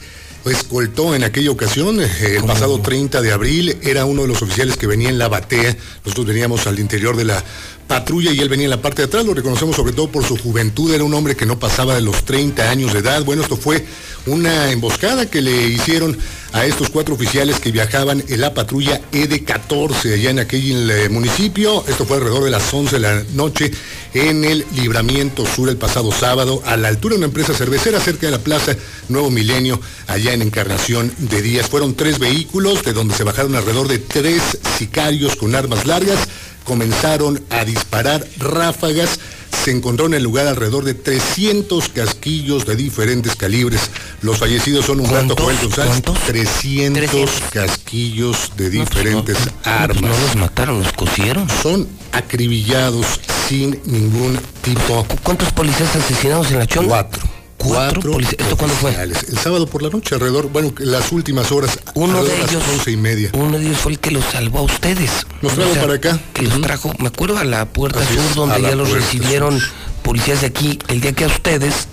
escoltó 0.47 1.15
en 1.15 1.25
aquella 1.25 1.51
ocasión, 1.51 2.01
eh, 2.01 2.37
el 2.37 2.45
pasado 2.45 2.81
30 2.81 3.21
de 3.21 3.33
abril. 3.33 3.77
Era 3.83 4.05
uno 4.05 4.23
de 4.23 4.29
los 4.29 4.43
oficiales 4.43 4.77
que 4.77 4.87
venía 4.87 5.09
en 5.09 5.19
la 5.19 5.29
batea. 5.29 5.77
Nosotros 6.05 6.27
veníamos 6.27 6.67
al 6.67 6.79
interior 6.79 7.17
de 7.17 7.25
la 7.25 7.45
patrulla 7.87 8.33
y 8.33 8.41
él 8.41 8.49
venía 8.49 8.65
en 8.65 8.71
la 8.71 8.81
parte 8.81 9.03
de 9.03 9.07
atrás, 9.07 9.27
lo 9.27 9.35
reconocemos 9.35 9.77
sobre 9.77 9.93
todo 9.93 10.09
por 10.09 10.25
su 10.25 10.37
juventud, 10.37 10.95
era 10.95 11.05
un 11.05 11.13
hombre 11.13 11.37
que 11.37 11.47
no 11.47 11.59
pasaba 11.59 11.95
de 11.95 12.01
los 12.01 12.25
30 12.25 12.71
años 12.71 12.93
de 12.93 13.01
edad. 13.01 13.23
Bueno, 13.25 13.43
esto 13.43 13.57
fue 13.57 13.85
una 14.27 14.71
emboscada 14.71 15.27
que 15.27 15.43
le 15.43 15.69
hicieron 15.69 16.17
a 16.53 16.65
estos 16.65 16.89
cuatro 16.89 17.15
oficiales 17.15 17.61
que 17.61 17.73
viajaban 17.73 18.25
en 18.27 18.41
la 18.41 18.55
patrulla 18.55 19.01
ED14 19.13 20.15
allá 20.15 20.31
en 20.31 20.39
aquel 20.39 20.91
eh, 20.91 21.09
municipio. 21.09 21.85
Esto 21.87 22.07
fue 22.07 22.17
alrededor 22.17 22.45
de 22.45 22.51
las 22.51 22.73
11 22.73 22.97
de 22.97 23.01
la 23.01 23.23
noche 23.35 23.71
en 24.15 24.45
el 24.45 24.65
libramiento 24.75 25.45
sur 25.45 25.69
el 25.69 25.77
pasado 25.77 26.13
sábado, 26.13 26.63
a 26.65 26.77
la 26.77 26.89
altura 26.89 27.15
de 27.15 27.19
una 27.19 27.27
empresa 27.27 27.53
cervecera 27.53 28.01
cerca 28.01 28.27
de 28.27 28.33
la 28.33 28.39
plaza 28.39 28.77
Nuevo 29.09 29.31
Milenio, 29.31 29.81
allá 30.07 30.33
en 30.33 30.43
Encarnación 30.43 31.13
de 31.19 31.43
Díaz. 31.43 31.69
Fueron 31.69 31.95
tres 31.95 32.19
vehículos 32.19 32.83
de 32.85 32.93
donde 32.93 33.15
se 33.15 33.25
bajaron 33.25 33.55
alrededor 33.57 33.89
de 33.89 33.99
tres 33.99 34.59
sicarios 34.79 35.37
con 35.37 35.55
armas 35.55 35.87
largas 35.87 36.29
comenzaron 36.65 37.43
a 37.51 37.65
disparar 37.65 38.27
ráfagas. 38.39 39.21
Se 39.65 39.71
encontró 39.71 40.07
en 40.07 40.15
el 40.15 40.23
lugar 40.23 40.47
alrededor 40.47 40.85
de 40.85 40.95
300 40.95 41.89
casquillos 41.91 42.67
de 42.67 42.77
diferentes 42.77 43.37
calibres. 43.37 43.91
Los 44.21 44.39
fallecidos 44.39 44.87
son 44.87 45.01
Humberto 45.01 45.37
Joel 45.39 45.57
González. 45.63 46.03
300, 46.27 47.31
casquillos 47.51 48.53
de 48.57 48.69
diferentes 48.69 49.39
armas. 49.63 50.03
No 50.03 50.09
los 50.09 50.37
mataron, 50.37 50.83
los 50.83 50.93
cosieron. 50.93 51.47
Son 51.63 51.89
acribillados 52.13 53.21
sin 53.49 53.79
ningún 53.85 54.39
tipo. 54.63 55.07
¿Cuántos 55.23 55.53
policías 55.53 55.95
asesinados 55.95 56.51
en 56.51 56.59
la 56.59 56.67
Chona? 56.67 56.89
Cuatro. 56.89 57.23
Cuatro, 57.57 58.13
policías. 58.13 58.41
¿Esto 58.41 58.57
cuándo 58.57 58.77
fue? 58.77 58.95
El 58.95 59.39
sábado 59.39 59.67
por 59.67 59.83
la 59.83 59.89
noche, 59.89 60.15
alrededor, 60.15 60.51
bueno, 60.51 60.73
las 60.79 61.13
últimas 61.13 61.51
horas, 61.51 61.79
uno 61.95 62.23
de 62.23 62.37
ellos, 62.37 62.53
las 62.53 62.69
once 62.69 62.91
y 62.91 62.97
media. 62.97 63.31
Uno 63.33 63.59
de 63.59 63.67
ellos 63.67 63.79
fue 63.79 63.93
el 63.93 63.99
que 63.99 64.11
los 64.11 64.25
salvó 64.25 64.59
a 64.59 64.63
ustedes. 64.63 65.27
Los 65.41 65.55
trajo 65.55 65.75
para 65.75 65.95
acá. 65.95 66.21
Que 66.35 66.43
los 66.43 66.61
trajo, 66.61 66.93
me 66.99 67.09
acuerdo, 67.09 67.39
a 67.39 67.45
la 67.45 67.65
puerta 67.67 68.01
Así 68.01 68.15
sur, 68.15 68.25
es, 68.25 68.35
donde 68.35 68.61
ya 68.61 68.75
los 68.75 68.91
recibieron 68.91 69.59
policías 70.03 70.43
de 70.43 70.49
aquí, 70.49 70.79
el 70.89 71.01
día 71.01 71.13
que 71.13 71.25
a 71.25 71.29
ustedes 71.29 71.89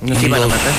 Nos 0.00 0.22
iban 0.22 0.42
a 0.42 0.46
matar. 0.46 0.74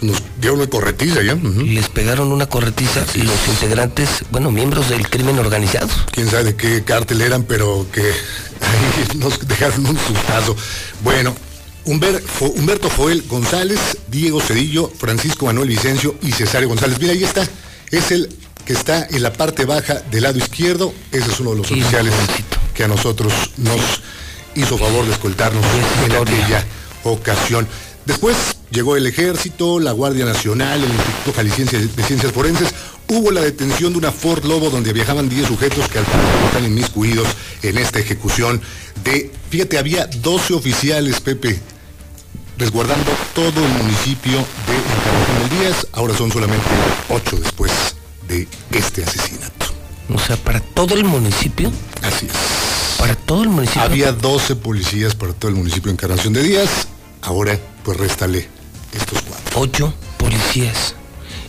Nos 0.00 0.22
dieron 0.40 0.60
una 0.60 0.68
corretiza 0.70 1.22
ya. 1.22 1.34
ujú. 1.34 1.62
les 1.62 1.88
pegaron 1.88 2.30
una 2.32 2.46
corretiza 2.46 3.04
y 3.14 3.22
los 3.22 3.36
integrantes, 3.48 4.08
bueno, 4.30 4.50
miembros 4.52 4.88
del 4.88 5.08
crimen 5.10 5.38
organizado. 5.38 5.88
quién 6.12 6.30
sabe 6.30 6.44
de 6.44 6.56
qué 6.56 6.84
cártel 6.84 7.20
eran, 7.20 7.42
pero 7.42 7.84
que 7.92 8.02
ahí 8.02 9.18
nos 9.18 9.46
dejaron 9.48 9.86
un 9.86 9.98
sustazo. 9.98 10.56
Bueno, 11.02 11.34
Humberto 11.84 12.90
Joel 12.96 13.22
González, 13.28 13.78
Diego 14.08 14.40
Cedillo, 14.40 14.90
Francisco 14.98 15.46
Manuel 15.46 15.68
Vicencio 15.68 16.14
y 16.22 16.32
Cesario 16.32 16.68
González. 16.68 16.98
Mira, 17.00 17.12
ahí 17.12 17.24
está. 17.24 17.46
Es 17.90 18.10
el 18.12 18.28
que 18.66 18.74
está 18.74 19.06
en 19.10 19.22
la 19.22 19.32
parte 19.32 19.64
baja 19.64 19.94
del 20.10 20.24
lado 20.24 20.38
izquierdo. 20.38 20.92
Ese 21.10 21.30
es 21.30 21.40
uno 21.40 21.50
de 21.52 21.56
los 21.56 21.66
Sí, 21.66 21.80
oficiales 21.80 22.12
que 22.74 22.84
a 22.84 22.88
nosotros 22.88 23.32
nos 23.56 23.80
hizo 24.54 24.76
favor 24.76 25.06
de 25.06 25.12
escoltarnos 25.12 25.64
en 26.04 26.12
aquella 26.12 26.64
ocasión. 27.04 27.66
Después 28.08 28.56
llegó 28.70 28.96
el 28.96 29.06
ejército, 29.06 29.78
la 29.78 29.92
Guardia 29.92 30.24
Nacional, 30.24 30.82
el 30.82 30.90
Instituto 30.90 31.34
Jalisciense 31.34 31.78
de 31.88 32.02
Ciencias 32.02 32.32
Forenses. 32.32 32.74
Hubo 33.06 33.30
la 33.30 33.42
detención 33.42 33.92
de 33.92 33.98
una 33.98 34.10
Ford 34.10 34.44
Lobo 34.46 34.70
donde 34.70 34.94
viajaban 34.94 35.28
10 35.28 35.46
sujetos 35.46 35.86
que 35.90 35.98
al 35.98 36.06
parecer 36.06 36.44
están 36.46 36.64
inmiscuidos 36.64 37.28
en 37.62 37.76
esta 37.76 37.98
ejecución 37.98 38.62
de, 39.04 39.30
fíjate, 39.50 39.76
había 39.76 40.06
12 40.06 40.54
oficiales, 40.54 41.20
Pepe, 41.20 41.60
resguardando 42.56 43.10
todo 43.34 43.62
el 43.62 43.72
municipio 43.74 44.38
de 44.66 44.74
Encarnación 44.74 45.50
del 45.50 45.58
Díaz. 45.58 45.86
Ahora 45.92 46.16
son 46.16 46.32
solamente 46.32 46.66
8 47.10 47.36
después 47.42 47.72
de 48.26 48.48
este 48.72 49.04
asesinato. 49.04 49.66
O 50.14 50.18
sea, 50.18 50.38
para 50.38 50.60
todo 50.60 50.94
el 50.94 51.04
municipio, 51.04 51.70
Así 52.00 52.24
es. 52.24 52.98
para 52.98 53.14
todo 53.14 53.42
el 53.42 53.50
municipio. 53.50 53.82
Había 53.82 54.12
12 54.12 54.56
policías 54.56 55.14
para 55.14 55.34
todo 55.34 55.50
el 55.50 55.58
municipio 55.58 55.88
de 55.88 55.92
Encarnación 55.92 56.32
de 56.32 56.42
Díaz. 56.42 56.88
Ahora, 57.20 57.58
pues 57.88 58.00
réstale 58.00 58.46
estos 58.92 59.22
cuatro. 59.22 59.60
ocho 59.60 59.94
policías 60.18 60.94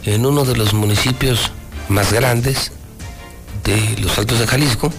en 0.06 0.26
uno 0.26 0.46
de 0.46 0.56
los 0.56 0.74
municipios 0.74 1.52
más 1.90 2.14
grandes 2.14 2.72
de 3.66 3.98
los 4.02 4.18
Altos 4.18 4.40
de 4.40 4.48
Jalisco, 4.48 4.90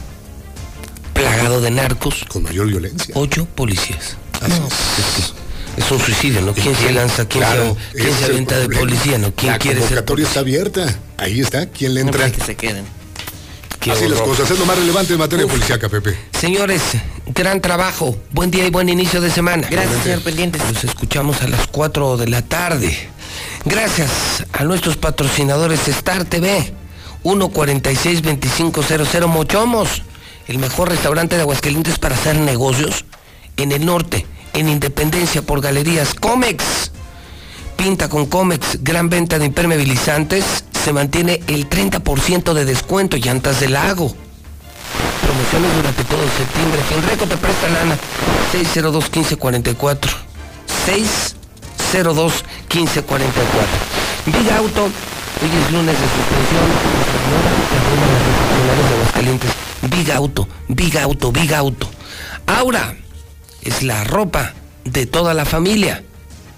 plagado 1.14 1.62
de 1.62 1.70
narcos, 1.70 2.26
Con 2.28 2.42
mayor 2.42 2.66
violencia. 2.66 3.14
ocho 3.16 3.46
policías. 3.46 4.18
Así 4.42 4.60
No, 4.60 4.66
es. 4.66 4.72
es 4.98 5.32
que 5.74 5.80
es 5.80 5.90
un 5.90 5.98
suicidio, 6.00 6.42
¿no? 6.42 6.52
¿Quién 6.52 6.76
se 6.76 6.92
lanza? 6.92 7.24
¿Quién, 7.26 7.42
Claro, 7.42 7.74
se, 7.90 7.96
quién 7.98 8.04
se 8.08 8.10
es 8.12 8.18
el 8.24 8.30
avienta 8.32 8.58
de 8.58 8.68
policía? 8.68 9.16
¿no? 9.16 9.34
¿Quién 9.34 9.52
La 9.52 9.58
quiere 9.58 9.78
ser 9.80 9.88
convocatoria 9.88 10.26
está 10.26 10.40
abierta. 10.40 10.94
Ahí 11.16 11.40
está. 11.40 11.64
¿Quién 11.70 11.94
le 11.94 12.02
entra? 12.02 12.20
pues, 12.26 12.32
que 12.36 12.44
se 12.44 12.54
queden. 12.54 12.84
Qué 13.80 13.90
Así 13.92 14.08
las 14.08 14.20
cosas. 14.20 14.50
Es 14.50 14.58
lo 14.58 14.66
más 14.66 14.76
relevante 14.78 15.14
en 15.14 15.18
materia 15.18 15.46
Uf. 15.46 15.52
policíaca, 15.52 15.88
Pepe. 15.88 16.14
Señores, 16.38 16.82
gran 17.26 17.62
trabajo, 17.62 18.14
buen 18.30 18.50
día 18.50 18.66
y 18.66 18.70
buen 18.70 18.90
inicio 18.90 19.22
de 19.22 19.30
semana. 19.30 19.66
Gracias, 19.70 20.02
señor 20.02 20.20
Pendientes. 20.20 20.60
Los 20.70 20.84
escuchamos 20.84 21.40
a 21.40 21.48
las 21.48 21.66
4 21.66 22.18
de 22.18 22.28
la 22.28 22.42
tarde. 22.42 23.08
Gracias 23.64 24.10
a 24.52 24.64
nuestros 24.64 24.98
patrocinadores 24.98 25.88
Star 25.88 26.26
TV, 26.26 26.74
146-2500 27.24 29.26
Mochomos, 29.28 30.02
el 30.46 30.58
mejor 30.58 30.90
restaurante 30.90 31.36
de 31.36 31.42
Aguascalientes 31.42 31.98
para 31.98 32.16
hacer 32.16 32.36
negocios 32.36 33.06
en 33.56 33.72
el 33.72 33.86
norte, 33.86 34.26
en 34.52 34.68
Independencia 34.68 35.40
por 35.40 35.62
Galerías 35.62 36.12
Comex. 36.14 36.92
Pinta 37.76 38.10
con 38.10 38.26
Comex, 38.26 38.82
gran 38.82 39.08
venta 39.08 39.38
de 39.38 39.46
impermeabilizantes, 39.46 40.44
se 40.82 40.92
mantiene 40.92 41.40
el 41.46 41.68
30% 41.68 42.54
de 42.54 42.64
descuento, 42.64 43.16
llantas 43.16 43.60
del 43.60 43.74
lago. 43.74 44.14
Promociones 45.22 45.76
durante 45.76 46.04
todo 46.04 46.20
septiembre. 46.36 46.80
Finreco 46.88 47.26
te 47.26 47.36
presta 47.36 47.68
lana. 47.68 47.98
602-1544. 48.52 50.10
602-1544. 50.86 52.32
Big 54.26 54.50
Auto. 54.52 54.84
Hoy 54.84 55.48
es 55.64 55.72
lunes 55.72 55.94
de 55.94 56.06
suspensión. 56.06 56.64
Big 59.82 60.12
Auto, 60.12 60.48
Big 60.68 60.98
Auto, 60.98 61.32
Big 61.32 61.54
Auto. 61.54 61.88
Aura 62.46 62.94
es 63.62 63.82
la 63.82 64.04
ropa 64.04 64.54
de 64.84 65.06
toda 65.06 65.34
la 65.34 65.44
familia. 65.44 66.04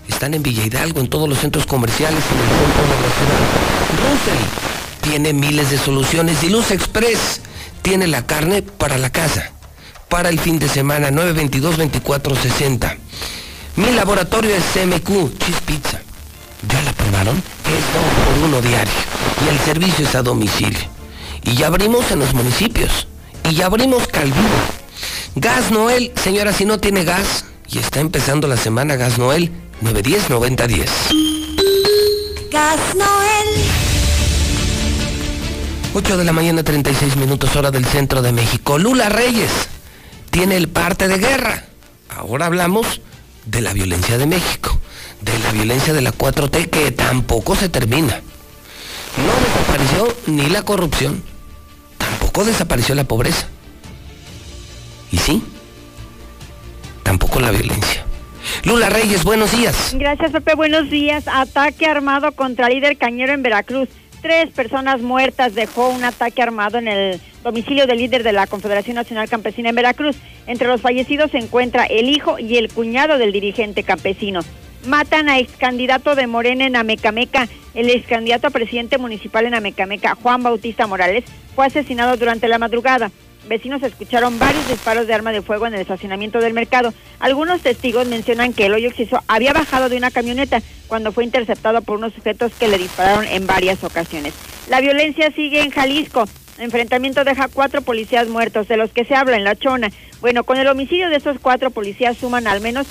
Están 0.08 0.34
en 0.34 0.42
Villa 0.42 0.64
Hidalgo, 0.64 1.00
en 1.00 1.08
todos 1.08 1.28
los 1.28 1.38
centros 1.38 1.66
comerciales, 1.66 2.22
en 2.30 2.38
el 2.38 2.48
centro 2.48 2.82
de 2.82 2.88
la. 3.78 3.81
Russell 3.92 5.02
tiene 5.02 5.32
miles 5.32 5.70
de 5.70 5.78
soluciones 5.78 6.42
y 6.42 6.48
Luz 6.48 6.70
Express 6.70 7.40
tiene 7.82 8.06
la 8.06 8.26
carne 8.26 8.62
para 8.62 8.98
la 8.98 9.10
casa. 9.10 9.50
Para 10.08 10.28
el 10.28 10.38
fin 10.38 10.58
de 10.58 10.68
semana, 10.68 11.10
922-2460. 11.10 12.96
Mi 13.76 13.90
laboratorio 13.92 14.54
es 14.54 14.64
CMQ, 14.74 15.38
Cheese 15.38 15.60
Pizza. 15.64 16.00
¿Ya 16.68 16.82
la 16.82 16.92
probaron? 16.92 17.36
Es 17.36 17.42
dos 17.92 18.24
por 18.24 18.44
uno 18.48 18.60
diario. 18.60 18.92
Y 19.44 19.48
el 19.48 19.58
servicio 19.60 20.06
es 20.06 20.14
a 20.14 20.22
domicilio. 20.22 20.80
Y 21.42 21.54
ya 21.54 21.66
abrimos 21.68 22.10
en 22.10 22.20
los 22.20 22.34
municipios. 22.34 23.08
Y 23.48 23.54
ya 23.54 23.66
abrimos 23.66 24.06
Calvillo. 24.06 24.38
Gas 25.34 25.70
Noel, 25.70 26.12
señora, 26.22 26.52
si 26.52 26.66
no 26.66 26.78
tiene 26.78 27.04
gas, 27.04 27.46
y 27.68 27.78
está 27.78 28.00
empezando 28.00 28.46
la 28.46 28.56
semana 28.56 28.96
Gas 28.96 29.18
Noel, 29.18 29.50
910-9010. 29.82 30.88
Gas 32.50 32.94
Noel. 32.94 33.21
8 35.94 36.16
de 36.16 36.24
la 36.24 36.32
mañana, 36.32 36.62
36 36.62 37.16
minutos 37.16 37.54
hora 37.54 37.70
del 37.70 37.84
centro 37.84 38.22
de 38.22 38.32
México. 38.32 38.78
Lula 38.78 39.10
Reyes 39.10 39.50
tiene 40.30 40.56
el 40.56 40.68
parte 40.68 41.06
de 41.06 41.18
guerra. 41.18 41.64
Ahora 42.08 42.46
hablamos 42.46 43.02
de 43.44 43.60
la 43.60 43.74
violencia 43.74 44.16
de 44.16 44.26
México, 44.26 44.80
de 45.20 45.38
la 45.40 45.52
violencia 45.52 45.92
de 45.92 46.00
la 46.00 46.12
4T 46.12 46.70
que 46.70 46.92
tampoco 46.92 47.54
se 47.56 47.68
termina. 47.68 48.22
No 49.18 49.32
desapareció 49.44 50.16
ni 50.28 50.46
la 50.48 50.62
corrupción, 50.62 51.22
tampoco 51.98 52.46
desapareció 52.46 52.94
la 52.94 53.04
pobreza. 53.04 53.48
Y 55.10 55.18
sí, 55.18 55.42
tampoco 57.02 57.38
la 57.38 57.50
violencia. 57.50 58.06
Lula 58.64 58.88
Reyes, 58.88 59.24
buenos 59.24 59.52
días. 59.52 59.94
Gracias, 59.94 60.32
Pepe. 60.32 60.54
Buenos 60.54 60.88
días. 60.88 61.24
Ataque 61.26 61.84
armado 61.84 62.32
contra 62.32 62.70
líder 62.70 62.96
Cañero 62.96 63.34
en 63.34 63.42
Veracruz. 63.42 63.90
Tres 64.22 64.50
personas 64.50 65.02
muertas 65.02 65.56
dejó 65.56 65.88
un 65.88 66.04
ataque 66.04 66.40
armado 66.42 66.78
en 66.78 66.86
el 66.86 67.20
domicilio 67.42 67.88
del 67.88 67.98
líder 67.98 68.22
de 68.22 68.32
la 68.32 68.46
Confederación 68.46 68.94
Nacional 68.94 69.28
Campesina 69.28 69.70
en 69.70 69.74
Veracruz. 69.74 70.16
Entre 70.46 70.68
los 70.68 70.80
fallecidos 70.80 71.32
se 71.32 71.38
encuentra 71.38 71.86
el 71.86 72.08
hijo 72.08 72.38
y 72.38 72.56
el 72.56 72.72
cuñado 72.72 73.18
del 73.18 73.32
dirigente 73.32 73.82
campesino. 73.82 74.40
Matan 74.86 75.28
a 75.28 75.40
ex 75.40 75.56
candidato 75.56 76.14
de 76.14 76.28
Morena 76.28 76.66
en 76.66 76.76
Amecameca. 76.76 77.48
El 77.74 77.90
ex 77.90 78.06
candidato 78.06 78.46
a 78.46 78.50
presidente 78.50 78.96
municipal 78.96 79.44
en 79.44 79.54
Amecameca, 79.54 80.14
Juan 80.14 80.44
Bautista 80.44 80.86
Morales, 80.86 81.24
fue 81.56 81.66
asesinado 81.66 82.16
durante 82.16 82.46
la 82.46 82.58
madrugada. 82.58 83.10
Vecinos 83.48 83.82
escucharon 83.82 84.38
varios 84.38 84.66
disparos 84.68 85.06
de 85.06 85.14
arma 85.14 85.32
de 85.32 85.42
fuego 85.42 85.66
en 85.66 85.74
el 85.74 85.80
estacionamiento 85.80 86.38
del 86.38 86.54
mercado. 86.54 86.94
Algunos 87.18 87.60
testigos 87.60 88.06
mencionan 88.06 88.52
que 88.52 88.66
el 88.66 88.74
hoyo 88.74 88.88
oxiso 88.88 89.22
había 89.26 89.52
bajado 89.52 89.88
de 89.88 89.96
una 89.96 90.10
camioneta 90.10 90.62
cuando 90.86 91.12
fue 91.12 91.24
interceptado 91.24 91.82
por 91.82 91.98
unos 91.98 92.12
sujetos 92.14 92.52
que 92.54 92.68
le 92.68 92.78
dispararon 92.78 93.24
en 93.24 93.46
varias 93.46 93.82
ocasiones. 93.84 94.34
La 94.68 94.80
violencia 94.80 95.32
sigue 95.32 95.60
en 95.60 95.70
Jalisco. 95.70 96.24
Enfrentamiento 96.58 97.24
deja 97.24 97.48
cuatro 97.48 97.82
policías 97.82 98.28
muertos, 98.28 98.68
de 98.68 98.76
los 98.76 98.92
que 98.92 99.04
se 99.04 99.14
habla 99.14 99.36
en 99.36 99.44
La 99.44 99.56
Chona. 99.56 99.90
Bueno, 100.20 100.44
con 100.44 100.58
el 100.58 100.68
homicidio 100.68 101.08
de 101.08 101.16
estos 101.16 101.38
cuatro 101.40 101.70
policías 101.70 102.16
suman 102.16 102.46
al 102.46 102.60
menos 102.60 102.86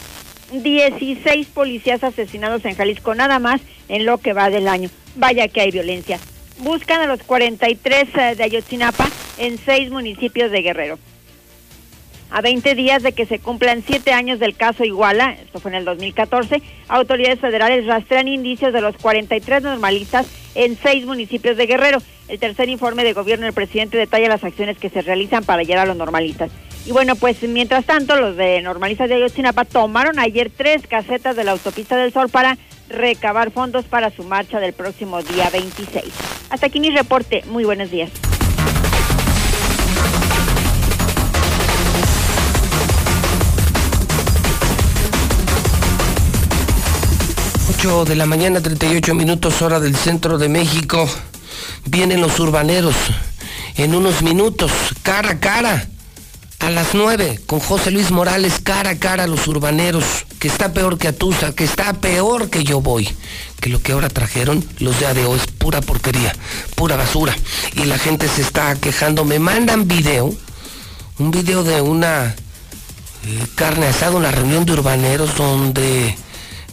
16 0.51 1.47
policías 1.47 2.03
asesinados 2.03 2.65
en 2.65 2.75
Jalisco, 2.75 3.15
nada 3.15 3.39
más 3.39 3.61
en 3.87 4.05
lo 4.05 4.17
que 4.17 4.33
va 4.33 4.49
del 4.49 4.67
año. 4.67 4.89
Vaya 5.15 5.47
que 5.47 5.61
hay 5.61 5.71
violencia 5.71 6.19
buscan 6.61 7.01
a 7.01 7.07
los 7.07 7.23
43 7.23 8.07
eh, 8.15 8.35
de 8.35 8.43
Ayotzinapa 8.43 9.07
en 9.37 9.57
seis 9.57 9.91
municipios 9.91 10.51
de 10.51 10.61
Guerrero. 10.61 10.99
A 12.31 12.39
20 12.39 12.75
días 12.75 13.03
de 13.03 13.11
que 13.11 13.25
se 13.25 13.39
cumplan 13.39 13.83
siete 13.85 14.13
años 14.13 14.39
del 14.39 14.55
caso 14.55 14.85
Iguala, 14.85 15.33
esto 15.33 15.59
fue 15.59 15.71
en 15.71 15.75
el 15.75 15.85
2014, 15.85 16.61
autoridades 16.87 17.41
federales 17.41 17.85
rastrean 17.85 18.29
indicios 18.29 18.71
de 18.71 18.79
los 18.79 18.95
43 18.95 19.63
normalistas 19.63 20.27
en 20.55 20.77
seis 20.77 21.05
municipios 21.05 21.57
de 21.57 21.67
Guerrero. 21.67 22.01
El 22.29 22.39
tercer 22.39 22.69
informe 22.69 23.03
de 23.03 23.11
gobierno 23.11 23.45
del 23.45 23.53
presidente 23.53 23.97
detalla 23.97 24.29
las 24.29 24.45
acciones 24.45 24.77
que 24.77 24.89
se 24.89 25.01
realizan 25.01 25.43
para 25.43 25.63
llegar 25.63 25.79
a 25.79 25.85
los 25.85 25.97
normalistas. 25.97 26.51
Y 26.85 26.93
bueno, 26.93 27.15
pues 27.15 27.43
mientras 27.43 27.85
tanto, 27.85 28.15
los 28.15 28.37
de 28.37 28.61
normalistas 28.61 29.09
de 29.09 29.15
Ayotzinapa 29.15 29.65
tomaron 29.65 30.17
ayer 30.17 30.49
tres 30.55 30.87
casetas 30.87 31.35
de 31.35 31.43
la 31.43 31.51
autopista 31.51 31.97
del 31.97 32.13
Sol 32.13 32.29
para 32.29 32.57
recabar 32.89 33.51
fondos 33.51 33.85
para 33.85 34.09
su 34.09 34.23
marcha 34.23 34.59
del 34.59 34.73
próximo 34.73 35.21
día 35.21 35.49
26. 35.49 36.05
Hasta 36.49 36.67
aquí 36.67 36.79
mi 36.79 36.89
reporte. 36.89 37.43
Muy 37.47 37.65
buenos 37.65 37.91
días. 37.91 38.09
Ocho 47.69 48.05
de 48.05 48.15
la 48.15 48.25
mañana, 48.25 48.61
38 48.61 49.13
minutos 49.15 49.61
hora 49.61 49.79
del 49.79 49.95
centro 49.95 50.37
de 50.37 50.49
México. 50.49 51.07
Vienen 51.85 52.21
los 52.21 52.39
urbaneros 52.39 52.95
en 53.75 53.95
unos 53.95 54.21
minutos, 54.21 54.71
cara 55.03 55.31
a 55.31 55.39
cara 55.39 55.87
a 56.59 56.69
las 56.69 56.93
9 56.93 57.39
con 57.47 57.59
José 57.59 57.89
Luis 57.89 58.11
Morales 58.11 58.59
cara 58.63 58.91
a 58.91 58.99
cara 58.99 59.25
los 59.25 59.47
urbaneros, 59.47 60.05
que 60.39 60.47
está 60.47 60.73
peor 60.73 60.97
que 60.99 61.07
Atusa, 61.07 61.53
que 61.53 61.63
está 61.63 61.93
peor 61.93 62.49
que 62.49 62.63
yo 62.63 62.81
voy, 62.81 63.09
que 63.59 63.69
lo 63.69 63.81
que 63.81 63.93
ahora 63.93 64.09
trajeron 64.09 64.63
los 64.79 64.99
de 64.99 65.07
ADO 65.07 65.35
es 65.35 65.47
pura 65.47 65.81
porquería, 65.81 66.33
pura 66.75 66.97
basura. 66.97 67.35
Y 67.75 67.85
la 67.85 67.97
gente 67.97 68.27
se 68.27 68.41
está 68.41 68.75
quejando, 68.75 69.25
me 69.25 69.39
mandan 69.39 69.87
video, 69.87 70.33
un 71.17 71.31
video 71.31 71.63
de 71.63 71.81
una 71.81 72.35
eh, 73.25 73.47
carne 73.55 73.87
asada, 73.87 74.15
una 74.15 74.31
reunión 74.31 74.65
de 74.65 74.73
urbaneros 74.73 75.35
donde 75.35 76.15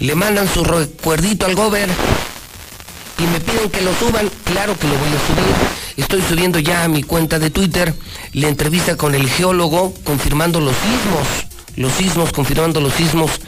le 0.01 0.15
mandan 0.15 0.49
su 0.53 0.65
recuerdito 0.65 1.47
al 1.47 1.55
gober 1.55 1.89
y 3.19 3.23
me 3.23 3.41
piden 3.41 3.69
que 3.71 3.83
lo 3.83 3.93
suban, 3.95 4.31
claro 4.45 4.79
que 4.79 4.87
lo 4.87 4.95
voy 4.95 5.09
a 5.09 5.27
subir 5.27 5.79
Estoy 5.99 6.23
subiendo 6.23 6.61
ya 6.61 6.85
a 6.85 6.89
mi 6.89 7.03
cuenta 7.03 7.41
de 7.41 7.51
Twitter 7.51 7.93
la 8.33 8.47
entrevista 8.47 8.97
con 8.97 9.17
el 9.17 9.29
geólogo 9.29 9.93
confirmando 10.05 10.61
los 10.61 10.77
sismos, 10.77 11.27
los 11.75 11.93
sismos, 11.93 12.33
confirmando 12.33 12.81
los 12.81 12.93
sismos 12.95 13.41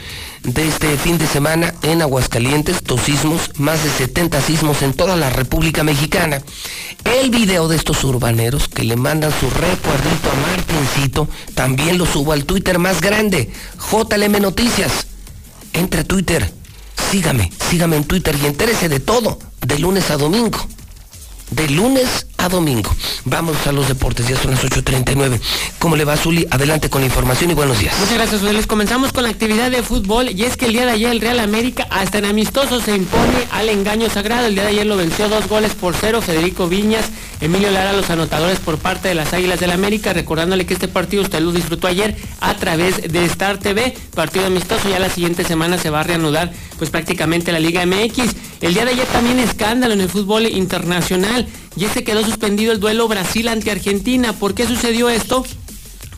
de 0.43 0.67
este 0.67 0.97
fin 0.97 1.17
de 1.17 1.29
semana 1.29 1.75
en 1.83 2.03
Aguascalientes, 2.03 2.83
dos 2.83 3.03
sismos, 3.03 3.53
más 3.59 3.85
de 3.85 3.91
70 3.91 4.41
sismos 4.41 4.83
en 4.83 4.95
toda 4.95 5.15
la 5.15 5.31
República 5.31 5.85
Mexicana. 5.85 6.43
El 7.05 7.31
video 7.31 7.69
de 7.69 7.77
estos 7.77 8.03
urbaneros 8.03 8.67
que 8.67 8.83
le 8.83 8.97
mandan 8.97 9.31
su 9.39 9.49
recuerdito 9.49 10.31
a 10.31 10.57
Martincito, 10.57 11.29
también 11.55 11.99
lo 11.99 12.07
subo 12.07 12.33
al 12.33 12.47
Twitter 12.47 12.81
más 12.81 13.01
grande, 13.01 13.49
JLM 13.93 14.43
Noticias. 14.43 15.07
Entre 15.73 16.01
a 16.01 16.05
Twitter, 16.05 16.53
sígame, 17.11 17.53
sígame 17.71 17.97
en 17.97 18.05
Twitter 18.05 18.37
y 18.43 18.47
entérese 18.47 18.89
de 18.89 19.01
todo, 19.01 19.39
de 19.61 19.79
lunes 19.79 20.11
a 20.11 20.17
domingo 20.17 20.59
de 21.51 21.69
lunes 21.69 22.27
a 22.39 22.49
domingo. 22.49 22.91
Vamos 23.25 23.67
a 23.67 23.73
los 23.73 23.89
deportes, 23.89 24.27
ya 24.29 24.37
son 24.37 24.53
las 24.53 24.65
8.39. 24.65 25.41
¿Cómo 25.79 25.97
le 25.97 26.05
va, 26.05 26.17
Zuli? 26.17 26.47
Adelante 26.51 26.89
con 26.89 27.03
la 27.03 27.07
información 27.07 27.51
y 27.51 27.55
buenos 27.55 27.79
días. 27.79 27.95
Muchas 27.99 28.15
gracias, 28.15 28.43
Luis. 28.43 28.67
Comenzamos 28.67 29.13
con 29.13 29.25
la 29.25 29.29
actividad 29.29 29.71
de 29.71 29.83
fútbol 29.83 30.31
y 30.31 30.45
es 30.45 30.57
que 30.57 30.67
el 30.67 30.73
día 30.73 30.87
de 30.87 30.93
ayer 30.93 31.11
el 31.11 31.21
Real 31.21 31.41
América 31.41 31.87
hasta 31.91 32.19
en 32.19 32.25
amistoso 32.25 32.81
se 32.81 32.97
impone 32.97 33.47
al 33.51 33.69
engaño 33.69 34.09
sagrado. 34.09 34.47
El 34.47 34.55
día 34.55 34.65
de 34.65 34.71
ayer 34.71 34.87
lo 34.87 34.97
venció 34.97 35.29
dos 35.29 35.49
goles 35.49 35.75
por 35.75 35.95
cero 35.95 36.23
Federico 36.23 36.69
Viñas, 36.69 37.07
Emilio 37.41 37.71
Lara, 37.71 37.93
los 37.93 38.09
anotadores 38.11 38.59
por 38.59 38.79
parte 38.79 39.09
de 39.09 39.15
las 39.15 39.33
Águilas 39.33 39.61
del 39.61 39.71
América, 39.71 40.13
recordándole 40.13 40.67
que 40.67 40.75
este 40.75 40.89
partido 40.89 41.23
usted 41.23 41.41
lo 41.41 41.53
disfrutó 41.53 41.89
ayer 41.89 42.17
a 42.41 42.55
través 42.55 43.03
de 43.11 43.25
Star 43.27 43.59
TV, 43.59 43.95
partido 44.15 44.47
amistoso, 44.47 44.89
ya 44.89 44.99
la 44.99 45.11
siguiente 45.11 45.45
semana 45.45 45.79
se 45.79 45.91
va 45.91 46.01
a 46.01 46.05
reanudar 46.05 46.53
pues 46.79 46.91
prácticamente 46.91 47.53
la 47.53 47.61
Liga 47.61 47.85
MX. 47.85 48.35
El 48.61 48.75
día 48.75 48.85
de 48.85 48.93
ayer 48.93 49.07
también 49.07 49.39
escándalo 49.39 49.95
en 49.95 50.03
el 50.03 50.09
fútbol 50.09 50.47
internacional 50.47 51.40
y 51.77 51.87
se 51.87 52.05
quedó 52.05 52.25
suspendido 52.25 52.73
el 52.73 52.81
duelo 52.81 53.09
Brasil 53.09 53.49
ante 53.49 53.71
Argentina. 53.71 54.33
¿Por 54.33 54.55
qué 54.55 54.67
sucedió 54.67 55.09
esto? 55.09 55.45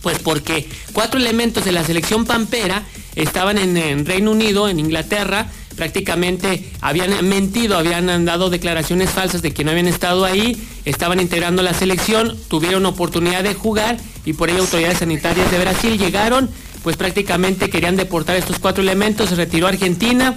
Pues 0.03 0.19
porque 0.19 0.69
cuatro 0.93 1.21
elementos 1.21 1.65
de 1.65 1.73
la 1.73 1.85
selección 1.85 2.25
pampera 2.25 2.83
estaban 3.15 3.59
en, 3.59 4.05
Reino 4.05 4.33
Unido, 4.33 4.69
en 4.69 4.81
Inglaterra, 4.81 5.47
prácticamente 5.77 6.71
habían 6.81 7.27
mentido, 7.27 7.77
habían 7.77 8.25
dado 8.25 8.51
declaraciones 8.51 9.11
falsas 9.11 9.43
de 9.43 9.53
que 9.53 9.65
no 9.65 9.71
habían 9.71 9.87
estado 9.87 10.25
ahí, 10.25 10.61
estaban 10.85 11.21
integrando 11.21 11.63
la 11.63 11.73
selección, 11.73 12.37
tuvieron 12.49 12.85
oportunidad 12.87 13.45
de 13.45 13.55
jugar 13.55 13.97
y 14.25 14.33
por 14.33 14.51
ello 14.51 14.61
autoridades 14.61 14.99
sanitarias 14.99 15.51
de 15.51 15.59
Brasil 15.59 15.99
llegaron, 15.99 16.51
pues 16.83 16.97
prácticamente 16.97 17.71
querían 17.71 17.97
deportar 17.97 18.37
estos 18.37 18.59
cuatro 18.59 18.83
elementos, 18.83 19.31
se 19.31 19.37
retiró 19.37 19.69
Argentina, 19.69 20.35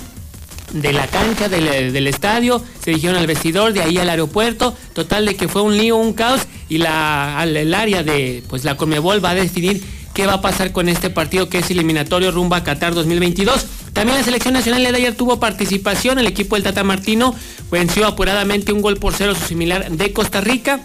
de 0.75 0.91
la 0.91 1.07
cancha, 1.07 1.47
del, 1.47 2.07
estadio, 2.07 2.61
se 2.79 2.91
dirigieron 2.91 3.17
al 3.17 3.27
vestidor, 3.27 3.73
de 3.73 3.81
ahí 3.81 3.97
al 3.97 4.09
aeropuerto, 4.09 4.75
total 4.93 5.25
de 5.25 5.35
que 5.35 5.47
fue 5.47 5.61
un 5.61 5.77
lío, 5.77 5.95
un 5.95 6.13
caos, 6.13 6.41
y 6.67 6.79
la, 6.79 7.41
el 7.43 7.73
área 7.73 8.03
de 8.03 8.43
pues 8.49 8.65
la 8.65 8.75
Conmebol 8.75 9.23
va 9.23 9.31
a 9.31 9.35
decidir 9.35 9.81
qué 10.13 10.25
va 10.25 10.33
a 10.33 10.41
pasar 10.41 10.71
con 10.71 10.89
este 10.89 11.09
partido 11.09 11.49
que 11.49 11.59
es 11.59 11.71
eliminatorio 11.71 12.31
rumbo 12.31 12.55
a 12.55 12.63
Qatar 12.63 12.93
2022. 12.93 13.65
También 13.93 14.17
la 14.17 14.23
selección 14.23 14.53
nacional 14.53 14.83
de 14.83 14.89
ayer 14.89 15.15
tuvo 15.15 15.39
participación, 15.39 16.19
el 16.19 16.27
equipo 16.27 16.55
del 16.55 16.63
Tata 16.63 16.83
Martino 16.83 17.33
venció 17.71 18.05
apuradamente 18.05 18.73
un 18.73 18.81
gol 18.81 18.97
por 18.97 19.13
cero 19.13 19.33
su 19.33 19.45
similar 19.45 19.89
de 19.89 20.13
Costa 20.13 20.41
Rica. 20.41 20.81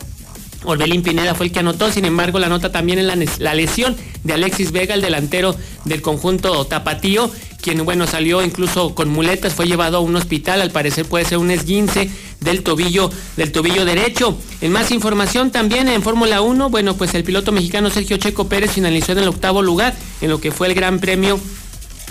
Orbelín 0.64 1.02
Pineda 1.02 1.34
fue 1.34 1.46
el 1.46 1.52
que 1.52 1.60
anotó, 1.60 1.90
sin 1.90 2.04
embargo 2.04 2.38
la 2.38 2.48
nota 2.48 2.70
también 2.70 2.98
en 2.98 3.06
la, 3.06 3.54
lesión 3.54 3.96
de 4.24 4.34
Alexis 4.34 4.72
Vega, 4.72 4.94
el 4.94 5.00
delantero 5.00 5.56
del 5.84 6.02
conjunto 6.02 6.66
tapatío, 6.66 7.30
quien 7.62 7.84
bueno 7.84 8.06
salió 8.06 8.42
incluso 8.42 8.94
con 8.94 9.08
muletas, 9.08 9.54
fue 9.54 9.66
llevado 9.66 9.98
a 9.98 10.00
un 10.00 10.16
hospital, 10.16 10.60
al 10.60 10.70
parecer 10.70 11.06
puede 11.06 11.24
ser 11.24 11.38
un 11.38 11.50
esguince 11.50 12.10
del 12.40 12.62
tobillo, 12.62 13.10
del 13.36 13.52
tobillo 13.52 13.84
derecho. 13.84 14.36
En 14.60 14.72
más 14.72 14.90
información 14.90 15.50
también 15.50 15.88
en 15.88 16.02
Fórmula 16.02 16.42
1, 16.42 16.68
bueno 16.68 16.94
pues 16.94 17.14
el 17.14 17.24
piloto 17.24 17.52
mexicano 17.52 17.90
Sergio 17.90 18.18
Checo 18.18 18.48
Pérez 18.48 18.72
finalizó 18.72 19.12
en 19.12 19.18
el 19.18 19.28
octavo 19.28 19.62
lugar 19.62 19.94
en 20.20 20.30
lo 20.30 20.40
que 20.40 20.52
fue 20.52 20.68
el 20.68 20.74
Gran 20.74 20.98
Premio 20.98 21.40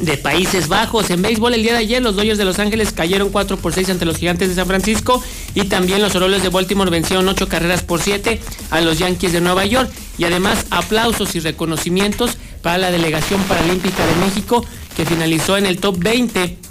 de 0.01 0.17
Países 0.17 0.67
Bajos. 0.67 1.09
En 1.09 1.21
béisbol 1.21 1.53
el 1.53 1.63
día 1.63 1.73
de 1.73 1.79
ayer 1.79 2.01
los 2.01 2.15
Dodgers 2.15 2.37
de 2.37 2.45
Los 2.45 2.59
Ángeles 2.59 2.91
cayeron 2.91 3.29
4 3.29 3.57
por 3.57 3.73
6 3.73 3.89
ante 3.89 4.05
los 4.05 4.17
Gigantes 4.17 4.49
de 4.49 4.55
San 4.55 4.67
Francisco 4.67 5.23
y 5.55 5.65
también 5.65 6.01
los 6.01 6.15
Orioles 6.15 6.43
de 6.43 6.49
Baltimore 6.49 6.89
vencieron 6.89 7.27
8 7.27 7.47
carreras 7.47 7.83
por 7.83 8.01
7 8.01 8.39
a 8.71 8.81
los 8.81 8.99
Yankees 8.99 9.33
de 9.33 9.41
Nueva 9.41 9.65
York 9.65 9.91
y 10.17 10.23
además 10.23 10.65
aplausos 10.69 11.35
y 11.35 11.39
reconocimientos 11.39 12.37
para 12.61 12.77
la 12.77 12.91
delegación 12.91 13.41
paralímpica 13.43 14.05
de 14.05 14.15
México 14.25 14.65
que 14.95 15.05
finalizó 15.05 15.57
en 15.57 15.65
el 15.65 15.79
top 15.79 15.97
20 15.99 16.68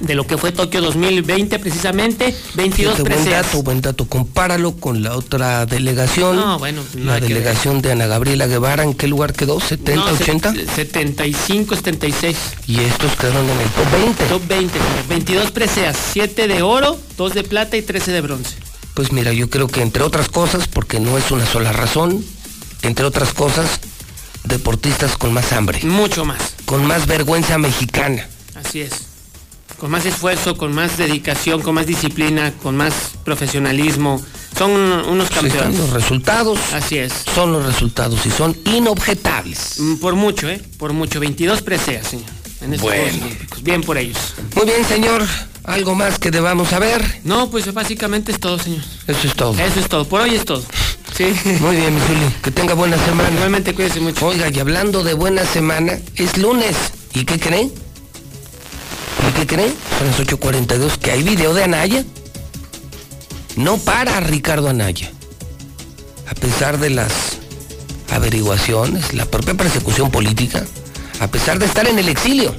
de 0.00 0.14
lo 0.14 0.26
que 0.26 0.36
fue 0.38 0.52
Tokio 0.52 0.80
2020 0.80 1.58
precisamente, 1.58 2.34
22 2.54 2.96
Fíjate, 2.96 3.14
buen 3.14 3.30
dato, 3.30 3.62
buen 3.62 3.80
dato. 3.80 4.04
Compáralo 4.06 4.72
con 4.76 5.02
la 5.02 5.16
otra 5.16 5.66
delegación. 5.66 6.36
No, 6.36 6.58
bueno, 6.58 6.82
pues 6.92 7.04
la 7.04 7.20
delegación 7.20 7.82
de 7.82 7.92
Ana 7.92 8.06
Gabriela 8.06 8.46
Guevara, 8.46 8.82
¿en 8.82 8.94
qué 8.94 9.06
lugar 9.08 9.32
quedó? 9.34 9.58
¿70, 9.60 9.94
No, 9.94 10.16
se- 10.16 10.22
80? 10.24 10.54
75, 10.74 11.74
76. 11.76 12.36
Y 12.66 12.80
estos 12.80 13.14
quedaron 13.16 13.44
en 13.48 13.60
el 13.60 13.68
top 13.68 13.92
20. 13.92 14.24
Top 14.26 14.42
20, 14.48 14.72
señor. 14.78 15.08
22 15.08 15.50
preseas, 15.50 15.96
7 16.12 16.48
de 16.48 16.62
oro, 16.62 16.98
2 17.16 17.34
de 17.34 17.42
plata 17.44 17.76
y 17.76 17.82
13 17.82 18.12
de 18.12 18.20
bronce. 18.20 18.56
Pues 18.94 19.12
mira, 19.12 19.32
yo 19.32 19.48
creo 19.50 19.68
que 19.68 19.82
entre 19.82 20.02
otras 20.02 20.28
cosas, 20.28 20.66
porque 20.66 20.98
no 21.00 21.16
es 21.18 21.30
una 21.30 21.46
sola 21.46 21.72
razón, 21.72 22.24
entre 22.82 23.04
otras 23.04 23.32
cosas, 23.32 23.80
deportistas 24.44 25.16
con 25.16 25.32
más 25.32 25.52
hambre. 25.52 25.80
Mucho 25.84 26.24
más. 26.24 26.54
Con 26.64 26.84
más 26.86 27.06
vergüenza 27.06 27.58
mexicana. 27.58 28.26
Así 28.54 28.80
es. 28.80 28.92
Con 29.80 29.90
más 29.90 30.04
esfuerzo, 30.04 30.58
con 30.58 30.74
más 30.74 30.98
dedicación, 30.98 31.62
con 31.62 31.74
más 31.74 31.86
disciplina, 31.86 32.52
con 32.62 32.76
más 32.76 32.92
profesionalismo. 33.24 34.20
Son 34.56 34.72
unos 34.72 35.30
campeones. 35.30 35.78
los 35.78 35.90
resultados. 35.90 36.58
Así 36.74 36.98
es. 36.98 37.12
Son 37.34 37.50
los 37.50 37.64
resultados 37.64 38.26
y 38.26 38.30
son 38.30 38.54
inobjetables. 38.66 39.76
Mm, 39.78 39.94
Por 39.96 40.16
mucho, 40.16 40.50
¿eh? 40.50 40.60
Por 40.76 40.92
mucho. 40.92 41.18
22 41.18 41.62
preseas, 41.62 42.08
señor. 42.08 42.26
En 42.60 42.74
estos 42.74 42.90
Bueno. 42.90 43.26
Bien 43.62 43.80
por 43.82 43.96
ellos. 43.96 44.18
Muy 44.54 44.66
bien, 44.66 44.84
señor. 44.86 45.24
¿Algo 45.64 45.94
más 45.94 46.18
que 46.18 46.30
debamos 46.30 46.68
saber? 46.68 47.02
No, 47.24 47.50
pues 47.50 47.72
básicamente 47.72 48.32
es 48.32 48.40
todo, 48.40 48.58
señor. 48.58 48.82
Eso 49.06 49.28
es 49.28 49.34
todo. 49.34 49.58
Eso 49.58 49.80
es 49.80 49.88
todo. 49.88 50.04
Por 50.06 50.20
hoy 50.20 50.34
es 50.34 50.44
todo. 50.44 50.62
Sí. 51.16 51.32
Muy 51.60 51.76
bien, 51.76 51.94
mi 51.94 52.00
Zuli. 52.02 52.34
Que 52.42 52.50
tenga 52.50 52.74
buena 52.74 53.02
semana. 53.06 53.30
Igualmente, 53.30 53.72
cuídese 53.74 54.00
mucho. 54.00 54.26
Oiga, 54.26 54.50
y 54.50 54.58
hablando 54.58 55.02
de 55.04 55.14
buena 55.14 55.44
semana, 55.46 55.98
es 56.16 56.36
lunes. 56.36 56.76
¿Y 57.14 57.24
qué 57.24 57.38
creen? 57.38 57.72
¿Y 59.28 59.32
qué 59.32 59.46
creen? 59.46 59.74
Son 59.98 60.06
las 60.06 60.18
8.42 60.18 60.98
que 60.98 61.10
hay 61.10 61.22
video 61.22 61.54
de 61.54 61.64
Anaya. 61.64 62.04
No 63.56 63.76
para 63.78 64.20
Ricardo 64.20 64.68
Anaya. 64.68 65.10
A 66.28 66.34
pesar 66.34 66.78
de 66.78 66.90
las 66.90 67.12
averiguaciones, 68.10 69.12
la 69.14 69.26
propia 69.26 69.54
persecución 69.54 70.10
política, 70.10 70.64
a 71.20 71.26
pesar 71.28 71.58
de 71.58 71.66
estar 71.66 71.86
en 71.86 71.98
el 71.98 72.08
exilio, 72.08 72.54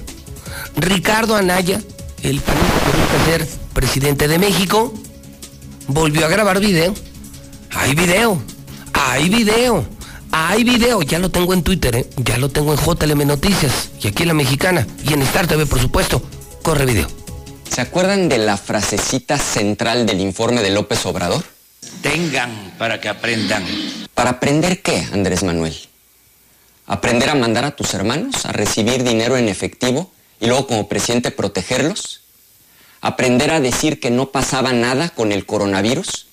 Ricardo 0.78 1.36
Anaya, 1.36 1.82
el 2.24 2.40
panista 2.40 2.92
que 3.12 3.32
ser 3.32 3.48
presidente 3.74 4.28
de 4.28 4.38
México, 4.38 4.94
volvió 5.88 6.26
a 6.26 6.30
grabar 6.30 6.60
video. 6.60 6.94
Hay 7.72 7.96
video, 7.96 8.42
hay 8.94 9.30
video, 9.30 9.86
hay 10.32 10.64
video. 10.64 11.02
Ya 11.02 11.20
lo 11.20 11.32
tengo 11.32 11.54
en 11.54 11.64
Twitter, 11.64 11.96
¿eh? 11.96 12.10
ya 12.18 12.38
lo 12.38 12.50
tengo 12.50 12.74
en 12.74 12.80
JLM 12.80 13.26
Noticias 13.26 13.90
y 14.02 14.08
aquí 14.08 14.24
en 14.24 14.30
La 14.30 14.34
Mexicana 14.34 14.86
y 15.04 15.14
en 15.14 15.22
Star 15.24 15.48
TV, 15.48 15.66
por 15.66 15.80
supuesto. 15.80 16.22
Corre 16.62 16.86
video. 16.86 17.08
¿Se 17.72 17.82
acuerdan 17.82 18.30
de 18.30 18.38
la 18.38 18.56
frasecita 18.56 19.40
central 19.40 20.06
del 20.06 20.20
informe 20.20 20.62
de 20.62 20.70
López 20.70 21.04
Obrador? 21.08 21.44
Tengan 22.04 22.76
para 22.78 23.02
que 23.02 23.10
aprendan. 23.10 23.66
¿Para 24.14 24.32
aprender 24.32 24.84
qué, 24.84 25.08
Andrés 25.12 25.42
Manuel? 25.42 25.76
¿Aprender 26.86 27.32
a 27.32 27.36
mandar 27.36 27.66
a 27.66 27.76
tus 27.76 27.96
hermanos 27.96 28.46
a 28.46 28.52
recibir 28.52 29.04
dinero 29.04 29.38
en 29.38 29.50
efectivo 29.50 30.12
y 30.40 30.46
luego 30.46 30.68
como 30.68 30.88
presidente 30.88 31.32
protegerlos? 31.32 32.22
¿Aprender 33.02 33.50
a 33.50 33.60
decir 33.60 34.00
que 34.00 34.12
no 34.12 34.30
pasaba 34.30 34.72
nada 34.72 35.10
con 35.10 35.32
el 35.32 35.48
coronavirus 35.48 36.28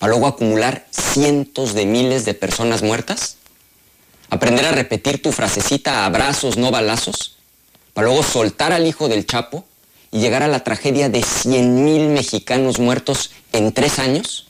para 0.00 0.10
luego 0.10 0.26
acumular 0.26 0.88
cientos 0.90 1.74
de 1.74 1.86
miles 1.86 2.24
de 2.24 2.34
personas 2.34 2.82
muertas? 2.82 3.36
¿Aprender 4.28 4.66
a 4.66 4.72
repetir 4.72 5.22
tu 5.22 5.30
frasecita 5.30 6.04
abrazos, 6.04 6.56
no 6.56 6.72
balazos? 6.72 7.36
Para 7.94 8.08
luego 8.08 8.24
soltar 8.24 8.72
al 8.72 8.84
hijo 8.86 9.08
del 9.08 9.24
Chapo 9.24 9.67
y 10.10 10.20
llegar 10.20 10.42
a 10.42 10.48
la 10.48 10.64
tragedia 10.64 11.08
de 11.08 11.22
100 11.22 11.84
mil 11.84 12.08
mexicanos 12.08 12.78
muertos 12.78 13.30
en 13.52 13.72
tres 13.72 13.98
años? 13.98 14.46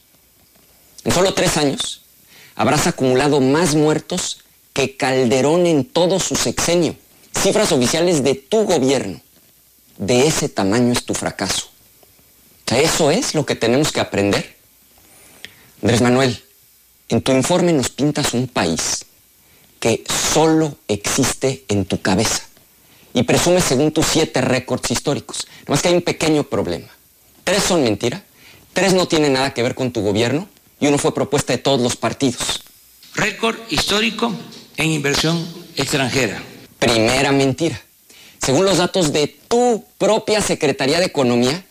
En 1.04 1.12
solo 1.12 1.34
tres 1.34 1.56
años 1.56 2.02
habrás 2.54 2.86
acumulado 2.86 3.40
más 3.40 3.74
muertos 3.74 4.44
que 4.72 4.96
Calderón 4.96 5.66
en 5.66 5.84
todo 5.84 6.20
su 6.20 6.36
sexenio. 6.36 6.96
Cifras 7.36 7.72
oficiales 7.72 8.22
de 8.22 8.34
tu 8.34 8.64
gobierno. 8.64 9.20
De 9.96 10.26
ese 10.26 10.48
tamaño 10.48 10.92
es 10.92 11.04
tu 11.04 11.14
fracaso. 11.14 11.68
Eso 12.66 13.10
es 13.10 13.34
lo 13.34 13.46
que 13.46 13.54
tenemos 13.54 13.92
que 13.92 14.00
aprender. 14.00 14.56
Andrés 15.82 16.02
Manuel, 16.02 16.42
en 17.08 17.22
tu 17.22 17.32
informe 17.32 17.72
nos 17.72 17.88
pintas 17.90 18.34
un 18.34 18.46
país 18.48 19.06
que 19.80 20.04
solo 20.32 20.76
existe 20.88 21.64
en 21.68 21.84
tu 21.84 22.00
cabeza 22.02 22.47
y 23.18 23.24
presumes 23.24 23.64
según 23.64 23.90
tus 23.90 24.06
siete 24.06 24.40
récords 24.40 24.92
históricos. 24.92 25.48
Nomás 25.66 25.82
que 25.82 25.88
hay 25.88 25.94
un 25.94 26.02
pequeño 26.02 26.44
problema. 26.44 26.86
Tres 27.42 27.64
son 27.64 27.82
mentira, 27.82 28.22
tres 28.72 28.94
no 28.94 29.08
tienen 29.08 29.32
nada 29.32 29.52
que 29.52 29.60
ver 29.60 29.74
con 29.74 29.90
tu 29.90 30.02
gobierno 30.02 30.48
y 30.78 30.86
uno 30.86 30.98
fue 30.98 31.12
propuesta 31.12 31.52
de 31.52 31.58
todos 31.58 31.80
los 31.80 31.96
partidos. 31.96 32.62
Récord 33.16 33.56
histórico 33.70 34.32
en 34.76 34.92
inversión 34.92 35.44
extranjera. 35.74 36.40
Primera 36.78 37.32
mentira. 37.32 37.82
Según 38.40 38.64
los 38.64 38.78
datos 38.78 39.12
de 39.12 39.26
tu 39.26 39.84
propia 39.98 40.40
Secretaría 40.40 41.00
de 41.00 41.06
Economía, 41.06 41.64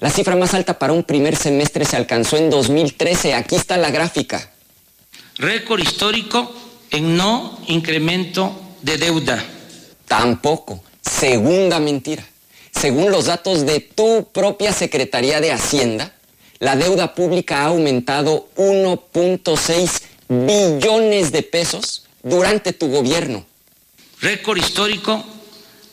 la 0.00 0.10
cifra 0.10 0.36
más 0.36 0.52
alta 0.52 0.78
para 0.78 0.92
un 0.92 1.04
primer 1.04 1.34
semestre 1.34 1.86
se 1.86 1.96
alcanzó 1.96 2.36
en 2.36 2.50
2013. 2.50 3.32
Aquí 3.32 3.56
está 3.56 3.78
la 3.78 3.90
gráfica. 3.90 4.52
Récord 5.38 5.80
histórico 5.80 6.54
en 6.90 7.16
no 7.16 7.58
incremento 7.68 8.54
de 8.82 8.98
deuda. 8.98 9.42
Tampoco. 10.06 10.84
Segunda 11.02 11.80
mentira. 11.80 12.26
Según 12.72 13.10
los 13.10 13.26
datos 13.26 13.66
de 13.66 13.80
tu 13.80 14.28
propia 14.32 14.72
Secretaría 14.72 15.40
de 15.40 15.52
Hacienda, 15.52 16.14
la 16.60 16.76
deuda 16.76 17.14
pública 17.14 17.62
ha 17.62 17.66
aumentado 17.66 18.48
1.6 18.56 20.02
billones 20.28 21.32
de 21.32 21.42
pesos 21.42 22.04
durante 22.22 22.72
tu 22.72 22.88
gobierno. 22.88 23.44
Récord 24.20 24.58
histórico 24.58 25.24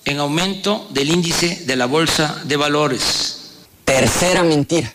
en 0.05 0.19
aumento 0.19 0.87
del 0.91 1.09
índice 1.09 1.63
de 1.65 1.75
la 1.75 1.85
bolsa 1.85 2.41
de 2.45 2.55
valores. 2.55 3.37
Tercera 3.85 4.43
mentira. 4.43 4.93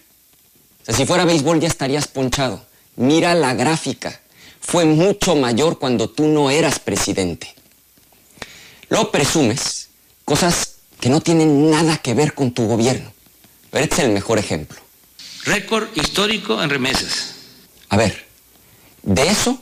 O 0.82 0.84
sea, 0.84 0.94
si 0.94 1.06
fuera 1.06 1.24
béisbol 1.24 1.60
ya 1.60 1.68
estarías 1.68 2.08
ponchado. 2.08 2.64
Mira 2.96 3.34
la 3.34 3.54
gráfica. 3.54 4.20
Fue 4.60 4.84
mucho 4.84 5.34
mayor 5.34 5.78
cuando 5.78 6.08
tú 6.08 6.26
no 6.26 6.50
eras 6.50 6.78
presidente. 6.78 7.54
Lo 8.88 9.10
presumes 9.10 9.88
cosas 10.24 10.74
que 11.00 11.08
no 11.08 11.20
tienen 11.20 11.70
nada 11.70 11.98
que 11.98 12.14
ver 12.14 12.34
con 12.34 12.52
tu 12.52 12.66
gobierno. 12.66 13.12
Pero 13.70 13.84
este 13.84 13.96
es 13.96 14.02
el 14.04 14.12
mejor 14.12 14.38
ejemplo. 14.38 14.78
Récord 15.44 15.88
histórico 15.96 16.62
en 16.62 16.70
remesas. 16.70 17.34
A 17.88 17.96
ver, 17.96 18.26
de 19.02 19.28
eso, 19.28 19.60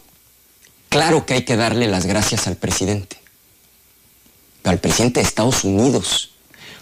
claro 0.88 1.24
que 1.24 1.34
hay 1.34 1.44
que 1.44 1.56
darle 1.56 1.88
las 1.88 2.06
gracias 2.06 2.46
al 2.46 2.56
presidente. 2.56 3.16
Pero 4.62 4.72
al 4.72 4.80
presidente 4.80 5.20
de 5.20 5.26
Estados 5.26 5.64
Unidos. 5.64 6.32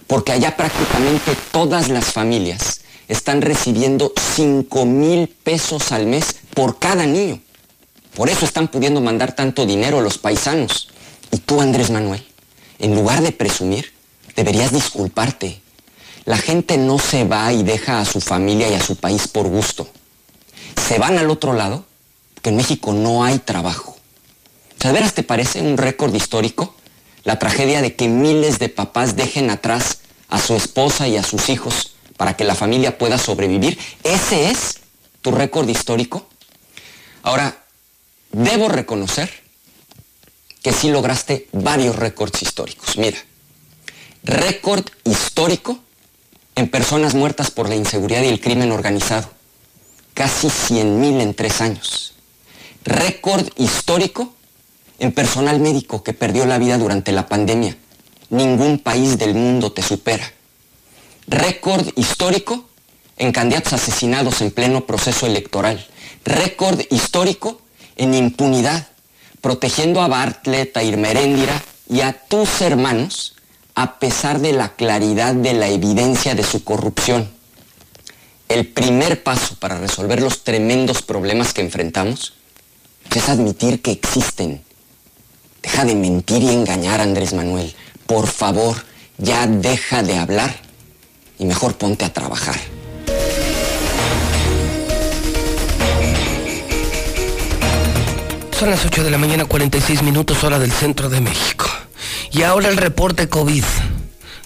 Porque 0.07 0.33
allá 0.33 0.57
prácticamente 0.57 1.37
todas 1.53 1.89
las 1.89 2.07
familias 2.07 2.81
están 3.09 3.43
recibiendo 3.43 4.13
5 4.37 4.85
mil 4.87 5.29
pesos 5.29 5.93
al 5.93 6.07
mes 6.07 6.37
por 6.55 6.79
cada 6.79 7.07
niño. 7.07 7.41
Por 8.15 8.29
eso 8.29 8.45
están 8.45 8.69
pudiendo 8.69 9.01
mandar 9.01 9.37
tanto 9.37 9.65
dinero 9.65 9.99
a 9.99 10.03
los 10.03 10.19
paisanos. 10.19 10.89
Y 11.31 11.39
tú, 11.39 11.61
Andrés 11.61 11.91
Manuel, 11.91 12.27
en 12.79 12.95
lugar 12.95 13.23
de 13.23 13.33
presumir, 13.33 13.93
deberías 14.37 14.73
disculparte. 14.73 15.61
La 16.25 16.37
gente 16.37 16.77
no 16.79 16.99
se 16.99 17.25
va 17.25 17.53
y 17.53 17.63
deja 17.63 18.01
a 18.01 18.05
su 18.05 18.21
familia 18.21 18.69
y 18.69 18.75
a 18.75 18.81
su 18.81 18.97
país 18.97 19.29
por 19.29 19.49
gusto. 19.49 19.89
Se 20.87 20.99
van 20.99 21.19
al 21.19 21.31
otro 21.31 21.55
lado, 21.55 21.85
que 22.43 22.51
en 22.51 22.57
México 22.57 22.93
no 22.93 23.25
hay 23.25 23.39
trabajo. 23.39 23.97
¿de 24.79 25.13
te 25.13 25.23
parece 25.23 25.61
un 25.61 25.77
récord 25.77 26.15
histórico? 26.15 26.75
La 27.25 27.39
tragedia 27.39 27.83
de 27.83 27.95
que 27.97 28.09
miles 28.09 28.59
de 28.59 28.69
papás 28.69 29.17
dejen 29.17 29.51
atrás 29.51 29.99
a 30.29 30.39
su 30.39 30.55
esposa 30.55 31.09
y 31.09 31.17
a 31.17 31.23
sus 31.23 31.49
hijos 31.49 31.95
para 32.17 32.37
que 32.37 32.45
la 32.45 32.55
familia 32.55 32.99
pueda 32.99 33.19
sobrevivir. 33.19 33.79
¿Ese 34.05 34.51
es 34.51 34.81
tu 35.23 35.31
récord 35.31 35.69
histórico? 35.69 36.29
Ahora, 37.23 37.65
debo 38.33 38.69
reconocer 38.69 39.31
que 40.63 40.73
sí 40.73 40.91
lograste 40.91 41.49
varios 41.53 41.97
récords 41.97 42.43
históricos. 42.43 42.97
Mira, 42.99 43.19
récord 44.25 44.85
histórico 45.05 45.79
en 46.55 46.69
personas 46.69 47.15
muertas 47.15 47.51
por 47.51 47.69
la 47.69 47.77
inseguridad 47.77 48.23
y 48.23 48.29
el 48.29 48.41
crimen 48.41 48.73
organizado. 48.73 49.31
Casi 50.15 50.51
100 50.51 51.01
mil 51.01 51.21
en 51.21 51.35
tres 51.35 51.61
años. 51.61 52.15
Récord 52.85 53.47
histórico 53.57 54.35
en 54.99 55.13
personal 55.13 55.61
médico 55.61 56.03
que 56.03 56.13
perdió 56.13 56.47
la 56.47 56.59
vida 56.59 56.79
durante 56.79 57.13
la 57.13 57.29
pandemia. 57.29 57.77
Ningún 58.31 58.79
país 58.79 59.19
del 59.19 59.35
mundo 59.35 59.73
te 59.73 59.83
supera. 59.83 60.33
Récord 61.29 61.87
histórico 61.97 62.69
en 63.17 63.33
candidatos 63.33 63.75
asesinados 63.75 64.41
en 64.41 64.51
pleno 64.51 64.87
proceso 64.87 65.27
electoral. 65.27 65.87
Récord 66.25 66.81
histórico 66.91 67.61
en 67.97 68.15
impunidad, 68.15 68.89
protegiendo 69.41 70.01
a 70.01 70.09
Bartlett, 70.09 70.77
a 70.77 70.83
Irmeréndira 70.83 71.63
y 71.89 72.01
a 72.01 72.13
tus 72.13 72.61
hermanos 72.61 73.37
a 73.75 73.99
pesar 73.99 74.41
de 74.41 74.53
la 74.53 74.71
claridad 74.75 75.35
de 75.35 75.53
la 75.53 75.69
evidencia 75.69 76.35
de 76.35 76.43
su 76.43 76.65
corrupción. 76.65 77.29
El 78.49 78.67
primer 78.67 79.23
paso 79.23 79.57
para 79.61 79.79
resolver 79.79 80.21
los 80.21 80.43
tremendos 80.43 81.03
problemas 81.03 81.53
que 81.53 81.61
enfrentamos 81.61 82.35
es 83.15 83.29
admitir 83.29 83.83
que 83.83 83.93
existen. 83.93 84.63
Deja 85.63 85.85
de 85.85 85.95
mentir 85.95 86.43
y 86.43 86.51
engañar, 86.51 87.01
Andrés 87.01 87.35
Manuel. 87.35 87.75
Por 88.07 88.27
favor, 88.27 88.77
ya 89.19 89.47
deja 89.47 90.03
de 90.03 90.17
hablar 90.17 90.57
y 91.39 91.45
mejor 91.45 91.77
ponte 91.77 92.05
a 92.05 92.13
trabajar. 92.13 92.57
Son 98.59 98.71
las 98.71 98.85
8 98.85 99.05
de 99.05 99.13
la 99.13 99.19
mañana, 99.19 99.45
46 99.45 100.03
minutos 100.03 100.43
hora 100.43 100.59
del 100.59 100.73
centro 100.73 101.09
de 101.09 101.21
México. 101.21 101.67
Y 102.33 102.43
ahora 102.43 102.69
el 102.69 102.77
reporte 102.77 103.29
COVID, 103.29 103.63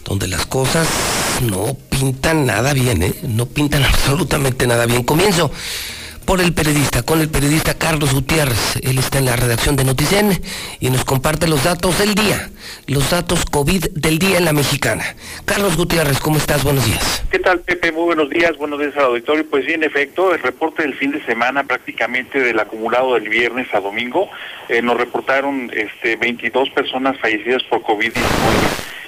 donde 0.04 0.28
las 0.28 0.44
cosas 0.44 0.86
no 1.40 1.78
pintan 1.88 2.44
nada 2.44 2.74
bien, 2.74 3.02
¿eh? 3.02 3.14
No 3.22 3.46
pintan 3.46 3.82
absolutamente 3.86 4.66
nada 4.66 4.84
bien. 4.84 5.04
Comienzo 5.04 5.50
por 6.32 6.40
el 6.40 6.54
periodista, 6.54 7.02
con 7.02 7.20
el 7.20 7.28
periodista 7.28 7.74
Carlos 7.74 8.14
Gutiérrez. 8.14 8.76
Él 8.82 8.96
está 8.96 9.18
en 9.18 9.26
la 9.26 9.36
redacción 9.36 9.76
de 9.76 9.84
Noticen 9.84 10.30
y 10.80 10.88
nos 10.88 11.04
comparte 11.04 11.46
los 11.46 11.62
datos 11.62 11.98
del 11.98 12.14
día, 12.14 12.48
los 12.86 13.10
datos 13.10 13.44
COVID 13.44 13.90
del 13.90 14.18
día 14.18 14.38
en 14.38 14.46
la 14.46 14.54
mexicana. 14.54 15.04
Carlos 15.44 15.76
Gutiérrez, 15.76 16.20
¿cómo 16.20 16.38
estás? 16.38 16.64
Buenos 16.64 16.86
días. 16.86 17.22
¿Qué 17.30 17.38
tal, 17.38 17.60
Pepe? 17.60 17.92
Muy 17.92 18.04
buenos 18.04 18.30
días, 18.30 18.56
buenos 18.56 18.80
días 18.80 18.96
al 18.96 19.04
auditorio. 19.04 19.46
Pues 19.46 19.66
sí, 19.66 19.74
en 19.74 19.84
efecto, 19.84 20.32
el 20.32 20.40
reporte 20.40 20.84
del 20.84 20.94
fin 20.94 21.10
de 21.12 21.22
semana, 21.26 21.64
prácticamente 21.64 22.40
del 22.40 22.58
acumulado 22.58 23.12
del 23.12 23.28
viernes 23.28 23.66
a 23.74 23.80
domingo, 23.80 24.30
eh, 24.70 24.80
nos 24.80 24.96
reportaron 24.96 25.70
este, 25.74 26.16
22 26.16 26.70
personas 26.70 27.18
fallecidas 27.18 27.62
por 27.64 27.82
COVID-19. 27.82 28.22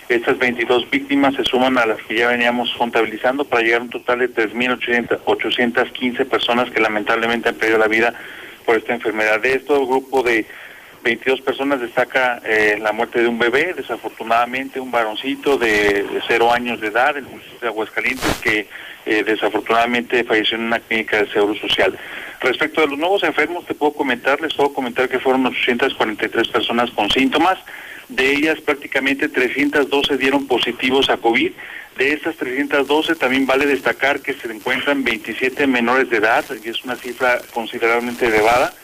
Estas 0.08 0.38
22 0.38 0.90
víctimas 0.90 1.34
se 1.34 1.44
suman 1.44 1.78
a 1.78 1.86
las 1.86 1.98
que 2.02 2.16
ya 2.16 2.28
veníamos 2.28 2.74
contabilizando 2.76 3.44
para 3.44 3.62
llegar 3.62 3.80
a 3.80 3.84
un 3.84 3.90
total 3.90 4.18
de 4.18 4.30
3.815 4.30 6.26
personas 6.26 6.70
que 6.70 6.80
lamentablemente 6.80 7.48
han 7.48 7.54
perdido 7.54 7.78
la 7.78 7.88
vida 7.88 8.14
por 8.66 8.76
esta 8.76 8.92
enfermedad. 8.92 9.40
De 9.40 9.54
esto, 9.54 9.86
grupo 9.86 10.22
de 10.22 10.46
22 11.04 11.42
personas 11.42 11.80
destaca 11.80 12.40
eh, 12.44 12.78
la 12.80 12.92
muerte 12.92 13.20
de 13.20 13.28
un 13.28 13.38
bebé, 13.38 13.74
desafortunadamente 13.74 14.80
un 14.80 14.90
varoncito 14.90 15.56
de, 15.58 16.04
cero 16.26 16.52
años 16.52 16.80
de 16.80 16.88
edad, 16.88 17.16
el 17.16 17.24
municipio 17.24 17.60
de 17.60 17.68
Aguascalientes, 17.68 18.36
que 18.42 18.66
eh, 19.06 19.22
desafortunadamente 19.22 20.24
falleció 20.24 20.56
en 20.56 20.64
una 20.64 20.80
clínica 20.80 21.18
de 21.18 21.30
seguro 21.30 21.54
social. 21.54 21.96
Respecto 22.40 22.82
a 22.82 22.86
los 22.86 22.98
nuevos 22.98 23.22
enfermos, 23.22 23.66
te 23.66 23.74
puedo 23.74 23.92
comentar, 23.92 24.40
les 24.40 24.54
puedo 24.54 24.72
comentar 24.72 25.08
que 25.08 25.18
fueron 25.18 25.46
843 25.46 26.48
personas 26.48 26.90
con 26.90 27.10
síntomas. 27.10 27.58
De 28.08 28.32
ellas 28.32 28.60
prácticamente 28.60 29.28
312 29.28 30.16
dieron 30.18 30.46
positivos 30.46 31.08
a 31.10 31.16
COVID. 31.16 31.52
De 31.96 32.12
estas 32.12 32.36
312 32.36 33.14
también 33.14 33.46
vale 33.46 33.66
destacar 33.66 34.20
que 34.20 34.34
se 34.34 34.50
encuentran 34.52 35.04
27 35.04 35.66
menores 35.66 36.10
de 36.10 36.16
edad, 36.16 36.44
y 36.62 36.68
es 36.68 36.84
una 36.84 36.96
cifra 36.96 37.40
considerablemente 37.52 38.26
elevada. 38.26 38.74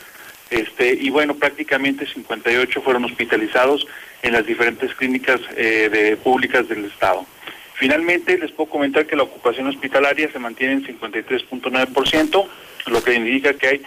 Este, 0.49 0.93
y 0.93 1.09
bueno, 1.09 1.35
prácticamente 1.35 2.05
58 2.05 2.81
fueron 2.81 3.05
hospitalizados 3.05 3.87
en 4.21 4.33
las 4.33 4.45
diferentes 4.45 4.93
clínicas 4.95 5.39
eh, 5.55 5.89
de, 5.91 6.17
públicas 6.17 6.67
del 6.67 6.85
Estado. 6.85 7.25
Finalmente, 7.75 8.37
les 8.37 8.51
puedo 8.51 8.69
comentar 8.69 9.07
que 9.07 9.15
la 9.15 9.23
ocupación 9.23 9.67
hospitalaria 9.67 10.31
se 10.31 10.39
mantiene 10.39 10.73
en 10.73 10.99
53.9%, 10.99 12.47
lo 12.87 13.03
que 13.03 13.13
indica 13.13 13.53
que 13.53 13.67
hay 13.67 13.81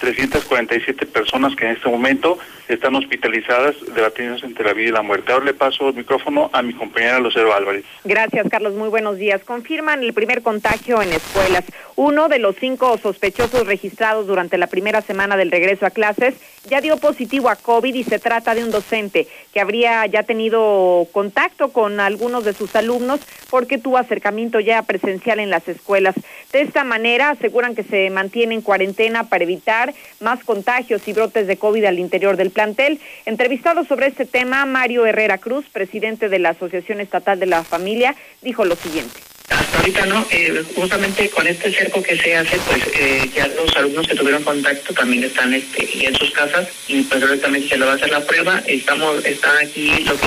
347 0.00 1.06
personas 1.06 1.54
que 1.54 1.66
en 1.66 1.76
este 1.76 1.88
momento 1.88 2.38
están 2.68 2.94
hospitalizadas 2.94 3.76
debatiéndose 3.94 4.46
entre 4.46 4.64
la 4.64 4.72
vida 4.72 4.88
y 4.88 4.92
la 4.92 5.02
muerte. 5.02 5.32
Ahora 5.32 5.44
le 5.44 5.54
paso 5.54 5.88
el 5.88 5.94
micrófono 5.94 6.50
a 6.52 6.62
mi 6.62 6.72
compañera 6.74 7.20
Lucero 7.20 7.54
Álvarez. 7.54 7.84
Gracias, 8.04 8.48
Carlos. 8.48 8.74
Muy 8.74 8.88
buenos 8.88 9.16
días. 9.16 9.42
Confirman 9.44 10.02
el 10.02 10.12
primer 10.12 10.42
contagio 10.42 11.00
en 11.02 11.12
escuelas. 11.12 11.64
Uno 11.94 12.28
de 12.28 12.38
los 12.38 12.56
cinco 12.56 12.98
sospechosos 12.98 13.66
registrados 13.66 14.26
durante 14.26 14.58
la 14.58 14.66
primera 14.66 15.00
semana 15.00 15.36
del 15.36 15.50
regreso 15.50 15.86
a 15.86 15.90
clases 15.90 16.34
ya 16.68 16.80
dio 16.80 16.96
positivo 16.96 17.48
a 17.48 17.56
COVID 17.56 17.94
y 17.94 18.04
se 18.04 18.18
trata 18.18 18.54
de 18.54 18.64
un 18.64 18.70
docente 18.70 19.28
que 19.52 19.60
habría 19.60 20.04
ya 20.06 20.24
tenido 20.24 21.06
contacto 21.12 21.72
con 21.72 22.00
algunos 22.00 22.44
de 22.44 22.52
sus 22.52 22.74
alumnos 22.74 23.20
porque 23.50 23.78
tuvo 23.78 23.98
acercamiento 23.98 24.58
ya 24.60 24.82
presencial 24.82 25.38
en 25.38 25.50
las 25.50 25.68
escuelas. 25.68 26.14
De 26.52 26.60
esta 26.60 26.84
manera 26.84 27.30
aseguran 27.30 27.74
que 27.74 27.84
se 27.84 28.10
mantiene 28.10 28.54
en 28.54 28.62
cuarentena 28.62 29.28
para 29.28 29.44
evitar 29.44 29.94
más 30.20 30.42
contagios 30.44 31.06
y 31.06 31.12
brotes 31.12 31.46
de 31.46 31.56
COVID 31.56 31.84
al 31.84 31.98
interior 31.98 32.36
del 32.36 32.50
plantel. 32.56 32.98
Entrevistado 33.26 33.84
sobre 33.84 34.06
este 34.06 34.24
tema, 34.24 34.64
Mario 34.64 35.04
Herrera 35.04 35.36
Cruz, 35.36 35.66
presidente 35.70 36.30
de 36.30 36.38
la 36.38 36.50
Asociación 36.50 37.00
Estatal 37.00 37.38
de 37.38 37.44
la 37.44 37.62
Familia, 37.64 38.16
dijo 38.40 38.64
lo 38.64 38.76
siguiente. 38.76 39.20
Hasta 39.50 39.78
ahorita 39.78 40.06
no, 40.06 40.26
eh, 40.30 40.64
justamente 40.74 41.28
con 41.28 41.46
este 41.46 41.70
cerco 41.70 42.02
que 42.02 42.16
se 42.16 42.34
hace, 42.34 42.56
pues 42.66 42.82
eh, 42.98 43.30
ya 43.34 43.46
los 43.48 43.76
alumnos 43.76 44.08
que 44.08 44.14
tuvieron 44.14 44.42
contacto 44.42 44.94
también 44.94 45.22
están 45.24 45.52
este, 45.52 46.06
en 46.06 46.14
sus 46.16 46.30
casas 46.30 46.66
y 46.88 47.02
pues 47.02 47.20
directamente 47.20 47.68
se 47.68 47.76
le 47.76 47.84
va 47.84 47.92
a 47.92 47.94
hacer 47.96 48.10
la 48.10 48.24
prueba. 48.24 48.62
Estamos, 48.66 49.24
está 49.24 49.50
aquí 49.62 49.90
lo 50.04 50.18
que 50.18 50.26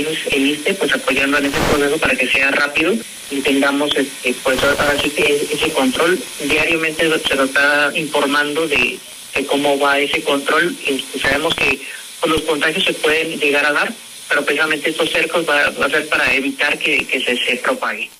es 0.00 0.18
el 0.32 0.46
ISTE, 0.46 0.74
pues 0.74 0.92
apoyando 0.92 1.38
en 1.38 1.46
ese 1.46 1.58
proceso 1.70 1.98
para 1.98 2.16
que 2.16 2.26
sea 2.26 2.50
rápido 2.50 2.94
y 3.30 3.40
tengamos 3.42 3.94
este, 3.94 4.34
pues 4.42 4.62
ahora 4.64 4.96
sí 5.00 5.10
que 5.10 5.46
ese 5.52 5.70
control 5.72 6.18
diariamente 6.42 7.08
se 7.20 7.34
lo 7.36 7.44
está 7.44 7.92
informando 7.94 8.66
de, 8.66 8.98
cómo 9.46 9.78
va 9.78 9.98
ese 9.98 10.22
control. 10.22 10.76
Este, 10.86 11.18
sabemos 11.18 11.54
que 11.54 11.80
pues, 12.20 12.32
los 12.32 12.42
contagios 12.42 12.84
se 12.84 12.94
pueden 12.94 13.38
llegar 13.38 13.64
a 13.66 13.72
dar, 13.72 13.92
pero 14.28 14.44
precisamente 14.44 14.90
estos 14.90 15.10
cercos 15.10 15.48
va, 15.48 15.66
a 15.66 15.90
ser 15.90 16.08
para 16.08 16.32
evitar 16.34 16.78
que, 16.78 17.04
se, 17.04 17.36
se 17.36 17.56
propague. 17.56 18.10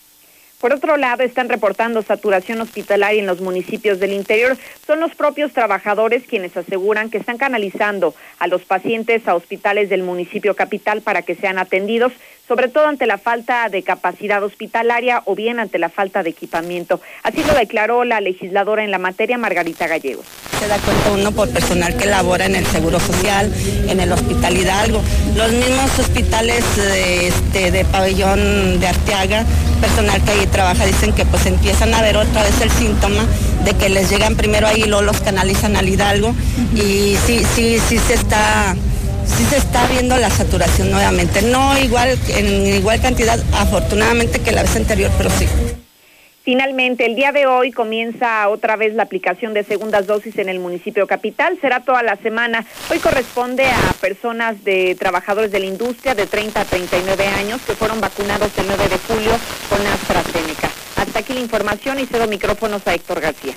Por 0.61 0.73
otro 0.73 0.97
lado, 0.97 1.23
están 1.23 1.49
reportando 1.49 2.03
saturación 2.03 2.61
hospitalaria 2.61 3.21
en 3.21 3.27
los 3.27 3.41
municipios 3.41 4.01
del 4.01 4.13
interior. 4.13 4.57
Son 4.85 4.99
los 4.99 5.15
propios 5.15 5.53
trabajadores 5.53 6.25
quienes 6.29 6.57
aseguran 6.57 7.11
que 7.11 7.19
están 7.19 7.39
canalizando 7.39 8.13
a 8.41 8.49
los 8.49 8.63
pacientes 8.63 9.29
a 9.29 9.37
hospitales 9.37 9.89
del 9.89 10.03
municipio 10.03 10.57
capital 10.57 11.01
para 11.01 11.23
que 11.23 11.37
sean 11.37 11.59
atendidos, 11.59 12.13
sobre 12.49 12.69
todo 12.69 12.87
ante 12.87 13.07
la 13.07 13.19
falta 13.19 13.69
de 13.69 13.83
capacidad 13.83 14.43
hospitalaria 14.43 15.23
o 15.27 15.35
bien 15.35 15.61
ante 15.61 15.79
la 15.79 15.91
falta 15.91 16.23
de 16.23 16.31
equipamiento. 16.31 17.01
Así 17.23 17.45
lo 17.45 17.55
declaró 17.55 18.05
la 18.05 18.21
legisladora 18.23 18.83
en 18.83 18.91
la 18.91 18.99
materia, 18.99 19.37
Margarita 19.37 19.87
Gallegos. 19.87 20.25
Se 20.59 20.67
da 20.67 20.79
cuenta 20.79 21.13
uno 21.13 21.31
por 21.33 21.51
personal 21.51 21.97
que 21.97 22.07
labora 22.07 22.47
en 22.47 22.57
el 22.57 22.67
Seguro 22.67 22.99
Social, 22.99 23.53
en 23.87 24.01
el 24.01 24.11
Hospital 24.11 24.57
Hidalgo, 24.57 25.03
los 25.37 25.53
mismos 25.53 25.99
hospitales 25.99 26.65
de, 26.77 27.29
este, 27.29 27.85
pabellón 27.85 28.81
de 28.81 28.89
Arteaga, 28.89 29.45
personal 29.81 30.25
que 30.25 30.31
ahí 30.31 30.47
trabaja, 30.47 30.87
dicen 30.87 31.13
que 31.13 31.27
pues 31.27 31.47
empiezan 31.47 31.95
a 31.95 32.01
ver 32.01 32.17
otra 32.17 32.43
vez 32.43 32.61
el 32.63 32.71
síntoma 32.71 33.25
de 33.65 33.75
que 33.75 33.89
les 33.89 34.11
llegan 34.11 34.35
primero 34.37 34.67
ahí 34.67 34.85
luego 34.85 35.03
los 35.03 35.21
canalizan 35.21 35.77
al 35.77 35.89
Hidalgo 35.89 36.35
y 36.75 37.17
sí, 37.27 37.43
sí, 37.55 37.79
sí 37.79 37.99
se 37.99 38.15
está 38.15 38.75
sí 39.29 39.45
se 39.45 39.57
está 39.59 39.87
viendo 39.87 40.17
la 40.17 40.31
saturación 40.31 40.91
nuevamente. 40.91 41.43
No 41.43 41.79
igual 41.79 42.19
en 42.29 42.67
igual 42.67 43.01
cantidad, 43.01 43.39
afortunadamente, 43.53 44.41
que 44.41 44.53
la 44.53 44.63
vez 44.63 44.75
anterior, 44.77 45.11
pero 45.17 45.31
sí. 45.31 45.47
Finalmente, 46.49 47.05
el 47.05 47.15
día 47.15 47.31
de 47.31 47.47
hoy 47.47 47.73
comienza 47.73 48.49
otra 48.49 48.77
vez 48.77 48.95
la 48.95 49.03
aplicación 49.03 49.53
de 49.53 49.65
segundas 49.65 50.07
dosis 50.07 50.39
en 50.39 50.49
el 50.49 50.61
municipio 50.61 51.07
capital. 51.07 51.59
Será 51.61 51.81
toda 51.81 52.03
la 52.03 52.17
semana. 52.17 52.65
Hoy 52.91 53.01
corresponde 53.01 53.67
a 53.67 53.93
personas 54.01 54.65
de 54.65 54.97
trabajadores 54.99 55.53
de 55.53 55.59
la 55.59 55.67
industria 55.67 56.15
de 56.15 56.27
30 56.27 56.59
a 56.59 56.65
39 56.65 57.27
años 57.27 57.61
que 57.67 57.75
fueron 57.75 58.01
vacunados 58.01 58.51
el 58.57 58.67
9 58.67 58.89
de 58.89 58.97
julio 58.97 59.33
con 59.69 59.87
AstraZeneca. 59.87 60.71
Hasta 60.97 61.19
aquí 61.19 61.35
la 61.35 61.41
información 61.41 62.01
y 62.01 62.07
cedo 62.07 62.27
micrófonos 62.27 62.87
a 62.87 62.95
Héctor 62.95 63.21
García. 63.21 63.53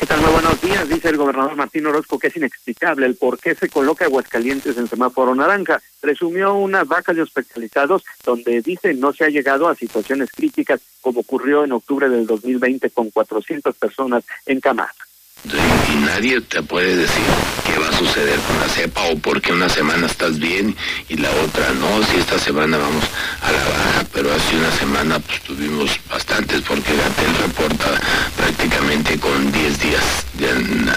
¿Qué 0.00 0.06
tal? 0.06 0.22
Muy 0.22 0.30
buenos 0.32 0.58
días. 0.62 0.88
Dice 0.88 1.10
el 1.10 1.18
gobernador 1.18 1.56
Martín 1.56 1.86
Orozco 1.86 2.18
que 2.18 2.28
es 2.28 2.36
inexplicable 2.38 3.04
el 3.04 3.16
por 3.16 3.38
qué 3.38 3.54
se 3.54 3.68
coloca 3.68 4.06
Aguascalientes 4.06 4.78
en 4.78 4.88
semáforo 4.88 5.34
naranja. 5.34 5.82
Presumió 6.00 6.54
unas 6.54 6.88
vacas 6.88 7.16
de 7.16 7.20
hospitalizados 7.20 8.02
donde 8.24 8.62
dice 8.62 8.94
no 8.94 9.12
se 9.12 9.24
ha 9.24 9.28
llegado 9.28 9.68
a 9.68 9.74
situaciones 9.74 10.30
críticas 10.30 10.80
como 11.02 11.20
ocurrió 11.20 11.64
en 11.64 11.72
octubre 11.72 12.08
del 12.08 12.26
2020 12.26 12.88
con 12.88 13.10
400 13.10 13.76
personas 13.76 14.24
en 14.46 14.60
Camargo 14.60 15.09
y 15.44 15.96
nadie 16.04 16.40
te 16.42 16.62
puede 16.62 16.96
decir 16.96 17.24
qué 17.64 17.78
va 17.78 17.88
a 17.88 17.98
suceder 17.98 18.38
con 18.40 18.58
la 18.60 18.68
cepa 18.68 19.02
o 19.04 19.18
por 19.18 19.40
qué 19.40 19.52
una 19.52 19.68
semana 19.68 20.06
estás 20.06 20.38
bien 20.38 20.76
y 21.08 21.16
la 21.16 21.30
otra 21.30 21.72
no, 21.72 22.04
si 22.06 22.18
esta 22.18 22.38
semana 22.38 22.76
vamos 22.76 23.04
a 23.42 23.52
la 23.52 23.58
baja, 23.58 24.06
pero 24.12 24.32
hace 24.32 24.56
una 24.56 24.70
semana 24.72 25.18
pues 25.18 25.40
tuvimos 25.42 25.98
bastantes 26.10 26.60
porque 26.62 26.94
Gatel 26.94 27.36
reporta 27.46 28.00
prácticamente 28.36 29.18
con 29.18 29.50
10 29.50 29.80
días 29.80 30.04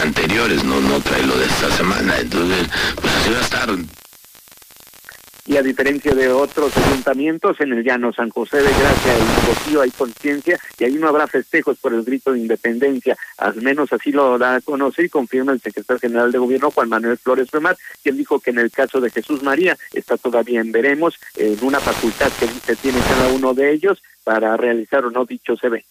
anteriores, 0.01 0.63
no, 0.63 0.81
no 0.81 0.99
trae 0.99 1.23
lo 1.23 1.37
de 1.37 1.45
esta 1.45 1.75
semana, 1.75 2.19
entonces 2.19 2.67
pues 3.01 3.13
así 3.13 3.31
va 3.31 3.39
a 3.39 3.41
estar 3.41 3.69
Y 5.45 5.57
a 5.57 5.61
diferencia 5.61 6.15
de 6.15 6.29
otros 6.29 6.75
ayuntamientos, 6.77 7.59
en 7.59 7.73
el 7.73 7.83
llano 7.83 8.13
San 8.13 8.29
José 8.29 8.57
de 8.57 8.63
Gracia 8.63 9.13
y 9.17 9.45
Cocío 9.45 9.81
hay 9.81 9.91
conciencia 9.91 10.57
y 10.79 10.85
ahí 10.85 10.93
no 10.93 11.09
habrá 11.09 11.27
festejos 11.27 11.77
por 11.79 11.93
el 11.93 12.03
grito 12.03 12.31
de 12.31 12.39
independencia. 12.39 13.17
Al 13.37 13.61
menos 13.61 13.91
así 13.91 14.13
lo 14.13 14.37
da 14.37 14.55
a 14.55 14.61
conocer 14.61 15.05
y 15.05 15.09
confirma 15.09 15.51
el 15.51 15.59
secretario 15.59 15.99
general 15.99 16.31
de 16.31 16.37
gobierno, 16.37 16.71
Juan 16.71 16.87
Manuel 16.87 17.17
Flores 17.17 17.51
Remat, 17.51 17.77
quien 18.01 18.15
dijo 18.15 18.39
que 18.39 18.51
en 18.51 18.59
el 18.59 18.71
caso 18.71 19.01
de 19.01 19.09
Jesús 19.09 19.43
María 19.43 19.77
está 19.93 20.15
todavía 20.15 20.61
en 20.61 20.71
veremos, 20.71 21.19
en 21.35 21.57
una 21.61 21.81
facultad 21.81 22.31
que 22.39 22.47
dice 22.47 22.75
tiene 22.77 22.99
cada 23.01 23.27
uno 23.33 23.53
de 23.53 23.73
ellos 23.73 24.01
para 24.23 24.55
realizar 24.55 25.03
o 25.03 25.11
no 25.11 25.25
dicho 25.25 25.55
ve. 25.69 25.83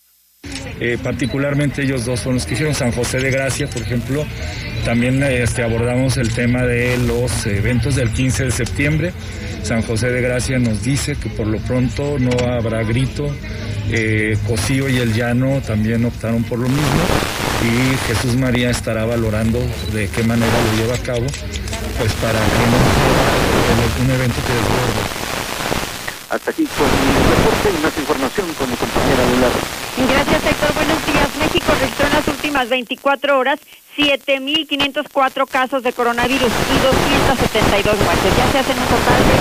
Eh, 0.84 0.98
particularmente 1.00 1.82
ellos 1.82 2.04
dos 2.04 2.18
son 2.18 2.34
los 2.34 2.44
que 2.44 2.54
hicieron 2.54 2.74
San 2.74 2.90
José 2.90 3.18
de 3.18 3.30
Gracia, 3.30 3.68
por 3.68 3.82
ejemplo. 3.82 4.26
También 4.84 5.22
este, 5.22 5.62
abordamos 5.62 6.16
el 6.16 6.34
tema 6.34 6.62
de 6.64 6.98
los 6.98 7.46
eventos 7.46 7.94
del 7.94 8.10
15 8.10 8.46
de 8.46 8.50
septiembre. 8.50 9.12
San 9.62 9.82
José 9.82 10.10
de 10.10 10.20
Gracia 10.20 10.58
nos 10.58 10.82
dice 10.82 11.14
que 11.14 11.28
por 11.28 11.46
lo 11.46 11.58
pronto 11.58 12.18
no 12.18 12.32
habrá 12.52 12.82
grito. 12.82 13.32
Eh, 13.92 14.36
Cocío 14.48 14.88
y 14.88 14.96
el 14.96 15.14
Llano 15.14 15.60
también 15.64 16.04
optaron 16.04 16.42
por 16.42 16.58
lo 16.58 16.68
mismo 16.68 17.02
y 17.62 17.96
Jesús 18.08 18.36
María 18.36 18.70
estará 18.70 19.04
valorando 19.04 19.60
de 19.92 20.08
qué 20.08 20.24
manera 20.24 20.52
lo 20.52 20.82
lleva 20.82 20.96
a 20.96 20.98
cabo, 20.98 21.26
pues 21.98 22.12
para 22.14 22.40
que 22.40 22.64
no 22.70 23.96
sea 23.96 24.04
un 24.04 24.10
evento 24.10 24.34
que. 24.34 25.21
Hasta 26.32 26.50
aquí 26.50 26.64
con 26.64 26.88
mi 26.88 27.12
reporte 27.28 27.68
y 27.68 27.82
más 27.84 27.92
información 27.92 28.48
con 28.54 28.70
mi 28.70 28.76
compañera 28.76 29.20
Lula. 29.28 29.52
Gracias, 30.08 30.40
Héctor. 30.46 30.72
Buenos 30.72 31.04
días. 31.04 31.28
México 31.36 31.72
registró 31.78 32.06
en 32.06 32.12
las 32.14 32.26
últimas 32.26 32.70
24 32.70 33.38
horas 33.38 33.60
7.504 33.98 35.46
casos 35.46 35.82
de 35.82 35.92
coronavirus 35.92 36.48
y 36.48 36.78
272 36.80 38.00
muertes. 38.00 38.32
Ya 38.38 38.50
se 38.50 38.58
hacen 38.60 38.78
un 38.78 38.88
total 38.88 39.20
de 39.28 39.36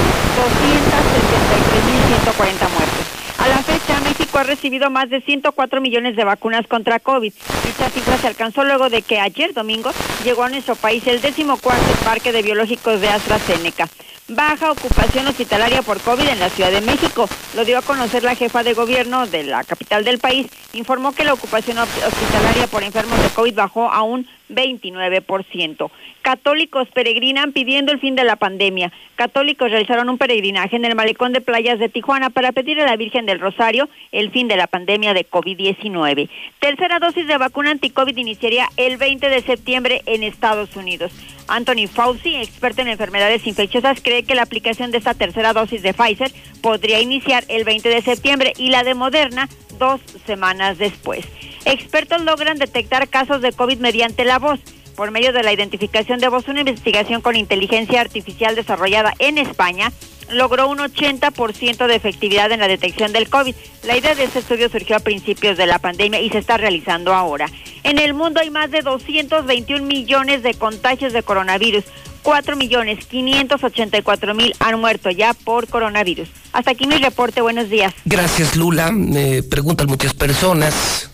263.140 2.35 2.59
muertes. 2.75 3.21
A 3.37 3.47
la 3.47 3.63
fecha, 3.63 4.01
México 4.01 4.37
ha 4.37 4.43
recibido 4.43 4.89
más 4.89 5.09
de 5.09 5.21
104 5.21 5.79
millones 5.79 6.17
de 6.17 6.25
vacunas 6.25 6.67
contra 6.67 6.99
COVID. 6.99 7.31
Esta 7.69 7.89
cifra 7.89 8.17
se 8.17 8.27
alcanzó 8.27 8.65
luego 8.65 8.89
de 8.89 9.01
que 9.01 9.17
ayer 9.17 9.53
domingo 9.53 9.93
llegó 10.25 10.43
a 10.43 10.49
nuestro 10.49 10.75
país 10.75 11.07
el 11.07 11.21
decimocuarto 11.21 11.89
parque 12.03 12.33
de 12.33 12.41
biológicos 12.41 12.99
de 12.99 13.07
AstraZeneca 13.07 13.87
baja 14.27 14.71
ocupación 14.71 15.27
hospitalaria 15.27 15.81
por 15.81 15.99
COVID 15.99 16.27
en 16.27 16.39
la 16.39 16.49
Ciudad 16.49 16.71
de 16.71 16.81
México. 16.81 17.27
Lo 17.55 17.65
dio 17.65 17.77
a 17.77 17.81
conocer 17.81 18.23
la 18.23 18.35
jefa 18.35 18.63
de 18.63 18.73
gobierno 18.73 19.27
de 19.27 19.43
la 19.43 19.63
capital 19.63 20.03
del 20.03 20.19
país. 20.19 20.47
Informó 20.73 21.11
que 21.13 21.23
la 21.23 21.33
ocupación 21.33 21.77
hospitalaria 21.77 22.67
por 22.67 22.83
enfermos 22.83 23.21
de 23.21 23.29
COVID 23.29 23.55
bajó 23.55 23.91
a 23.91 24.03
un 24.03 24.27
29%. 24.53 25.91
Católicos 26.21 26.87
peregrinan 26.93 27.51
pidiendo 27.51 27.91
el 27.91 27.99
fin 27.99 28.15
de 28.15 28.23
la 28.23 28.35
pandemia. 28.35 28.91
Católicos 29.15 29.71
realizaron 29.71 30.09
un 30.09 30.17
peregrinaje 30.17 30.75
en 30.75 30.85
el 30.85 30.95
malecón 30.95 31.33
de 31.33 31.41
playas 31.41 31.79
de 31.79 31.89
Tijuana 31.89 32.29
para 32.29 32.51
pedir 32.51 32.79
a 32.79 32.85
la 32.85 32.95
Virgen 32.95 33.25
del 33.25 33.39
Rosario 33.39 33.89
el 34.11 34.31
fin 34.31 34.47
de 34.47 34.57
la 34.57 34.67
pandemia 34.67 35.13
de 35.13 35.27
COVID-19. 35.27 36.29
Tercera 36.59 36.99
dosis 36.99 37.27
de 37.27 37.37
vacuna 37.37 37.71
anti-COVID 37.71 38.15
iniciaría 38.17 38.67
el 38.77 38.97
20 38.97 39.29
de 39.29 39.41
septiembre 39.41 40.01
en 40.05 40.23
Estados 40.23 40.75
Unidos. 40.75 41.11
Anthony 41.47 41.87
Fauci, 41.91 42.35
experto 42.35 42.81
en 42.81 42.87
enfermedades 42.87 43.45
infecciosas, 43.45 43.99
cree 44.01 44.23
que 44.23 44.35
la 44.35 44.43
aplicación 44.43 44.91
de 44.91 44.99
esta 44.99 45.13
tercera 45.13 45.53
dosis 45.53 45.81
de 45.81 45.93
Pfizer 45.93 46.31
podría 46.61 47.01
iniciar 47.01 47.43
el 47.49 47.63
20 47.63 47.89
de 47.89 48.01
septiembre 48.01 48.53
y 48.57 48.69
la 48.69 48.83
de 48.83 48.93
Moderna 48.93 49.49
dos 49.77 49.99
semanas 50.25 50.77
después. 50.77 51.25
Expertos 51.65 52.21
logran 52.21 52.57
detectar 52.57 53.07
casos 53.07 53.41
de 53.41 53.51
COVID 53.51 53.79
mediante 53.79 54.25
la 54.25 54.39
voz. 54.39 54.59
Por 54.95 55.11
medio 55.11 55.31
de 55.33 55.43
la 55.43 55.53
identificación 55.53 56.19
de 56.19 56.27
voz, 56.27 56.47
una 56.47 56.59
investigación 56.61 57.21
con 57.21 57.35
inteligencia 57.35 58.01
artificial 58.01 58.55
desarrollada 58.55 59.13
en 59.19 59.37
España 59.37 59.91
logró 60.31 60.69
un 60.69 60.77
80% 60.79 61.87
de 61.87 61.95
efectividad 61.95 62.51
en 62.51 62.59
la 62.59 62.67
detección 62.67 63.11
del 63.11 63.29
COVID. 63.29 63.55
La 63.83 63.97
idea 63.97 64.15
de 64.15 64.23
este 64.23 64.39
estudio 64.39 64.69
surgió 64.69 64.95
a 64.95 64.99
principios 64.99 65.57
de 65.57 65.65
la 65.65 65.79
pandemia 65.79 66.21
y 66.21 66.29
se 66.29 66.37
está 66.37 66.57
realizando 66.57 67.13
ahora. 67.13 67.47
En 67.83 67.99
el 67.99 68.13
mundo 68.13 68.39
hay 68.39 68.49
más 68.49 68.71
de 68.71 68.81
221 68.81 69.85
millones 69.85 70.43
de 70.43 70.53
contagios 70.53 71.13
de 71.13 71.23
coronavirus. 71.23 71.83
4 72.21 72.55
millones 72.55 73.05
584 73.07 74.35
mil 74.35 74.53
han 74.59 74.79
muerto 74.79 75.09
ya 75.09 75.33
por 75.33 75.67
coronavirus. 75.67 76.29
Hasta 76.53 76.71
aquí 76.71 76.85
mi 76.85 76.97
reporte. 76.97 77.41
Buenos 77.41 77.69
días. 77.69 77.93
Gracias, 78.05 78.55
Lula. 78.55 78.91
Me 78.91 79.41
preguntan 79.41 79.87
muchas 79.87 80.13
personas 80.13 81.09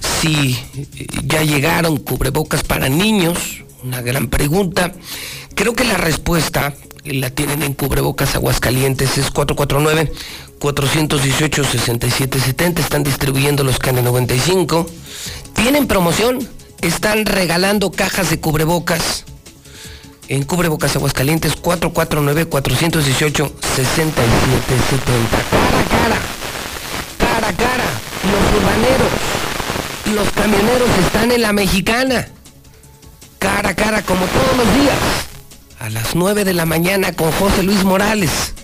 si 0.00 0.58
ya 1.24 1.42
llegaron 1.42 1.96
cubrebocas 1.98 2.62
para 2.62 2.88
niños. 2.88 3.62
Una 3.82 4.02
gran 4.02 4.28
pregunta. 4.28 4.92
Creo 5.54 5.74
que 5.74 5.84
la 5.84 5.96
respuesta 5.96 6.74
la 7.04 7.30
tienen 7.30 7.62
en 7.62 7.74
cubrebocas 7.74 8.34
Aguascalientes 8.34 9.18
es 9.18 9.30
449 9.30 10.12
418 10.58 11.64
6770 11.64 12.82
están 12.82 13.04
distribuyendo 13.04 13.64
los 13.64 13.80
KN95 13.80 14.86
tienen 15.54 15.86
promoción 15.86 16.46
están 16.80 17.24
regalando 17.26 17.90
cajas 17.92 18.30
de 18.30 18.40
cubrebocas 18.40 19.24
en 20.28 20.42
cubrebocas 20.42 20.96
Aguascalientes 20.96 21.56
449 21.56 22.46
418 22.46 23.52
6770 23.76 25.38
cara 25.50 25.78
a 25.78 25.84
cara 25.84 26.18
cara 27.18 27.48
a 27.48 27.52
cara 27.52 27.84
los 28.24 28.60
urbaneros 28.60 29.37
los 30.14 30.30
camioneros 30.30 30.88
están 31.04 31.32
en 31.32 31.42
la 31.42 31.52
mexicana 31.52 32.28
cara 33.38 33.70
a 33.70 33.74
cara 33.74 34.02
como 34.02 34.24
todos 34.26 34.56
los 34.56 34.74
días 34.74 34.98
a 35.78 35.90
las 35.90 36.14
9 36.14 36.44
de 36.44 36.54
la 36.54 36.66
mañana 36.66 37.12
con 37.12 37.30
José 37.32 37.62
Luis 37.62 37.84
Morales. 37.84 38.54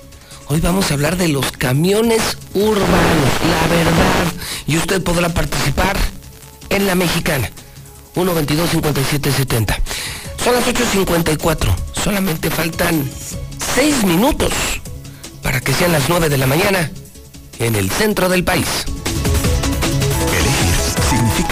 Hoy 0.48 0.60
vamos 0.60 0.90
a 0.90 0.94
hablar 0.94 1.16
de 1.16 1.28
los 1.28 1.52
camiones 1.52 2.38
urbanos, 2.54 3.30
la 3.48 3.74
verdad. 3.74 4.32
Y 4.66 4.76
usted 4.76 5.02
podrá 5.02 5.28
participar 5.28 5.96
en 6.70 6.86
la 6.86 6.94
mexicana. 6.94 7.50
122-5770. 8.14 9.76
Son 10.42 10.54
las 10.54 10.66
8.54. 10.66 11.74
Solamente 12.02 12.50
faltan 12.50 13.08
6 13.74 14.04
minutos 14.04 14.52
para 15.42 15.60
que 15.60 15.72
sean 15.72 15.92
las 15.92 16.08
9 16.08 16.28
de 16.28 16.38
la 16.38 16.46
mañana 16.46 16.90
en 17.58 17.76
el 17.76 17.90
centro 17.90 18.28
del 18.28 18.44
país. 18.44 18.84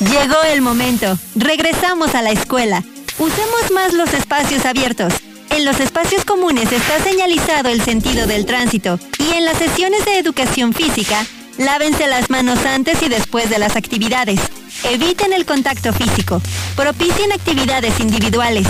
Llegó 0.00 0.42
el 0.50 0.62
momento. 0.62 1.18
Regresamos 1.36 2.14
a 2.14 2.22
la 2.22 2.30
escuela. 2.30 2.82
Usemos 3.18 3.70
más 3.74 3.92
los 3.92 4.14
espacios 4.14 4.64
abiertos. 4.64 5.12
En 5.50 5.66
los 5.66 5.78
espacios 5.78 6.24
comunes 6.24 6.72
está 6.72 7.02
señalizado 7.04 7.68
el 7.68 7.82
sentido 7.82 8.26
del 8.26 8.46
tránsito 8.46 8.98
y 9.18 9.36
en 9.36 9.44
las 9.44 9.58
sesiones 9.58 10.06
de 10.06 10.18
educación 10.18 10.72
física, 10.72 11.26
lávense 11.58 12.06
las 12.06 12.30
manos 12.30 12.64
antes 12.64 13.02
y 13.02 13.10
después 13.10 13.50
de 13.50 13.58
las 13.58 13.76
actividades. 13.76 14.40
Eviten 14.84 15.34
el 15.34 15.44
contacto 15.44 15.92
físico. 15.92 16.40
Propicien 16.76 17.32
actividades 17.32 18.00
individuales. 18.00 18.66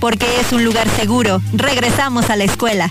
Porque 0.00 0.40
es 0.40 0.52
un 0.52 0.64
lugar 0.64 0.88
seguro, 0.96 1.42
regresamos 1.52 2.30
a 2.30 2.36
la 2.36 2.44
escuela. 2.44 2.90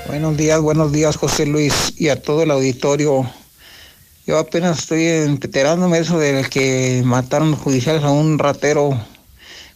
Buenos 0.06 0.36
días, 0.36 0.60
buenos 0.60 0.92
días 0.92 1.16
José 1.16 1.46
Luis 1.46 1.94
y 1.96 2.10
a 2.10 2.22
todo 2.22 2.44
el 2.44 2.52
auditorio. 2.52 3.28
Yo 4.26 4.38
apenas 4.38 4.78
estoy 4.78 5.06
enterándome 5.06 5.98
eso 5.98 6.18
del 6.18 6.48
que 6.48 7.02
mataron 7.04 7.50
los 7.50 7.60
judiciales 7.60 8.04
a 8.04 8.10
un 8.10 8.38
ratero, 8.38 8.96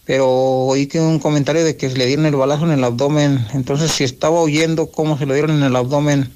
pero 0.05 0.29
oí 0.29 0.87
que 0.87 1.01
un 1.01 1.19
comentario 1.19 1.65
de 1.65 1.77
que 1.77 1.89
le 1.89 2.07
dieron 2.07 2.27
el 2.27 2.35
balazo 2.35 2.65
en 2.65 2.73
el 2.73 2.85
abdomen. 2.85 3.47
Entonces, 3.55 3.93
si 3.93 4.05
estaba 4.05 4.41
oyendo 4.41 4.89
cómo 4.89 5.17
se 5.17 5.27
lo 5.27 5.35
dieron 5.35 5.53
en 5.53 5.63
el 5.63 5.77
abdomen, 5.77 6.31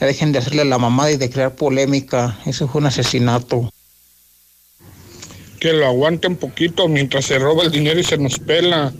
ya 0.00 0.06
dejen 0.06 0.32
de 0.32 0.38
hacerle 0.38 0.64
la 0.64 0.78
mamada 0.78 1.12
y 1.12 1.16
de 1.16 1.28
crear 1.28 1.54
polémica. 1.54 2.38
Eso 2.46 2.66
fue 2.68 2.80
un 2.80 2.86
asesinato. 2.86 3.70
Que 5.60 5.74
lo 5.74 5.86
aguanten 5.86 6.36
poquito 6.36 6.88
mientras 6.88 7.26
se 7.26 7.38
roba 7.38 7.64
el 7.64 7.70
dinero 7.70 8.00
y 8.00 8.04
se 8.04 8.16
nos 8.16 8.38
pela. 8.38 8.92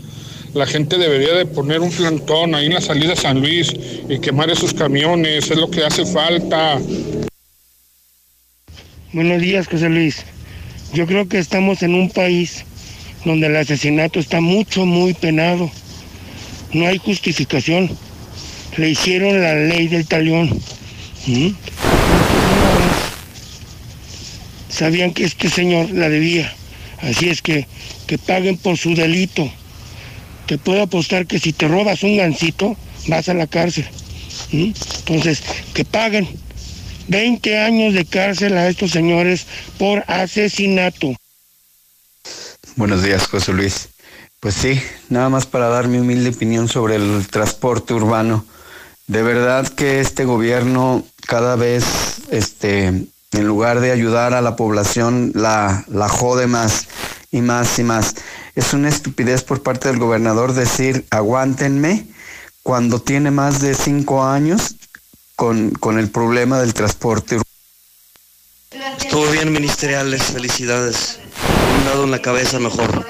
La 0.53 0.67
gente 0.67 0.99
debería 0.99 1.33
de 1.33 1.47
poner 1.47 1.81
un 1.81 1.91
plantón 1.91 2.55
ahí 2.55 2.67
en 2.67 2.75
la 2.75 2.81
salida 2.81 3.11
de 3.11 3.17
San 3.17 3.41
Luis 3.41 3.73
y 4.09 4.19
quemar 4.19 4.51
esos 4.51 4.75
camiones, 4.75 5.51
es 5.51 5.57
lo 5.57 5.71
que 5.71 5.85
hace 5.85 6.05
falta. 6.05 6.79
Buenos 9.13 9.41
días, 9.41 9.69
José 9.69 9.89
Luis. 9.89 10.25
Yo 10.93 11.07
creo 11.07 11.29
que 11.29 11.39
estamos 11.39 11.83
en 11.83 11.95
un 11.95 12.11
país 12.11 12.65
donde 13.25 13.47
el 13.47 13.57
asesinato 13.57 14.19
está 14.19 14.41
mucho, 14.41 14.87
muy 14.87 15.15
penado. 15.15 15.71
No 16.73 16.87
hay 16.87 16.99
justificación. 16.99 17.91
Le 18.77 18.91
hicieron 18.91 19.41
la 19.41 19.55
ley 19.55 19.89
del 19.89 20.07
talión. 20.07 20.49
¿Mm? 21.27 21.49
Sabían 24.69 25.13
que 25.13 25.25
este 25.25 25.51
señor 25.51 25.91
la 25.91 26.09
debía. 26.09 26.53
Así 27.03 27.29
es 27.29 27.43
que 27.43 27.67
que 28.11 28.19
paguen 28.19 28.57
por 28.57 28.77
su 28.77 28.97
delito. 28.97 29.49
Te 30.47 30.59
puedo 30.59 30.83
apostar 30.83 31.27
que 31.29 31.39
si 31.39 31.53
te 31.53 31.69
robas 31.69 32.03
un 32.03 32.17
gancito, 32.17 32.77
vas 33.07 33.29
a 33.29 33.35
la 33.35 33.47
cárcel. 33.47 33.87
¿Mm? 34.51 34.73
Entonces, 34.99 35.45
que 35.75 35.85
paguen 35.85 36.27
20 37.07 37.59
años 37.61 37.95
de 37.95 38.05
cárcel 38.05 38.59
a 38.59 38.69
estos 38.69 38.91
señores 38.91 39.47
por 39.79 40.03
asesinato. 40.09 41.15
Buenos 42.77 43.03
días, 43.03 43.27
José 43.27 43.53
Luis. 43.53 43.89
Pues 44.41 44.55
sí, 44.55 44.81
nada 45.09 45.29
más 45.29 45.47
para 45.47 45.69
dar 45.69 45.89
mi 45.89 45.99
humilde 45.99 46.31
opinión 46.31 46.69
sobre 46.69 46.97
el 46.97 47.27
transporte 47.29 47.95
urbano. 47.95 48.45
De 49.07 49.23
verdad 49.23 49.69
que 49.69 50.01
este 50.01 50.25
gobierno 50.25 51.05
cada 51.27 51.57
vez, 51.57 51.85
este, 52.31 52.87
en 52.87 53.47
lugar 53.47 53.81
de 53.81 53.93
ayudar 53.93 54.35
a 54.35 54.41
la 54.41 54.57
población, 54.57 55.33
la, 55.35 55.85
la 55.89 56.09
jode 56.09 56.47
más 56.47 56.87
y 57.31 57.43
más 57.43 57.79
y 57.79 57.85
más. 57.85 58.15
Es 58.55 58.73
una 58.73 58.89
estupidez 58.89 59.43
por 59.43 59.63
parte 59.63 59.89
del 59.89 59.99
gobernador 59.99 60.55
decir 60.55 61.05
aguántenme 61.11 62.07
cuando 62.63 63.01
tiene 63.01 63.31
más 63.31 63.61
de 63.61 63.75
cinco 63.75 64.25
años 64.25 64.77
con, 65.37 65.71
con 65.71 65.99
el 65.99 66.11
problema 66.11 66.61
del 66.61 66.73
transporte 66.73 67.37
urbano. 67.37 68.97
Estuvo 68.99 69.31
bien 69.31 69.53
ministeriales, 69.53 70.23
felicidades. 70.23 71.20
Un 71.81 71.87
dado 71.87 72.05
en 72.05 72.11
la 72.11 72.19
cabeza 72.19 72.59
mejor. 72.59 73.07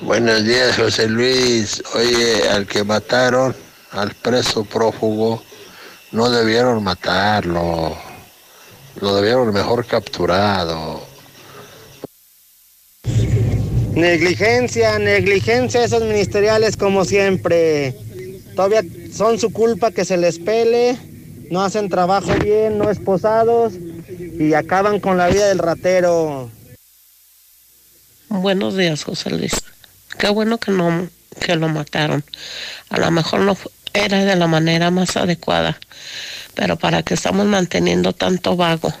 Buenos 0.00 0.44
días, 0.44 0.76
José 0.76 1.08
Luis. 1.08 1.82
Oye, 1.96 2.48
al 2.48 2.64
que 2.68 2.84
mataron, 2.84 3.56
al 3.90 4.14
preso 4.14 4.64
prófugo, 4.64 5.42
no 6.12 6.30
debieron 6.30 6.84
matarlo. 6.84 7.96
Lo 9.00 9.16
debieron 9.16 9.52
mejor 9.52 9.84
capturado. 9.86 11.02
Negligencia, 13.94 15.00
negligencia 15.00 15.82
esos 15.82 16.04
ministeriales 16.04 16.76
como 16.76 17.04
siempre. 17.04 17.96
Todavía 18.54 18.82
son 19.12 19.40
su 19.40 19.52
culpa 19.52 19.90
que 19.90 20.04
se 20.04 20.16
les 20.16 20.38
pele, 20.38 20.96
no 21.50 21.60
hacen 21.60 21.88
trabajo 21.88 22.32
bien, 22.40 22.78
no 22.78 22.88
esposados 22.88 23.72
y 24.38 24.54
acaban 24.54 25.00
con 25.00 25.16
la 25.16 25.28
vida 25.28 25.48
del 25.48 25.58
ratero. 25.58 26.50
Buenos 28.28 28.76
días, 28.76 29.02
José 29.04 29.30
Luis. 29.30 29.52
Qué 30.18 30.28
bueno 30.28 30.58
que 30.58 30.70
no 30.70 31.08
que 31.40 31.56
lo 31.56 31.68
mataron. 31.68 32.24
A 32.90 32.98
lo 32.98 33.10
mejor 33.10 33.40
no 33.40 33.56
era 33.92 34.24
de 34.24 34.36
la 34.36 34.46
manera 34.46 34.90
más 34.90 35.16
adecuada, 35.16 35.78
pero 36.54 36.76
para 36.76 37.02
que 37.02 37.14
estamos 37.14 37.46
manteniendo 37.46 38.12
tanto 38.12 38.56
vago. 38.56 38.92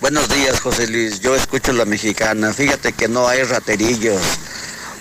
Buenos 0.00 0.28
días, 0.28 0.60
José 0.60 0.86
Luis. 0.86 1.20
Yo 1.20 1.34
escucho 1.34 1.72
la 1.72 1.84
mexicana. 1.84 2.52
Fíjate 2.52 2.92
que 2.92 3.08
no 3.08 3.26
hay 3.26 3.42
raterillos. 3.42 4.22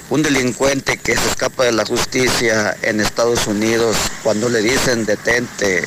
Un 0.10 0.24
delincuente 0.24 0.98
que 0.98 1.16
se 1.16 1.30
escapa 1.30 1.66
de 1.66 1.74
la 1.74 1.86
justicia 1.86 2.76
en 2.82 3.02
Estados 3.02 3.46
Unidos, 3.46 3.96
cuando 4.24 4.50
le 4.50 4.62
dicen 4.62 5.06
detente, 5.06 5.86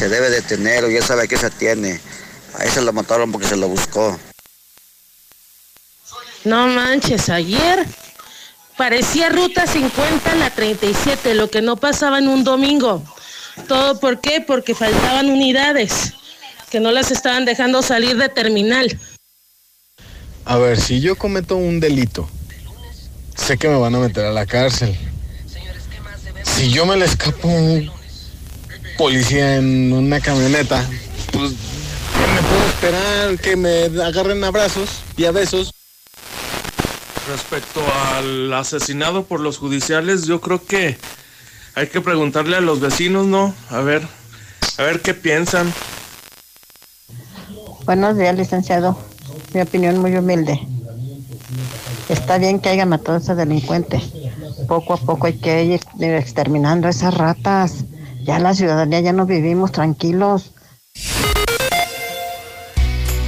se 0.00 0.08
debe 0.08 0.30
detener 0.30 0.82
o 0.82 0.88
ya 0.88 1.02
sabe 1.02 1.24
a 1.24 1.26
qué 1.26 1.36
se 1.36 1.44
atiene. 1.44 2.00
A 2.54 2.64
ese 2.64 2.80
lo 2.80 2.90
mataron 2.94 3.30
porque 3.30 3.46
se 3.46 3.54
lo 3.54 3.68
buscó. 3.68 4.18
No 6.42 6.68
manches, 6.68 7.28
ayer 7.28 7.84
parecía 8.78 9.28
Ruta 9.28 9.66
50 9.66 10.36
la 10.36 10.48
37, 10.48 11.34
lo 11.34 11.50
que 11.50 11.60
no 11.60 11.76
pasaba 11.76 12.18
en 12.18 12.28
un 12.28 12.44
domingo. 12.44 13.04
¿Todo 13.68 14.00
por 14.00 14.22
qué? 14.22 14.40
Porque 14.40 14.74
faltaban 14.74 15.28
unidades, 15.28 16.14
que 16.70 16.80
no 16.80 16.92
las 16.92 17.10
estaban 17.10 17.44
dejando 17.44 17.82
salir 17.82 18.16
de 18.16 18.30
terminal. 18.30 18.98
A 20.46 20.56
ver, 20.56 20.80
si 20.80 21.02
yo 21.02 21.14
cometo 21.16 21.56
un 21.56 21.78
delito, 21.78 22.26
sé 23.36 23.58
que 23.58 23.68
me 23.68 23.76
van 23.76 23.94
a 23.94 23.98
meter 23.98 24.24
a 24.24 24.32
la 24.32 24.46
cárcel. 24.46 24.96
Si 26.42 26.70
yo 26.70 26.86
me 26.86 26.96
le 26.96 27.04
escapo 27.04 27.48
un 27.48 27.99
policía 29.00 29.56
en 29.56 29.94
una 29.94 30.20
camioneta, 30.20 30.86
pues 31.32 31.52
¿qué 31.52 32.34
me 32.34 32.42
puedo 32.42 32.66
esperar? 32.66 33.38
Que 33.38 33.56
me 33.56 34.02
agarren 34.02 34.44
a 34.44 34.50
brazos 34.50 35.00
y 35.16 35.24
a 35.24 35.30
besos. 35.30 35.72
Respecto 37.26 37.80
al 38.12 38.52
asesinado 38.52 39.24
por 39.24 39.40
los 39.40 39.56
judiciales, 39.56 40.26
yo 40.26 40.42
creo 40.42 40.62
que 40.62 40.98
hay 41.76 41.86
que 41.86 42.02
preguntarle 42.02 42.58
a 42.58 42.60
los 42.60 42.80
vecinos, 42.80 43.26
¿no? 43.26 43.54
A 43.70 43.80
ver, 43.80 44.06
a 44.76 44.82
ver 44.82 45.00
qué 45.00 45.14
piensan. 45.14 45.72
Buenos 47.86 48.18
días, 48.18 48.36
licenciado. 48.36 48.98
Mi 49.54 49.62
opinión 49.62 49.96
muy 49.96 50.14
humilde. 50.14 50.60
Está 52.10 52.36
bien 52.36 52.60
que 52.60 52.68
haya 52.68 52.84
matado 52.84 53.16
a 53.16 53.20
ese 53.22 53.34
delincuente. 53.34 53.98
Poco 54.68 54.92
a 54.92 54.98
poco 54.98 55.26
hay 55.26 55.38
que 55.38 55.64
ir 55.64 55.80
exterminando 56.02 56.86
a 56.86 56.90
esas 56.90 57.14
ratas. 57.14 57.86
Ya 58.22 58.38
la 58.38 58.54
ciudadanía 58.54 59.00
ya 59.00 59.12
no 59.12 59.26
vivimos 59.26 59.72
tranquilos. 59.72 60.52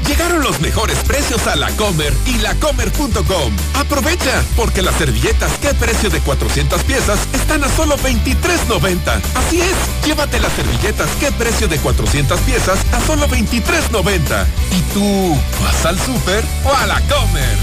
Llegaron 0.06 0.42
los 0.42 0.60
mejores 0.60 0.98
precios 1.06 1.46
a 1.46 1.56
la 1.56 1.70
Comer 1.76 2.12
y 2.26 2.38
lacomer.com. 2.38 3.56
Aprovecha, 3.74 4.42
porque 4.56 4.82
las 4.82 4.94
servilletas 4.96 5.52
qué 5.62 5.72
precio 5.72 6.10
de 6.10 6.20
400 6.20 6.82
piezas 6.82 7.18
están 7.32 7.64
a 7.64 7.68
solo 7.70 7.96
23.90. 7.96 9.20
Así 9.34 9.60
es, 9.62 9.74
llévate 10.04 10.38
las 10.38 10.52
servilletas 10.52 11.08
qué 11.18 11.32
precio 11.32 11.66
de 11.68 11.78
400 11.78 12.38
piezas 12.40 12.78
a 12.92 13.00
solo 13.00 13.26
23.90. 13.28 14.46
¿Y 14.72 14.80
tú 14.92 15.34
vas 15.62 15.86
al 15.86 15.98
súper 15.98 16.44
o 16.64 16.74
a 16.74 16.86
la 16.86 17.00
Comer? 17.02 17.56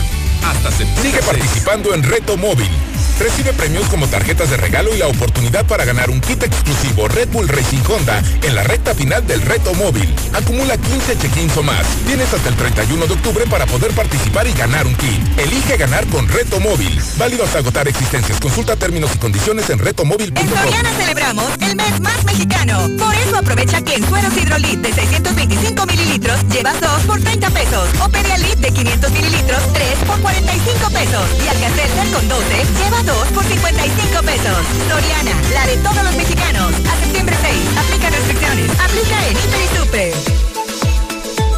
Hasta 0.43 0.71
septiembre. 0.71 1.03
Sigue 1.03 1.21
participando 1.21 1.93
en 1.93 2.01
Reto 2.01 2.35
Móvil. 2.37 2.71
Recibe 3.19 3.51
premios 3.51 3.85
como 3.87 4.07
tarjetas 4.07 4.49
de 4.49 4.55
regalo 4.55 4.95
y 4.95 4.97
la 4.97 5.07
oportunidad 5.07 5.65
para 5.65 5.83
ganar 5.83 6.09
un 6.09 6.21
kit 6.21 6.41
exclusivo 6.41 7.09
Red 7.09 7.27
Bull 7.29 7.49
Racing 7.49 7.83
Honda 7.89 8.23
en 8.41 8.55
la 8.55 8.63
recta 8.63 8.95
final 8.95 9.27
del 9.27 9.41
Reto 9.41 9.73
Móvil. 9.73 10.13
Acumula 10.33 10.77
15 10.77 11.17
check-ins 11.17 11.57
o 11.57 11.63
más. 11.63 11.85
Tienes 12.07 12.33
hasta 12.33 12.47
el 12.47 12.55
31 12.55 13.07
de 13.07 13.13
octubre 13.13 13.45
para 13.49 13.65
poder 13.65 13.91
participar 13.91 14.47
y 14.47 14.53
ganar 14.53 14.87
un 14.87 14.95
kit. 14.95 15.19
Elige 15.37 15.75
ganar 15.75 16.07
con 16.07 16.29
Reto 16.29 16.61
Móvil. 16.61 16.97
Válido 17.17 17.43
hasta 17.43 17.59
agotar 17.59 17.89
existencias. 17.89 18.39
Consulta 18.39 18.77
términos 18.77 19.11
y 19.13 19.17
condiciones 19.17 19.69
en 19.69 19.79
retomóvil.com. 19.79 20.41
En 20.41 20.57
Soriana 20.57 20.91
celebramos 20.93 21.51
el 21.59 21.75
mes 21.75 21.99
más 21.99 22.23
mexicano. 22.23 22.87
Por 22.97 23.13
eso 23.15 23.37
aprovecha 23.37 23.81
que 23.81 23.95
en 23.95 24.07
sueros 24.07 24.37
Hidrolit 24.37 24.79
de 24.79 24.93
625 24.93 25.85
mililitros 25.87 26.39
llevas 26.53 26.79
2 26.79 26.89
por 27.05 27.19
30 27.19 27.49
pesos. 27.49 27.89
O 28.01 28.07
Pedialit 28.07 28.59
de 28.59 28.71
500 28.71 29.11
mililitros 29.11 29.73
3 29.73 29.87
por 30.07 30.21
45 30.21 30.89
pesos. 30.89 31.29
Y 31.43 31.47
Alcacelser 31.49 32.07
con 32.13 32.27
12 32.29 32.65
lleva 32.81 33.08
Dos 33.09 33.27
por 33.29 33.43
55 33.43 34.21
pesos. 34.21 34.57
Soriana, 34.87 35.31
la 35.51 35.65
de 35.65 35.77
todos 35.77 36.03
los 36.03 36.15
mexicanos. 36.15 36.71
A 36.87 37.03
septiembre 37.03 37.35
6. 37.41 37.57
Aplica 37.79 38.09
restricciones. 38.11 38.69
Aplica 38.79 39.27
en 39.27 39.35
Hiper 39.35 39.61
y 39.65 39.77
Super. 39.77 40.13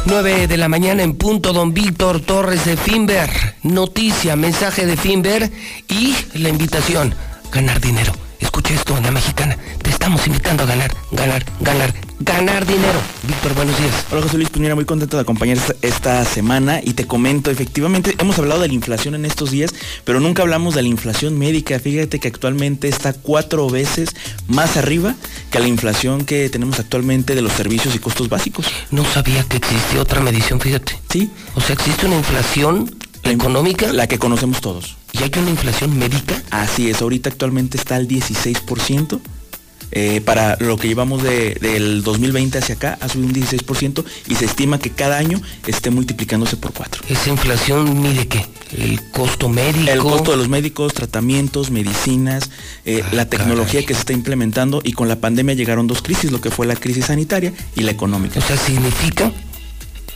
9 0.06 0.46
de 0.46 0.56
la 0.56 0.70
mañana 0.70 1.02
en 1.02 1.14
punto, 1.14 1.52
don 1.52 1.74
Víctor 1.74 2.20
Torres 2.20 2.64
de 2.64 2.78
Finver. 2.78 3.28
Noticia, 3.64 4.34
mensaje 4.34 4.86
de 4.86 4.96
Finver 4.96 5.50
y 5.88 6.16
la 6.38 6.48
invitación, 6.48 7.14
ganar 7.52 7.82
dinero. 7.82 8.14
Escuche 8.42 8.74
esto 8.74 8.98
la 9.00 9.12
mexicana. 9.12 9.56
Te 9.82 9.90
estamos 9.90 10.26
invitando 10.26 10.64
a 10.64 10.66
ganar, 10.66 10.92
ganar, 11.12 11.44
ganar, 11.60 11.94
ganar 12.18 12.66
dinero. 12.66 13.00
Víctor, 13.22 13.54
buenos 13.54 13.78
días. 13.78 14.04
Hola 14.10 14.22
José 14.22 14.36
Luis, 14.36 14.50
pues 14.50 14.60
mira, 14.60 14.74
muy 14.74 14.84
contento 14.84 15.16
de 15.16 15.22
acompañar 15.22 15.56
esta, 15.56 15.74
esta, 15.80 16.24
semana 16.24 16.80
y 16.82 16.94
te 16.94 17.06
comento, 17.06 17.52
efectivamente, 17.52 18.16
hemos 18.18 18.38
hablado 18.40 18.60
de 18.60 18.68
la 18.68 18.74
inflación 18.74 19.14
en 19.14 19.24
estos 19.24 19.52
días, 19.52 19.72
pero 20.04 20.18
nunca 20.18 20.42
hablamos 20.42 20.74
de 20.74 20.82
la 20.82 20.88
inflación 20.88 21.38
médica. 21.38 21.78
Fíjate 21.78 22.18
que 22.18 22.28
actualmente 22.28 22.88
está 22.88 23.12
cuatro 23.12 23.70
veces 23.70 24.10
más 24.48 24.76
arriba 24.76 25.14
que 25.52 25.60
la 25.60 25.68
inflación 25.68 26.24
que 26.24 26.50
tenemos 26.50 26.80
actualmente 26.80 27.36
de 27.36 27.42
los 27.42 27.52
servicios 27.52 27.94
y 27.94 28.00
costos 28.00 28.28
básicos. 28.28 28.66
No 28.90 29.04
sabía 29.04 29.44
que 29.44 29.58
existía 29.58 30.02
otra 30.02 30.20
medición, 30.20 30.60
fíjate. 30.60 30.98
Sí. 31.10 31.30
O 31.54 31.60
sea, 31.60 31.74
existe 31.74 32.06
una 32.06 32.16
inflación 32.16 32.90
económica. 33.22 33.92
La 33.92 34.08
que 34.08 34.18
conocemos 34.18 34.60
todos. 34.60 34.96
¿Y 35.12 35.22
hay 35.22 35.30
una 35.36 35.50
inflación 35.50 35.98
médica? 35.98 36.42
Así 36.50 36.90
es, 36.90 37.02
ahorita 37.02 37.30
actualmente 37.30 37.76
está 37.76 37.96
al 37.96 38.08
16%. 38.08 39.20
Eh, 39.94 40.22
para 40.22 40.56
lo 40.58 40.78
que 40.78 40.88
llevamos 40.88 41.22
de, 41.22 41.54
del 41.60 42.02
2020 42.02 42.56
hacia 42.56 42.76
acá 42.76 42.96
ha 43.02 43.10
subido 43.10 43.28
un 43.28 43.34
16% 43.34 44.02
y 44.26 44.36
se 44.36 44.46
estima 44.46 44.78
que 44.78 44.88
cada 44.88 45.18
año 45.18 45.38
esté 45.66 45.90
multiplicándose 45.90 46.56
por 46.56 46.72
4. 46.72 47.02
¿Esa 47.10 47.28
inflación 47.28 48.00
mide 48.00 48.26
qué? 48.26 48.46
¿El 48.74 49.02
costo 49.10 49.50
médico? 49.50 49.90
El 49.90 49.98
costo 49.98 50.30
de 50.30 50.38
los 50.38 50.48
médicos, 50.48 50.94
tratamientos, 50.94 51.70
medicinas, 51.70 52.48
eh, 52.86 53.02
ah, 53.04 53.08
la 53.12 53.26
tecnología 53.26 53.80
caray. 53.80 53.84
que 53.84 53.92
se 53.92 54.00
está 54.00 54.14
implementando 54.14 54.80
y 54.82 54.94
con 54.94 55.08
la 55.08 55.16
pandemia 55.16 55.54
llegaron 55.54 55.86
dos 55.86 56.00
crisis, 56.00 56.32
lo 56.32 56.40
que 56.40 56.50
fue 56.50 56.66
la 56.66 56.76
crisis 56.76 57.06
sanitaria 57.06 57.52
y 57.76 57.82
la 57.82 57.90
económica. 57.90 58.38
O 58.38 58.42
sea, 58.42 58.56
significa 58.56 59.30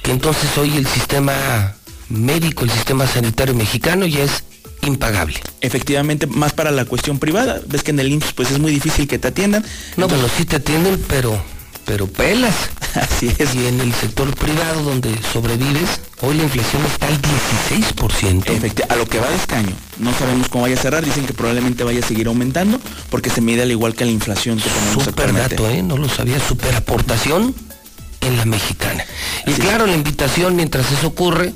que 0.03 0.11
entonces 0.11 0.57
hoy 0.57 0.75
el 0.75 0.87
sistema 0.87 1.77
médico, 2.09 2.65
el 2.65 2.71
sistema 2.71 3.07
sanitario 3.07 3.55
mexicano 3.55 4.07
ya 4.07 4.23
es 4.25 4.43
impagable. 4.87 5.41
Efectivamente, 5.61 6.27
más 6.27 6.53
para 6.53 6.71
la 6.71 6.85
cuestión 6.85 7.19
privada. 7.19 7.61
Ves 7.67 7.83
que 7.83 7.91
en 7.91 8.01
el 8.01 8.13
IMSS 8.13 8.33
pues 8.33 8.51
es 8.51 8.59
muy 8.59 8.73
difícil 8.73 9.07
que 9.09 9.19
te 9.19 9.29
atiendan. 9.29 9.65
No, 9.97 10.09
bueno, 10.09 10.27
sí 10.37 10.45
te 10.45 10.57
atienden, 10.57 11.03
pero 11.09 11.41
pero 11.87 12.07
pelas. 12.09 12.55
Así 12.95 13.33
es. 13.39 13.55
Y 13.55 13.67
en 13.67 13.81
el 13.81 13.95
sector 13.95 14.35
privado 14.35 14.83
donde 14.83 15.17
sobrevives, 15.33 16.01
hoy 16.21 16.35
la 16.35 16.43
inflación 16.43 16.85
está 16.85 17.07
al 17.07 17.19
16%. 17.23 18.51
Efectivamente, 18.51 18.85
a 18.89 18.97
lo 18.97 19.07
que 19.07 19.21
va 19.21 19.31
de 19.31 19.37
este 19.37 19.55
año. 19.55 19.75
No 19.99 20.13
sabemos 20.13 20.49
cómo 20.49 20.63
vaya 20.63 20.75
a 20.75 20.83
cerrar, 20.83 21.05
dicen 21.05 21.25
que 21.25 21.33
probablemente 21.33 21.85
vaya 21.85 22.01
a 22.01 22.07
seguir 22.07 22.27
aumentando 22.27 22.79
porque 23.09 23.31
se 23.31 23.41
mide 23.41 23.63
al 23.63 23.71
igual 23.71 23.95
que 23.95 24.05
la 24.05 24.11
inflación 24.11 24.59
que 24.59 24.69
tenemos 24.69 25.05
Super 25.05 25.33
dato, 25.33 25.71
¿eh? 25.71 25.83
No 25.83 25.97
lo 25.97 26.09
sabía, 26.09 26.39
super 26.41 26.75
aportación 26.75 27.55
en 28.21 28.37
la 28.37 28.45
mexicana. 28.45 29.05
Así 29.47 29.53
y 29.53 29.55
claro, 29.55 29.85
es. 29.85 29.91
la 29.91 29.97
invitación 29.97 30.57
mientras 30.57 30.91
eso 30.91 31.07
ocurre 31.07 31.55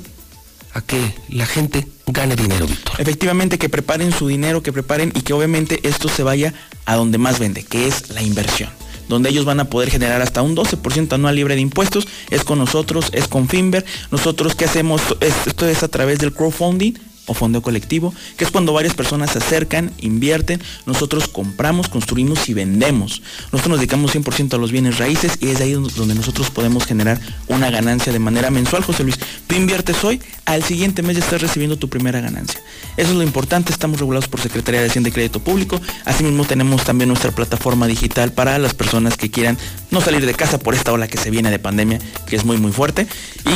a 0.73 0.81
que 0.81 1.13
la 1.29 1.45
gente 1.45 1.87
gane 2.07 2.35
dinero, 2.35 2.67
Víctor. 2.67 2.99
Efectivamente, 2.99 3.57
que 3.57 3.69
preparen 3.69 4.11
su 4.11 4.27
dinero, 4.27 4.63
que 4.63 4.73
preparen 4.73 5.11
y 5.15 5.21
que 5.21 5.33
obviamente 5.33 5.79
esto 5.83 6.09
se 6.09 6.23
vaya 6.23 6.53
a 6.85 6.95
donde 6.95 7.17
más 7.17 7.39
vende, 7.39 7.63
que 7.63 7.87
es 7.87 8.09
la 8.09 8.21
inversión 8.21 8.69
donde 9.11 9.29
ellos 9.29 9.43
van 9.43 9.59
a 9.59 9.65
poder 9.65 9.91
generar 9.91 10.21
hasta 10.21 10.41
un 10.41 10.55
12% 10.55 11.11
anual 11.11 11.35
libre 11.35 11.55
de 11.55 11.61
impuestos, 11.61 12.07
es 12.29 12.45
con 12.45 12.57
nosotros, 12.57 13.09
es 13.11 13.27
con 13.27 13.49
Finver. 13.49 13.85
Nosotros, 14.09 14.55
¿qué 14.55 14.63
hacemos? 14.63 15.01
Esto 15.19 15.67
es 15.67 15.83
a 15.83 15.89
través 15.89 16.19
del 16.19 16.31
crowdfunding 16.31 16.93
o 17.31 17.33
fondo 17.33 17.61
colectivo, 17.61 18.13
que 18.37 18.43
es 18.43 18.51
cuando 18.51 18.73
varias 18.73 18.93
personas 18.93 19.31
se 19.31 19.39
acercan, 19.39 19.91
invierten, 19.99 20.61
nosotros 20.85 21.27
compramos, 21.27 21.87
construimos 21.87 22.49
y 22.49 22.53
vendemos. 22.53 23.21
Nosotros 23.51 23.69
nos 23.69 23.79
dedicamos 23.79 24.13
100% 24.13 24.53
a 24.53 24.57
los 24.57 24.71
bienes 24.71 24.97
raíces 24.97 25.37
y 25.39 25.47
es 25.47 25.61
ahí 25.61 25.73
donde 25.73 26.13
nosotros 26.13 26.49
podemos 26.51 26.85
generar 26.85 27.19
una 27.47 27.71
ganancia 27.71 28.11
de 28.11 28.19
manera 28.19 28.51
mensual, 28.51 28.83
José 28.83 29.03
Luis. 29.03 29.17
Tú 29.47 29.55
inviertes 29.55 30.03
hoy, 30.03 30.21
al 30.45 30.63
siguiente 30.63 31.01
mes 31.01 31.17
ya 31.17 31.23
estás 31.23 31.41
recibiendo 31.41 31.77
tu 31.77 31.89
primera 31.89 32.19
ganancia. 32.19 32.59
Eso 32.97 33.11
es 33.11 33.15
lo 33.15 33.23
importante, 33.23 33.71
estamos 33.71 33.99
regulados 33.99 34.27
por 34.27 34.41
Secretaría 34.41 34.81
de 34.81 34.87
Hacienda 34.87 35.09
y 35.09 35.13
Crédito 35.13 35.39
Público. 35.39 35.79
Asimismo 36.05 36.45
tenemos 36.45 36.83
también 36.83 37.07
nuestra 37.07 37.31
plataforma 37.31 37.87
digital 37.87 38.33
para 38.33 38.57
las 38.57 38.73
personas 38.73 39.15
que 39.15 39.31
quieran 39.31 39.57
no 39.89 40.01
salir 40.01 40.25
de 40.25 40.33
casa 40.33 40.59
por 40.59 40.75
esta 40.75 40.91
ola 40.91 41.07
que 41.07 41.17
se 41.17 41.31
viene 41.31 41.49
de 41.49 41.59
pandemia, 41.59 41.99
que 42.27 42.35
es 42.35 42.43
muy 42.43 42.57
muy 42.57 42.73
fuerte. 42.73 43.07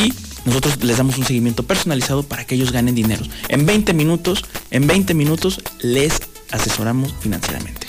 Y 0.01 0.13
nosotros 0.45 0.83
les 0.83 0.97
damos 0.97 1.17
un 1.17 1.25
seguimiento 1.25 1.63
personalizado 1.63 2.23
para 2.23 2.45
que 2.45 2.55
ellos 2.55 2.71
ganen 2.71 2.95
dinero. 2.95 3.23
En 3.49 3.65
20 3.65 3.93
minutos, 3.93 4.45
en 4.71 4.87
20 4.87 5.13
minutos 5.13 5.61
les 5.81 6.21
asesoramos 6.51 7.13
financieramente. 7.19 7.85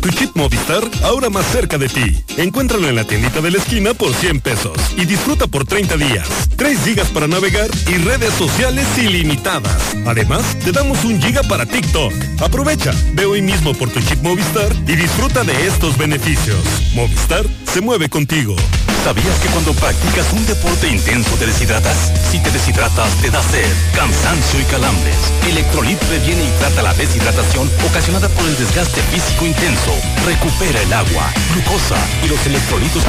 Tu 0.00 0.08
chip 0.10 0.34
Movistar 0.34 0.82
ahora 1.02 1.28
más 1.28 1.44
cerca 1.46 1.76
de 1.76 1.88
ti. 1.88 2.24
Encuéntralo 2.38 2.88
en 2.88 2.96
la 2.96 3.04
tiendita 3.04 3.42
de 3.42 3.50
la 3.50 3.58
esquina 3.58 3.92
por 3.92 4.14
100 4.14 4.40
pesos 4.40 4.76
y 4.96 5.04
disfruta 5.04 5.46
por 5.46 5.66
30 5.66 5.96
días. 5.98 6.26
3 6.56 6.84
gigas 6.84 7.08
para 7.08 7.26
navegar 7.26 7.68
y 7.86 7.98
redes 7.98 8.32
sociales 8.34 8.86
ilimitadas. 8.96 9.94
Además, 10.06 10.56
te 10.64 10.72
damos 10.72 11.04
un 11.04 11.20
giga 11.20 11.42
para 11.42 11.66
TikTok. 11.66 12.14
Aprovecha, 12.40 12.92
ve 13.12 13.26
hoy 13.26 13.42
mismo 13.42 13.74
por 13.74 13.90
tu 13.90 14.00
chip 14.00 14.22
Movistar 14.22 14.72
y 14.86 14.96
disfruta 14.96 15.44
de 15.44 15.66
estos 15.66 15.98
beneficios. 15.98 16.58
Movistar 16.94 17.44
se 17.70 17.82
mueve 17.82 18.08
contigo. 18.08 18.56
¿Sabías 19.04 19.38
que 19.40 19.48
cuando 19.48 19.72
practicas 19.72 20.30
un 20.32 20.44
deporte 20.46 20.88
intenso 20.88 21.30
te 21.36 21.46
deshidratas? 21.46 22.12
Si 22.30 22.38
te 22.38 22.50
deshidratas, 22.50 23.10
te 23.22 23.30
da 23.30 23.42
sed, 23.42 23.66
cansancio 23.94 24.60
y 24.60 24.64
calambres. 24.64 25.16
Electrolit 25.48 25.98
previene 25.98 26.44
y 26.44 26.58
trata 26.58 26.82
la 26.82 26.92
deshidratación 26.92 27.70
ocasionada 27.88 28.28
por 28.28 28.44
el 28.44 28.56
desgaste 28.58 29.00
físico 29.04 29.46
intenso. 29.46 29.89
Recupera 30.24 30.82
el 30.82 30.92
agua, 30.92 31.32
glucosa 31.52 31.96
y 32.24 32.28
los 32.28 32.46
electrolitos. 32.46 33.04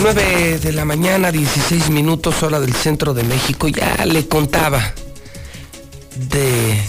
Nueve 0.00 0.58
de 0.58 0.72
la 0.72 0.84
mañana, 0.84 1.30
16 1.30 1.90
minutos, 1.90 2.42
hora 2.42 2.58
del 2.58 2.74
centro 2.74 3.14
de 3.14 3.22
México. 3.22 3.68
Ya 3.68 4.04
le 4.06 4.26
contaba 4.26 4.82
de, 6.16 6.80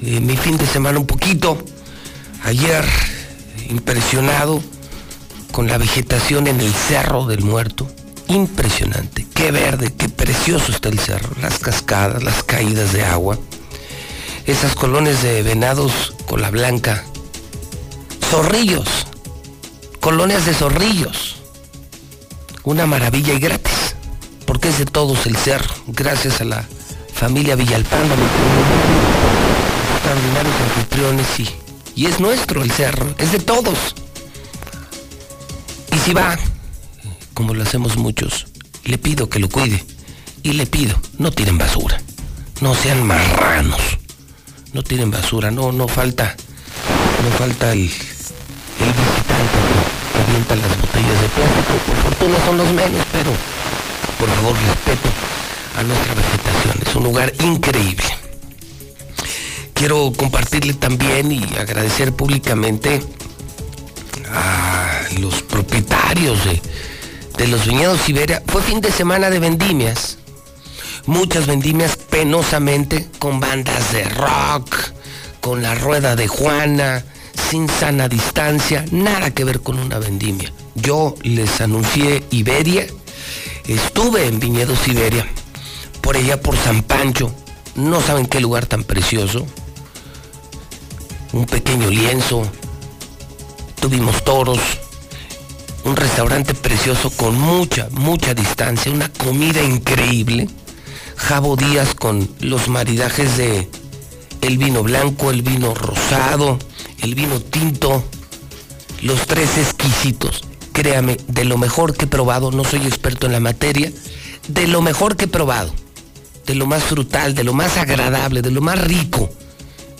de 0.00 0.20
mi 0.20 0.36
fin 0.36 0.56
de 0.56 0.66
semana 0.66 0.98
un 0.98 1.06
poquito. 1.06 1.56
Ayer, 2.44 2.84
impresionado 3.68 4.62
con 5.52 5.66
la 5.66 5.78
vegetación 5.78 6.46
en 6.46 6.60
el 6.60 6.72
Cerro 6.72 7.26
del 7.26 7.42
Muerto. 7.42 7.86
Impresionante, 8.28 9.26
qué 9.34 9.50
verde, 9.50 9.92
qué 9.96 10.08
precioso 10.08 10.70
está 10.70 10.88
el 10.88 10.98
cerro, 10.98 11.30
las 11.40 11.58
cascadas, 11.58 12.22
las 12.22 12.44
caídas 12.44 12.92
de 12.92 13.04
agua, 13.04 13.38
esas 14.46 14.74
colonias 14.74 15.22
de 15.22 15.42
venados 15.42 16.14
con 16.26 16.40
la 16.40 16.50
blanca, 16.50 17.04
zorrillos, 18.30 18.88
colonias 19.98 20.46
de 20.46 20.54
zorrillos, 20.54 21.36
una 22.62 22.86
maravilla 22.86 23.32
y 23.32 23.40
gratis, 23.40 23.96
porque 24.46 24.68
es 24.68 24.78
de 24.78 24.86
todos 24.86 25.26
el 25.26 25.36
cerro, 25.36 25.74
gracias 25.88 26.40
a 26.40 26.44
la 26.44 26.64
familia 27.12 27.56
Villalpando, 27.56 28.14
extraordinarios 29.94 30.54
anfitriones 30.54 31.40
y, 31.40 31.48
y 31.96 32.06
es 32.06 32.20
nuestro 32.20 32.62
el 32.62 32.70
cerro, 32.70 33.12
es 33.18 33.32
de 33.32 33.40
todos 33.40 33.94
Y 35.92 35.98
si 35.98 36.12
va, 36.12 36.38
como 37.34 37.54
lo 37.54 37.62
hacemos 37.62 37.96
muchos, 37.96 38.46
le 38.84 38.98
pido 38.98 39.28
que 39.28 39.38
lo 39.38 39.48
cuide. 39.48 39.84
Y 40.42 40.54
le 40.54 40.66
pido, 40.66 40.98
no 41.18 41.30
tiren 41.30 41.58
basura. 41.58 42.00
No 42.60 42.74
sean 42.74 43.06
marranos. 43.06 43.80
No 44.72 44.82
tiren 44.82 45.10
basura, 45.10 45.50
no, 45.50 45.72
no 45.72 45.88
falta, 45.88 46.36
no 47.24 47.36
falta 47.36 47.72
el, 47.72 47.80
el 47.80 47.86
visitante 47.88 49.58
que 50.12 50.20
avienta 50.20 50.56
las 50.56 50.80
botellas 50.80 51.20
de 51.20 51.28
plástico. 51.28 51.72
Por 51.86 51.96
fortuna 52.04 52.46
son 52.46 52.56
los 52.56 52.72
menos, 52.72 53.06
pero 53.10 53.32
por 54.18 54.28
favor 54.28 54.54
respeto 54.54 55.08
a 55.76 55.82
nuestra 55.82 56.14
vegetación. 56.14 56.82
Es 56.86 56.94
un 56.94 57.02
lugar 57.02 57.32
increíble. 57.40 58.04
Quiero 59.74 60.12
compartirle 60.16 60.74
también 60.74 61.32
y 61.32 61.42
agradecer 61.58 62.12
públicamente 62.12 63.02
a 64.32 65.00
los 65.18 65.42
propietarios 65.42 66.44
de, 66.44 66.60
de 67.36 67.48
los 67.48 67.66
viñedos 67.66 68.00
Siberia. 68.00 68.42
Fue 68.46 68.62
fin 68.62 68.80
de 68.80 68.90
semana 68.92 69.30
de 69.30 69.38
vendimias. 69.38 70.18
Muchas 71.06 71.46
vendimias 71.46 71.96
penosamente 71.96 73.08
con 73.18 73.40
bandas 73.40 73.92
de 73.92 74.04
rock, 74.04 74.76
con 75.40 75.62
la 75.62 75.74
rueda 75.74 76.14
de 76.16 76.28
Juana, 76.28 77.04
sin 77.50 77.68
sana 77.68 78.08
distancia, 78.08 78.84
nada 78.90 79.32
que 79.32 79.44
ver 79.44 79.60
con 79.60 79.78
una 79.78 79.98
vendimia. 79.98 80.52
Yo 80.74 81.14
les 81.22 81.60
anuncié 81.60 82.22
Iberia, 82.30 82.86
estuve 83.66 84.26
en 84.26 84.38
Viñedos 84.38 84.86
Iberia, 84.86 85.26
por 86.00 86.16
allá 86.16 86.40
por 86.40 86.56
San 86.56 86.82
Pancho, 86.82 87.34
no 87.74 88.00
saben 88.00 88.26
qué 88.26 88.40
lugar 88.40 88.66
tan 88.66 88.84
precioso, 88.84 89.46
un 91.32 91.46
pequeño 91.46 91.88
lienzo, 91.88 92.42
tuvimos 93.80 94.22
toros, 94.24 94.60
un 95.84 95.96
restaurante 95.96 96.54
precioso 96.54 97.10
con 97.10 97.38
mucha, 97.38 97.88
mucha 97.90 98.34
distancia, 98.34 98.92
una 98.92 99.08
comida 99.08 99.62
increíble, 99.62 100.48
Jabo 101.16 101.56
Díaz 101.56 101.94
con 101.94 102.28
los 102.40 102.68
maridajes 102.68 103.36
de 103.36 103.68
el 104.42 104.58
vino 104.58 104.82
blanco, 104.82 105.30
el 105.30 105.42
vino 105.42 105.74
rosado, 105.74 106.58
el 107.02 107.14
vino 107.14 107.40
tinto, 107.40 108.04
los 109.02 109.26
tres 109.26 109.58
exquisitos. 109.58 110.44
Créame, 110.72 111.16
de 111.26 111.44
lo 111.44 111.58
mejor 111.58 111.94
que 111.94 112.04
he 112.04 112.08
probado, 112.08 112.50
no 112.52 112.64
soy 112.64 112.86
experto 112.86 113.26
en 113.26 113.32
la 113.32 113.40
materia, 113.40 113.92
de 114.48 114.66
lo 114.68 114.82
mejor 114.82 115.16
que 115.16 115.24
he 115.24 115.28
probado, 115.28 115.72
de 116.46 116.54
lo 116.54 116.66
más 116.66 116.84
frutal, 116.84 117.34
de 117.34 117.44
lo 117.44 117.52
más 117.52 117.76
agradable, 117.76 118.42
de 118.42 118.50
lo 118.50 118.60
más 118.60 118.80
rico 118.80 119.30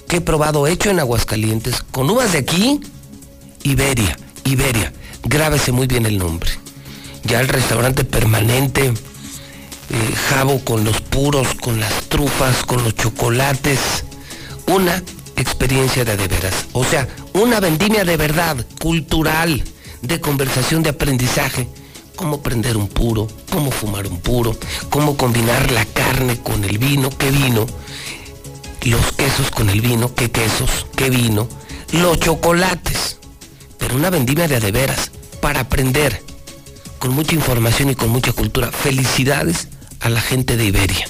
que 0.08 0.16
he 0.16 0.20
probado 0.20 0.66
hecho 0.66 0.90
en 0.90 0.98
Aguascalientes, 0.98 1.82
con 1.90 2.10
uvas 2.10 2.32
de 2.32 2.38
aquí, 2.38 2.80
Iberia, 3.62 4.16
Iberia. 4.44 4.92
Grábese 5.24 5.72
muy 5.72 5.86
bien 5.86 6.06
el 6.06 6.18
nombre. 6.18 6.50
Ya 7.24 7.40
el 7.40 7.48
restaurante 7.48 8.04
permanente, 8.04 8.86
eh, 8.86 8.94
Jabo 10.28 10.64
con 10.64 10.84
los 10.84 11.00
puros, 11.00 11.48
con 11.60 11.78
las 11.78 11.92
trufas, 12.08 12.64
con 12.64 12.82
los 12.82 12.94
chocolates. 12.94 14.04
Una 14.66 15.02
experiencia 15.36 16.04
de 16.04 16.16
de 16.16 16.28
veras. 16.28 16.66
O 16.72 16.84
sea, 16.84 17.08
una 17.34 17.60
vendimia 17.60 18.04
de 18.04 18.16
verdad, 18.16 18.56
cultural, 18.80 19.62
de 20.02 20.20
conversación, 20.20 20.82
de 20.82 20.90
aprendizaje. 20.90 21.68
Cómo 22.16 22.42
prender 22.42 22.76
un 22.76 22.88
puro, 22.88 23.28
cómo 23.50 23.70
fumar 23.70 24.06
un 24.06 24.20
puro, 24.20 24.56
cómo 24.90 25.16
combinar 25.16 25.70
la 25.70 25.84
carne 25.86 26.38
con 26.40 26.64
el 26.64 26.78
vino, 26.78 27.08
qué 27.10 27.30
vino, 27.30 27.66
los 28.82 29.12
quesos 29.12 29.50
con 29.50 29.70
el 29.70 29.80
vino, 29.80 30.14
qué 30.14 30.30
quesos, 30.30 30.86
qué 30.96 31.08
vino, 31.08 31.48
los 31.92 32.20
chocolates. 32.20 33.19
Pero 33.80 33.96
una 33.96 34.10
vendimia 34.10 34.46
de 34.46 34.60
de 34.60 34.70
veras, 34.70 35.10
para 35.40 35.60
aprender, 35.60 36.22
con 37.00 37.12
mucha 37.14 37.34
información 37.34 37.90
y 37.90 37.96
con 37.96 38.10
mucha 38.10 38.32
cultura. 38.32 38.70
Felicidades 38.70 39.68
a 39.98 40.08
la 40.10 40.20
gente 40.20 40.56
de 40.56 40.66
Iberia. 40.66 41.08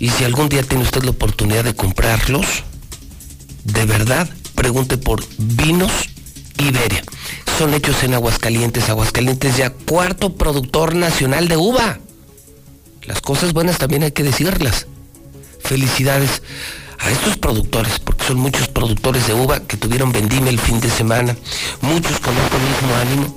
Y 0.00 0.08
si 0.10 0.24
algún 0.24 0.48
día 0.48 0.62
tiene 0.62 0.82
usted 0.82 1.04
la 1.04 1.10
oportunidad 1.10 1.62
de 1.62 1.76
comprarlos, 1.76 2.64
de 3.64 3.84
verdad, 3.84 4.28
pregunte 4.54 4.98
por 4.98 5.22
Vinos 5.38 5.92
Iberia. 6.58 7.04
Son 7.58 7.72
hechos 7.74 8.02
en 8.02 8.14
Aguascalientes. 8.14 8.88
Aguascalientes 8.88 9.56
ya 9.56 9.70
cuarto 9.70 10.34
productor 10.34 10.94
nacional 10.94 11.48
de 11.48 11.56
uva. 11.56 12.00
Las 13.02 13.20
cosas 13.20 13.52
buenas 13.52 13.78
también 13.78 14.02
hay 14.02 14.12
que 14.12 14.22
decirlas. 14.22 14.86
Felicidades 15.60 16.42
a 16.98 17.10
estos 17.10 17.36
productores, 17.36 17.98
son 18.26 18.38
muchos 18.38 18.68
productores 18.68 19.26
de 19.26 19.34
uva 19.34 19.60
que 19.60 19.76
tuvieron 19.76 20.12
vendimia 20.12 20.50
el 20.50 20.58
fin 20.58 20.80
de 20.80 20.90
semana, 20.90 21.36
muchos 21.82 22.18
con 22.20 22.34
este 22.36 22.58
mismo 22.58 22.94
ánimo 23.00 23.34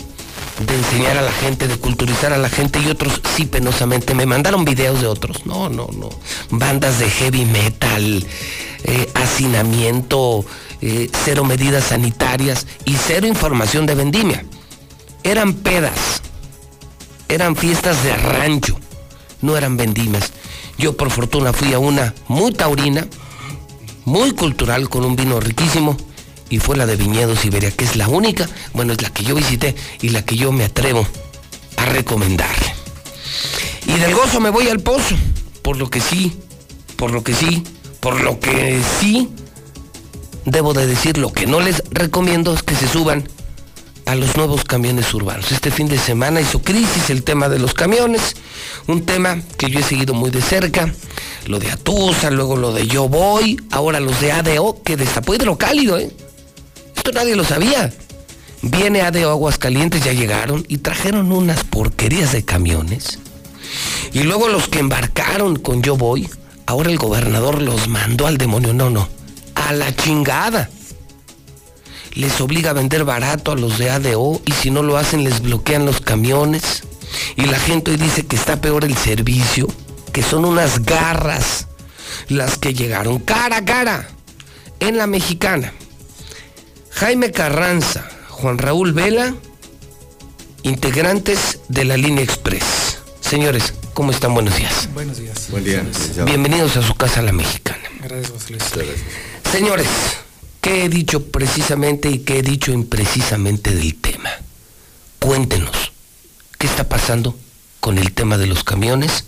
de 0.66 0.76
enseñar 0.76 1.18
a 1.18 1.22
la 1.22 1.32
gente, 1.32 1.68
de 1.68 1.78
culturizar 1.78 2.34
a 2.34 2.38
la 2.38 2.50
gente 2.50 2.80
y 2.80 2.90
otros 2.90 3.22
sí 3.36 3.46
penosamente 3.46 4.16
me 4.16 4.26
mandaron 4.26 4.66
videos 4.66 5.02
de 5.02 5.08
otros. 5.08 5.46
No, 5.46 5.70
no, 5.70 5.88
no. 5.96 6.10
Bandas 6.50 7.00
de 7.00 7.10
heavy 7.10 7.46
metal, 7.46 8.26
eh, 8.84 9.10
hacinamiento, 9.14 10.46
eh, 10.82 11.10
cero 11.26 11.44
medidas 11.44 11.86
sanitarias 11.86 12.66
y 12.86 12.96
cero 12.96 13.28
información 13.28 13.86
de 13.86 13.96
vendimia. 13.96 14.46
Eran 15.24 15.54
pedas, 15.54 16.22
eran 17.28 17.56
fiestas 17.56 18.04
de 18.04 18.16
rancho, 18.16 18.80
no 19.42 19.58
eran 19.58 19.78
vendimias. 19.78 20.32
Yo 20.78 20.96
por 20.96 21.12
fortuna 21.12 21.54
fui 21.54 21.74
a 21.74 21.80
una 21.80 22.14
muy 22.28 22.54
taurina, 22.54 23.08
muy 24.08 24.32
cultural, 24.32 24.88
con 24.88 25.04
un 25.04 25.18
vino 25.18 25.38
riquísimo, 25.42 25.98
y 26.50 26.60
fue 26.60 26.78
la 26.78 26.86
de 26.86 26.96
Viñedos 26.96 27.44
Iberia, 27.44 27.72
que 27.72 27.84
es 27.84 27.98
la 27.98 28.08
única, 28.08 28.48
bueno, 28.74 28.94
es 28.94 29.02
la 29.02 29.10
que 29.10 29.26
yo 29.26 29.36
visité 29.36 29.76
y 30.02 30.10
la 30.10 30.24
que 30.24 30.38
yo 30.38 30.54
me 30.54 30.64
atrevo 30.64 31.06
a 31.76 31.86
recomendarle. 31.88 32.74
Y 33.86 34.00
del 34.00 34.16
gozo 34.16 34.40
me 34.40 34.50
voy 34.50 34.70
al 34.70 34.80
pozo, 34.80 35.14
por 35.62 35.76
lo 35.76 35.90
que 35.90 36.00
sí, 36.00 36.38
por 36.96 37.12
lo 37.12 37.22
que 37.22 37.34
sí, 37.34 37.66
por 38.00 38.22
lo 38.22 38.40
que 38.40 38.82
sí, 39.02 39.30
debo 40.46 40.74
de 40.74 40.88
decir, 40.88 41.18
lo 41.18 41.34
que 41.34 41.46
no 41.46 41.60
les 41.60 41.84
recomiendo 41.92 42.54
es 42.54 42.64
que 42.64 42.76
se 42.76 42.88
suban 42.88 43.28
a 44.08 44.16
los 44.16 44.38
nuevos 44.38 44.64
camiones 44.64 45.14
urbanos. 45.14 45.52
Este 45.52 45.70
fin 45.70 45.88
de 45.88 46.00
semana 46.00 46.40
hizo 46.40 46.62
crisis 46.62 47.10
el 47.10 47.24
tema 47.24 47.50
de 47.50 47.60
los 47.60 47.74
camiones, 47.74 48.38
un 48.88 49.06
tema 49.06 49.42
que 49.58 49.70
yo 49.70 49.80
he 49.80 49.84
seguido 49.84 50.14
muy 50.14 50.32
de 50.32 50.42
cerca, 50.42 50.94
lo 51.46 51.60
de 51.60 51.70
Atusa, 51.70 52.32
luego 52.32 52.56
lo 52.56 52.72
de 52.72 52.88
Yo 52.88 53.10
Voy, 53.10 53.62
ahora 53.70 54.00
los 54.00 54.20
de 54.22 54.32
ADO, 54.32 54.82
que 54.82 54.96
destapó 54.96 55.36
hidrocálido, 55.36 56.00
¿eh? 56.00 56.10
Esto 56.96 57.12
nadie 57.12 57.36
lo 57.36 57.44
sabía. 57.44 57.94
Viene 58.62 59.02
ADO 59.02 59.30
Aguascalientes, 59.30 60.04
ya 60.04 60.14
llegaron 60.14 60.66
y 60.70 60.78
trajeron 60.78 61.32
unas 61.34 61.66
porquerías 61.66 62.32
de 62.32 62.46
camiones. 62.46 63.20
Y 64.14 64.24
luego 64.24 64.48
los 64.48 64.70
que 64.70 64.80
embarcaron 64.80 65.58
con 65.58 65.84
Yo 65.84 65.98
Voy, 65.98 66.30
ahora 66.66 66.90
el 66.90 66.98
gobernador 66.98 67.62
los 67.62 67.90
mandó 67.90 68.26
al 68.26 68.38
demonio, 68.38 68.74
no, 68.74 68.90
no, 68.90 69.10
a 69.56 69.74
la 69.74 69.94
chingada 69.94 70.70
les 72.18 72.42
obliga 72.42 72.72
a 72.72 72.74
vender 72.74 73.04
barato 73.06 73.52
a 73.52 73.56
los 73.56 73.78
de 73.78 73.92
ADO 73.92 74.42
y 74.44 74.52
si 74.52 74.72
no 74.72 74.82
lo 74.82 74.98
hacen 74.98 75.24
les 75.24 75.42
bloquean 75.42 75.86
los 75.86 76.02
camiones. 76.02 76.84
Y 77.36 77.46
la 77.46 77.60
gente 77.60 77.92
hoy 77.92 77.98
dice 77.98 78.26
que 78.26 78.36
está 78.36 78.60
peor 78.60 78.84
el 78.84 78.98
servicio, 78.98 79.68
que 80.12 80.24
son 80.24 80.46
unas 80.46 80.84
garras 80.84 81.68
las 82.28 82.58
que 82.58 82.74
llegaron 82.74 83.20
cara 83.20 83.58
a 83.58 83.66
cara 83.66 84.10
en 84.80 84.98
la 84.98 85.08
mexicana. 85.08 85.74
Jaime 86.92 87.32
Carranza, 87.32 88.10
Juan 88.30 88.58
Raúl 88.58 88.94
Vela, 88.94 89.36
integrantes 90.64 91.60
de 91.70 91.86
la 91.86 91.98
línea 91.98 92.24
Express. 92.24 92.98
Señores, 93.22 93.74
¿cómo 93.94 94.12
están? 94.12 94.34
Buenos 94.34 94.58
días. 94.58 94.90
Buenos 94.94 95.18
días. 95.18 95.48
Buen 95.52 95.64
día. 95.64 95.86
Bienvenidos 96.26 96.78
a 96.78 96.82
su 96.82 96.96
casa 96.96 97.22
la 97.22 97.32
mexicana. 97.32 97.84
Gracias, 98.02 98.32
José 98.32 98.54
Luis. 98.54 98.64
Señores, 99.52 99.88
¿qué 100.62 100.86
he 100.86 100.90
dicho 100.90 101.26
precisamente 101.28 102.10
y 102.10 102.20
qué 102.20 102.40
he 102.40 102.42
dicho 102.44 102.72
imprecisamente 102.72 103.74
del 103.76 103.96
tema? 103.96 104.30
Cuéntenos, 105.20 105.92
¿qué 106.58 106.68
está 106.68 106.88
pasando 106.88 107.38
con 107.80 107.98
el 107.98 108.12
tema 108.12 108.38
de 108.38 108.48
los 108.48 108.64
camiones? 108.64 109.26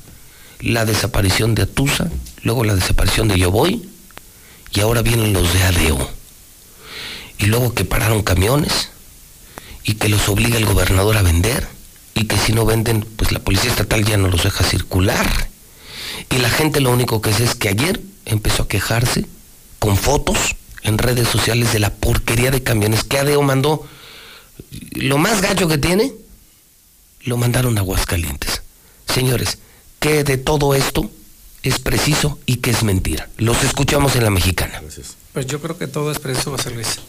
La 0.60 0.86
desaparición 0.86 1.56
de 1.56 1.64
Atusa, 1.64 2.10
luego 2.44 2.64
la 2.64 2.76
desaparición 2.76 3.28
de 3.28 3.40
Yo 3.40 3.52
Voy, 3.52 3.90
y 4.72 4.80
ahora 4.82 5.02
vienen 5.02 5.34
los 5.34 5.54
de 5.54 5.64
ADO. 5.64 6.10
Y 7.38 7.46
luego 7.46 7.74
que 7.74 7.86
pararon 7.86 8.22
camiones, 8.22 8.90
y 9.84 9.96
que 9.96 10.10
los 10.10 10.28
obliga 10.30 10.58
el 10.58 10.66
gobernador 10.66 11.18
a 11.18 11.22
vender, 11.22 11.68
y 12.14 12.26
que 12.26 12.38
si 12.38 12.52
no 12.52 12.66
venden, 12.66 13.06
pues 13.16 13.32
la 13.32 13.40
policía 13.40 13.72
estatal 13.72 14.04
ya 14.04 14.18
no 14.18 14.28
los 14.28 14.44
deja 14.44 14.64
circular. 14.64 15.50
Y 16.30 16.38
la 16.38 16.50
gente 16.50 16.82
lo 16.82 16.92
único 16.92 17.22
que 17.22 17.34
sé 17.34 17.46
es 17.46 17.56
que 17.56 17.70
ayer 17.70 18.02
empezó 18.26 18.64
a 18.64 18.68
quejarse 18.68 19.26
con 19.80 19.96
fotos 19.96 20.56
en 20.84 20.98
redes 20.98 21.28
sociales 21.28 21.74
de 21.74 21.80
la 21.80 21.94
porquería 21.94 22.52
de 22.52 22.64
camiones 22.64 23.04
que 23.04 23.20
ADO 23.20 23.42
mandó. 23.42 23.88
Lo 24.92 25.18
más 25.18 25.42
gacho 25.42 25.68
que 25.68 25.78
tiene, 25.78 26.14
lo 27.24 27.38
mandaron 27.38 27.78
a 27.78 27.82
Aguascalientes. 27.82 28.62
Señores, 29.08 29.58
¿qué 30.00 30.24
de 30.24 30.38
todo 30.38 30.76
esto 30.76 31.10
es 31.64 31.80
preciso 31.80 32.40
y 32.46 32.58
qué 32.58 32.72
es 32.72 32.84
mentira? 32.84 33.30
Los 33.38 33.64
escuchamos 33.64 34.16
en 34.16 34.24
la 34.24 34.30
mexicana. 34.30 34.82
Pues 35.34 35.46
yo 35.48 35.60
creo 35.62 35.78
que 35.78 35.88
todo 35.88 36.12
es 36.12 36.20
preciso, 36.20 36.52
José 36.52 36.72
Luis. 36.72 37.00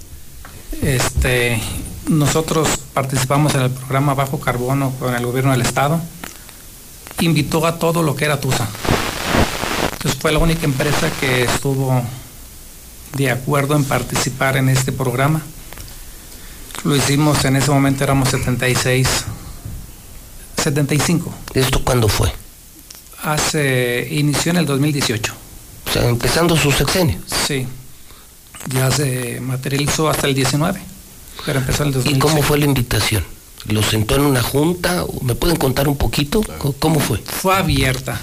Este, 0.83 1.61
nosotros 2.09 2.69
participamos 2.95 3.55
en 3.55 3.63
el 3.63 3.71
programa 3.71 4.15
Bajo 4.15 4.41
Carbono 4.41 4.93
con 4.99 5.15
el 5.15 5.25
gobierno 5.25 5.53
del 5.53 5.63
estado, 5.63 6.01
invitó 7.21 7.67
a 7.67 7.79
todo 7.79 8.03
lo 8.03 8.17
que 8.17 8.25
era 8.25 8.41
Tusa. 8.41 8.69
Entonces 9.93 10.21
fue 10.21 10.33
la 10.33 10.39
única 10.39 10.65
empresa 10.65 11.11
que 11.21 11.43
estuvo 11.43 12.03
de 13.15 13.31
acuerdo 13.31 13.77
en 13.77 13.85
participar 13.85 14.57
en 14.57 14.69
este 14.69 14.93
programa. 14.93 15.43
Lo 16.85 16.97
hicimos 16.97 17.45
en 17.45 17.57
ese 17.57 17.71
momento, 17.71 18.05
éramos 18.05 18.31
76, 18.31 19.09
75. 20.57 21.33
¿Esto 21.55 21.85
cuándo 21.85 22.09
fue? 22.09 22.33
Hace, 23.23 24.09
inició 24.11 24.53
en 24.53 24.59
el 24.59 24.67
2018. 24.67 25.35
O 25.87 25.93
sea, 25.93 26.09
empezando 26.09 26.57
su 26.57 26.73
sexenio. 26.73 27.19
Sí. 27.47 27.67
Ya 28.69 28.91
se 28.91 29.41
materializó 29.41 30.09
hasta 30.09 30.27
el 30.27 30.35
19. 30.35 30.81
Pero 31.45 31.59
empezó 31.59 31.83
el 31.83 31.93
2018. 31.93 32.17
¿Y 32.17 32.19
cómo 32.19 32.43
fue 32.43 32.59
la 32.59 32.65
invitación? 32.67 33.25
¿Lo 33.67 33.83
sentó 33.83 34.15
en 34.15 34.23
una 34.23 34.43
junta? 34.43 35.05
¿Me 35.23 35.35
pueden 35.35 35.57
contar 35.57 35.89
un 35.89 35.97
poquito? 35.97 36.43
¿Cómo 36.79 36.99
fue? 36.99 37.19
Fue 37.19 37.55
abierta. 37.55 38.19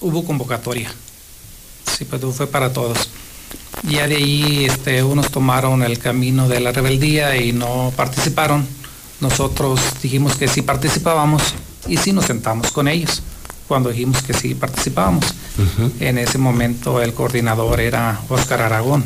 Hubo 0.00 0.24
convocatoria. 0.24 0.92
Sí, 1.96 2.04
pero 2.04 2.30
fue 2.32 2.46
para 2.46 2.72
todos. 2.72 3.08
Ya 3.88 4.08
de 4.08 4.16
ahí 4.16 4.64
este, 4.64 5.02
unos 5.04 5.30
tomaron 5.30 5.82
el 5.82 5.98
camino 5.98 6.48
de 6.48 6.60
la 6.60 6.72
rebeldía 6.72 7.36
y 7.36 7.52
no 7.52 7.92
participaron. 7.96 8.66
Nosotros 9.20 9.80
dijimos 10.02 10.36
que 10.36 10.48
sí 10.48 10.62
participábamos 10.62 11.42
y 11.88 11.96
sí 11.96 12.12
nos 12.12 12.24
sentamos 12.26 12.72
con 12.72 12.88
ellos 12.88 13.22
cuando 13.68 13.90
dijimos 13.90 14.22
que 14.22 14.32
sí 14.34 14.54
participábamos. 14.54 15.24
En 16.00 16.18
ese 16.18 16.38
momento 16.38 17.00
el 17.00 17.14
coordinador 17.14 17.80
era 17.80 18.20
Óscar 18.28 18.62
Aragón. 18.62 19.04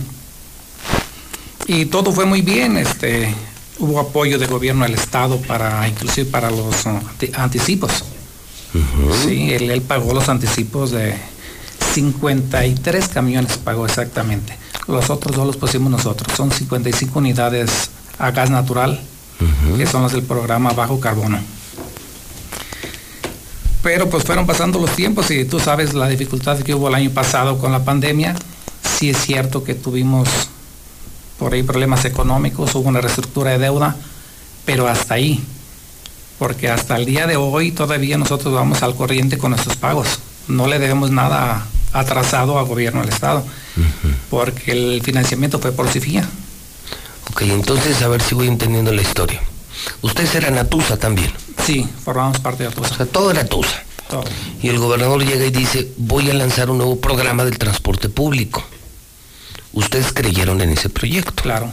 Y 1.67 1.87
todo 1.87 2.13
fue 2.13 2.25
muy 2.27 2.43
bien, 2.43 2.77
este, 2.77 3.33
hubo 3.79 4.01
apoyo 4.01 4.39
del 4.39 4.49
gobierno 4.49 4.85
del 4.85 4.95
estado 4.95 5.39
para, 5.43 5.87
inclusive 5.89 6.29
para 6.31 6.51
los 6.51 6.87
anti- 6.87 7.31
anticipos. 7.37 8.05
Sí, 9.25 9.53
él, 9.53 9.71
él 9.71 9.83
pagó 9.83 10.13
los 10.15 10.29
anticipos 10.29 10.91
de 10.91 11.15
53 11.93 13.09
camiones 13.09 13.59
pagó 13.59 13.85
exactamente. 13.85 14.57
Los 14.87 15.11
otros 15.11 15.37
dos 15.37 15.47
los 15.47 15.57
pusimos 15.57 15.91
nosotros. 15.91 16.37
Son 16.37 16.51
55 16.51 17.19
unidades 17.19 17.91
a 18.19 18.31
gas 18.31 18.51
natural, 18.51 19.01
que 19.77 19.87
son 19.87 20.03
las 20.03 20.13
del 20.13 20.23
programa 20.23 20.73
Bajo 20.73 21.01
Carbono. 21.01 21.39
Pero 23.83 24.09
pues 24.11 24.25
fueron 24.25 24.47
pasando 24.47 24.79
los 24.79 24.91
tiempos 24.91 25.31
y 25.31 25.45
tú 25.45 25.59
sabes 25.59 25.95
la 25.95 26.07
dificultad 26.07 26.59
que 26.59 26.75
hubo 26.75 26.89
el 26.89 26.95
año 26.95 27.11
pasado 27.11 27.59
con 27.59 27.73
la 27.73 27.85
pandemia. 27.85 28.37
Sí 28.99 29.11
es 29.11 29.17
cierto 29.19 29.65
que 29.65 29.75
tuvimos 29.75 30.29
por 31.39 31.55
ahí 31.55 31.63
problemas 31.63 32.05
económicos, 32.05 32.75
hubo 32.75 32.89
una 32.89 33.01
reestructura 33.01 33.53
de 33.53 33.59
deuda, 33.59 33.97
pero 34.67 34.87
hasta 34.87 35.15
ahí. 35.15 35.43
Porque 36.39 36.69
hasta 36.69 36.97
el 36.97 37.07
día 37.07 37.27
de 37.27 37.37
hoy 37.37 37.73
todavía 37.73 38.19
nosotros 38.19 38.53
vamos 38.53 38.83
al 38.83 38.95
corriente 38.95 39.39
con 39.39 39.51
nuestros 39.51 39.77
pagos. 39.77 40.21
No 40.47 40.67
le 40.67 40.79
debemos 40.79 41.11
nada 41.11 41.67
atrasado 41.93 42.59
al 42.59 42.67
gobierno 42.67 43.01
del 43.01 43.11
Estado, 43.11 43.45
porque 44.31 44.73
el 44.73 45.03
financiamiento 45.03 45.59
fue 45.59 45.73
por 45.73 45.89
CIFIA. 45.89 46.29
Ok, 47.31 47.43
entonces 47.43 48.03
a 48.03 48.09
ver 48.09 48.23
si 48.23 48.35
voy 48.35 48.49
entendiendo 48.49 48.93
la 48.93 49.03
historia. 49.03 49.41
Ustedes 50.03 50.35
eran 50.35 50.59
Atusa 50.59 50.97
también. 50.97 51.33
Sí, 51.65 51.89
formamos 52.05 52.39
parte 52.41 52.65
de 52.65 52.71
Atusa. 52.71 52.95
O 52.95 52.97
sea, 52.97 53.07
todo 53.07 53.31
era 53.31 53.43
Atusa. 53.43 53.83
Todo. 54.09 54.25
Y 54.61 54.69
el 54.69 54.79
gobernador 54.79 55.25
llega 55.25 55.45
y 55.45 55.51
dice, 55.51 55.93
voy 55.97 56.29
a 56.31 56.35
lanzar 56.35 56.69
un 56.71 56.79
nuevo 56.79 57.01
programa 57.01 57.45
del 57.45 57.59
transporte 57.59 58.09
público. 58.09 58.65
Ustedes 59.73 60.13
creyeron 60.13 60.61
en 60.61 60.71
ese 60.71 60.89
proyecto. 60.89 61.43
Claro. 61.43 61.71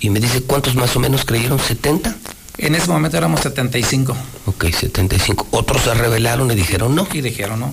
Y 0.00 0.10
me 0.10 0.18
dice, 0.18 0.42
¿cuántos 0.42 0.74
más 0.74 0.96
o 0.96 1.00
menos 1.00 1.24
creyeron? 1.24 1.58
¿70? 1.58 2.14
En 2.58 2.74
ese 2.74 2.88
momento 2.88 3.16
éramos 3.16 3.40
75 3.40 4.16
Ok, 4.46 4.66
75. 4.70 5.48
Otros 5.50 5.82
se 5.82 5.94
rebelaron 5.94 6.50
y 6.50 6.54
dijeron 6.54 6.94
no. 6.94 7.06
y 7.12 7.20
dijeron 7.20 7.60
no. 7.60 7.72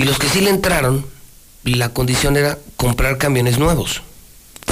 Y 0.00 0.04
los 0.04 0.18
que 0.18 0.30
sí 0.30 0.40
le 0.40 0.48
entraron, 0.48 1.04
la 1.62 1.90
condición 1.90 2.34
era 2.38 2.56
comprar 2.78 3.18
camiones 3.18 3.58
nuevos. 3.58 4.00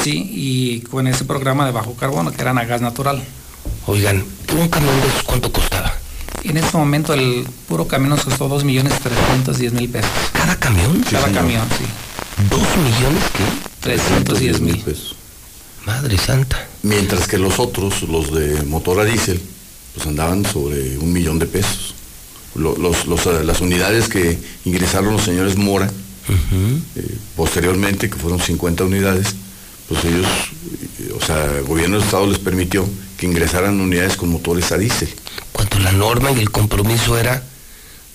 Sí, 0.02 0.26
y 0.32 0.80
con 0.88 1.06
ese 1.06 1.26
programa 1.26 1.66
de 1.66 1.72
bajo 1.72 1.92
carbono, 1.92 2.32
que 2.32 2.40
eran 2.40 2.56
a 2.56 2.64
gas 2.64 2.80
natural. 2.80 3.22
Oigan, 3.86 4.24
un 4.59 4.68
camión 4.68 4.98
de 5.02 5.06
esos, 5.06 5.22
¿cuánto 5.24 5.52
costaba? 5.52 5.92
En 6.44 6.56
ese 6.56 6.74
momento 6.74 7.12
el 7.12 7.46
puro 7.68 7.86
camión 7.86 8.09
nos 8.09 8.24
costó 8.24 8.48
2 8.48 8.64
millones 8.64 8.94
310 9.00 9.74
mil 9.74 9.90
pesos. 9.90 10.10
¿Cada 10.32 10.56
camión? 10.56 11.02
Cada 11.02 11.26
señor. 11.26 11.42
camión, 11.42 11.68
sí. 11.76 11.84
¿Dos 12.48 12.76
millones 12.78 13.22
qué? 13.34 13.44
310 13.82 14.60
mil. 14.62 14.78
pesos. 14.78 15.14
Madre 15.84 16.16
santa. 16.16 16.66
Mientras 16.82 17.28
que 17.28 17.36
los 17.36 17.59
otros, 17.59 18.00
los 18.05 18.32
de 18.32 18.62
motor 18.62 18.98
a 19.00 19.05
diésel, 19.05 19.42
pues 19.94 20.06
andaban 20.06 20.46
sobre 20.46 20.96
un 20.96 21.12
millón 21.12 21.38
de 21.38 21.44
pesos. 21.44 21.94
Lo- 22.59 22.76
los- 22.76 23.06
los, 23.06 23.24
eh, 23.26 23.44
las 23.44 23.60
unidades 23.60 24.09
que 24.09 24.39
ingresaron 24.64 25.12
los 25.12 25.22
señores 25.22 25.56
Mora, 25.56 25.90
eh, 26.28 27.16
posteriormente, 27.36 28.10
que 28.10 28.16
fueron 28.16 28.40
50 28.40 28.85
unidades, 28.85 29.28
pues 29.89 30.05
ellos, 30.05 30.26
eh, 31.01 31.12
o 31.18 31.24
sea, 31.24 31.44
el 31.59 31.64
gobierno 31.64 31.97
del 31.97 32.05
Estado 32.05 32.26
les 32.26 32.39
permitió 32.39 32.89
que 33.16 33.26
ingresaran 33.26 33.80
unidades 33.80 34.16
con 34.16 34.28
motores 34.30 34.70
a 34.72 34.78
diésel. 34.78 35.09
Cuando 35.52 35.78
la 35.78 35.93
norma 35.93 36.30
y 36.32 36.39
el 36.40 36.51
compromiso 36.51 37.16
era 37.18 37.43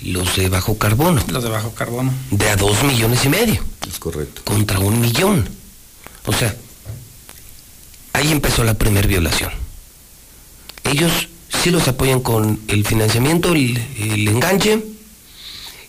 los 0.01 0.35
de 0.35 0.49
bajo 0.49 0.77
carbono, 0.77 1.23
Los 1.29 1.43
de 1.43 1.49
bajo 1.49 1.73
carbono. 1.73 2.13
de 2.31 2.49
a 2.49 2.55
dos 2.55 2.83
millones 2.83 3.23
y 3.25 3.29
medio, 3.29 3.63
Es 3.89 3.97
correcto. 3.99 4.41
contra 4.43 4.79
un 4.79 4.99
millón. 5.01 5.47
O 6.25 6.33
sea, 6.33 6.55
ahí 8.13 8.31
empezó 8.31 8.63
la 8.63 8.73
primer 8.75 9.07
violación. 9.07 9.51
Ellos 10.83 11.11
sí 11.61 11.69
los 11.71 11.87
apoyan 11.87 12.21
con 12.21 12.59
el 12.67 12.85
financiamiento, 12.85 13.53
el, 13.53 13.77
el 13.99 14.27
enganche, 14.27 14.83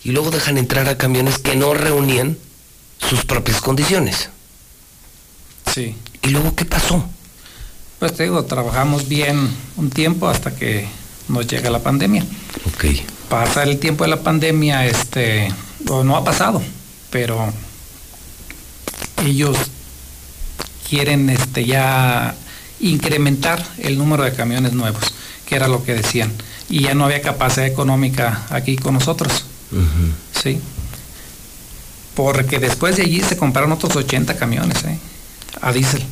y 0.03 0.11
luego 0.11 0.31
dejan 0.31 0.57
entrar 0.57 0.87
a 0.89 0.97
camiones 0.97 1.39
que 1.39 1.55
no 1.55 1.73
reunían 1.73 2.37
sus 2.99 3.25
propias 3.25 3.61
condiciones. 3.61 4.29
Sí. 5.73 5.95
¿Y 6.23 6.29
luego 6.29 6.55
qué 6.55 6.65
pasó? 6.65 7.03
Pues 7.99 8.13
te 8.13 8.23
digo, 8.23 8.43
trabajamos 8.45 9.07
bien 9.07 9.49
un 9.77 9.89
tiempo 9.89 10.27
hasta 10.27 10.55
que 10.55 10.87
nos 11.27 11.47
llega 11.47 11.69
la 11.69 11.79
pandemia. 11.79 12.23
Ok. 12.67 12.85
Pasa 13.29 13.63
el 13.63 13.79
tiempo 13.79 14.03
de 14.03 14.09
la 14.11 14.21
pandemia, 14.21 14.85
este, 14.85 15.51
o 15.89 16.03
no 16.03 16.15
ha 16.15 16.23
pasado, 16.23 16.61
pero 17.09 17.51
ellos 19.25 19.57
quieren 20.87 21.29
este 21.29 21.65
ya 21.65 22.35
incrementar 22.79 23.65
el 23.79 23.97
número 23.97 24.23
de 24.23 24.33
camiones 24.33 24.73
nuevos, 24.73 25.03
que 25.45 25.55
era 25.55 25.67
lo 25.67 25.83
que 25.83 25.93
decían. 25.93 26.31
Y 26.69 26.81
ya 26.81 26.93
no 26.93 27.05
había 27.05 27.21
capacidad 27.21 27.65
económica 27.67 28.43
aquí 28.49 28.75
con 28.75 28.93
nosotros. 28.95 29.45
Sí. 30.41 30.59
Porque 32.15 32.59
después 32.59 32.95
de 32.95 33.03
allí 33.03 33.21
se 33.21 33.37
compraron 33.37 33.71
otros 33.71 33.95
80 33.95 34.35
camiones, 34.37 34.83
¿eh? 34.85 34.97
A 35.61 35.71
diésel. 35.71 36.03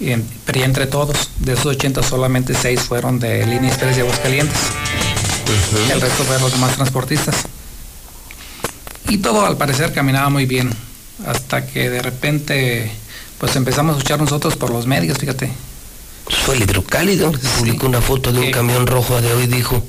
En- 0.00 0.26
pero 0.46 0.60
ya 0.60 0.64
entre 0.66 0.86
todos, 0.86 1.30
de 1.40 1.52
esos 1.54 1.66
80 1.66 2.02
solamente 2.02 2.54
6 2.54 2.80
fueron 2.80 3.18
de 3.18 3.44
líneas 3.46 3.76
3 3.78 3.96
de 3.96 4.02
Aguascalientes. 4.02 4.58
El 5.92 6.00
resto 6.00 6.22
fueron 6.24 6.42
los 6.42 6.52
demás 6.52 6.74
transportistas. 6.76 7.34
Y 9.08 9.18
todo 9.18 9.44
al 9.44 9.56
parecer 9.56 9.92
caminaba 9.92 10.30
muy 10.30 10.46
bien. 10.46 10.70
Hasta 11.26 11.66
que 11.66 11.90
de 11.90 12.00
repente 12.00 12.90
pues 13.38 13.56
empezamos 13.56 13.94
a 13.94 13.98
escuchar 13.98 14.20
nosotros 14.20 14.56
por 14.56 14.70
los 14.70 14.86
medios, 14.86 15.18
fíjate. 15.18 15.50
Fue 16.28 16.56
el 16.56 16.62
hidrocálido, 16.62 17.32
publicó 17.58 17.86
una 17.86 18.00
foto 18.00 18.32
de 18.32 18.40
un 18.40 18.50
camión 18.50 18.86
rojo 18.86 19.20
de 19.20 19.32
hoy 19.32 19.44
y 19.44 19.46
dijo, 19.48 19.82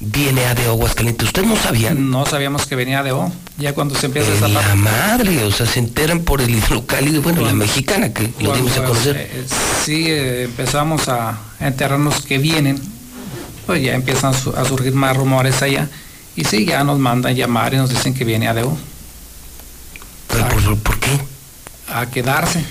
viene 0.00 0.44
a 0.46 0.54
de 0.54 0.64
Aguascalientes. 0.64 1.26
¿Usted 1.28 1.44
no 1.44 1.56
sabía? 1.56 1.92
No 1.94 2.24
sabíamos 2.26 2.66
que 2.66 2.74
venía 2.74 3.02
de 3.02 3.12
O. 3.12 3.30
Ya 3.58 3.74
cuando 3.74 3.94
se 3.94 4.06
empieza 4.06 4.32
esa 4.32 4.46
En 4.46 4.54
la 4.54 4.74
madre, 4.74 5.44
o 5.44 5.52
sea, 5.52 5.66
se 5.66 5.78
enteran 5.78 6.20
por 6.20 6.40
el 6.40 6.50
hidrocálido, 6.50 7.20
bueno, 7.22 7.42
la 7.42 7.52
mexicana 7.52 8.12
que 8.12 8.30
lo 8.40 8.54
dimos 8.54 8.76
a 8.78 8.84
conocer. 8.84 9.16
eh, 9.18 9.46
sí, 9.84 10.06
eh, 10.08 10.44
empezamos 10.44 11.08
a 11.08 11.38
enterarnos 11.60 12.22
que 12.22 12.38
vienen, 12.38 12.80
pues 13.66 13.82
ya 13.82 13.94
empiezan 13.94 14.34
a 14.34 14.38
su- 14.38 14.50
a 14.56 14.64
surgir 14.64 14.94
más 14.94 15.16
rumores 15.16 15.60
allá. 15.62 15.88
Y 16.34 16.44
sí, 16.44 16.64
ya 16.64 16.82
nos 16.82 16.98
mandan 16.98 17.34
llamar 17.36 17.74
y 17.74 17.76
nos 17.76 17.90
dicen 17.90 18.14
que 18.14 18.24
viene 18.24 18.48
ADO. 18.48 18.76
¿Pero 20.28 20.76
por, 20.76 20.98
qué? 20.98 21.10
A 21.92 22.06
quedarse. 22.06 22.64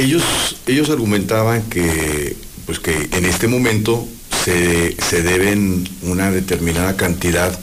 Ellos, 0.00 0.22
ellos 0.66 0.88
argumentaban 0.88 1.62
que, 1.68 2.34
pues 2.64 2.78
que 2.78 3.10
en 3.12 3.26
este 3.26 3.48
momento 3.48 4.08
se, 4.44 4.96
se 4.96 5.22
deben 5.22 5.86
una 6.02 6.30
determinada 6.30 6.96
cantidad 6.96 7.58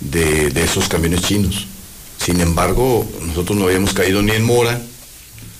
de, 0.00 0.48
de 0.48 0.64
esos 0.64 0.88
camiones 0.88 1.20
chinos. 1.20 1.66
Sin 2.18 2.40
embargo, 2.40 3.06
nosotros 3.26 3.58
no 3.58 3.66
habíamos 3.66 3.92
caído 3.92 4.22
ni 4.22 4.32
en 4.32 4.44
mora, 4.44 4.80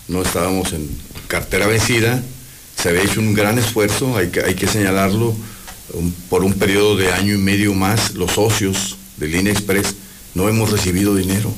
no 0.07 0.23
estábamos 0.23 0.73
en 0.73 0.89
cartera 1.27 1.67
vencida, 1.67 2.23
se 2.75 2.89
había 2.89 3.03
hecho 3.03 3.19
un 3.19 3.35
gran 3.35 3.59
esfuerzo, 3.59 4.17
hay 4.17 4.29
que, 4.29 4.41
hay 4.41 4.55
que 4.55 4.65
señalarlo, 4.65 5.35
por 6.27 6.43
un 6.43 6.53
periodo 6.53 6.97
de 6.97 7.11
año 7.11 7.35
y 7.35 7.37
medio 7.37 7.75
más, 7.75 8.15
los 8.15 8.31
socios 8.31 8.97
de 9.17 9.27
Línea 9.27 9.53
Express 9.53 9.93
no 10.33 10.49
hemos 10.49 10.71
recibido 10.71 11.15
dinero, 11.15 11.53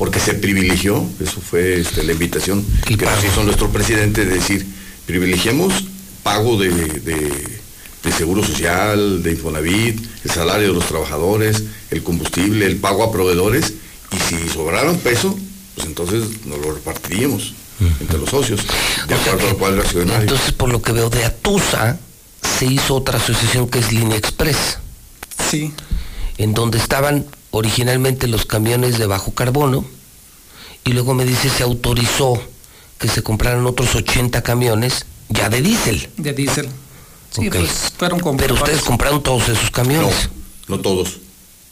porque 0.00 0.18
se 0.18 0.32
privilegió, 0.32 1.04
eso 1.20 1.42
fue 1.42 1.78
este, 1.78 2.02
la 2.04 2.12
invitación 2.12 2.64
que 2.86 2.96
nos 3.04 3.22
hizo 3.22 3.44
nuestro 3.44 3.68
presidente 3.70 4.24
de 4.24 4.34
decir, 4.36 4.66
privilegiemos 5.04 5.74
pago 6.22 6.56
de, 6.56 6.70
de- 6.70 7.60
de 8.02 8.12
seguro 8.12 8.42
social, 8.42 9.22
de 9.22 9.32
Infonavit, 9.32 10.00
el 10.24 10.30
salario 10.30 10.68
de 10.68 10.72
los 10.72 10.86
trabajadores, 10.86 11.64
el 11.90 12.02
combustible, 12.02 12.64
el 12.64 12.76
pago 12.76 13.04
a 13.04 13.12
proveedores, 13.12 13.74
y 14.10 14.16
si 14.26 14.48
sobrara 14.48 14.90
un 14.90 15.00
peso, 15.00 15.38
pues 15.74 15.86
entonces 15.86 16.22
nos 16.46 16.58
lo 16.60 16.72
repartiríamos 16.72 17.52
entre 18.00 18.16
los 18.18 18.30
socios, 18.30 18.60
de 19.06 19.14
acuerdo 19.14 19.50
al 19.50 19.56
cuadro 19.58 19.82
accionario. 19.82 20.22
Entonces, 20.22 20.52
por 20.52 20.70
lo 20.70 20.80
que 20.80 20.92
veo 20.92 21.10
de 21.10 21.26
Atusa, 21.26 21.98
se 22.58 22.64
hizo 22.64 22.94
otra 22.94 23.18
asociación 23.18 23.68
que 23.68 23.80
es 23.80 23.92
Línea 23.92 24.16
Express. 24.16 24.78
Sí. 25.50 25.70
En 26.38 26.54
donde 26.54 26.78
estaban 26.78 27.26
originalmente 27.50 28.26
los 28.28 28.46
camiones 28.46 28.98
de 28.98 29.06
bajo 29.06 29.32
carbono, 29.34 29.84
y 30.84 30.92
luego 30.92 31.14
me 31.14 31.24
dice 31.24 31.50
se 31.50 31.62
autorizó 31.62 32.40
que 32.98 33.08
se 33.08 33.22
compraran 33.22 33.66
otros 33.66 33.94
80 33.94 34.42
camiones 34.42 35.06
ya 35.28 35.48
de 35.48 35.62
diésel. 35.62 36.08
De 36.16 36.32
diésel. 36.32 36.68
Sí, 37.30 37.46
Ok. 37.48 37.56
pues 37.56 37.92
fueron 37.96 38.36
Pero 38.36 38.54
ustedes 38.54 38.82
compraron 38.82 39.22
todos 39.22 39.48
esos 39.48 39.70
camiones. 39.70 40.30
No, 40.68 40.76
no 40.76 40.82
todos. 40.82 41.18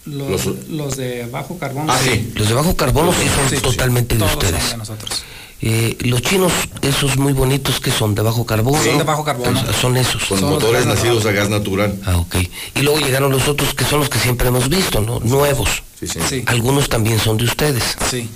los, 0.04 0.46
los 0.68 0.96
de 0.96 1.26
bajo 1.26 1.58
carbono. 1.58 1.92
Ah, 1.92 1.98
sí. 2.02 2.32
Los 2.34 2.48
de 2.48 2.54
bajo 2.54 2.76
carbono 2.76 3.12
sí 3.12 3.28
son 3.28 3.48
Sí, 3.50 3.56
sí, 3.56 3.62
totalmente 3.62 4.14
de 4.14 4.20
todos 4.20 4.32
son 4.32 4.44
ustedes. 4.44 4.70
de 4.70 4.76
nosotros. 4.76 5.22
Eh, 5.60 5.96
los 6.00 6.22
chinos, 6.22 6.52
esos 6.82 7.16
muy 7.16 7.32
bonitos 7.32 7.80
que 7.80 7.90
son 7.90 8.14
de 8.14 8.22
bajo 8.22 8.46
carbono. 8.46 8.82
Son 8.82 8.96
de 8.98 9.02
bajo 9.04 9.24
carbono. 9.24 9.58
Son, 9.60 9.74
son 9.74 9.96
esos. 9.96 10.22
Con 10.24 10.40
motores 10.42 10.86
nacidos 10.86 11.26
a 11.26 11.32
gas 11.32 11.48
natural. 11.50 11.98
Ah, 12.06 12.16
ok. 12.18 12.36
Y 12.76 12.82
luego 12.82 13.00
llegaron 13.00 13.32
los 13.32 13.48
otros 13.48 13.74
que 13.74 13.84
son 13.84 13.98
los 14.00 14.08
que 14.08 14.18
siempre 14.20 14.48
hemos 14.48 14.68
visto, 14.68 15.00
¿no? 15.00 15.18
Nuevos. 15.20 15.82
Sí. 16.00 16.44
Algunos 16.46 16.88
también 16.88 17.18
son 17.18 17.36
de 17.38 17.44
ustedes. 17.44 17.96
Sí. 18.08 18.28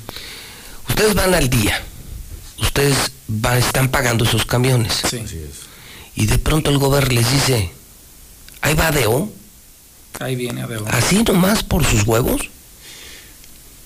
Ustedes 0.89 1.15
van 1.15 1.33
al 1.35 1.49
día. 1.49 1.81
Ustedes 2.61 3.13
van- 3.29 3.59
están 3.59 3.89
pagando 3.89 4.25
esos 4.25 4.45
camiones. 4.45 5.03
Sí. 5.09 5.23
Y 6.17 6.27
de 6.27 6.39
pronto 6.39 6.71
el 6.71 6.79
gobierno 6.79 7.15
les 7.15 7.31
dice, 7.31 7.71
ahí 8.63 8.75
va 8.75 8.91
Deo, 8.91 9.31
Ahí 10.21 10.35
viene, 10.37 10.67
veo. 10.67 10.85
así 10.91 11.23
nomás 11.23 11.63
por 11.63 11.85
sus 11.85 12.03
huevos. 12.05 12.43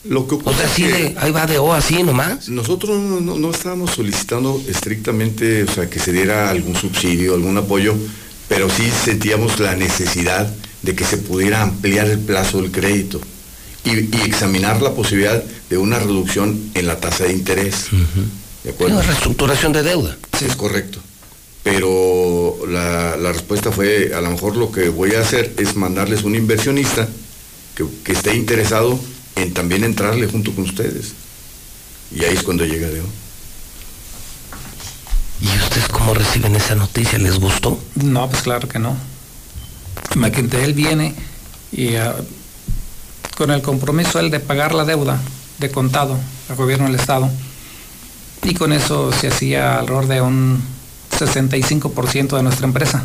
Lo 0.09 0.27
que 0.29 0.37
O 0.37 0.55
sea, 0.55 0.69
de, 0.87 1.15
ahí 1.19 1.31
va 1.33 1.47
Deo, 1.47 1.73
así 1.73 2.03
nomás. 2.03 2.49
Nosotros 2.49 2.99
no, 2.99 3.21
no- 3.21 3.37
no 3.39 3.51
estábamos 3.51 3.91
solicitando 3.93 4.63
estrictamente, 4.69 5.65
o 5.65 5.69
sea, 5.73 5.89
que 5.91 5.99
se 5.99 6.13
diera 6.13 6.51
algún 6.51 6.77
subsidio, 6.77 7.35
algún 7.35 7.57
apoyo, 7.59 7.95
pero 8.49 8.69
sí 8.71 8.85
sentíamos 9.05 9.59
la 9.59 9.75
necesidad 9.75 10.53
de 10.83 10.95
que 10.95 11.05
se 11.05 11.17
pudiera 11.19 11.63
ampliar 11.63 12.07
el 12.09 12.21
plazo 12.21 12.63
del 12.63 12.71
crédito 12.71 13.21
y, 13.85 13.91
y 14.17 14.21
examinar 14.25 14.81
la 14.83 14.93
posibilidad 14.95 15.43
de 15.69 15.77
una 15.79 15.99
reducción 15.99 16.71
en 16.75 16.87
la 16.87 17.01
tasa 17.01 17.25
de 17.25 17.33
interés. 17.33 17.87
¿De 18.63 18.71
acuerdo? 18.71 18.95
Una 18.97 19.03
reestructuración 19.05 19.73
de 19.73 19.83
deuda. 19.83 20.17
Sí, 20.39 20.45
es 20.45 20.55
correcto. 20.57 21.01
Pero 21.65 22.57
la, 22.69 23.17
la 23.17 23.33
respuesta 23.33 23.73
fue, 23.73 24.13
a 24.15 24.21
lo 24.21 24.31
mejor 24.31 24.57
lo 24.57 24.71
que 24.71 24.89
voy 24.89 25.15
a 25.15 25.21
hacer 25.21 25.53
es 25.59 25.75
mandarles 25.75 26.23
un 26.23 26.37
inversionista 26.37 27.09
que, 27.75 27.85
que 28.05 28.13
esté 28.13 28.37
interesado 28.37 28.99
en 29.37 29.55
también 29.55 29.85
entrarle 29.85 30.27
junto 30.27 30.55
con 30.55 30.65
ustedes. 30.65 31.13
Y 32.11 32.25
ahí 32.25 32.35
es 32.35 32.43
cuando 32.43 32.65
llega 32.65 32.89
Deo. 32.89 33.05
¿Y 35.41 35.49
ustedes 35.49 35.89
cómo 35.89 36.15
reciben 36.15 36.57
esa 36.57 36.75
noticia? 36.75 37.19
¿Les 37.19 37.39
gustó? 37.39 37.79
No, 37.95 38.29
pues 38.29 38.43
claro 38.43 38.69
que 38.69 38.79
no. 38.79 38.97
Él 40.63 40.75
viene 40.75 41.15
y 41.73 41.97
ah, 41.97 42.15
con 43.37 43.51
el 43.51 43.61
compromiso 43.61 44.19
él 44.19 44.31
de 44.31 44.41
pagar 44.41 44.75
la 44.75 44.85
deuda 44.85 45.21
de 45.59 45.71
contado 45.71 46.19
al 46.49 46.57
gobierno 46.57 46.87
del 46.87 46.95
Estado. 46.95 47.29
Y 48.43 48.55
con 48.55 48.73
eso 48.73 49.13
se 49.13 49.29
hacía 49.29 49.79
alrededor 49.79 50.07
de 50.07 50.21
un 50.23 50.63
65% 51.11 52.37
de 52.37 52.43
nuestra 52.43 52.67
empresa. 52.67 53.05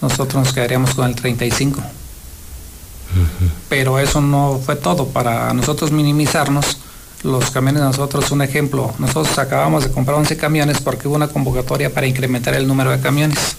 Nosotros 0.00 0.44
nos 0.44 0.54
quedaríamos 0.54 0.94
con 0.94 1.06
el 1.08 1.16
35%. 1.16 1.97
Pero 3.68 3.98
eso 3.98 4.20
no 4.20 4.60
fue 4.64 4.76
todo. 4.76 5.08
Para 5.08 5.52
nosotros 5.54 5.90
minimizarnos, 5.92 6.78
los 7.22 7.50
camiones 7.50 7.82
nosotros, 7.82 8.30
un 8.30 8.42
ejemplo, 8.42 8.94
nosotros 8.98 9.38
acabamos 9.38 9.84
de 9.84 9.90
comprar 9.90 10.16
11 10.18 10.36
camiones 10.36 10.80
porque 10.80 11.08
hubo 11.08 11.16
una 11.16 11.28
convocatoria 11.28 11.92
para 11.92 12.06
incrementar 12.06 12.54
el 12.54 12.66
número 12.66 12.90
de 12.90 13.00
camiones. 13.00 13.56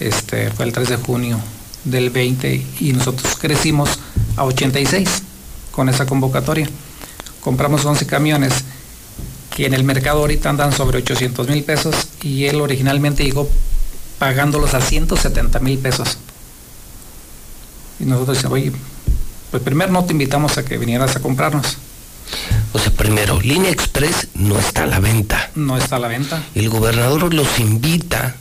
Este 0.00 0.50
fue 0.50 0.66
el 0.66 0.72
3 0.72 0.88
de 0.88 0.96
junio 0.96 1.38
del 1.84 2.10
20 2.10 2.66
y 2.80 2.92
nosotros 2.92 3.36
crecimos 3.36 3.98
a 4.36 4.44
86 4.44 5.22
con 5.70 5.88
esa 5.88 6.06
convocatoria. 6.06 6.68
Compramos 7.40 7.84
11 7.84 8.06
camiones 8.06 8.52
que 9.54 9.66
en 9.66 9.74
el 9.74 9.84
mercado 9.84 10.20
ahorita 10.20 10.50
andan 10.50 10.72
sobre 10.72 10.98
800 10.98 11.48
mil 11.48 11.62
pesos 11.62 11.94
y 12.22 12.46
él 12.46 12.60
originalmente 12.60 13.24
llegó 13.24 13.48
pagándolos 14.18 14.74
a 14.74 14.80
170 14.80 15.60
mil 15.60 15.78
pesos. 15.78 16.18
Y 18.00 18.04
nosotros 18.04 18.36
decimos, 18.36 18.54
oye, 18.54 18.72
pues 19.50 19.62
primero 19.62 19.92
no 19.92 20.04
te 20.04 20.12
invitamos 20.12 20.58
a 20.58 20.64
que 20.64 20.78
vinieras 20.78 21.14
a 21.16 21.20
comprarnos. 21.20 21.76
O 22.72 22.78
sea, 22.78 22.90
primero, 22.92 23.40
Línea 23.40 23.70
Express 23.70 24.28
no 24.34 24.58
está 24.58 24.84
a 24.84 24.86
la 24.86 24.98
venta. 24.98 25.50
No 25.54 25.76
está 25.76 25.96
a 25.96 25.98
la 26.00 26.08
venta. 26.08 26.42
El 26.54 26.68
gobernador 26.70 27.32
los 27.32 27.58
invita 27.60 28.34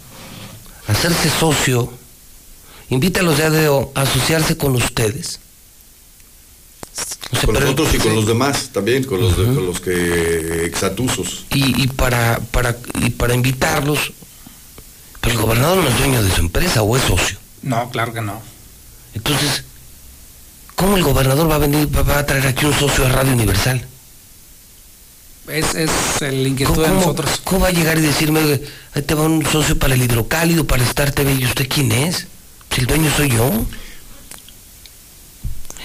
a 0.88 0.92
hacerse 0.92 1.30
socio, 1.30 1.94
invita 2.90 3.20
a 3.20 3.24
los 3.24 3.38
de 3.38 3.44
ADO 3.44 3.92
a 3.96 4.02
asociarse 4.02 4.58
con 4.58 4.76
ustedes. 4.76 5.40
O 7.32 7.36
sea, 7.36 7.46
Con 7.46 7.56
pero- 7.56 7.66
nosotros 7.66 7.94
y 7.96 7.98
con 7.98 8.16
los 8.16 8.26
demás 8.28 8.70
también, 8.72 9.04
con 9.04 9.20
los, 9.20 9.38
de- 9.38 9.46
con 9.46 9.66
los 9.66 9.80
que 9.82 10.66
exatusos. 10.66 11.46
y, 11.52 11.84
y 11.84 11.88
para, 11.88 12.40
para, 12.52 12.78
y 13.02 13.10
para 13.12 13.34
invitarlos, 13.34 14.14
pero 15.20 15.36
el 15.36 15.42
gobernador 15.42 15.84
no 15.84 15.90
es 15.90 15.98
dueño 15.98 16.22
de 16.24 16.32
su 16.32 16.42
empresa 16.42 16.82
o 16.84 16.96
es 16.96 17.04
socio. 17.04 17.38
No, 17.64 17.90
claro 17.90 18.14
que 18.14 18.22
no. 18.22 18.42
Entonces, 19.14 19.64
¿cómo 20.76 20.98
el 20.98 21.03
gobernador 21.03 21.49
va 21.49 21.56
a 21.56 21.60
venir, 21.60 21.95
va, 21.95 22.02
va 22.03 22.19
a 22.19 22.26
traer 22.26 22.48
aquí 22.48 22.65
un 22.65 22.73
socio 22.73 23.06
a 23.06 23.10
Radio 23.10 23.34
Universal? 23.34 23.85
Es, 25.48 25.76
es 25.76 25.91
el 26.22 26.48
inquietud 26.48 26.76
¿Cómo, 26.76 26.88
de 26.88 26.94
nosotros. 26.94 27.41
cómo 27.44 27.61
va 27.61 27.68
a 27.68 27.72
llegar 27.72 27.98
y 27.98 28.02
decirme, 28.02 28.40
"Oye, 28.41 28.64
ahí 28.94 29.02
te 29.02 29.14
va 29.14 29.23
un 29.23 29.45
socio 29.45 29.77
para 29.77 29.94
el 29.94 30.02
hidrocálido, 30.02 30.65
para 30.65 30.84
Star 30.84 31.11
TV? 31.11 31.34
¿Y 31.34 31.45
usted 31.45 31.68
quién 31.68 31.91
es? 31.91 32.27
Si 32.73 32.81
el 32.81 32.88
dueño 32.88 33.11
soy 33.15 33.30
yo. 33.30 33.52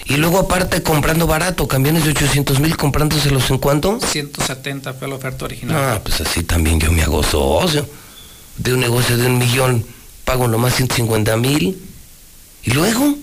Y 0.04 0.16
luego 0.16 0.38
aparte 0.38 0.82
comprando 0.82 1.26
barato, 1.26 1.68
camiones 1.68 2.04
de 2.04 2.10
800 2.12 2.60
mil, 2.60 2.76
comprándoselos 2.76 3.50
en 3.50 3.58
cuánto? 3.58 3.98
170 4.00 4.94
fue 4.94 5.06
la 5.08 5.16
oferta 5.16 5.44
original. 5.44 5.76
Ah, 5.76 6.00
pues 6.02 6.20
así 6.22 6.44
también 6.44 6.80
yo 6.80 6.90
me 6.92 7.02
hago 7.02 7.22
socio. 7.22 7.86
De 8.56 8.72
un 8.72 8.80
negocio 8.80 9.16
de 9.18 9.26
un 9.26 9.38
millón 9.38 9.84
pago 10.24 10.48
nomás 10.48 10.76
150 10.76 11.36
mil. 11.36 11.76
¿Y 12.64 12.70
luego? 12.72 13.16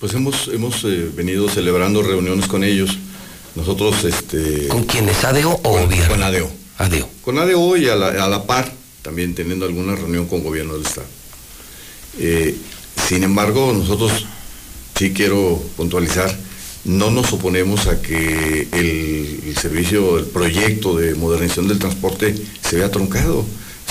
Pues 0.00 0.14
hemos, 0.14 0.48
hemos 0.48 0.82
eh, 0.84 1.10
venido 1.14 1.48
celebrando 1.48 2.02
reuniones 2.02 2.46
con 2.48 2.64
ellos. 2.64 2.98
Nosotros, 3.54 4.04
este... 4.04 4.68
¿Con 4.68 4.84
quiénes? 4.84 5.22
¿ADEO 5.24 5.50
o 5.50 5.62
con, 5.62 5.84
gobierno? 5.84 6.08
Con 6.08 6.22
ADEO. 6.22 6.50
ADEO. 6.78 7.08
Con 7.22 7.38
ADO 7.38 7.76
y 7.76 7.88
a 7.88 7.94
la, 7.94 8.24
a 8.24 8.28
la 8.28 8.44
par, 8.44 8.72
también 9.02 9.34
teniendo 9.34 9.66
alguna 9.66 9.94
reunión 9.94 10.26
con 10.26 10.42
gobierno 10.42 10.74
del 10.74 10.86
Estado. 10.86 11.06
Eh, 12.18 12.56
sin 13.08 13.22
embargo, 13.22 13.72
nosotros 13.72 14.26
sí 14.96 15.12
quiero 15.12 15.62
puntualizar, 15.76 16.36
no 16.84 17.10
nos 17.10 17.32
oponemos 17.32 17.86
a 17.86 18.02
que 18.02 18.68
el, 18.72 19.40
el 19.46 19.56
servicio, 19.56 20.18
el 20.18 20.26
proyecto 20.26 20.96
de 20.96 21.14
modernización 21.14 21.68
del 21.68 21.78
transporte 21.78 22.34
se 22.68 22.76
vea 22.76 22.90
truncado, 22.90 23.44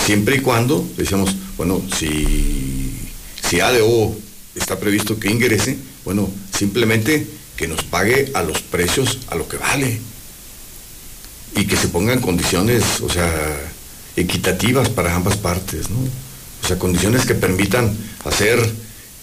siempre 0.05 0.37
y 0.37 0.39
cuando, 0.39 0.85
decíamos, 0.97 1.35
bueno, 1.57 1.81
si, 1.97 2.90
si 3.51 3.59
ADO 3.59 4.15
está 4.55 4.79
previsto 4.79 5.19
que 5.19 5.29
ingrese, 5.29 5.77
bueno, 6.05 6.29
simplemente 6.57 7.27
que 7.57 7.67
nos 7.67 7.83
pague 7.83 8.31
a 8.33 8.43
los 8.43 8.61
precios 8.61 9.19
a 9.27 9.35
lo 9.35 9.45
que 9.49 9.57
vale 9.57 9.99
y 11.57 11.65
que 11.65 11.75
se 11.75 11.89
pongan 11.89 12.21
condiciones, 12.21 13.01
o 13.01 13.09
sea, 13.09 13.29
equitativas 14.15 14.87
para 14.87 15.13
ambas 15.13 15.35
partes, 15.35 15.89
¿no? 15.89 15.97
O 16.63 16.67
sea, 16.67 16.79
condiciones 16.79 17.25
que 17.25 17.35
permitan 17.35 17.93
hacer 18.23 18.57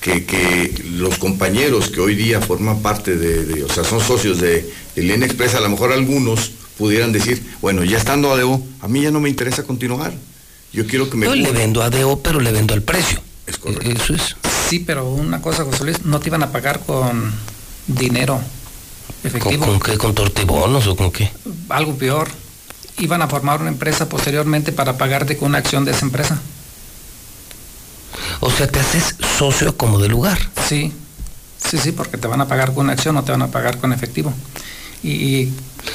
que, 0.03 0.27
que 0.27 0.85
los 0.93 1.17
compañeros 1.17 1.89
que 1.89 2.01
hoy 2.01 2.15
día 2.15 2.43
forman 2.43 2.83
parte 2.83 3.17
de, 3.17 3.47
de- 3.47 3.65
o 3.65 3.73
sea, 3.73 3.83
son 3.83 4.01
socios 4.03 4.39
de, 4.43 4.71
de 4.95 5.03
Línea 5.03 5.27
a 5.57 5.61
lo 5.61 5.71
mejor 5.71 5.93
algunos 5.93 6.53
pudieran 6.77 7.13
decir, 7.13 7.43
bueno, 7.63 7.83
ya 7.83 7.97
estando 7.97 8.31
ADO, 8.31 8.63
a 8.83 8.89
mí 8.89 9.01
ya 9.01 9.11
no 9.11 9.21
me 9.21 9.31
interesa 9.31 9.63
continuar. 9.63 10.13
Yo 10.71 10.87
quiero 10.87 11.09
que 11.09 11.17
me... 11.17 11.25
Yo 11.25 11.35
le 11.35 11.45
cubran". 11.47 11.57
vendo 11.63 11.83
ADO, 11.83 12.21
pero 12.23 12.41
le 12.41 12.53
vendo 12.53 12.75
al 12.75 12.83
precio. 12.83 13.23
Es 13.49 13.59
correcto. 13.59 13.91
Eso 13.91 14.15
es. 14.15 14.37
Sí, 14.69 14.81
pero 14.81 15.09
una 15.09 15.41
cosa, 15.41 15.65
José 15.65 15.85
Luis, 15.85 16.05
no 16.05 16.21
te 16.21 16.29
iban 16.29 16.43
a 16.43 16.53
pagar 16.53 16.81
con 16.81 17.33
dinero 17.87 18.35
¿Con, 18.37 19.31
efectivo. 19.31 19.67
con 19.67 19.81
qué? 19.81 19.97
¿Con 19.97 20.15
tortibonos 20.15 20.87
o 20.87 20.95
con 20.95 21.11
qué? 21.11 21.33
Algo 21.71 21.97
peor. 21.97 22.29
Iban 22.99 23.23
a 23.23 23.29
formar 23.29 23.61
una 23.61 23.71
empresa 23.71 24.09
posteriormente 24.09 24.73
para 24.73 24.99
pagarte 24.99 25.37
con 25.39 25.49
una 25.49 25.59
acción 25.59 25.85
de 25.85 25.93
esa 25.93 26.05
empresa. 26.05 26.39
O 28.41 28.51
sea, 28.51 28.67
te 28.67 28.81
haces 28.81 29.15
socio 29.39 29.77
como 29.77 29.99
de 29.99 30.09
lugar. 30.09 30.39
Sí, 30.69 30.93
sí, 31.57 31.79
sí, 31.79 31.93
porque 31.93 32.19
te 32.19 32.29
van 32.29 32.41
a 32.41 32.49
pagar 32.49 32.75
con 32.75 32.85
una 32.85 32.93
acción, 32.93 33.15
no 33.15 33.25
te 33.25 33.33
van 33.33 33.43
a 33.43 33.49
pagar 33.49 33.79
con 33.79 33.93
efectivo. 33.93 34.33
Y 35.03 35.49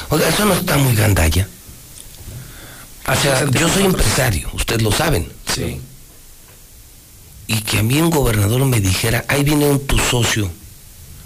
Oiga, 0.09 0.27
eso 0.29 0.45
no 0.45 0.53
está 0.53 0.77
muy 0.77 0.95
gandalla. 0.95 1.47
O 3.05 3.15
sea, 3.15 3.45
yo 3.51 3.67
soy 3.69 3.83
empresario, 3.83 4.49
ustedes 4.53 4.81
lo 4.81 4.91
saben. 4.91 5.29
Sí. 5.53 5.79
Y 7.47 7.61
que 7.61 7.79
a 7.79 7.83
mí 7.83 7.99
un 8.01 8.09
gobernador 8.09 8.65
me 8.65 8.79
dijera, 8.79 9.25
ahí 9.27 9.43
viene 9.43 9.65
un 9.65 9.85
tu 9.85 9.97
socio, 9.97 10.49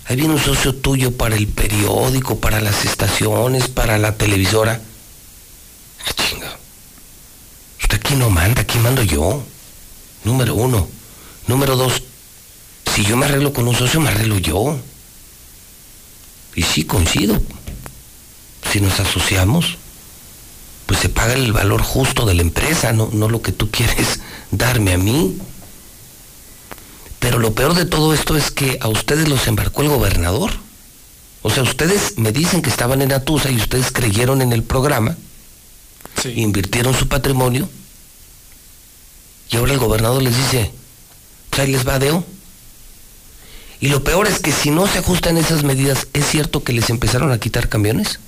ahí 0.06 0.16
viene 0.16 0.34
un 0.34 0.42
socio 0.42 0.74
tuyo 0.74 1.16
para 1.16 1.36
el 1.36 1.48
periódico, 1.48 2.40
para 2.40 2.60
las 2.60 2.86
estaciones, 2.86 3.68
para 3.68 3.98
la 3.98 4.16
televisora. 4.18 4.82
Ah, 6.06 6.12
chinga. 6.16 6.58
Usted 7.82 7.98
aquí 7.98 8.16
no 8.16 8.30
manda, 8.30 8.62
aquí 8.62 8.80
mando 8.80 9.04
yo. 9.04 9.44
Número 10.24 10.56
uno. 10.56 10.88
Número 11.48 11.78
dos, 11.78 12.04
si 12.94 13.06
yo 13.06 13.16
me 13.16 13.26
arreglo 13.26 13.54
con 13.54 13.68
un 13.68 13.76
socio, 13.76 14.02
me 14.02 14.10
arreglo 14.10 14.38
yo. 14.38 14.78
Y 16.56 16.64
sí, 16.64 16.84
coincido. 16.84 17.40
Si 18.72 18.82
nos 18.82 19.00
asociamos, 19.00 19.78
pues 20.88 21.00
se 21.00 21.10
paga 21.10 21.34
el 21.34 21.54
valor 21.54 21.82
justo 21.82 22.26
de 22.26 22.34
la 22.34 22.42
empresa, 22.42 22.92
no, 22.92 23.10
no 23.14 23.30
lo 23.30 23.42
que 23.42 23.52
tú 23.52 23.70
quieres 23.70 24.20
darme 24.52 24.94
a 24.94 24.98
mí. 24.98 25.38
Pero 27.20 27.40
lo 27.40 27.54
peor 27.54 27.74
de 27.74 27.86
todo 27.86 28.14
esto 28.14 28.38
es 28.38 28.52
que 28.52 28.78
a 28.82 28.88
ustedes 28.88 29.28
los 29.28 29.48
embarcó 29.48 29.82
el 29.82 29.90
gobernador. 29.90 30.52
O 31.42 31.50
sea, 31.50 31.64
ustedes 31.64 32.18
me 32.18 32.32
dicen 32.32 32.62
que 32.62 32.70
estaban 32.70 33.02
en 33.02 33.14
Atusa 33.14 33.50
y 33.50 33.58
ustedes 33.58 33.92
creyeron 33.92 34.42
en 34.42 34.54
el 34.54 34.64
programa, 34.64 35.16
invirtieron 36.36 36.94
su 36.94 37.08
patrimonio, 37.08 37.70
y 39.50 39.58
ahora 39.58 39.74
el 39.74 39.80
gobernador 39.80 40.22
les 40.22 40.36
dice, 40.36 40.72
ahí 41.58 41.72
les 41.72 41.88
va 41.88 42.00
Deo. 42.00 42.24
Y 43.80 43.90
lo 43.90 44.04
peor 44.04 44.28
es 44.28 44.40
que 44.40 44.52
si 44.52 44.72
no 44.72 44.88
se 44.88 45.00
ajustan 45.00 45.38
esas 45.38 45.64
medidas, 45.64 46.08
¿es 46.14 46.26
cierto 46.26 46.64
que 46.64 46.74
les 46.74 46.90
empezaron 46.90 47.32
a 47.32 47.40
quitar 47.40 47.70
camiones? 47.70 48.20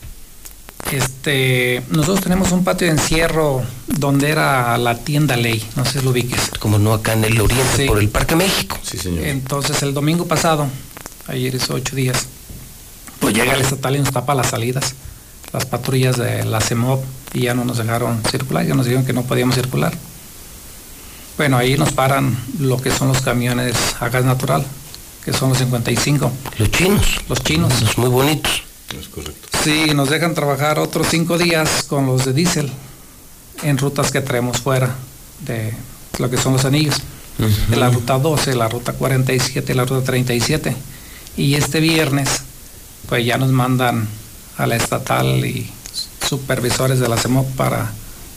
Este, 0.92 1.84
nosotros 1.90 2.22
tenemos 2.22 2.52
un 2.52 2.64
patio 2.64 2.88
de 2.88 2.94
encierro 2.94 3.62
donde 3.88 4.30
era 4.30 4.76
la 4.80 4.96
tienda 4.98 5.38
ley, 5.38 5.64
no 5.76 5.86
sé 5.86 6.00
si 6.00 6.06
lo 6.06 6.12
ubiques. 6.12 6.50
Como 6.60 6.80
no 6.80 6.94
acá 6.94 7.14
en 7.14 7.26
el 7.26 7.40
oriente, 7.40 7.78
Sí. 7.78 7.86
por 7.86 8.00
el 8.00 8.10
Parque 8.10 8.36
México. 8.36 8.78
Sí, 8.82 8.98
señor. 8.98 9.26
Entonces 9.26 9.84
el 9.84 9.94
domingo 9.94 10.26
pasado, 10.26 10.68
ayer 11.28 11.54
hizo 11.54 11.76
ocho 11.76 11.96
días, 11.96 12.26
pues 13.20 13.36
llega 13.36 13.54
el 13.54 13.62
estatal 13.62 13.96
y 13.98 14.00
nos 14.00 14.12
tapa 14.12 14.34
las 14.34 14.48
salidas, 14.48 14.96
las 15.54 15.66
patrullas 15.66 16.18
de 16.18 16.44
la 16.46 16.60
CEMOP 16.60 17.04
y 17.34 17.42
ya 17.42 17.54
no 17.54 17.66
nos 17.66 17.78
dejaron 17.78 18.24
circular, 18.30 18.66
ya 18.66 18.74
nos 18.74 18.86
dijeron 18.86 19.06
que 19.06 19.14
no 19.14 19.24
podíamos 19.24 19.56
circular. 19.56 19.94
Bueno, 21.38 21.58
ahí 21.58 21.78
nos 21.78 21.92
paran 21.92 22.36
lo 22.60 22.78
que 22.82 22.90
son 22.92 23.10
los 23.10 23.22
camiones 23.22 23.76
a 24.00 24.10
gas 24.10 24.26
natural, 24.26 24.66
que 25.24 25.34
son 25.34 25.50
los 25.50 25.60
55. 25.60 26.32
Los 26.58 26.72
chinos. 26.72 27.06
Los 27.30 27.44
chinos. 27.44 27.82
Los 27.82 27.98
muy 27.98 28.10
bonitos. 28.10 28.64
Es 28.98 29.08
correcto. 29.10 29.48
Sí, 29.64 29.92
nos 29.94 30.10
dejan 30.10 30.34
trabajar 30.34 30.80
otros 30.80 31.08
cinco 31.10 31.38
días 31.38 31.84
con 31.84 32.06
los 32.06 32.26
de 32.26 32.34
diésel 32.34 32.72
en 33.64 33.78
rutas 33.78 34.12
que 34.12 34.22
traemos 34.22 34.58
fuera 34.62 34.96
de 35.42 35.74
lo 36.18 36.30
que 36.30 36.38
son 36.38 36.54
los 36.54 36.66
anillos. 36.66 36.96
De 37.70 37.78
la 37.78 37.90
ruta 37.90 38.18
12, 38.20 38.54
la 38.56 38.68
ruta 38.68 38.92
47 38.94 39.72
y 39.72 39.76
la 39.76 39.86
ruta 39.86 40.04
37. 40.06 40.76
Y 41.38 41.56
este 41.56 41.80
viernes, 41.80 42.42
pues 43.08 43.26
ya 43.26 43.38
nos 43.38 43.50
mandan 43.52 44.10
a 44.58 44.68
la 44.68 44.76
estatal 44.76 45.46
y 45.46 45.70
supervisores 46.28 47.00
de 47.00 47.08
la 47.08 47.16
CEMOP 47.16 47.48
para 47.56 47.92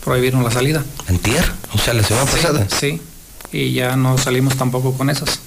prohibirnos 0.04 0.44
la 0.44 0.52
salida. 0.52 0.84
¿Antier? 1.08 1.44
O 1.74 1.78
sea, 1.78 1.94
la 1.94 2.04
semana 2.04 2.26
Sí, 2.30 2.36
pasada. 2.36 2.66
Sí. 2.80 3.00
Y 3.50 3.72
ya 3.72 3.96
no 3.96 4.18
salimos 4.18 4.56
tampoco 4.56 4.92
con 4.92 5.10
esos. 5.10 5.40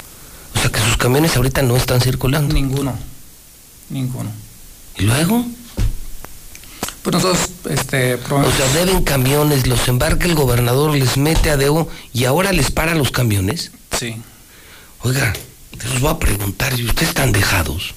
O 0.53 0.59
sea 0.59 0.69
que 0.69 0.79
sus 0.81 0.97
camiones 0.97 1.37
ahorita 1.37 1.61
no 1.61 1.77
están 1.77 2.01
circulando. 2.01 2.53
Ninguno. 2.53 2.93
Ninguno. 3.89 4.31
¿Y 4.97 5.03
luego? 5.03 5.45
Pues 7.03 7.13
nosotros, 7.13 7.49
este, 7.69 8.17
pro- 8.17 8.37
O 8.39 8.51
sea, 8.51 8.67
deben 8.73 9.03
camiones, 9.03 9.67
los 9.67 9.87
embarca 9.87 10.25
el 10.25 10.33
gobernador, 10.35 10.91
les 10.95 11.17
mete 11.17 11.51
a 11.51 11.57
Deo 11.57 11.87
y 12.13 12.25
ahora 12.25 12.51
les 12.51 12.71
para 12.71 12.95
los 12.95 13.11
camiones. 13.11 13.71
Sí. 13.97 14.15
Oiga, 15.01 15.33
les 15.83 15.99
voy 16.01 16.09
a 16.11 16.17
preguntar, 16.17 16.79
¿y 16.79 16.85
ustedes 16.85 17.09
están 17.09 17.31
dejados? 17.31 17.93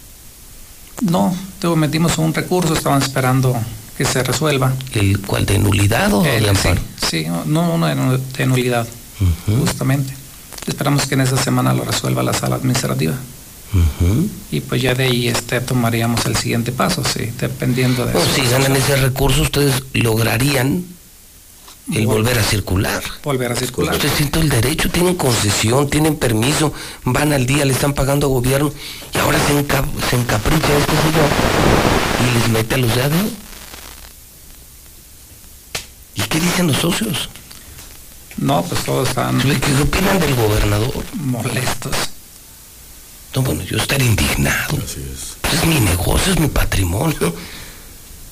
No, 1.01 1.35
luego 1.63 1.77
metimos 1.77 2.19
un 2.19 2.35
recurso, 2.35 2.75
estaban 2.75 3.01
esperando 3.01 3.57
que 3.97 4.05
se 4.05 4.23
resuelva. 4.23 4.75
¿El 4.93 5.21
cual 5.21 5.47
de 5.47 5.59
nulidad 5.59 6.13
o 6.13 6.25
El- 6.27 6.43
de 6.43 6.51
amparo? 6.51 6.81
Sí, 7.01 7.25
sí, 7.25 7.27
no 7.47 7.73
uno 7.75 7.87
de, 7.87 7.95
nu- 7.95 8.19
de 8.37 8.47
nulidad, 8.47 8.87
justamente. 9.59 10.13
Esperamos 10.67 11.07
que 11.07 11.15
en 11.15 11.23
esta 11.23 11.43
semana 11.43 11.73
lo 11.73 11.85
resuelva 11.85 12.23
la 12.23 12.35
sala 12.35 12.57
administrativa. 12.57 13.15
Y 14.51 14.61
pues 14.61 14.81
ya 14.81 14.95
de 14.95 15.05
ahí 15.05 15.29
este, 15.29 15.61
tomaríamos 15.61 16.25
el 16.27 16.37
siguiente 16.37 16.73
paso, 16.73 17.03
sí, 17.05 17.31
dependiendo 17.39 18.07
de 18.07 18.13
Bueno, 18.15 18.27
eso. 18.31 18.43
si 18.43 18.49
ganan 18.51 18.75
ese 18.77 18.97
recurso, 18.97 19.43
ustedes 19.43 19.83
lograrían 19.93 20.85
el 21.93 22.05
Vol- 22.07 22.15
volver 22.15 22.39
a 22.39 22.43
circular. 22.43 23.03
Volver 23.23 23.53
a 23.53 23.57
circular. 23.57 23.95
Ustedes 23.95 24.15
tienen 24.17 24.41
el 24.43 24.49
derecho, 24.49 24.91
tienen 24.91 25.15
concesión, 25.17 25.89
tienen 25.91 26.17
permiso, 26.17 26.73
van 27.05 27.33
al 27.35 27.45
día, 27.47 27.65
le 27.67 27.73
están 27.75 27.93
pagando 27.93 28.27
a 28.27 28.31
gobierno 28.31 28.73
y 29.15 29.19
ahora 29.19 29.39
se, 29.47 29.53
enca- 29.53 29.85
se 30.09 30.17
encapricha 30.17 30.69
este 30.79 30.93
señor 30.93 31.29
y 32.27 32.39
les 32.39 32.49
mete 32.49 32.75
a 32.75 32.79
los 32.79 32.95
de 32.95 33.03
ADO. 33.03 33.29
¿Y 36.15 36.23
qué 36.23 36.41
dicen 36.41 36.67
los 36.67 36.77
socios? 36.79 37.29
No, 38.39 38.63
pues 38.63 38.83
todos 38.85 39.09
están 39.09 39.39
¿Qué 39.41 39.59
qué 39.61 39.83
opinan 39.83 40.19
del 40.21 40.35
gobernador? 40.35 41.05
molestos. 41.15 41.93
No, 43.35 43.43
bueno, 43.43 43.63
yo 43.63 43.77
estaré 43.77 44.05
indignado. 44.05 44.79
Así 44.85 45.01
es. 45.01 45.37
Pues 45.41 45.55
es 45.55 45.67
mi 45.67 45.81
negocio, 45.81 46.33
es 46.33 46.41
mi 46.41 46.49
patrimonio. 46.49 47.35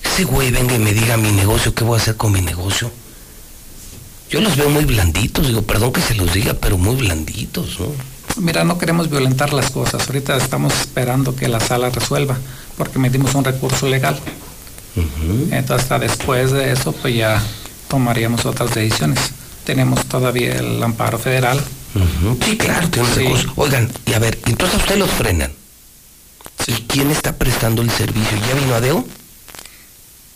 Ese 0.05 0.24
güey 0.24 0.51
venga 0.51 0.74
y 0.74 0.78
me 0.78 0.93
diga 0.93 1.16
mi 1.16 1.32
negocio, 1.32 1.74
¿qué 1.74 1.85
voy 1.85 1.98
a 1.98 2.02
hacer 2.02 2.16
con 2.16 2.32
mi 2.32 2.40
negocio? 2.40 2.90
Yo 4.31 4.40
los 4.40 4.56
veo 4.56 4.68
muy 4.70 4.85
blanditos, 4.85 5.47
digo, 5.47 5.62
perdón 5.62 5.93
que 5.93 6.01
se 6.01 6.14
los 6.14 6.32
diga, 6.32 6.55
pero 6.55 6.78
muy 6.78 6.97
blanditos, 6.97 7.78
¿no? 7.78 7.86
Mira, 8.39 8.64
no 8.64 8.77
queremos 8.77 9.09
violentar 9.09 9.52
las 9.52 9.70
cosas. 9.70 10.06
Ahorita 10.06 10.36
estamos 10.36 10.74
esperando 10.74 11.36
que 11.36 11.48
la 11.48 11.60
sala 11.60 11.90
resuelva, 11.90 12.36
porque 12.77 12.98
metimos 12.98 13.35
un 13.35 13.44
recurso 13.44 13.89
legal. 13.89 14.18
Entonces, 15.51 15.70
hasta 15.70 15.98
después 15.98 16.51
de 16.51 16.73
eso, 16.73 16.93
pues 16.93 17.14
ya 17.14 17.43
tomaríamos 17.89 18.44
otras 18.47 18.74
decisiones. 18.74 19.18
Tenemos 19.64 20.05
todavía 20.06 20.56
el 20.56 20.82
amparo 20.82 21.18
federal. 21.18 21.62
Sí, 22.44 22.56
claro, 22.56 22.89
tiene 22.90 23.09
Sí. 23.09 23.20
recurso. 23.20 23.52
Oigan, 23.56 23.90
y 24.06 24.12
a 24.14 24.18
ver, 24.18 24.39
entonces 24.47 24.77
a 24.78 24.82
usted 24.82 24.97
los 24.98 25.10
frenan. 25.10 25.52
¿Y 26.66 26.73
quién 26.89 27.10
está 27.10 27.36
prestando 27.36 27.82
el 27.82 27.90
servicio? 27.90 28.39
¿Ya 28.48 28.55
vino 28.60 28.74
Adeo? 28.74 29.06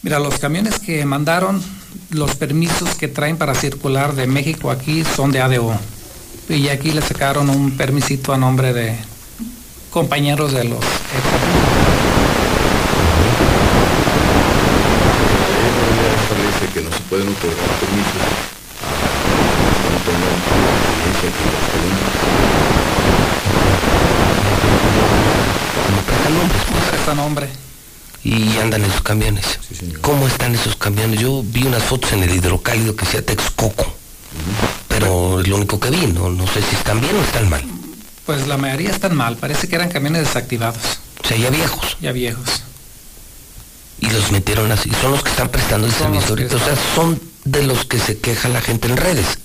Mira, 0.03 0.19
los 0.19 0.39
camiones 0.39 0.79
que 0.79 1.05
mandaron, 1.05 1.63
los 2.11 2.35
permisos 2.37 2.91
que 2.95 3.09
traen 3.09 3.37
para 3.37 3.55
circular 3.55 4.15
de 4.15 4.27
México 4.27 4.71
aquí 4.71 5.05
son 5.05 5.33
de 5.33 5.41
ADO. 5.41 5.79
Y 6.49 6.69
aquí 6.69 6.91
le 6.93 7.03
sacaron 7.03 7.51
un 7.51 7.73
permisito 7.77 8.33
a 8.33 8.39
nombre 8.39 8.73
de 8.73 8.97
compañeros 9.91 10.53
de 10.53 10.65
los... 10.65 10.79
establece 16.23 16.73
que 16.75 16.81
no 16.83 16.91
se 16.93 17.01
pueden 17.09 17.29
otorgar 17.29 17.69
permisos 17.81 18.23
a 21.21 21.31
no 25.91 26.03
tengan 26.07 26.41
experiencia 26.47 26.69
en 26.71 26.75
los 26.75 26.89
Presta 26.91 27.15
nombre. 27.15 27.49
Y 28.23 28.57
andan 28.59 28.85
esos 28.85 29.01
camiones. 29.03 29.59
¿Cómo 30.01 30.27
están 30.27 30.55
esos 30.55 30.77
camiones? 30.77 31.21
Yo 31.21 31.43
vi 31.45 31.65
unas 31.65 31.83
fotos 31.83 32.13
en 32.13 32.23
el 32.23 32.35
hidrocálido 32.35 32.95
que 32.95 33.05
decía 33.05 33.25
Texcoco. 33.25 33.95
Pero 34.89 35.41
es 35.41 35.49
lo 35.49 35.57
único 35.57 35.81
que 35.81 35.91
vi, 35.91 36.07
no, 36.07 36.29
no 36.31 36.47
sé 36.47 36.63
si 36.63 36.77
están 36.77 37.01
bien 37.01 37.17
o 37.17 37.23
están 37.23 37.49
mal. 37.49 37.65
Pues 38.27 38.47
la 38.47 38.57
mayoría 38.59 38.91
están 38.91 39.17
mal, 39.17 39.37
parece 39.37 39.69
que 39.69 39.77
eran 39.77 39.91
camiones 39.91 40.23
desactivados. 40.23 41.01
O 41.23 41.27
sea, 41.27 41.37
ya 41.37 41.51
viejos. 41.51 41.97
Ya 42.01 42.13
viejos. 42.13 42.63
Y 44.01 44.11
los 44.11 44.31
metieron 44.33 44.71
así. 44.73 44.91
Son 45.01 45.13
los 45.13 45.23
que 45.23 45.31
están 45.31 45.49
prestando 45.49 45.87
el 45.87 45.93
servicio 45.93 46.31
ahorita. 46.31 46.57
O 46.57 46.59
sea, 46.59 46.77
son 46.95 47.21
de 47.45 47.63
los 47.63 47.85
que 47.85 47.99
se 47.99 48.19
queja 48.19 48.49
la 48.49 48.61
gente 48.61 48.89
en 48.89 48.97
redes. 48.97 49.39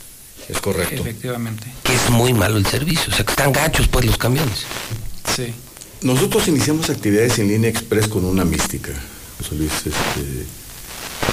Es 0.49 0.59
correcto. 0.59 1.01
Efectivamente. 1.01 1.65
Que 1.84 1.93
es 1.95 2.09
muy 2.09 2.34
malo 2.34 2.57
el 2.57 2.65
servicio. 2.65 3.11
O 3.11 3.15
sea, 3.15 3.26
que 3.26 3.31
están 3.31 3.51
gachos 3.51 3.88
pues 3.88 4.05
los 4.05 4.17
camiones. 4.17 4.65
Sí. 5.35 5.53
Nosotros 6.01 6.47
iniciamos 6.47 6.89
actividades 6.89 7.39
en 7.39 7.47
línea 7.47 7.69
express 7.69 8.07
con 8.07 8.26
una 8.26 8.45
mística, 8.45 8.91
José 9.39 9.55
Luis, 9.55 9.72
este, 9.77 10.45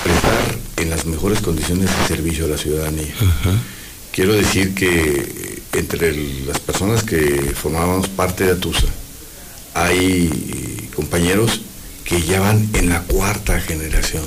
prestar 0.02 0.58
en 0.78 0.88
las 0.90 1.04
mejores 1.04 1.40
condiciones 1.40 1.90
de 1.90 2.06
servicio 2.08 2.46
a 2.46 2.48
la 2.48 2.56
ciudadanía. 2.56 3.12
Quiero 4.12 4.32
decir 4.32 4.74
que 4.74 5.60
entre 5.74 6.08
el- 6.10 6.46
las 6.46 6.58
personas 6.60 7.02
que 7.02 7.52
formábamos 7.54 8.08
parte 8.08 8.44
de 8.44 8.52
Atusa, 8.52 8.86
hay 9.74 10.88
compañeros 10.94 11.60
que 12.04 12.20
ya 12.22 12.40
van 12.40 12.68
en 12.74 12.88
la 12.88 13.00
cuarta 13.02 13.60
generación, 13.60 14.24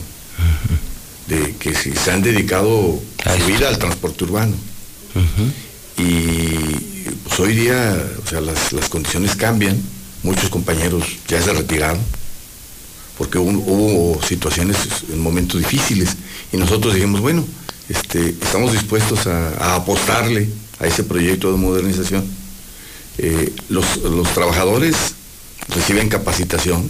de 1.27 1.55
que 1.57 1.73
se 1.75 1.95
se 1.95 2.11
han 2.11 2.21
dedicado 2.21 2.99
su 3.39 3.45
vida 3.47 3.67
al 3.67 3.77
transporte 3.79 4.23
urbano. 4.25 4.55
Y 5.97 7.09
pues 7.23 7.39
hoy 7.39 7.55
día, 7.55 8.05
o 8.23 8.27
sea, 8.27 8.41
las, 8.41 8.73
las 8.73 8.89
condiciones 8.89 9.35
cambian, 9.35 9.81
muchos 10.23 10.49
compañeros 10.49 11.03
ya 11.27 11.41
se 11.41 11.53
retiraron, 11.53 12.01
porque 13.17 13.37
hubo, 13.37 14.21
situaciones 14.21 14.77
en 15.11 15.19
momentos 15.19 15.59
difíciles, 15.59 16.17
y 16.51 16.57
nosotros 16.57 16.93
dijimos, 16.93 17.21
bueno, 17.21 17.45
este, 17.87 18.29
estamos 18.29 18.73
dispuestos 18.73 19.27
a, 19.27 19.75
apostarle 19.75 20.49
a 20.79 20.87
ese 20.87 21.03
proyecto 21.03 21.51
de 21.51 21.57
modernización. 21.57 22.25
Eh, 23.17 23.53
los, 23.69 23.85
trabajadores 24.33 24.95
reciben 25.69 26.09
capacitación, 26.09 26.89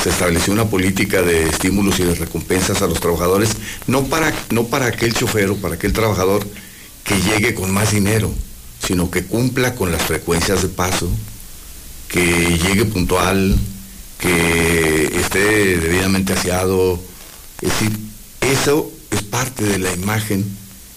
se 0.00 0.10
estableció 0.10 0.52
una 0.52 0.66
política 0.66 1.22
de 1.22 1.48
estímulos 1.48 1.98
y 1.98 2.04
de 2.04 2.14
recompensas 2.14 2.82
a 2.82 2.86
los 2.86 3.00
trabajadores, 3.00 3.50
no 3.88 4.04
para, 4.04 4.32
no 4.50 4.66
para 4.66 4.86
aquel 4.86 5.14
chofer 5.14 5.50
o 5.50 5.56
para 5.56 5.74
aquel 5.74 5.92
trabajador 5.92 6.46
que 7.06 7.20
llegue 7.20 7.54
con 7.54 7.70
más 7.70 7.92
dinero, 7.92 8.32
sino 8.84 9.10
que 9.10 9.24
cumpla 9.24 9.74
con 9.74 9.92
las 9.92 10.02
frecuencias 10.02 10.62
de 10.62 10.68
paso, 10.68 11.08
que 12.08 12.58
llegue 12.58 12.84
puntual, 12.84 13.56
que 14.18 15.12
esté 15.14 15.78
debidamente 15.78 16.32
aseado. 16.32 17.00
Es 17.60 17.70
decir, 17.70 17.92
eso 18.40 18.90
es 19.10 19.22
parte 19.22 19.64
de 19.64 19.78
la 19.78 19.92
imagen 19.92 20.44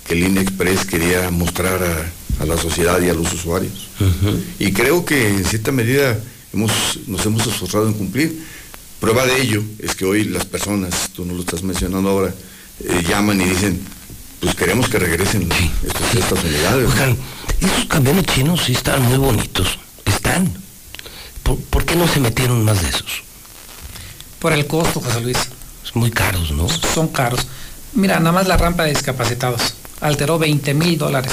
que 0.07 0.13
el 0.13 0.23
INE 0.23 0.41
Express 0.41 0.85
quería 0.85 1.29
mostrar 1.29 1.83
a, 1.83 2.45
la 2.45 2.57
sociedad 2.57 3.01
y 3.01 3.09
a 3.09 3.13
los 3.13 3.33
usuarios. 3.33 3.89
Y 4.59 4.71
creo 4.71 5.03
que 5.03 5.27
en 5.27 5.43
cierta 5.43 5.71
medida 5.71 6.17
hemos, 6.53 6.71
nos 7.07 7.25
hemos 7.25 7.45
esforzado 7.45 7.87
en 7.87 7.93
cumplir. 7.93 8.41
Prueba 8.99 9.25
de 9.25 9.41
ello 9.41 9.63
es 9.77 9.95
que 9.95 10.05
hoy 10.05 10.23
las 10.23 10.45
personas, 10.45 11.09
tú 11.13 11.25
no 11.25 11.33
lo 11.33 11.41
estás 11.41 11.63
mencionando 11.63 12.09
ahora, 12.09 12.33
eh, 12.83 13.03
llaman 13.07 13.41
y 13.41 13.45
dicen, 13.45 13.79
pues 14.39 14.55
queremos 14.55 14.89
que 14.89 14.99
regresen 14.99 15.49
estas 16.17 16.43
unidades. 16.43 16.89
Oigan, 16.89 17.17
esos 17.59 17.85
camiones 17.85 18.25
chinos 18.25 18.63
sí 18.65 18.73
están 18.73 19.01
muy 19.03 19.17
bonitos. 19.17 19.79
Están. 20.05 20.51
¿Por, 21.43 21.85
qué 21.85 21.95
no 21.95 22.07
se 22.07 22.19
metieron 22.19 22.63
más 22.63 22.81
de 22.81 22.89
esos? 22.89 23.23
Por 24.39 24.53
el 24.53 24.67
costo, 24.67 25.01
José 25.01 25.21
Luis. 25.21 25.37
Es 25.83 25.95
muy 25.95 26.11
caros, 26.11 26.51
¿no? 26.51 26.67
Son 26.69 27.07
caros. 27.07 27.47
Mira, 27.93 28.19
nada 28.19 28.31
más 28.31 28.47
la 28.47 28.57
rampa 28.57 28.83
de 28.83 28.91
discapacitados. 28.91 29.73
Alteró 30.01 30.37
20 30.37 30.73
mil 30.75 30.97
dólares 30.97 31.31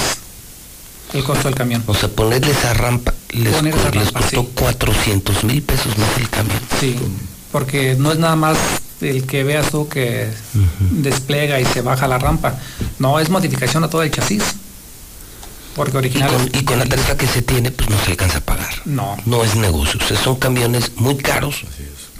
el 1.13 1.23
costo 1.23 1.47
del 1.47 1.55
camión. 1.55 1.83
O 1.87 1.93
sea, 1.93 2.09
ponerle 2.09 2.51
esa 2.51 2.73
rampa 2.73 3.13
les, 3.29 4.11
costó 4.11 4.45
400 4.45 5.43
mil 5.43 5.61
pesos 5.61 5.97
más 5.97 6.17
el 6.17 6.29
camión. 6.29 6.59
Sí, 6.79 6.97
porque 7.51 7.95
no 7.97 8.11
es 8.11 8.19
nada 8.19 8.35
más 8.35 8.57
el 9.01 9.25
que 9.25 9.43
veas 9.43 9.71
tú 9.71 9.87
que 9.87 10.29
despliega 10.91 11.59
y 11.59 11.65
se 11.65 11.81
baja 11.81 12.07
la 12.07 12.17
rampa. 12.17 12.59
No, 12.99 13.19
es 13.19 13.29
modificación 13.29 13.83
a 13.83 13.89
todo 13.89 14.03
el 14.03 14.11
chasis. 14.11 14.43
Porque 15.75 15.97
original. 15.97 16.31
Y 16.53 16.63
con, 16.63 16.79
la 16.79 16.85
tarifa 16.85 17.15
que 17.15 17.27
se 17.27 17.43
tiene, 17.43 17.69
pues 17.71 17.89
no 17.89 17.99
se 18.03 18.11
alcanza 18.11 18.39
a 18.39 18.41
pagar. 18.41 18.81
No. 18.85 19.15
No 19.25 19.43
es 19.43 19.55
negocio. 19.55 19.99
O 20.03 20.07
sea, 20.07 20.17
son 20.17 20.37
camiones 20.37 20.93
muy 20.95 21.17
caros 21.17 21.63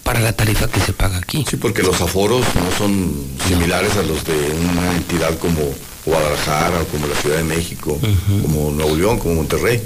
para 0.03 0.19
la 0.19 0.31
tarifa 0.33 0.67
que 0.67 0.79
se 0.79 0.93
paga 0.93 1.17
aquí. 1.17 1.45
Sí, 1.49 1.57
porque 1.57 1.81
los 1.81 1.99
aforos 1.99 2.45
no 2.55 2.77
son 2.77 3.13
similares 3.47 3.97
a 3.97 4.03
los 4.03 4.23
de 4.23 4.55
una 4.71 4.95
entidad 4.95 5.37
como 5.39 5.59
Guadalajara 6.05 6.81
o 6.81 6.85
como 6.85 7.07
la 7.07 7.15
Ciudad 7.15 7.37
de 7.37 7.43
México, 7.43 7.99
como 8.41 8.71
Nuevo 8.71 8.95
León, 8.95 9.19
como 9.19 9.35
Monterrey. 9.35 9.81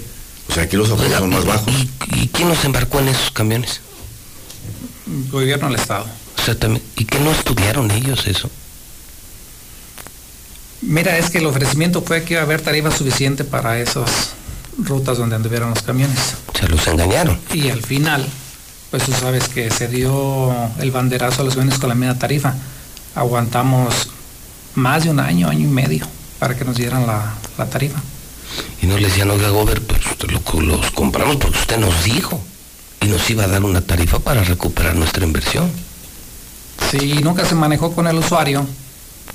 O 0.50 0.54
sea, 0.54 0.64
aquí 0.64 0.76
los 0.76 0.92
aforos 0.92 1.14
son 1.14 1.30
más 1.30 1.46
bajos. 1.46 1.74
¿y, 2.14 2.28
quién 2.28 2.50
nos 2.50 2.64
embarcó 2.66 3.00
en 3.00 3.08
esos 3.08 3.32
camiones? 3.32 3.82
gobierno 5.32 5.68
del 5.68 5.80
Estado. 5.80 6.06
Exactamente. 6.42 6.86
¿Y 6.98 7.06
qué 7.06 7.20
no 7.20 7.32
estudiaron 7.32 7.92
ellos 7.92 8.26
eso? 8.26 8.50
Mira, 10.82 11.16
es 11.20 11.30
que 11.30 11.38
el 11.38 11.46
ofrecimiento 11.46 12.02
fue 12.02 12.24
que 12.24 12.34
iba 12.34 12.42
a 12.42 12.46
haber 12.46 12.62
tarifa 12.62 12.90
suficiente 12.90 13.44
para 13.44 13.80
esas 13.80 14.32
rutas 14.80 15.20
donde 15.20 15.36
anduvieron 15.36 15.70
los 15.70 15.84
camiones. 15.84 16.34
Se 16.60 16.68
los 16.68 16.88
engañaron. 16.88 17.40
Y 17.54 17.70
al 17.70 17.84
final, 17.84 18.28
pues 18.90 19.04
tú 19.04 19.12
sabes 19.12 19.50
que 19.50 19.70
se 19.70 19.88
dio 19.88 20.52
el 20.80 20.90
banderazo 20.90 21.44
a 21.44 21.46
los 21.46 21.54
camiones 21.54 21.78
con 21.78 21.90
la 21.90 21.96
misma 21.96 22.18
tarifa. 22.18 22.56
Aguantamos 23.14 24.10
más 24.74 25.04
de 25.04 25.12
un 25.12 25.20
año, 25.20 25.48
año 25.48 25.66
y 25.68 25.72
medio, 25.72 26.08
para 26.40 26.56
que 26.58 26.66
nos 26.66 26.76
dieran 26.76 27.06
la, 27.06 27.36
tarifa. 27.70 28.02
Y 28.82 28.88
no 28.88 28.98
le 28.98 29.08
decían, 29.08 29.30
oiga, 29.30 29.50
Gober, 29.50 29.80
pues 29.84 30.02
lo, 30.28 30.62
los 30.62 30.90
compramos 30.90 31.36
porque 31.36 31.60
usted 31.60 31.78
nos 31.78 32.04
dijo. 32.04 32.42
Y 33.02 33.06
nos 33.06 33.30
iba 33.30 33.44
a 33.44 33.48
dar 33.48 33.64
una 33.64 33.82
tarifa 33.82 34.18
para 34.18 34.44
recuperar 34.44 34.96
nuestra 34.96 35.24
inversión. 35.24 35.72
Sí, 36.92 37.22
nunca 37.24 37.46
se 37.46 37.56
manejó 37.56 37.94
con 37.94 38.08
el 38.08 38.18
usuario 38.18 38.68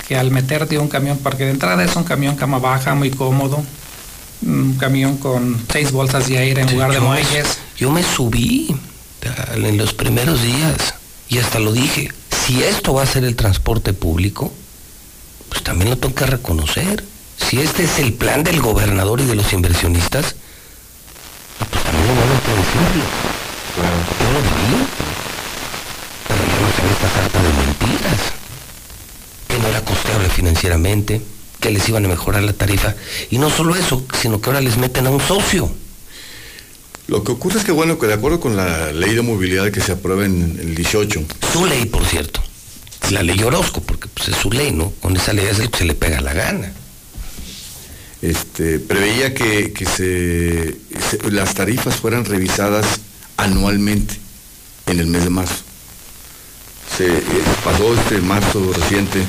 que 0.06 0.16
al 0.16 0.30
meterte 0.30 0.78
un 0.78 0.88
camión, 0.88 1.18
porque 1.22 1.46
de 1.46 1.52
entrada 1.52 1.82
es 1.82 1.96
un 1.96 2.04
camión 2.04 2.36
cama 2.36 2.58
baja, 2.58 2.94
muy 2.94 3.10
cómodo, 3.10 3.64
un 4.42 4.74
camión 4.74 5.16
con 5.16 5.58
seis 5.72 5.90
bolsas 5.90 6.28
de 6.28 6.36
aire 6.38 6.60
en 6.62 6.70
lugar 6.72 6.92
de 6.92 7.00
muelles. 7.00 7.58
Yo 7.78 7.90
me 7.90 8.02
subí 8.02 8.76
en 9.54 9.76
los 9.78 9.94
primeros 9.94 10.42
días 10.42 10.94
y 11.28 11.38
hasta 11.38 11.58
lo 11.58 11.72
dije, 11.72 12.12
si 12.46 12.62
esto 12.62 12.94
va 12.94 13.02
a 13.02 13.06
ser 13.06 13.24
el 13.24 13.34
transporte 13.34 13.92
público, 13.94 14.52
pues 15.48 15.62
también 15.64 15.90
lo 15.90 15.96
tengo 15.98 16.14
que 16.14 16.26
reconocer. 16.26 17.02
Si 17.38 17.58
este 17.60 17.84
es 17.84 17.98
el 17.98 18.12
plan 18.12 18.44
del 18.44 18.60
gobernador 18.60 19.20
y 19.20 19.24
de 19.24 19.34
los 19.34 19.52
inversionistas, 19.52 20.36
pues 21.70 21.84
también 21.84 22.06
lo 22.06 22.14
van 22.14 22.28
a 22.28 22.34
decirlo. 22.34 23.04
Yo 24.20 24.30
lo 24.32 24.40
vi, 24.40 24.86
pero 26.28 26.40
yo 26.44 26.60
no 26.62 26.68
sé 26.75 26.75
esta 26.90 27.08
carta 27.08 27.42
de 27.42 27.52
mentiras 27.52 28.20
que 29.48 29.58
no 29.58 29.68
era 29.68 29.84
costeable 29.84 30.28
financieramente, 30.28 31.20
que 31.60 31.70
les 31.70 31.88
iban 31.88 32.04
a 32.04 32.08
mejorar 32.08 32.42
la 32.42 32.52
tarifa. 32.52 32.94
Y 33.30 33.38
no 33.38 33.50
solo 33.50 33.76
eso, 33.76 34.04
sino 34.20 34.40
que 34.40 34.50
ahora 34.50 34.60
les 34.60 34.76
meten 34.76 35.06
a 35.06 35.10
un 35.10 35.20
socio. 35.20 35.70
Lo 37.08 37.22
que 37.22 37.32
ocurre 37.32 37.58
es 37.58 37.64
que, 37.64 37.72
bueno, 37.72 37.98
que 37.98 38.06
de 38.06 38.14
acuerdo 38.14 38.40
con 38.40 38.56
la 38.56 38.92
ley 38.92 39.14
de 39.14 39.22
movilidad 39.22 39.70
que 39.70 39.80
se 39.80 39.92
aprueba 39.92 40.24
en 40.24 40.58
el 40.60 40.74
18. 40.74 41.24
Su 41.52 41.66
ley, 41.66 41.86
por 41.86 42.04
cierto. 42.04 42.40
La 43.10 43.22
ley 43.22 43.40
Orozco, 43.42 43.80
porque 43.80 44.08
pues, 44.08 44.28
es 44.28 44.36
su 44.36 44.50
ley, 44.50 44.72
¿no? 44.72 44.92
Con 45.00 45.16
esa 45.16 45.32
ley 45.32 45.46
es 45.46 45.60
el 45.60 45.70
que 45.70 45.78
se 45.78 45.84
le 45.84 45.94
pega 45.94 46.20
la 46.20 46.32
gana. 46.32 46.72
Este, 48.22 48.80
preveía 48.80 49.34
que, 49.34 49.72
se, 49.86 50.76
las 51.30 51.54
tarifas 51.54 51.96
fueran 51.96 52.24
revisadas 52.24 52.86
anualmente 53.36 54.16
en 54.86 54.98
el 54.98 55.06
mes 55.06 55.22
de 55.24 55.30
marzo. 55.30 55.65
Se 56.96 57.06
eh, 57.06 57.22
pasó 57.64 57.94
este 57.94 58.18
marzo 58.18 58.72
reciente 58.72 59.24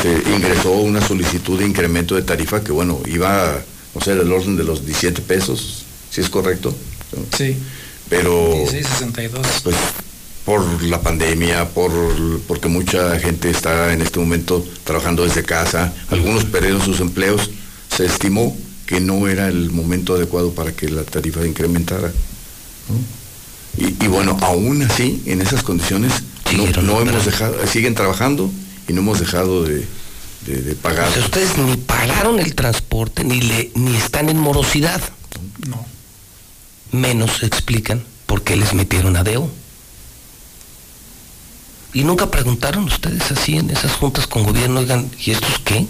se 0.00 0.30
ingresó 0.34 0.72
una 0.72 1.06
solicitud 1.06 1.58
de 1.58 1.66
incremento 1.66 2.14
de 2.14 2.22
tarifa 2.22 2.62
que, 2.64 2.72
bueno, 2.72 3.00
iba, 3.06 3.60
no 3.94 4.00
sé, 4.00 4.14
del 4.14 4.32
orden 4.32 4.56
de 4.56 4.64
los 4.64 4.86
17 4.86 5.20
pesos, 5.22 5.84
si 6.10 6.20
es 6.20 6.30
correcto. 6.30 6.74
Sí. 7.36 7.56
Pero... 8.08 8.48
1662. 8.48 9.46
Pues 9.62 9.76
por 10.44 10.82
la 10.82 11.02
pandemia, 11.02 11.68
por, 11.68 11.92
porque 12.48 12.68
mucha 12.68 13.18
gente 13.18 13.50
está 13.50 13.92
en 13.92 14.00
este 14.00 14.18
momento 14.18 14.66
trabajando 14.84 15.22
desde 15.24 15.42
casa, 15.42 15.92
algunos 16.08 16.44
perdieron 16.44 16.82
sus 16.82 17.00
empleos, 17.00 17.50
se 17.94 18.06
estimó 18.06 18.56
que 18.86 19.00
no 19.00 19.28
era 19.28 19.48
el 19.48 19.70
momento 19.70 20.14
adecuado 20.14 20.52
para 20.52 20.72
que 20.72 20.88
la 20.88 21.04
tarifa 21.04 21.46
incrementara. 21.46 22.10
Y, 23.76 24.04
y, 24.04 24.08
bueno, 24.08 24.36
aún 24.42 24.82
así, 24.82 25.22
en 25.26 25.40
esas 25.40 25.62
condiciones, 25.62 26.22
no, 26.82 27.00
hemos 27.00 27.24
dejado, 27.24 27.66
siguen 27.66 27.94
trabajando 27.94 28.50
y 28.88 28.92
no 28.92 29.00
hemos 29.00 29.20
dejado 29.20 29.64
de, 29.64 29.86
pagar. 30.82 31.08
ustedes 31.18 31.56
ni 31.58 31.76
pagaron 31.76 32.40
el 32.40 32.54
transporte, 32.54 33.24
ni, 33.24 33.40
le, 33.40 33.70
ni 33.74 33.96
están 33.96 34.28
en 34.28 34.38
morosidad. 34.38 35.00
No. 35.68 35.86
Menos 36.92 37.42
explican 37.42 38.02
por 38.26 38.42
qué 38.42 38.56
les 38.56 38.74
metieron 38.74 39.16
a 39.16 39.22
Deo. 39.22 39.50
Y 41.92 42.04
nunca 42.04 42.30
preguntaron 42.30 42.84
ustedes 42.84 43.30
así 43.32 43.56
en 43.56 43.70
esas 43.70 43.92
juntas 43.92 44.26
con 44.26 44.44
gobierno, 44.44 44.80
oigan, 44.80 45.10
¿y 45.18 45.32
estos 45.32 45.58
qué? 45.64 45.86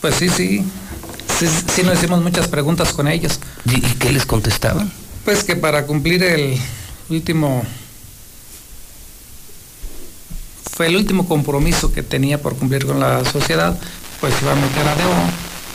Pues 0.00 0.16
sí, 0.16 0.28
sí. 0.28 0.64
Sí, 1.38 1.46
sí 1.74 1.82
nos 1.82 1.98
hicimos 1.98 2.22
muchas 2.22 2.48
preguntas 2.48 2.92
con 2.92 3.08
ellos. 3.08 3.40
¿Y 3.66 3.80
qué 3.80 4.12
les 4.12 4.24
contestaban? 4.26 4.92
Pues 5.24 5.42
que 5.42 5.56
para 5.56 5.86
cumplir 5.86 6.22
el 6.22 6.58
último 7.08 7.64
fue 10.76 10.88
el 10.88 10.96
último 10.96 11.26
compromiso 11.26 11.92
que 11.92 12.02
tenía 12.02 12.42
por 12.42 12.56
cumplir 12.56 12.84
con 12.84 12.98
la 12.98 13.24
sociedad, 13.24 13.78
pues 14.20 14.34
iba 14.42 14.52
a 14.52 14.56
meter 14.56 14.86
a 14.88 14.94
DEO, 14.96 15.12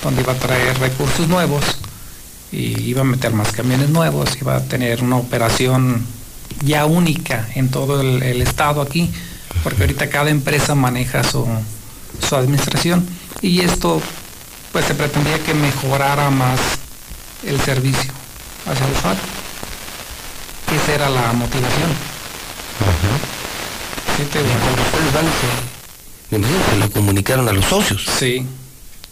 donde 0.03 0.21
iba 0.21 0.33
a 0.33 0.35
traer 0.35 0.77
recursos 0.77 1.27
nuevos 1.27 1.63
y 2.51 2.81
iba 2.81 3.01
a 3.01 3.05
meter 3.05 3.31
más 3.31 3.51
camiones 3.53 3.89
nuevos, 3.89 4.37
iba 4.41 4.57
a 4.57 4.63
tener 4.65 5.01
una 5.01 5.15
operación 5.15 6.05
ya 6.63 6.85
única 6.85 7.47
en 7.55 7.69
todo 7.69 8.01
el, 8.01 8.41
estado 8.41 8.81
aquí, 8.81 9.09
porque 9.63 9.83
ahorita 9.83 10.09
cada 10.09 10.29
empresa 10.29 10.75
maneja 10.75 11.23
su, 11.23 11.47
su 12.27 12.35
administración 12.35 13.07
y 13.41 13.61
esto 13.61 14.01
pues 14.73 14.85
se 14.85 14.95
pretendía 14.95 15.39
que 15.39 15.53
mejorara 15.53 16.29
más 16.29 16.59
el 17.45 17.59
servicio 17.61 18.11
hacia 18.67 18.85
el 18.85 18.91
usuario. 18.91 19.38
Esa 20.75 20.93
era 20.93 21.09
la 21.09 21.33
motivación. 21.33 21.89
Me 26.29 26.37
imagino 26.37 26.59
que 26.69 26.75
lo 26.77 26.91
comunicaron 26.91 27.47
a 27.47 27.53
los 27.53 27.65
socios. 27.65 28.05
Sí. 28.19 28.45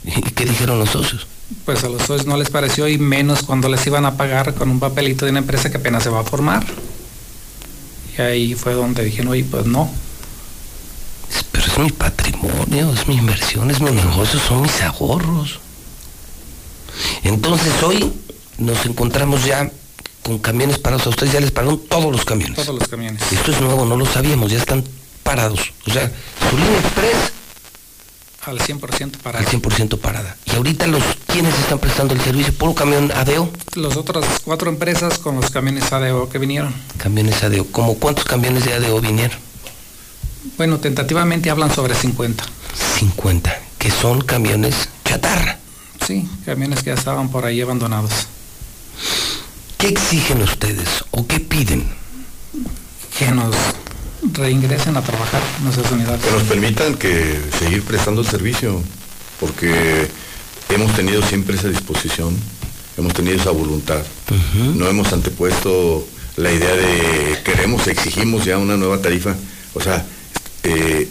¿Y 0.03 0.21
qué 0.21 0.45
dijeron 0.45 0.77
los 0.77 0.89
socios? 0.89 1.25
Pues 1.65 1.83
a 1.83 1.89
los 1.89 2.03
socios 2.03 2.27
no 2.27 2.37
les 2.37 2.49
pareció 2.49 2.87
y 2.87 2.97
menos 2.97 3.41
cuando 3.41 3.69
les 3.69 3.85
iban 3.87 4.05
a 4.05 4.17
pagar 4.17 4.53
con 4.53 4.69
un 4.69 4.79
papelito 4.79 5.25
de 5.25 5.31
una 5.31 5.39
empresa 5.39 5.71
que 5.71 5.77
apenas 5.77 6.03
se 6.03 6.09
va 6.09 6.19
a 6.19 6.23
formar. 6.23 6.65
Y 8.17 8.21
ahí 8.21 8.53
fue 8.53 8.73
donde 8.73 9.03
dijeron, 9.03 9.31
oye, 9.31 9.43
pues 9.49 9.65
no. 9.65 9.89
Pero 11.51 11.65
es 11.65 11.79
mi 11.79 11.91
patrimonio, 11.91 12.93
es 12.93 13.07
mi 13.07 13.15
inversión, 13.15 13.71
es 13.71 13.81
mi 13.81 13.91
negocio, 13.91 14.39
son 14.39 14.61
mis 14.61 14.81
ahorros. 14.81 15.59
Entonces 17.23 17.81
hoy 17.81 18.11
nos 18.59 18.85
encontramos 18.85 19.43
ya 19.45 19.71
con 20.27 20.39
camiones 20.39 20.77
parados. 20.77 21.07
A 21.07 21.09
ustedes 21.09 21.31
ya 21.31 21.39
les 21.39 21.51
pararon 21.51 21.79
todos 21.87 22.11
los 22.11 22.25
camiones. 22.25 22.57
Todos 22.57 22.77
los 22.77 22.87
camiones. 22.89 23.21
Esto 23.31 23.51
es 23.51 23.61
nuevo, 23.61 23.85
no 23.85 23.95
lo 23.95 24.05
sabíamos, 24.05 24.51
ya 24.51 24.57
están 24.57 24.83
parados. 25.23 25.71
O 25.87 25.91
sea, 25.91 26.11
su 26.49 26.57
línea 26.57 26.79
express 26.79 27.31
Al 28.45 28.59
100% 28.59 29.17
para 29.17 29.39
al 29.39 29.45
100% 29.45 29.97
parada. 29.99 30.35
Y 30.45 30.55
ahorita 30.55 30.85
los 30.87 31.01
quienes 31.27 31.57
están 31.59 31.79
prestando 31.79 32.13
el 32.13 32.21
servicio, 32.21 32.53
puro 32.53 32.75
camión 32.75 33.09
ADO, 33.13 33.49
Las 33.75 33.95
otras 33.95 34.25
cuatro 34.43 34.69
empresas 34.69 35.17
con 35.17 35.35
los 35.37 35.49
camiones 35.49 35.91
ADO 35.93 36.27
que 36.29 36.39
vinieron. 36.39 36.73
camiones 36.97 37.41
ADO. 37.43 37.65
¿Cómo 37.71 37.95
cuántos 37.95 38.25
camiones 38.25 38.65
de 38.65 38.73
ADO 38.73 38.99
vinieron? 38.99 39.37
Bueno, 40.57 40.77
tentativamente 40.79 41.49
hablan 41.49 41.73
sobre 41.73 41.95
50. 41.95 42.43
50, 42.99 43.59
que 43.77 43.91
son 43.91 44.21
camiones 44.21 44.89
chatarra. 45.05 45.57
Sí, 46.05 46.27
camiones 46.45 46.79
que 46.83 46.89
ya 46.91 46.93
estaban 46.95 47.29
por 47.29 47.45
ahí 47.45 47.61
abandonados. 47.61 48.11
¿Qué 49.77 49.89
exigen 49.89 50.41
ustedes 50.41 51.03
o 51.11 51.27
qué 51.27 51.39
piden? 51.39 51.87
Que 53.17 53.31
nos 53.31 53.55
reingresen 54.33 54.97
a 54.97 55.01
trabajar 55.01 55.41
en 55.57 55.63
nuestras 55.65 55.91
unidades. 55.91 56.23
Que 56.23 56.31
nos 56.31 56.43
permitan 56.43 56.95
que 56.95 57.39
seguir 57.57 57.83
prestando 57.83 58.21
el 58.21 58.27
servicio, 58.27 58.81
porque 59.39 60.09
hemos 60.69 60.95
tenido 60.95 61.21
siempre 61.21 61.55
esa 61.55 61.67
disposición, 61.67 62.35
hemos 62.97 63.13
tenido 63.13 63.37
esa 63.37 63.51
voluntad. 63.51 64.03
No 64.75 64.87
hemos 64.87 65.13
antepuesto 65.13 66.07
la 66.37 66.51
idea 66.51 66.75
de 66.75 67.39
queremos, 67.43 67.87
exigimos 67.87 68.45
ya 68.45 68.57
una 68.57 68.77
nueva 68.77 68.99
tarifa. 69.01 69.35
O 69.75 69.81
sea, 69.81 70.03
eh, 70.63 71.07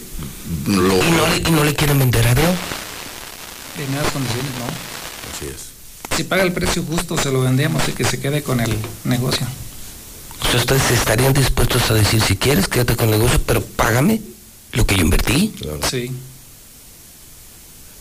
lo, 0.67 0.97
¿Y 1.05 1.11
no, 1.11 1.27
le, 1.29 1.37
y 1.37 1.51
no 1.53 1.65
le 1.65 1.75
quieren 1.75 1.99
vender 2.01 2.27
ADO? 2.27 2.43
En 2.43 3.95
esas 3.95 4.13
condiciones, 4.13 4.51
no. 4.59 4.96
Si 6.17 6.25
paga 6.25 6.43
el 6.43 6.53
precio 6.53 6.83
justo, 6.83 7.19
se 7.19 7.31
lo 7.31 7.43
vendemos 7.43 7.87
y 7.89 7.93
que 7.93 8.05
se 8.05 8.19
quede 8.19 8.43
con 8.43 8.61
el 8.61 8.75
negocio. 9.05 9.47
Ustedes 10.55 10.91
estarían 10.91 11.33
dispuestos 11.35 11.91
a 11.91 11.95
decir, 11.95 12.23
si 12.23 12.37
quieres, 12.37 12.69
quédate 12.69 12.97
con 12.97 13.07
el 13.13 13.19
negocio, 13.19 13.41
pero 13.45 13.61
págame 13.63 14.21
lo 14.73 14.87
que 14.87 14.97
yo 14.97 15.03
invertí. 15.03 15.55
Sí. 15.91 16.11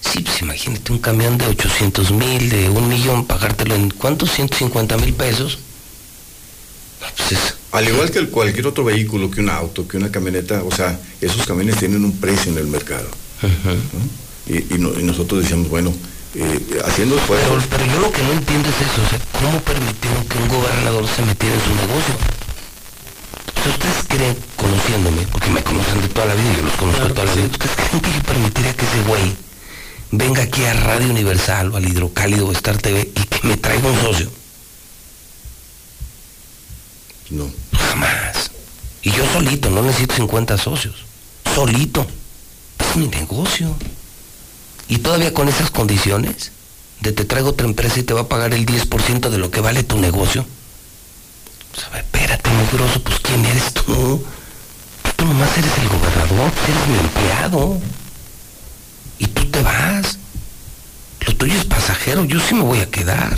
Sí, 0.02 0.19
pues 0.22 0.42
imagínate 0.42 0.92
un 0.94 1.00
camión 1.00 1.38
de 1.38 1.48
800 1.48 2.11
mil, 2.11 2.50
de 2.50 2.69
un 2.69 2.88
millón, 2.88 3.26
pagártelo 3.26 3.76
en 3.76 3.90
¿cuántos? 3.90 4.32
150 4.32 4.98
mil 4.98 5.14
pesos. 5.14 5.58
Pues 7.18 7.32
es- 7.34 7.53
Al 7.72 7.88
igual 7.90 8.10
que 8.11 8.19
el- 8.19 8.30
cualquier 8.30 8.68
otro 8.68 8.85
vehículo, 8.85 9.30
que 9.30 9.42
un 9.42 9.50
auto, 9.50 9.85
que 9.88 9.98
una 9.98 10.10
camioneta, 10.11 10.64
o 10.64 10.72
sea, 10.72 10.98
esos 11.19 11.45
camiones 11.45 11.77
tienen 11.77 12.06
un 12.06 12.16
precio 12.18 12.52
en 12.52 12.58
el 12.60 12.68
mercado. 12.68 13.08
¿no? 13.42 13.50
Y, 14.56 14.76
y 14.76 14.77
no- 14.77 14.98
y 14.98 15.03
nosotros 15.03 15.42
decíamos, 15.42 15.68
bueno, 15.69 15.94
eh, 16.35 16.81
haciendo 16.85 17.15
pero, 17.15 17.38
esfuerzos, 17.38 17.64
pero 17.69 17.85
yo 17.85 17.99
lo 17.99 18.11
que 18.11 18.23
no 18.23 18.33
entiendo 18.33 18.69
es 18.69 18.81
eso, 18.81 19.01
o 19.01 19.09
sea, 19.09 19.19
¿cómo 19.39 19.59
permitieron 19.61 20.25
que 20.25 20.38
un 20.38 20.47
gobernador 20.49 21.07
se 21.07 21.22
metiera 21.22 21.55
en 21.55 21.61
su 21.61 21.75
negocio? 21.75 22.15
O 23.55 23.64
sea, 23.64 23.72
ustedes 23.72 24.05
creen, 24.07 24.38
conociéndome, 24.55 25.22
porque 25.31 25.49
me 25.49 25.64
conocen 25.64 26.01
de 26.01 26.07
toda 26.09 26.27
la 26.27 26.35
vida, 26.35 26.53
yo 26.57 26.64
los 26.64 26.73
conozco 26.73 27.07
de 27.07 27.14
toda 27.14 27.25
la 27.25 27.33
vida, 27.33 27.47
¿ustedes 27.47 27.75
creen 27.75 28.01
que 28.01 28.11
yo 28.11 28.23
permitiría 28.23 28.73
que 28.75 28.85
ese 28.85 29.01
güey 29.07 29.35
venga 30.11 30.43
aquí 30.43 30.64
a 30.65 30.73
Radio 30.73 31.09
Universal 31.09 31.72
o 31.72 31.77
al 31.77 31.88
Hidrocálido 31.88 32.47
o 32.47 32.51
Star 32.51 32.77
TV 32.77 33.09
y 33.15 33.23
que 33.23 33.47
me 33.47 33.57
traiga 33.57 33.88
un 33.88 34.01
socio? 34.01 34.30
no. 37.30 37.49
Jamás. 37.73 38.51
Y 39.01 39.11
yo 39.11 39.25
solito, 39.31 39.69
no 39.69 39.81
necesito 39.81 40.15
50 40.15 40.57
socios. 40.57 40.95
Solito. 41.53 42.05
Es 42.80 42.95
mi 42.95 43.07
negocio. 43.07 43.75
Y 44.88 44.99
todavía 44.99 45.33
con 45.33 45.49
esas 45.49 45.72
condiciones, 45.72 46.51
de 47.01 47.11
te 47.11 47.25
traigo 47.25 47.49
otra 47.49 47.67
empresa 47.67 47.99
y 47.99 48.03
te 48.03 48.14
va 48.14 48.22
a 48.22 48.30
pagar 48.30 48.53
el 48.53 48.65
10% 48.65 49.30
de 49.30 49.38
lo 49.38 49.51
que 49.51 49.61
vale 49.61 49.83
tu 49.83 49.97
negocio. 49.99 50.45
Pues, 51.73 51.88
a 51.88 51.89
ver, 51.89 52.01
espérate, 52.01 52.49
mugroso, 52.49 53.01
pues 53.01 53.19
¿quién 53.19 53.45
eres 53.45 53.73
tú? 53.73 54.23
Tú 55.15 55.25
nomás 55.25 55.57
eres 55.57 55.72
el 55.77 55.88
gobernador, 55.89 56.51
eres 56.67 56.88
mi 56.88 56.97
empleado. 56.99 57.80
Y 59.19 59.27
tú 59.27 59.45
te 59.45 59.61
vas. 59.61 60.17
Lo 61.25 61.35
tuyo 61.35 61.53
es 61.53 61.65
pasajero, 61.65 62.25
yo 62.25 62.39
sí 62.39 62.53
me 62.53 62.64
voy 62.64 62.80
a 62.80 62.89
quedar. 62.89 63.38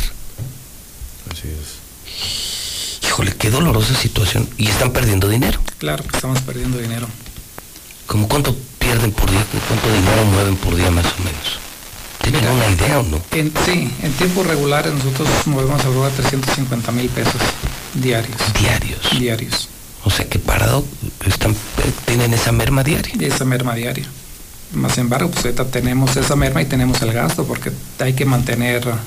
Así 1.32 1.48
es. 1.48 3.06
Híjole, 3.08 3.36
qué 3.36 3.50
dolorosa 3.50 3.96
situación. 3.96 4.50
Y 4.58 4.68
están 4.68 4.92
perdiendo 4.92 5.30
dinero. 5.30 5.60
Claro 5.78 6.04
que 6.04 6.16
estamos 6.16 6.42
perdiendo 6.42 6.78
dinero. 6.78 7.08
¿Cómo 8.06 8.28
cuánto 8.28 8.56
pierden 8.88 9.12
por 9.12 9.30
día? 9.30 9.46
¿Cuánto 9.68 9.92
dinero 9.92 10.24
mueven 10.32 10.56
por 10.56 10.74
día 10.76 10.90
más 10.92 11.06
o 11.06 11.24
menos? 11.24 11.60
¿Tienen 12.22 12.48
una 12.48 12.68
idea 12.68 13.00
o 13.00 13.04
no? 13.04 13.22
En, 13.32 13.52
sí, 13.66 13.92
en 14.02 14.14
tiempo 14.14 14.44
regular 14.44 14.88
nosotros 14.88 15.28
movemos 15.46 15.82
alrededor 15.82 16.12
de 16.12 16.18
350 16.24 16.92
mil 16.94 17.10
pesos 17.10 17.42
diarios. 17.96 18.38
Diarios. 18.58 19.20
Diarios. 19.20 19.70
O 20.06 20.10
sea 20.10 20.26
que 20.30 20.40
parado 20.40 20.86
están, 21.26 21.54
tienen 22.06 22.34
esa 22.34 22.54
merma 22.54 22.84
diaria. 22.84 23.14
Esa 23.20 23.44
merma 23.44 23.76
diaria. 23.76 24.06
Más 24.74 24.98
embargo, 24.98 25.30
pues 25.32 25.44
ahorita 25.44 25.66
tenemos 25.66 26.16
esa 26.16 26.38
merma 26.38 26.62
y 26.62 26.66
tenemos 26.66 27.02
el 27.02 27.12
gasto 27.12 27.46
porque 27.46 27.72
hay 28.00 28.14
que 28.14 28.26
mantener 28.26 28.86
la, 28.86 29.00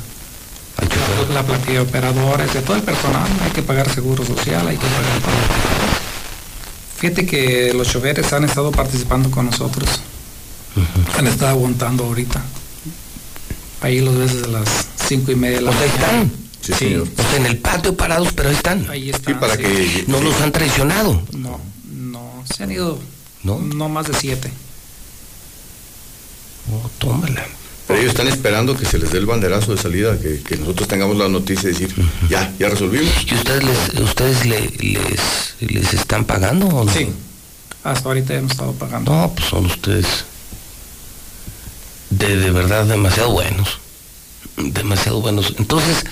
la 1.33 1.43
plantilla 1.43 1.81
de 1.81 1.81
operadores, 1.81 2.53
de 2.53 2.61
todo 2.61 2.77
el 2.77 2.83
personal, 2.83 3.29
hay 3.43 3.51
que 3.51 3.63
pagar 3.63 3.89
seguro 3.89 4.27
social, 4.27 4.69
hay 4.69 4.77
que 4.77 4.87
pagar 4.87 5.21
todo. 5.21 5.70
Fíjate 7.01 7.25
que 7.27 7.73
los 7.75 7.89
choferes 7.89 8.31
han 8.33 8.45
estado 8.45 8.71
participando 8.71 9.31
con 9.31 9.47
nosotros. 9.47 9.89
Han 11.17 11.27
estado 11.27 11.53
aguantando 11.53 12.05
ahorita. 12.05 12.43
Ahí 13.81 14.01
los 14.03 14.17
ves 14.19 14.35
desde 14.35 14.49
las 14.49 14.69
cinco 15.09 15.33
y 15.33 15.37
media 15.37 15.57
de 15.57 15.63
la 15.63 15.71
ahí 15.71 15.77
mañana. 15.79 15.95
están. 15.95 16.33
Sí, 16.61 16.73
señor. 16.75 17.09
O 17.17 17.23
sea, 17.23 17.37
en 17.37 17.47
el 17.47 17.59
patio 17.59 17.97
parados, 17.97 18.29
pero 18.35 18.51
ahí 18.51 18.55
están. 18.55 18.91
Ahí 18.91 19.09
están. 19.11 19.35
Sí, 19.35 19.41
para 19.41 19.57
sí. 19.57 19.63
que 19.63 20.05
No 20.09 20.21
los 20.21 20.39
han 20.43 20.53
traicionado. 20.53 21.23
No, 21.33 21.59
no, 21.91 22.45
se 22.55 22.65
han 22.65 22.71
ido 22.73 22.99
¿No? 23.43 23.59
no 23.59 23.89
más 23.89 24.07
de 24.07 24.13
siete. 24.15 24.51
Oh, 26.71 26.91
tómala. 26.99 27.47
Pero 27.91 28.01
ellos 28.03 28.11
están 28.13 28.29
esperando 28.29 28.77
que 28.77 28.85
se 28.87 28.99
les 28.99 29.11
dé 29.11 29.19
el 29.19 29.27
banderazo 29.27 29.75
de 29.75 29.83
salida, 29.83 30.17
que, 30.19 30.41
que 30.43 30.57
nosotros 30.57 30.87
tengamos 30.89 31.17
la 31.17 31.29
noticia 31.29 31.65
de 31.71 31.73
decir, 31.79 31.95
ya, 32.29 32.53
ya 32.59 32.69
resolvimos. 32.69 33.11
¿Y 33.27 33.35
ustedes 33.35 33.65
les, 33.65 34.01
ustedes 34.01 34.47
le- 34.47 34.71
les, 34.79 35.55
les 35.61 35.95
están 35.95 36.25
pagando 36.25 36.67
o 36.69 36.85
no? 36.85 36.93
Sí, 36.93 37.09
hasta 37.83 38.09
ahorita 38.09 38.35
hemos 38.35 38.53
estado 38.53 38.73
pagando. 38.75 39.11
No, 39.13 39.33
pues 39.35 39.49
son 39.49 39.67
ustedes 39.67 40.07
de, 42.11 42.37
de 42.37 42.51
verdad 42.51 42.85
demasiado 42.87 43.31
buenos. 43.33 43.79
Demasiado 44.57 45.21
buenos. 45.21 45.55
Entonces, 45.59 46.05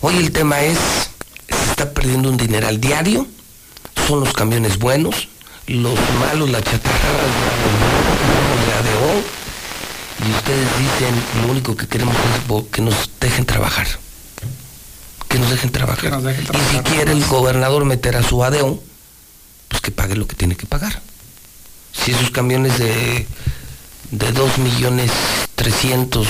hoy 0.00 0.16
el 0.18 0.30
tema 0.32 0.60
es, 0.62 0.78
se 1.48 1.70
está 1.70 1.92
perdiendo 1.92 2.28
un 2.28 2.36
dinero 2.36 2.66
al 2.68 2.80
diario, 2.80 3.26
son 4.06 4.20
los 4.20 4.32
camiones 4.32 4.78
buenos, 4.78 5.28
los 5.68 5.94
malos, 6.20 6.50
la 6.50 6.60
chatarra, 6.62 7.22
la 8.68 8.82
de 8.82 8.94
hoy, 9.14 9.22
y 10.26 10.30
ustedes 10.32 10.68
dicen, 10.78 11.14
lo 11.42 11.52
único 11.52 11.76
que 11.76 11.86
queremos 11.86 12.14
es 12.16 12.64
que 12.70 12.80
nos 12.82 13.10
dejen 13.20 13.44
trabajar. 13.46 13.86
Que 15.28 15.38
nos 15.38 15.50
dejen 15.50 15.70
trabajar. 15.70 16.00
Que 16.04 16.10
nos 16.10 16.22
dejen 16.22 16.42
Y 16.44 16.46
si 16.46 16.52
trabajar. 16.52 16.84
quiere 16.84 17.12
el 17.12 17.24
gobernador 17.26 17.84
meter 17.84 18.16
a 18.16 18.22
su 18.22 18.44
ADO, 18.44 18.82
pues 19.68 19.82
que 19.82 19.90
pague 19.90 20.14
lo 20.14 20.26
que 20.28 20.36
tiene 20.36 20.56
que 20.56 20.66
pagar. 20.66 21.02
Si 21.92 22.12
esos 22.12 22.30
camiones 22.30 22.78
de, 22.78 23.26
de 24.10 24.32
2 24.32 24.58
millones 24.58 25.10
300 25.56 26.26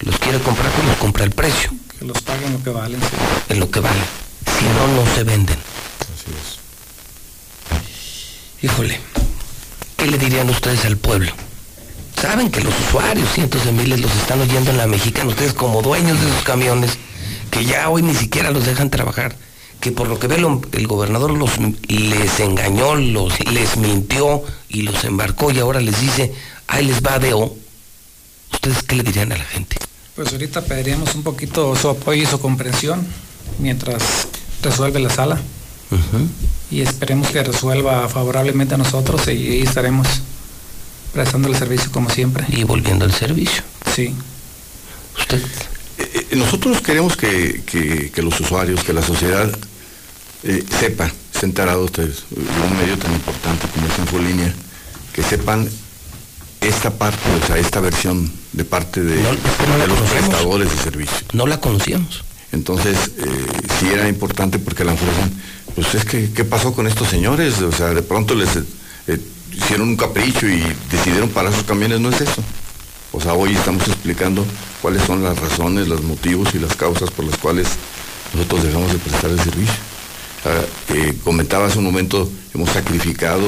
los 0.00 0.18
quiere 0.18 0.38
comprar, 0.40 0.70
pues 0.72 0.86
los 0.86 0.96
compra 0.96 1.24
el 1.24 1.30
precio, 1.30 1.70
Que 1.98 2.04
los 2.04 2.20
paguen 2.22 2.52
lo 2.52 2.62
que 2.62 2.70
valen. 2.70 3.00
sí. 3.00 3.06
en 3.50 3.60
lo 3.60 3.70
que 3.70 3.80
vale. 3.80 4.00
Si 4.58 4.64
no, 4.66 4.88
no 5.02 5.14
se 5.14 5.24
venden. 5.24 5.58
Así 6.00 6.30
es. 6.30 6.58
Híjole, 8.64 9.00
¿qué 9.96 10.06
le 10.06 10.18
dirían 10.18 10.48
ustedes 10.50 10.84
al 10.84 10.96
pueblo? 10.98 11.32
Saben 12.20 12.50
que 12.50 12.60
los 12.60 12.74
usuarios, 12.88 13.28
cientos 13.32 13.64
de 13.64 13.72
miles, 13.72 14.00
los 14.00 14.14
están 14.16 14.40
oyendo 14.40 14.70
en 14.70 14.76
la 14.76 14.86
mexicana, 14.86 15.30
ustedes 15.30 15.54
como 15.54 15.80
dueños 15.82 16.20
de 16.20 16.28
esos 16.28 16.42
camiones, 16.42 16.92
que 17.50 17.64
ya 17.64 17.88
hoy 17.88 18.02
ni 18.02 18.14
siquiera 18.14 18.50
los 18.50 18.66
dejan 18.66 18.90
trabajar, 18.90 19.34
que 19.80 19.90
por 19.90 20.06
lo 20.08 20.18
que 20.18 20.26
ve 20.26 20.36
lo- 20.38 20.60
el 20.72 20.86
gobernador 20.86 21.30
los, 21.32 21.52
les 21.88 22.40
engañó, 22.40 22.94
los, 22.94 23.32
les 23.50 23.76
mintió 23.78 24.42
y 24.68 24.82
los 24.82 25.02
embarcó 25.04 25.50
y 25.50 25.58
ahora 25.60 25.80
les 25.80 25.98
dice, 26.00 26.34
ahí 26.68 26.84
les 26.84 27.00
va 27.02 27.18
de 27.18 27.32
O. 27.32 27.56
¿Ustedes 28.52 28.82
qué 28.82 28.96
le 28.96 29.02
dirían 29.02 29.32
a 29.32 29.38
la 29.38 29.44
gente? 29.44 29.76
Pues 30.14 30.30
ahorita 30.32 30.60
pediríamos 30.62 31.14
un 31.14 31.22
poquito 31.22 31.74
su 31.76 31.88
apoyo 31.88 32.22
y 32.22 32.26
su 32.26 32.38
comprensión 32.40 33.06
mientras 33.58 34.02
resuelve 34.62 35.00
la 35.00 35.08
sala. 35.10 35.40
Y 36.70 36.82
esperemos 36.82 37.28
que 37.30 37.42
resuelva 37.42 38.06
favorablemente 38.08 38.74
a 38.74 38.78
nosotros 38.78 39.26
y, 39.28 39.30
ahí 39.30 39.62
estaremos 39.62 40.06
prestando 41.12 41.48
el 41.48 41.56
servicio 41.56 41.90
como 41.92 42.10
siempre. 42.10 42.44
Y 42.48 42.64
volviendo 42.64 43.04
al 43.04 43.12
servicio. 43.12 43.62
Sí. 43.94 44.14
Usted, 45.18 45.42
Eh, 45.98 46.26
eh, 46.30 46.36
nosotros 46.36 46.80
queremos 46.80 47.14
que, 47.16 47.62
que- 47.66 48.10
que 48.10 48.22
los 48.22 48.40
usuarios, 48.40 48.82
que 48.84 48.92
la 48.94 49.02
sociedad 49.02 49.50
eh, 50.44 50.64
sepa, 50.80 51.10
esté 51.34 51.44
enterado 51.44 51.84
ustedes, 51.84 52.24
de 52.30 52.40
un 52.40 52.76
medio 52.78 52.96
tan 52.96 53.12
importante 53.12 53.66
como 53.74 53.86
es 53.86 53.98
Infolínea, 53.98 54.54
que 55.12 55.22
sepan 55.22 55.68
esta 56.62 56.90
parte, 56.90 57.18
o 57.42 57.46
sea, 57.46 57.58
esta 57.58 57.80
versión 57.80 58.32
de 58.52 58.64
parte 58.64 59.02
de, 59.02 59.16
de 59.16 59.86
los 59.86 59.98
prestadores 60.10 60.70
de 60.70 60.82
servicio. 60.82 61.18
No 61.34 61.46
la 61.46 61.60
conocíamos. 61.60 62.24
Entonces, 62.52 62.96
eh, 63.18 63.46
sí 63.78 63.88
era 63.92 64.08
importante 64.08 64.58
porque 64.58 64.84
la 64.84 64.92
empresa, 64.92 65.28
pues 65.74 65.94
es 65.94 66.04
que, 66.06 66.30
¿qué 66.32 66.44
pasó 66.44 66.72
con 66.72 66.86
estos 66.86 67.08
señores? 67.08 67.60
O 67.60 67.72
sea, 67.72 67.88
de 67.90 68.02
pronto 68.02 68.34
les 68.34 68.56
eh, 68.56 69.20
hicieron 69.60 69.90
un 69.90 69.96
capricho 69.96 70.48
y 70.48 70.62
decidieron 70.90 71.28
parar 71.28 71.52
sus 71.52 71.64
camiones, 71.64 72.00
no 72.00 72.08
es 72.10 72.20
eso. 72.22 72.42
O 73.12 73.20
sea, 73.20 73.34
hoy 73.34 73.54
estamos 73.54 73.86
explicando 73.88 74.44
cuáles 74.80 75.02
son 75.02 75.22
las 75.22 75.38
razones, 75.38 75.88
los 75.88 76.02
motivos 76.02 76.54
y 76.54 76.58
las 76.58 76.74
causas 76.76 77.10
por 77.10 77.24
las 77.24 77.36
cuales 77.38 77.68
nosotros 78.32 78.64
dejamos 78.64 78.92
de 78.92 78.98
prestar 78.98 79.30
el 79.30 79.40
servicio. 79.40 79.74
Ah, 80.44 80.62
eh, 80.94 81.14
comentaba 81.22 81.66
hace 81.66 81.78
un 81.78 81.84
momento, 81.84 82.28
hemos 82.54 82.70
sacrificado 82.70 83.46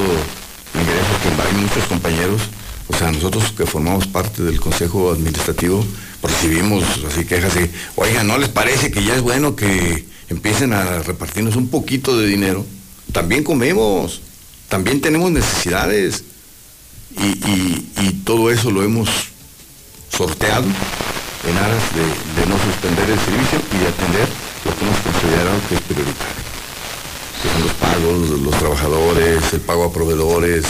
ingresos 0.75 1.17
que 1.21 1.41
hay 1.41 1.61
muchos 1.61 1.83
compañeros, 1.85 2.41
o 2.87 2.93
sea, 2.95 3.11
nosotros 3.11 3.51
que 3.57 3.65
formamos 3.65 4.07
parte 4.07 4.43
del 4.43 4.59
Consejo 4.59 5.11
Administrativo, 5.11 5.83
recibimos 6.21 6.83
así 7.09 7.25
quejas 7.25 7.55
de, 7.55 7.69
oiga, 7.95 8.23
¿no 8.23 8.37
les 8.37 8.49
parece 8.49 8.91
que 8.91 9.03
ya 9.03 9.15
es 9.15 9.21
bueno 9.21 9.55
que 9.55 10.05
empiecen 10.29 10.73
a 10.73 10.99
repartirnos 10.99 11.55
un 11.55 11.69
poquito 11.69 12.17
de 12.17 12.27
dinero? 12.27 12.65
También 13.11 13.43
comemos, 13.43 14.21
también 14.73 15.01
tenemos 15.01 15.29
necesidades 15.29 16.23
y, 17.15 18.11
todo 18.25 18.49
eso 18.49 18.71
lo 18.71 18.81
hemos 18.81 19.07
sorteado 20.09 20.65
en 20.65 21.57
aras 21.57 21.83
de, 21.93 22.45
no 22.47 22.57
suspender 22.57 23.07
el 23.07 23.19
servicio 23.19 23.59
y 23.71 23.85
atender 23.85 24.27
lo 24.65 24.75
que 24.75 24.85
hemos 24.85 24.99
considerado 24.99 25.59
que 25.69 25.75
es 25.75 25.81
prioritario, 25.81 26.43
que 27.43 27.49
son 27.49 27.61
los 27.61 27.73
pagos, 27.73 28.39
los 28.41 28.57
trabajadores, 28.57 29.53
el 29.53 29.61
pago 29.61 29.83
a 29.83 29.93
proveedores 29.93 30.65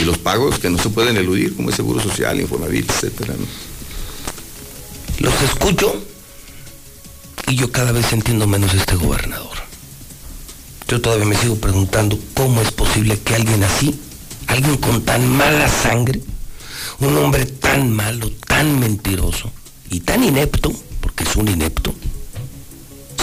y 0.00 0.04
los 0.04 0.18
pagos 0.18 0.58
que 0.58 0.68
no 0.68 0.78
se 0.78 0.88
pueden 0.88 1.16
eludir, 1.16 1.54
como 1.54 1.68
el 1.68 1.76
Seguro 1.76 2.02
Social, 2.02 2.40
Infonavit, 2.40 2.90
etcétera. 2.90 3.34
Los 5.20 5.42
escucho 5.42 6.02
y 7.46 7.54
yo 7.54 7.70
cada 7.70 7.92
vez 7.92 8.12
entiendo 8.12 8.48
menos 8.48 8.74
este 8.74 8.96
gobernador. 8.96 9.65
Yo 10.88 11.00
todavía 11.00 11.26
me 11.26 11.36
sigo 11.36 11.56
preguntando 11.56 12.18
cómo 12.34 12.60
es 12.62 12.70
posible 12.70 13.18
que 13.18 13.34
alguien 13.34 13.64
así, 13.64 13.98
alguien 14.46 14.76
con 14.76 15.02
tan 15.02 15.28
mala 15.28 15.68
sangre, 15.68 16.20
un 17.00 17.16
hombre 17.18 17.44
tan 17.46 17.90
malo, 17.90 18.30
tan 18.46 18.78
mentiroso 18.78 19.50
y 19.90 20.00
tan 20.00 20.22
inepto, 20.22 20.72
porque 21.00 21.24
es 21.24 21.34
un 21.34 21.48
inepto, 21.48 21.92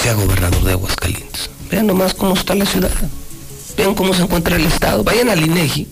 sea 0.01 0.13
gobernador 0.13 0.63
de 0.63 0.73
Aguascalientes. 0.73 1.49
Vean 1.71 1.87
nomás 1.87 2.13
cómo 2.13 2.33
está 2.33 2.53
la 2.53 2.65
ciudad. 2.65 2.91
Vean 3.77 3.95
cómo 3.95 4.13
se 4.13 4.23
encuentra 4.23 4.57
el 4.57 4.65
Estado. 4.65 5.03
Vayan 5.03 5.29
al 5.29 5.41
INEGI 5.41 5.87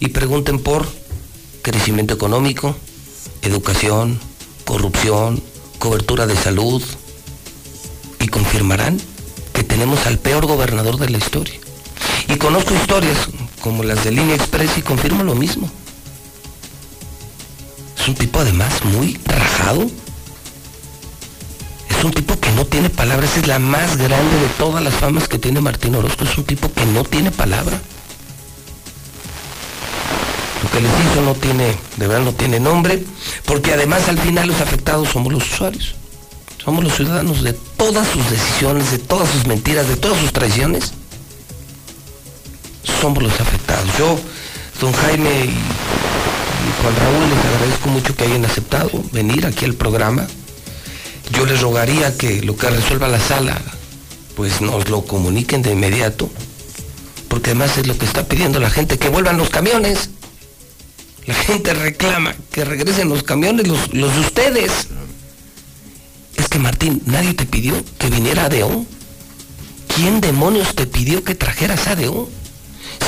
y 0.00 0.08
pregunten 0.08 0.58
por 0.58 0.86
crecimiento 1.62 2.14
económico, 2.14 2.76
educación, 3.42 4.20
corrupción, 4.64 5.42
cobertura 5.78 6.26
de 6.26 6.36
salud, 6.36 6.82
y 8.20 8.28
confirmarán 8.28 9.00
que 9.58 9.64
tenemos 9.64 10.06
al 10.06 10.20
peor 10.20 10.46
gobernador 10.46 10.98
de 10.98 11.08
la 11.10 11.18
historia. 11.18 11.58
Y 12.28 12.36
conozco 12.36 12.74
historias 12.74 13.28
como 13.60 13.82
las 13.82 14.04
de 14.04 14.12
Línea 14.12 14.36
Express 14.36 14.78
y 14.78 14.82
confirmo 14.82 15.24
lo 15.24 15.34
mismo. 15.34 15.68
Es 17.98 18.06
un 18.06 18.14
tipo 18.14 18.38
además 18.38 18.84
muy 18.84 19.18
rajado. 19.24 19.90
Es 21.90 22.04
un 22.04 22.12
tipo 22.12 22.38
que 22.38 22.52
no 22.52 22.66
tiene 22.66 22.88
palabras, 22.88 23.36
es 23.36 23.48
la 23.48 23.58
más 23.58 23.96
grande 23.96 24.38
de 24.38 24.46
todas 24.58 24.80
las 24.80 24.94
famas 24.94 25.26
que 25.26 25.40
tiene 25.40 25.60
Martín 25.60 25.96
Orozco. 25.96 26.22
Es 26.22 26.38
un 26.38 26.44
tipo 26.44 26.72
que 26.72 26.86
no 26.86 27.02
tiene 27.02 27.32
palabra. 27.32 27.80
Lo 30.62 30.70
que 30.70 30.80
les 30.80 30.92
hizo 31.00 31.22
no 31.22 31.34
tiene, 31.34 31.74
de 31.96 32.06
verdad 32.06 32.24
no 32.24 32.32
tiene 32.32 32.60
nombre, 32.60 33.02
porque 33.44 33.72
además 33.72 34.08
al 34.08 34.18
final 34.18 34.46
los 34.46 34.60
afectados 34.60 35.08
somos 35.08 35.32
los 35.32 35.52
usuarios. 35.52 35.96
Somos 36.62 36.84
los 36.84 36.94
ciudadanos 36.94 37.42
de 37.42 37.52
todas 37.52 38.06
sus 38.08 38.28
decisiones, 38.30 38.90
de 38.90 38.98
todas 38.98 39.30
sus 39.30 39.46
mentiras, 39.46 39.88
de 39.88 39.96
todas 39.96 40.20
sus 40.20 40.32
traiciones. 40.32 40.92
Somos 43.00 43.22
los 43.22 43.40
afectados. 43.40 43.88
Yo, 43.98 44.18
don 44.80 44.92
Jaime 44.92 45.44
y, 45.44 45.54
Juan 46.82 46.96
Raúl, 46.96 47.30
les 47.30 47.44
agradezco 47.44 47.88
mucho 47.88 48.14
que 48.14 48.24
hayan 48.24 48.44
aceptado 48.44 48.90
venir 49.12 49.46
aquí 49.46 49.64
al 49.64 49.74
programa. 49.74 50.26
Yo 51.32 51.46
les 51.46 51.60
rogaría 51.60 52.16
que 52.16 52.42
lo 52.42 52.56
que 52.56 52.68
resuelva 52.70 53.08
la 53.08 53.20
sala, 53.20 53.60
pues 54.34 54.60
nos 54.60 54.88
lo 54.88 55.02
comuniquen 55.04 55.62
de 55.62 55.72
inmediato, 55.72 56.30
porque 57.28 57.50
además 57.50 57.76
es 57.78 57.86
lo 57.86 57.96
que 57.96 58.06
está 58.06 58.24
pidiendo 58.24 58.60
la 58.60 58.70
gente, 58.70 58.98
que 58.98 59.08
vuelvan 59.08 59.36
los 59.36 59.50
camiones. 59.50 60.10
La 61.26 61.34
gente 61.34 61.74
reclama 61.74 62.34
que 62.50 62.64
regresen 62.64 63.10
los 63.10 63.22
camiones, 63.22 63.68
los, 63.68 63.90
de 63.92 64.20
ustedes. 64.20 64.88
Que 66.50 66.58
Martín, 66.58 67.02
nadie 67.06 67.34
te 67.34 67.46
pidió 67.46 67.74
que 67.98 68.08
viniera 68.08 68.46
ADO. 68.46 68.84
¿Quién 69.94 70.20
demonios 70.20 70.74
te 70.74 70.86
pidió 70.86 71.24
que 71.24 71.34
trajeras 71.34 71.86
ADO? 71.86 72.28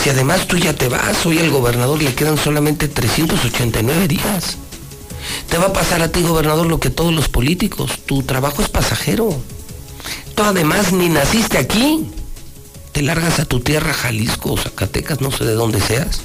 Si 0.03 0.11
además 0.11 0.47
tú 0.47 0.57
ya 0.57 0.75
te 0.75 0.89
vas, 0.89 1.25
hoy 1.27 1.39
al 1.39 1.51
gobernador 1.51 2.03
le 2.03 2.15
quedan 2.15 2.39
solamente 2.39 2.89
389 2.89 4.09
días. 4.09 4.57
Te 5.49 5.59
va 5.59 5.67
a 5.67 5.73
pasar 5.73 6.03
a 6.03 6.11
ti, 6.11 6.23
gobernador, 6.23 6.67
lo 6.67 6.81
que 6.81 6.91
todos 6.91 7.13
los 7.13 7.29
políticos. 7.29 7.93
Tu 8.07 8.23
trabajo 8.23 8.63
es 8.63 8.69
pasajero. 8.69 9.31
Tú 10.35 10.43
además 10.43 10.93
ni 10.93 11.09
naciste 11.09 11.59
aquí. 11.59 12.07
Te 12.93 13.03
largas 13.03 13.39
a 13.39 13.45
tu 13.45 13.61
tierra, 13.61 13.93
Jalisco, 13.93 14.57
Zacatecas, 14.57 15.21
no 15.21 15.31
sé 15.31 15.45
de 15.45 15.55
dónde 15.55 15.81
seas. 15.81 16.23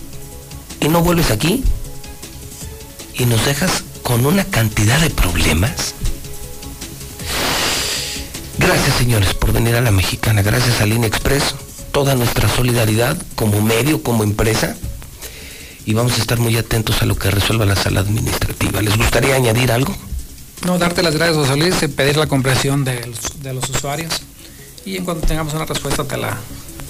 Y 0.79 0.87
no 0.87 1.01
vuelves 1.01 1.31
aquí 1.31 1.63
y 3.17 3.25
nos 3.25 3.45
dejas 3.45 3.83
con 4.03 4.25
una 4.25 4.43
cantidad 4.43 4.99
de 4.99 5.09
problemas. 5.09 5.95
Gracias 8.65 8.97
señores 8.97 9.35
por 9.35 9.53
venir 9.53 9.75
a 9.75 9.81
la 9.81 9.91
mexicana, 9.91 10.41
gracias 10.41 10.81
a 10.81 10.87
Línea 10.87 11.07
Express, 11.07 11.53
toda 11.91 12.15
nuestra 12.15 12.49
solidaridad 12.49 13.15
como 13.35 13.61
medio, 13.61 14.01
como 14.01 14.23
empresa, 14.23 14.75
y 15.85 15.93
vamos 15.93 16.13
a 16.13 16.17
estar 16.17 16.39
muy 16.39 16.57
atentos 16.57 16.99
a 17.03 17.05
lo 17.05 17.15
que 17.15 17.29
resuelva 17.29 17.67
la 17.67 17.75
sala 17.75 17.99
administrativa. 17.99 18.81
¿Les 18.81 18.97
gustaría 18.97 19.35
añadir 19.35 19.71
algo? 19.71 19.95
No, 20.65 20.79
darte 20.79 21.03
las 21.03 21.13
gracias, 21.15 21.37
José 21.37 21.57
Luis, 21.57 21.75
pedir 21.95 22.17
la 22.17 22.25
comprensión 22.25 22.83
de 22.83 23.05
los, 23.53 23.69
usuarios 23.69 24.23
y 24.83 24.97
en 24.97 25.05
cuanto 25.05 25.27
tengamos 25.27 25.53
una 25.53 25.65
respuesta 25.65 26.03
te 26.03 26.17
la, 26.17 26.35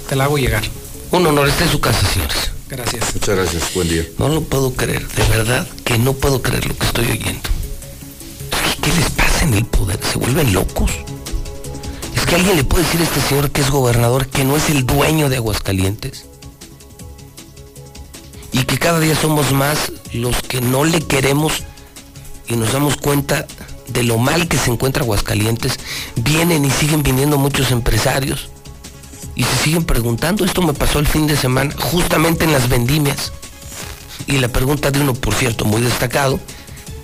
te 0.08 0.16
la 0.16 0.24
hago 0.24 0.38
llegar. 0.38 0.64
Un 1.10 1.26
honor, 1.26 1.46
esté 1.46 1.64
en 1.64 1.70
su 1.72 1.80
casa, 1.80 2.06
señores. 2.10 2.52
Gracias. 2.70 3.12
Muchas 3.12 3.36
gracias, 3.36 3.74
buen 3.74 3.88
día. 3.90 4.06
No 4.18 4.30
lo 4.30 4.40
puedo 4.40 4.72
creer, 4.72 5.06
de 5.08 5.24
verdad 5.28 5.68
que 5.84 5.98
no 5.98 6.14
puedo 6.14 6.40
creer 6.40 6.64
lo 6.64 6.74
que 6.74 6.86
estoy 6.86 7.04
oyendo. 7.04 7.50
¿Qué 8.82 8.90
les 8.94 9.10
pasa 9.10 9.44
en 9.44 9.52
el 9.52 9.66
poder? 9.66 10.00
¿Se 10.10 10.16
vuelven 10.16 10.54
locos? 10.54 10.90
Que 12.28 12.34
alguien 12.34 12.56
le 12.56 12.64
puede 12.64 12.84
decir 12.84 13.00
a 13.00 13.04
este 13.04 13.20
señor 13.20 13.50
que 13.50 13.60
es 13.60 13.70
gobernador 13.70 14.26
que 14.26 14.44
no 14.44 14.56
es 14.56 14.68
el 14.68 14.84
dueño 14.84 15.28
de 15.28 15.36
Aguascalientes. 15.36 16.26
Y 18.52 18.64
que 18.64 18.78
cada 18.78 18.98
día 19.00 19.14
somos 19.14 19.52
más 19.52 19.92
los 20.12 20.42
que 20.42 20.60
no 20.60 20.84
le 20.84 21.00
queremos 21.00 21.62
y 22.48 22.56
nos 22.56 22.72
damos 22.72 22.96
cuenta 22.96 23.46
de 23.88 24.02
lo 24.02 24.18
mal 24.18 24.48
que 24.48 24.58
se 24.58 24.70
encuentra 24.70 25.02
Aguascalientes. 25.02 25.78
Vienen 26.16 26.64
y 26.64 26.70
siguen 26.70 27.02
viniendo 27.02 27.38
muchos 27.38 27.70
empresarios 27.70 28.48
y 29.36 29.44
se 29.44 29.56
siguen 29.56 29.84
preguntando. 29.84 30.44
Esto 30.44 30.62
me 30.62 30.72
pasó 30.72 30.98
el 30.98 31.06
fin 31.06 31.26
de 31.28 31.36
semana, 31.36 31.74
justamente 31.78 32.44
en 32.44 32.52
las 32.52 32.68
vendimias. 32.68 33.32
Y 34.26 34.38
la 34.38 34.48
pregunta 34.48 34.90
de 34.90 35.00
uno, 35.00 35.14
por 35.14 35.34
cierto, 35.34 35.64
muy 35.64 35.80
destacado, 35.82 36.40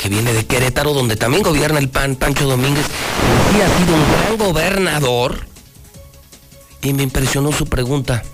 que 0.03 0.09
viene 0.09 0.33
de 0.33 0.45
Querétaro, 0.45 0.95
donde 0.95 1.15
también 1.15 1.45
gobierna 1.45 1.79
el 1.79 1.89
PAN, 1.89 2.17
Pancho 2.17 2.49
Domínguez, 2.49 2.85
y 3.57 3.61
ha 3.61 3.79
sido 3.79 3.95
un 3.95 4.05
gran 4.11 4.37
gobernador. 4.37 5.47
Y 6.83 6.93
me 6.93 7.05
impresionó 7.05 7.53
su 7.53 7.67
pregunta. 7.67 8.25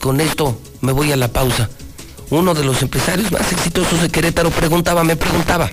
Con 0.00 0.22
esto 0.22 0.58
me 0.80 0.92
voy 0.92 1.12
a 1.12 1.16
la 1.16 1.28
pausa. 1.28 1.68
Uno 2.30 2.54
de 2.54 2.64
los 2.64 2.80
empresarios 2.80 3.30
más 3.30 3.52
exitosos 3.52 4.00
de 4.00 4.08
Querétaro 4.08 4.48
preguntaba, 4.50 5.04
me 5.04 5.16
preguntaba, 5.16 5.68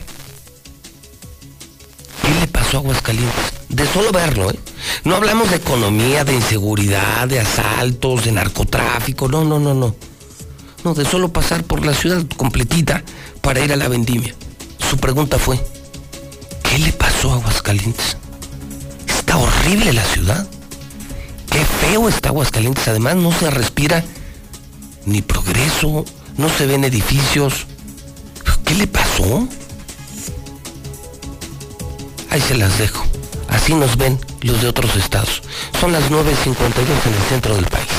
¿qué 2.21 2.39
le 2.41 2.47
pasó 2.47 2.77
a 2.77 2.79
Aguascalientes? 2.81 3.53
De 3.69 3.87
solo 3.87 4.11
verlo, 4.11 4.51
¿eh? 4.51 4.59
No 5.05 5.15
hablamos 5.15 5.49
de 5.51 5.55
economía, 5.55 6.25
de 6.25 6.33
inseguridad, 6.33 7.29
de 7.29 7.39
asaltos, 7.39 8.25
de 8.25 8.33
narcotráfico, 8.33 9.29
no, 9.29 9.45
no, 9.45 9.57
no, 9.57 9.73
no. 9.73 9.95
No, 10.83 10.93
de 10.93 11.05
solo 11.05 11.31
pasar 11.31 11.63
por 11.63 11.85
la 11.85 11.93
ciudad 11.93 12.25
completita 12.35 13.03
para 13.39 13.61
ir 13.61 13.71
a 13.71 13.77
la 13.77 13.87
vendimia. 13.87 14.35
Su 14.89 14.97
pregunta 14.97 15.37
fue, 15.37 15.59
¿qué 16.63 16.79
le 16.79 16.91
pasó 16.91 17.31
a 17.31 17.35
Aguascalientes? 17.35 18.17
Está 19.07 19.37
horrible 19.37 19.93
la 19.93 20.03
ciudad. 20.03 20.47
Qué 21.51 21.63
feo 21.63 22.09
está 22.09 22.29
Aguascalientes. 22.29 22.87
Además 22.87 23.15
no 23.15 23.31
se 23.31 23.51
respira 23.51 24.03
ni 25.05 25.21
progreso, 25.21 26.05
no 26.37 26.49
se 26.49 26.65
ven 26.65 26.85
edificios. 26.85 27.67
¿Qué 28.65 28.73
le 28.73 28.87
pasó? 28.87 29.47
Ahí 32.31 32.41
se 32.41 32.55
las 32.55 32.79
dejo. 32.79 33.05
Así 33.47 33.75
nos 33.75 33.95
ven 33.95 34.19
los 34.41 34.59
de 34.59 34.69
otros 34.69 34.95
estados. 34.95 35.43
Son 35.79 35.91
las 35.91 36.09
9.52 36.09 36.17
en 37.05 37.13
el 37.13 37.29
centro 37.29 37.55
del 37.55 37.65
país. 37.67 37.98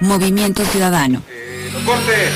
Movimiento 0.00 0.64
Ciudadano. 0.64 1.22
corte. 1.84 2.30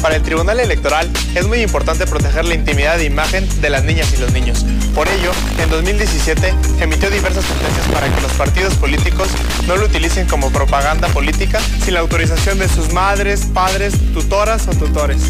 Para 0.00 0.16
el 0.16 0.22
Tribunal 0.22 0.58
Electoral 0.58 1.08
es 1.34 1.46
muy 1.46 1.60
importante 1.60 2.06
proteger 2.06 2.44
la 2.46 2.54
intimidad 2.54 2.96
de 2.96 3.04
imagen 3.04 3.46
de 3.60 3.70
las 3.70 3.84
niñas 3.84 4.12
y 4.14 4.20
los 4.20 4.32
niños. 4.32 4.64
Por 4.94 5.06
ello, 5.08 5.30
en 5.58 5.70
2017 5.70 6.54
emitió 6.80 7.10
diversas 7.10 7.44
sentencias 7.44 7.86
para 7.92 8.12
que 8.12 8.20
los 8.22 8.32
partidos 8.32 8.74
políticos 8.74 9.28
no 9.68 9.76
lo 9.76 9.84
utilicen 9.84 10.26
como 10.26 10.50
propaganda 10.50 11.08
política 11.08 11.60
sin 11.84 11.94
la 11.94 12.00
autorización 12.00 12.58
de 12.58 12.68
sus 12.68 12.92
madres, 12.92 13.46
padres, 13.52 13.94
tutoras 14.14 14.66
o 14.66 14.70
tutores. 14.72 15.20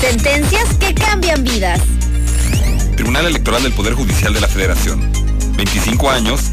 Sentencias 0.00 0.74
que 0.74 0.94
cambian 0.94 1.42
vidas. 1.42 1.80
Tribunal 2.94 3.26
Electoral 3.26 3.62
del 3.62 3.72
Poder 3.72 3.94
Judicial 3.94 4.32
de 4.32 4.40
la 4.42 4.48
Federación. 4.48 5.10
25 5.56 6.10
años 6.10 6.52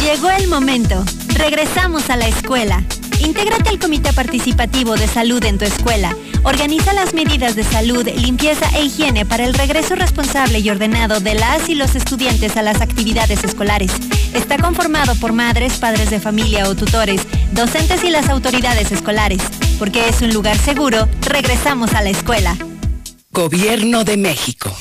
Llegó 0.00 0.30
el 0.30 0.48
momento. 0.48 1.04
Regresamos 1.34 2.08
a 2.08 2.16
la 2.16 2.28
escuela. 2.28 2.84
Intégrate 3.20 3.70
al 3.70 3.78
Comité 3.78 4.12
Participativo 4.12 4.96
de 4.96 5.08
Salud 5.08 5.44
en 5.44 5.58
tu 5.58 5.64
escuela. 5.64 6.14
Organiza 6.44 6.92
las 6.92 7.14
medidas 7.14 7.56
de 7.56 7.64
salud, 7.64 8.06
limpieza 8.18 8.68
e 8.76 8.84
higiene 8.84 9.24
para 9.24 9.44
el 9.44 9.54
regreso 9.54 9.94
responsable 9.94 10.58
y 10.58 10.68
ordenado 10.68 11.20
de 11.20 11.34
las 11.34 11.68
y 11.68 11.74
los 11.74 11.94
estudiantes 11.94 12.56
a 12.56 12.62
las 12.62 12.82
actividades 12.82 13.42
escolares. 13.44 13.90
Está 14.34 14.58
conformado 14.58 15.14
por 15.16 15.32
madres, 15.32 15.78
padres 15.78 16.10
de 16.10 16.20
familia 16.20 16.68
o 16.68 16.74
tutores, 16.74 17.22
docentes 17.52 18.04
y 18.04 18.10
las 18.10 18.28
autoridades 18.28 18.92
escolares. 18.92 19.42
Porque 19.78 20.08
es 20.08 20.20
un 20.20 20.34
lugar 20.34 20.56
seguro, 20.58 21.08
regresamos 21.22 21.94
a 21.94 22.02
la 22.02 22.10
escuela. 22.10 22.56
Gobierno 23.34 24.04
de 24.04 24.16
México. 24.16 24.72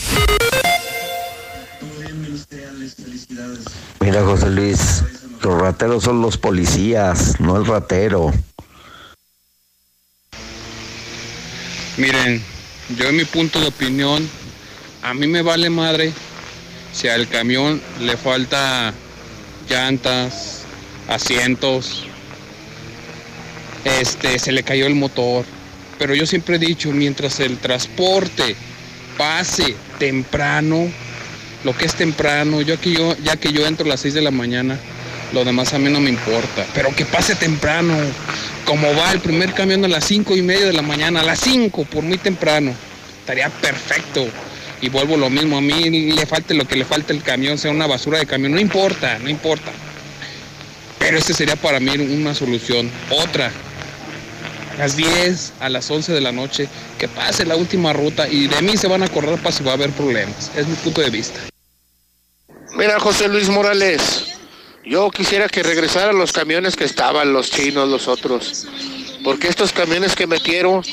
Mira, 3.99 4.23
José 4.23 4.51
Luis, 4.51 5.03
los 5.41 5.59
rateros 5.59 6.03
son 6.03 6.21
los 6.21 6.37
policías, 6.37 7.39
no 7.39 7.57
el 7.57 7.65
ratero. 7.65 8.31
Miren, 11.97 12.43
yo 12.95 13.09
en 13.09 13.15
mi 13.17 13.25
punto 13.25 13.59
de 13.59 13.69
opinión, 13.69 14.29
a 15.01 15.15
mí 15.15 15.25
me 15.25 15.41
vale 15.41 15.71
madre 15.71 16.13
si 16.91 17.07
al 17.07 17.27
camión 17.27 17.81
le 18.01 18.15
falta 18.17 18.93
llantas, 19.67 20.61
asientos, 21.07 22.05
este, 23.83 24.37
se 24.37 24.51
le 24.51 24.61
cayó 24.61 24.85
el 24.85 24.93
motor. 24.93 25.43
Pero 26.03 26.15
yo 26.15 26.25
siempre 26.25 26.57
he 26.57 26.59
dicho, 26.59 26.91
mientras 26.91 27.39
el 27.39 27.59
transporte 27.59 28.57
pase 29.17 29.73
temprano, 29.99 30.91
lo 31.63 31.77
que 31.77 31.85
es 31.85 31.95
temprano, 31.95 32.59
yo 32.59 32.77
que 32.77 32.91
yo, 32.91 33.15
ya 33.23 33.37
que 33.37 33.53
yo 33.53 33.65
entro 33.65 33.85
a 33.85 33.87
las 33.87 34.01
6 34.01 34.15
de 34.15 34.21
la 34.21 34.29
mañana, 34.29 34.77
lo 35.31 35.45
demás 35.45 35.73
a 35.73 35.79
mí 35.79 35.89
no 35.89 36.01
me 36.01 36.09
importa. 36.09 36.65
Pero 36.73 36.93
que 36.93 37.05
pase 37.05 37.35
temprano, 37.35 37.95
como 38.65 38.93
va 38.97 39.13
el 39.13 39.21
primer 39.21 39.53
camión 39.53 39.85
a 39.85 39.87
las 39.87 40.03
5 40.03 40.35
y 40.35 40.41
media 40.41 40.65
de 40.65 40.73
la 40.73 40.81
mañana, 40.81 41.21
a 41.21 41.23
las 41.23 41.39
5, 41.39 41.85
por 41.85 42.03
muy 42.03 42.17
temprano, 42.17 42.75
estaría 43.21 43.47
perfecto. 43.49 44.27
Y 44.81 44.89
vuelvo 44.89 45.15
lo 45.15 45.29
mismo, 45.29 45.57
a 45.57 45.61
mí 45.61 45.89
le 46.11 46.25
falte 46.25 46.53
lo 46.53 46.67
que 46.67 46.75
le 46.75 46.83
falta 46.83 47.13
el 47.13 47.23
camión, 47.23 47.57
sea 47.57 47.71
una 47.71 47.87
basura 47.87 48.19
de 48.19 48.25
camión, 48.25 48.51
no 48.51 48.59
importa, 48.59 49.19
no 49.19 49.29
importa. 49.29 49.71
Pero 50.99 51.17
ese 51.17 51.33
sería 51.33 51.55
para 51.55 51.79
mí 51.79 51.91
una 51.91 52.35
solución. 52.35 52.91
Otra, 53.09 53.53
las 54.77 54.95
10, 54.95 55.53
a 55.59 55.69
las 55.69 55.89
11 55.89 56.13
de 56.13 56.21
la 56.21 56.31
noche, 56.31 56.67
que 56.97 57.07
pase 57.07 57.45
la 57.45 57.55
última 57.55 57.93
ruta 57.93 58.27
y 58.27 58.47
de 58.47 58.61
mí 58.61 58.77
se 58.77 58.87
van 58.87 59.03
a 59.03 59.05
acordar 59.05 59.37
para 59.39 59.51
si 59.51 59.63
va 59.63 59.71
a 59.71 59.75
haber 59.75 59.91
problemas. 59.91 60.51
Es 60.55 60.67
mi 60.67 60.75
punto 60.75 61.01
de 61.01 61.09
vista. 61.09 61.39
Mira, 62.75 62.99
José 62.99 63.27
Luis 63.27 63.49
Morales, 63.49 64.33
yo 64.83 65.11
quisiera 65.11 65.47
que 65.47 65.63
regresaran 65.63 66.17
los 66.17 66.31
camiones 66.33 66.75
que 66.75 66.85
estaban, 66.85 67.31
los 67.31 67.51
chinos, 67.51 67.87
los 67.87 68.07
otros. 68.07 68.67
Porque 69.23 69.47
estos 69.47 69.71
camiones 69.71 70.15
que 70.15 70.27
metieron 70.27 70.83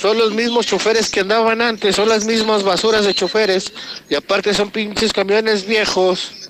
son 0.00 0.16
los 0.16 0.32
mismos 0.32 0.66
choferes 0.66 1.10
que 1.10 1.20
andaban 1.20 1.60
antes, 1.60 1.96
son 1.96 2.08
las 2.08 2.24
mismas 2.24 2.62
basuras 2.62 3.04
de 3.04 3.14
choferes. 3.14 3.72
Y 4.08 4.14
aparte 4.14 4.54
son 4.54 4.70
pinches 4.70 5.12
camiones 5.12 5.66
viejos. 5.66 6.47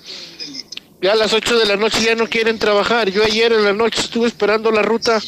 Ya 1.01 1.13
a 1.13 1.15
las 1.15 1.31
8 1.31 1.59
de 1.59 1.65
la 1.65 1.77
noche 1.77 2.03
ya 2.03 2.15
no 2.15 2.27
quieren 2.27 2.59
trabajar. 2.59 3.09
Yo 3.09 3.23
ayer 3.23 3.53
en 3.53 3.63
la 3.63 3.71
noche 3.71 4.01
estuve 4.01 4.27
esperando 4.27 4.69
la 4.69 4.81
ruta, 4.81 5.21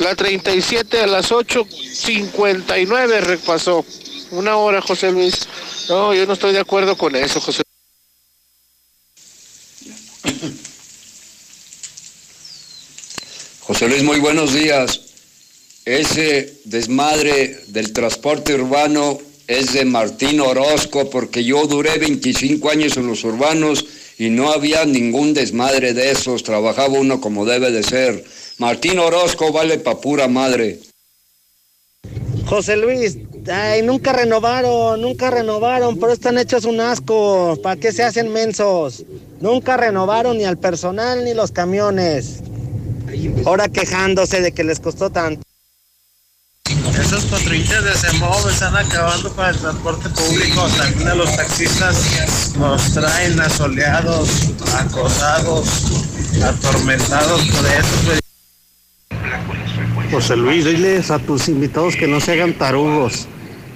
la 0.00 0.16
37 0.16 1.00
a 1.00 1.06
las 1.06 1.30
8.59 1.30 3.20
repasó. 3.20 3.84
Una 4.32 4.56
hora, 4.56 4.80
José 4.80 5.12
Luis. 5.12 5.46
No, 5.88 6.12
yo 6.14 6.26
no 6.26 6.32
estoy 6.32 6.52
de 6.52 6.58
acuerdo 6.58 6.96
con 6.96 7.14
eso, 7.14 7.40
José 7.40 7.62
José 13.60 13.88
Luis, 13.88 14.02
muy 14.02 14.18
buenos 14.18 14.52
días. 14.52 15.00
Ese 15.84 16.60
desmadre 16.64 17.62
del 17.68 17.92
transporte 17.92 18.54
urbano 18.54 19.18
es 19.46 19.74
de 19.74 19.84
Martín 19.84 20.40
Orozco, 20.40 21.08
porque 21.08 21.44
yo 21.44 21.66
duré 21.66 21.98
25 21.98 22.68
años 22.70 22.96
en 22.96 23.06
los 23.06 23.22
urbanos 23.22 23.84
y 24.18 24.30
no 24.30 24.50
había 24.50 24.84
ningún 24.84 25.34
desmadre 25.34 25.92
de 25.92 26.10
esos. 26.10 26.42
Trabajaba 26.42 26.98
uno 26.98 27.20
como 27.20 27.44
debe 27.44 27.70
de 27.70 27.82
ser. 27.82 28.24
Martín 28.58 28.98
Orozco 28.98 29.52
vale 29.52 29.78
pa' 29.78 30.00
pura 30.00 30.28
madre. 30.28 30.78
José 32.46 32.76
Luis, 32.76 33.16
ay, 33.50 33.82
nunca 33.82 34.12
renovaron, 34.12 35.00
nunca 35.00 35.30
renovaron, 35.30 35.98
pero 35.98 36.12
están 36.12 36.38
hechos 36.38 36.64
un 36.66 36.80
asco. 36.80 37.58
¿Para 37.62 37.80
qué 37.80 37.90
se 37.90 38.02
hacen 38.02 38.32
mensos? 38.32 39.04
Nunca 39.40 39.76
renovaron 39.76 40.36
ni 40.36 40.44
al 40.44 40.58
personal 40.58 41.24
ni 41.24 41.34
los 41.34 41.50
camiones. 41.52 42.40
Ahora 43.46 43.68
quejándose 43.68 44.40
de 44.40 44.52
que 44.52 44.64
les 44.64 44.78
costó 44.78 45.10
tanto. 45.10 45.42
Esos 46.98 47.26
patrullitas 47.26 47.84
de 47.84 47.92
SEMOV 47.94 48.48
están 48.48 48.74
acabando 48.74 49.30
con 49.34 49.44
el 49.46 49.56
transporte 49.58 50.08
público. 50.08 50.66
También 50.78 51.08
a 51.08 51.14
los 51.14 51.36
taxistas 51.36 52.56
nos 52.56 52.94
traen 52.94 53.38
asoleados, 53.38 54.54
acosados, 54.74 55.68
atormentados 56.42 57.42
por 57.48 57.66
eso. 57.66 58.20
José 60.10 60.36
Luis, 60.36 60.64
diles 60.64 61.10
a 61.10 61.18
tus 61.18 61.48
invitados 61.48 61.96
que 61.96 62.06
no 62.06 62.18
se 62.18 62.32
hagan 62.32 62.54
tarugos. 62.54 63.28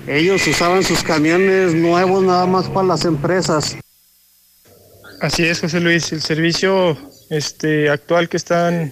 Ellos 0.06 0.46
usaban 0.46 0.82
sus 0.82 1.02
camiones 1.02 1.74
nuevos 1.74 2.24
nada 2.24 2.46
más 2.46 2.70
para 2.70 2.88
las 2.88 3.04
empresas. 3.04 3.76
Así 5.20 5.44
es, 5.44 5.60
José 5.60 5.80
Luis. 5.80 6.10
El 6.12 6.22
servicio 6.22 6.96
este, 7.28 7.90
actual 7.90 8.30
que 8.30 8.38
están 8.38 8.90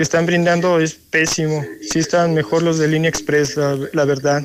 que 0.00 0.04
están 0.04 0.24
brindando 0.24 0.80
es 0.80 0.94
pésimo. 0.94 1.62
Sí 1.82 1.98
están 1.98 2.32
mejor 2.32 2.62
los 2.62 2.78
de 2.78 2.88
Línea 2.88 3.10
Express, 3.10 3.58
la, 3.92 4.06
verdad. 4.06 4.42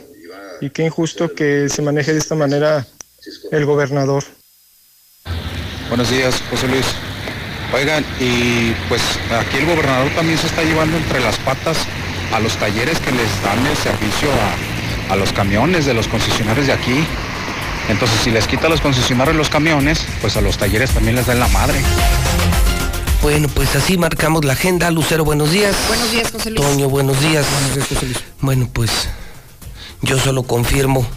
Y 0.60 0.70
qué 0.70 0.84
injusto 0.84 1.34
que 1.34 1.70
se 1.70 1.82
maneje 1.82 2.12
de 2.12 2.20
esta 2.20 2.36
manera 2.36 2.86
el 3.54 3.66
gobernador. 3.66 4.26
Buenos 5.88 6.10
días, 6.10 6.44
José 6.50 6.68
Luis. 6.68 6.86
Oigan, 7.74 8.04
y 8.20 8.74
pues 8.90 9.02
aquí 9.32 9.60
el 9.60 9.68
gobernador 9.68 10.12
también 10.14 10.38
se 10.38 10.48
está 10.48 10.62
llevando 10.62 10.98
entre 10.98 11.22
las 11.22 11.38
patas 11.38 11.78
a 12.34 12.42
los 12.42 12.58
talleres 12.58 13.00
que 13.00 13.14
les 13.14 13.42
dan 13.42 13.66
el 13.66 13.78
servicio 13.78 14.28
a, 15.08 15.14
a 15.14 15.16
los 15.16 15.32
camiones 15.32 15.86
de 15.86 15.94
los 15.94 16.10
concesionarios 16.10 16.68
de 16.68 16.74
aquí. 16.74 17.08
Entonces, 17.88 18.20
si 18.20 18.30
les 18.30 18.46
quita 18.46 18.68
los 18.68 18.82
concesionarios 18.82 19.38
los 19.38 19.50
camiones, 19.50 20.06
pues 20.20 20.36
a 20.36 20.42
los 20.42 20.58
talleres 20.58 20.92
también 20.92 21.16
les 21.16 21.28
dan 21.28 21.40
la 21.40 21.48
madre. 21.48 21.80
Bueno, 23.26 23.48
pues 23.48 23.76
así 23.76 23.98
marcamos 23.98 24.46
la 24.46 24.54
agenda. 24.54 24.92
Lucero, 24.92 25.26
buenos 25.26 25.50
días. 25.50 25.76
Buenos 25.88 26.12
días, 26.12 26.32
José 26.32 26.52
Luis. 26.52 26.62
Toño, 26.62 26.90
buenos 26.90 27.20
días. 27.20 27.44
Buenos 27.52 27.74
días, 27.74 27.88
José 27.88 28.06
Luis. 28.06 28.20
Bueno, 28.40 28.70
pues 28.72 28.92
yo 30.04 30.20
solo 30.20 30.44
confirmo 30.44 31.08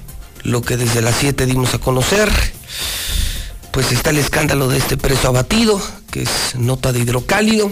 lo 0.43 0.63
que 0.63 0.79
desde 0.79 1.03
las 1.03 1.17
7 1.17 1.45
dimos 1.45 1.75
a 1.75 1.79
conocer. 1.79 2.31
Pues 3.73 3.93
está 3.93 4.09
el 4.09 4.17
escándalo 4.17 4.69
de 4.69 4.79
este 4.79 4.97
preso 4.97 5.29
abatido, 5.29 5.83
que 6.11 6.23
es 6.23 6.55
nota 6.55 6.93
de 6.93 7.01
hidrocálido. 7.01 7.71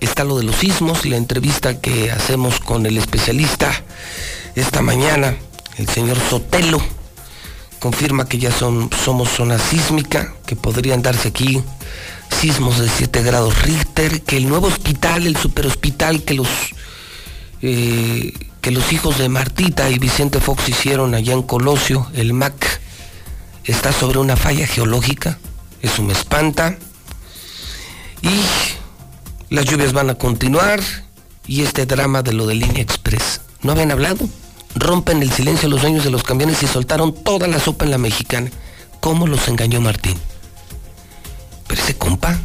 Está 0.00 0.24
lo 0.24 0.36
de 0.36 0.42
los 0.42 0.56
sismos 0.56 1.06
y 1.06 1.10
la 1.10 1.16
entrevista 1.16 1.80
que 1.80 2.10
hacemos 2.10 2.58
con 2.58 2.84
el 2.84 2.98
especialista 2.98 3.70
esta 4.56 4.82
mañana, 4.82 5.36
el 5.78 5.88
señor 5.88 6.18
Sotelo. 6.18 6.82
Confirma 7.78 8.26
que 8.26 8.38
ya 8.38 8.50
son, 8.50 8.90
somos 9.04 9.28
zona 9.28 9.60
sísmica, 9.60 10.34
que 10.46 10.56
podrían 10.56 11.00
darse 11.00 11.28
aquí 11.28 11.62
sismos 12.40 12.78
de 12.78 12.88
7 12.88 13.22
grados 13.22 13.62
Richter, 13.62 14.22
que 14.22 14.36
el 14.36 14.48
nuevo 14.48 14.66
hospital, 14.66 15.26
el 15.26 15.36
superhospital 15.36 16.22
que 16.22 16.34
los 16.34 16.48
eh, 17.62 18.32
que 18.60 18.70
los 18.70 18.92
hijos 18.92 19.18
de 19.18 19.28
Martita 19.28 19.90
y 19.90 19.98
Vicente 19.98 20.40
Fox 20.40 20.68
hicieron 20.68 21.14
allá 21.14 21.32
en 21.32 21.42
Colosio, 21.42 22.06
el 22.14 22.32
MAC, 22.32 22.80
está 23.64 23.92
sobre 23.92 24.18
una 24.18 24.36
falla 24.36 24.66
geológica, 24.66 25.38
eso 25.82 26.02
me 26.02 26.12
espanta. 26.12 26.76
Y 28.22 28.40
las 29.50 29.64
lluvias 29.64 29.92
van 29.92 30.10
a 30.10 30.14
continuar 30.14 30.80
y 31.46 31.62
este 31.62 31.86
drama 31.86 32.22
de 32.22 32.32
lo 32.32 32.46
de 32.46 32.54
Línea 32.54 32.82
Express. 32.82 33.40
¿No 33.62 33.72
habían 33.72 33.90
hablado? 33.90 34.28
Rompen 34.76 35.22
el 35.22 35.32
silencio 35.32 35.68
los 35.68 35.82
dueños 35.82 36.04
de 36.04 36.10
los 36.10 36.22
camiones 36.22 36.62
y 36.62 36.66
soltaron 36.68 37.12
toda 37.12 37.48
la 37.48 37.58
sopa 37.58 37.84
en 37.84 37.90
la 37.90 37.98
mexicana. 37.98 38.50
¿Cómo 39.00 39.26
los 39.26 39.48
engañó 39.48 39.80
Martín? 39.80 40.18
Pero 41.66 41.82
ese 41.82 41.96
compa 41.96 42.38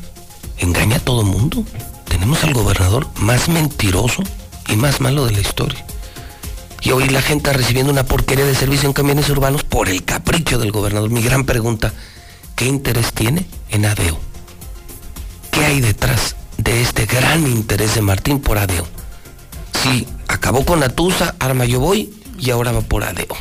engaña 0.57 0.97
a 0.97 0.99
todo 0.99 1.23
mundo. 1.23 1.63
Tenemos 2.05 2.43
al 2.43 2.53
gobernador 2.53 3.07
más 3.15 3.49
mentiroso 3.49 4.23
y 4.67 4.75
más 4.75 5.01
malo 5.01 5.25
de 5.25 5.33
la 5.33 5.39
historia. 5.39 5.85
Y 6.81 6.91
hoy 6.91 7.09
la 7.09 7.21
gente 7.21 7.51
recibiendo 7.53 7.91
una 7.91 8.05
porquería 8.05 8.45
de 8.45 8.55
servicio 8.55 8.87
en 8.87 8.93
camiones 8.93 9.29
urbanos 9.29 9.63
por 9.63 9.89
el 9.89 10.03
capricho 10.03 10.57
del 10.57 10.71
gobernador. 10.71 11.09
Mi 11.09 11.21
gran 11.21 11.45
pregunta, 11.45 11.93
¿qué 12.55 12.65
interés 12.65 13.13
tiene 13.13 13.45
en 13.69 13.85
ADEO? 13.85 14.17
¿Qué 15.51 15.65
hay 15.65 15.81
detrás 15.81 16.35
de 16.57 16.81
este 16.81 17.05
gran 17.05 17.47
interés 17.47 17.95
de 17.95 18.01
Martín 18.01 18.39
por 18.39 18.57
ADEO? 18.57 18.87
Si 19.83 20.07
acabó 20.27 20.65
con 20.65 20.83
Atusa, 20.83 21.35
arma 21.39 21.65
yo 21.65 21.79
voy 21.79 22.13
y 22.39 22.51
ahora 22.51 22.71
va 22.71 22.81
por 22.81 23.03
ADEO. 23.03 23.35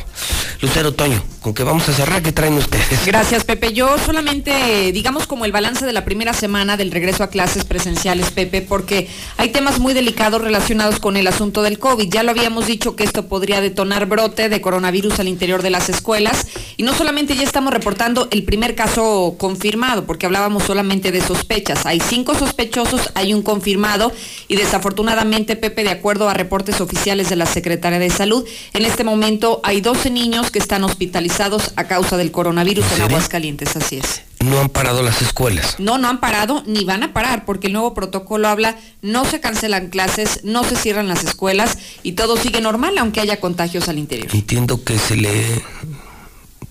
Lucero 0.61 0.93
Toño, 0.93 1.21
¿con 1.47 1.53
qué 1.53 1.63
vamos 1.63 1.87
a 1.87 1.93
cerrar? 1.93 2.21
¿Qué 2.21 2.33
traen 2.33 2.55
ustedes? 2.55 3.05
Gracias, 3.05 3.45
Pepe. 3.45 3.71
Yo 3.71 3.95
solamente, 4.05 4.91
digamos, 4.91 5.27
como 5.27 5.45
el 5.45 5.53
balance 5.53 5.85
de 5.85 5.93
la 5.93 6.03
primera 6.03 6.33
semana 6.33 6.75
del 6.75 6.91
regreso 6.91 7.23
a 7.23 7.29
clases 7.29 7.63
presenciales, 7.63 8.31
Pepe, 8.31 8.61
porque 8.61 9.07
hay 9.37 9.53
temas 9.53 9.79
muy 9.79 9.93
delicados 9.93 10.41
relacionados 10.41 10.99
con 10.99 11.15
el 11.15 11.25
asunto 11.25 11.61
del 11.61 11.79
COVID. 11.79 12.09
Ya 12.09 12.23
lo 12.23 12.31
habíamos 12.31 12.67
dicho 12.67 12.97
que 12.97 13.05
esto 13.05 13.29
podría 13.29 13.61
detonar 13.61 14.07
brote 14.07 14.49
de 14.49 14.59
coronavirus 14.59 15.21
al 15.21 15.29
interior 15.29 15.61
de 15.61 15.69
las 15.69 15.87
escuelas. 15.87 16.47
Y 16.75 16.83
no 16.83 16.93
solamente 16.93 17.33
ya 17.37 17.43
estamos 17.43 17.71
reportando 17.71 18.27
el 18.31 18.43
primer 18.43 18.75
caso 18.75 19.35
confirmado, 19.37 20.03
porque 20.03 20.25
hablábamos 20.25 20.63
solamente 20.63 21.13
de 21.13 21.21
sospechas. 21.21 21.85
Hay 21.85 22.01
cinco 22.01 22.35
sospechosos, 22.35 23.09
hay 23.15 23.33
un 23.33 23.41
confirmado 23.41 24.11
y 24.49 24.57
desafortunadamente, 24.57 25.55
Pepe, 25.55 25.85
de 25.85 25.91
acuerdo 25.91 26.27
a 26.27 26.33
reportes 26.33 26.81
oficiales 26.81 27.29
de 27.29 27.37
la 27.37 27.45
Secretaría 27.45 27.99
de 27.99 28.09
Salud, 28.09 28.45
en 28.73 28.83
este 28.83 29.05
momento 29.05 29.61
hay 29.63 29.79
12 29.79 30.09
niños 30.09 30.51
que 30.51 30.59
están 30.59 30.83
hospitalizados 30.83 31.36
a 31.39 31.83
causa 31.83 32.17
del 32.17 32.31
coronavirus 32.31 32.85
en, 32.95 33.01
Aguascalientes, 33.03 33.75
así 33.75 33.97
es. 33.97 34.23
No 34.43 34.59
han 34.59 34.69
parado 34.69 35.03
las 35.03 35.21
escuelas. 35.21 35.75
No, 35.77 35.97
no 35.97 36.07
han 36.07 36.19
parado 36.19 36.63
ni 36.65 36.83
van 36.83 37.03
a 37.03 37.13
parar 37.13 37.45
porque 37.45 37.67
el 37.67 37.73
nuevo 37.73 37.93
protocolo 37.93 38.47
habla, 38.47 38.75
no 39.01 39.23
se 39.25 39.39
cancelan 39.39 39.89
clases, 39.89 40.41
no 40.43 40.63
se 40.63 40.75
cierran 40.75 41.07
las 41.07 41.23
escuelas 41.23 41.77
y 42.01 42.13
todo 42.13 42.37
sigue 42.37 42.61
normal 42.61 42.97
aunque 42.97 43.21
haya 43.21 43.39
contagios 43.39 43.87
al 43.87 43.99
interior. 43.99 44.29
Entiendo 44.33 44.83
que 44.83 44.97
se 44.97 45.15
le 45.15 45.63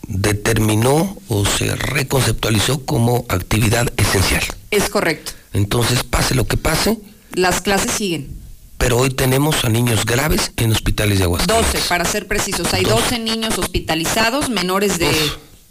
determinó 0.08 1.16
o 1.28 1.44
se 1.44 1.74
reconceptualizó 1.76 2.84
como 2.84 3.24
actividad 3.28 3.92
esencial. 3.96 4.42
Es 4.70 4.88
correcto. 4.88 5.32
Entonces, 5.52 6.02
pase 6.02 6.34
lo 6.34 6.46
que 6.46 6.56
pase. 6.56 6.98
Las 7.32 7.60
clases 7.60 7.92
siguen. 7.92 8.45
Pero 8.78 8.98
hoy 8.98 9.10
tenemos 9.10 9.64
a 9.64 9.68
niños 9.68 10.04
graves 10.04 10.52
en 10.56 10.72
hospitales 10.72 11.18
de 11.18 11.24
Aguascalientes. 11.24 11.72
12, 11.72 11.88
para 11.88 12.04
ser 12.04 12.26
precisos. 12.26 12.72
Hay 12.74 12.84
12 12.84 13.18
niños 13.18 13.58
hospitalizados, 13.58 14.48
menores 14.50 14.98
de, 14.98 15.12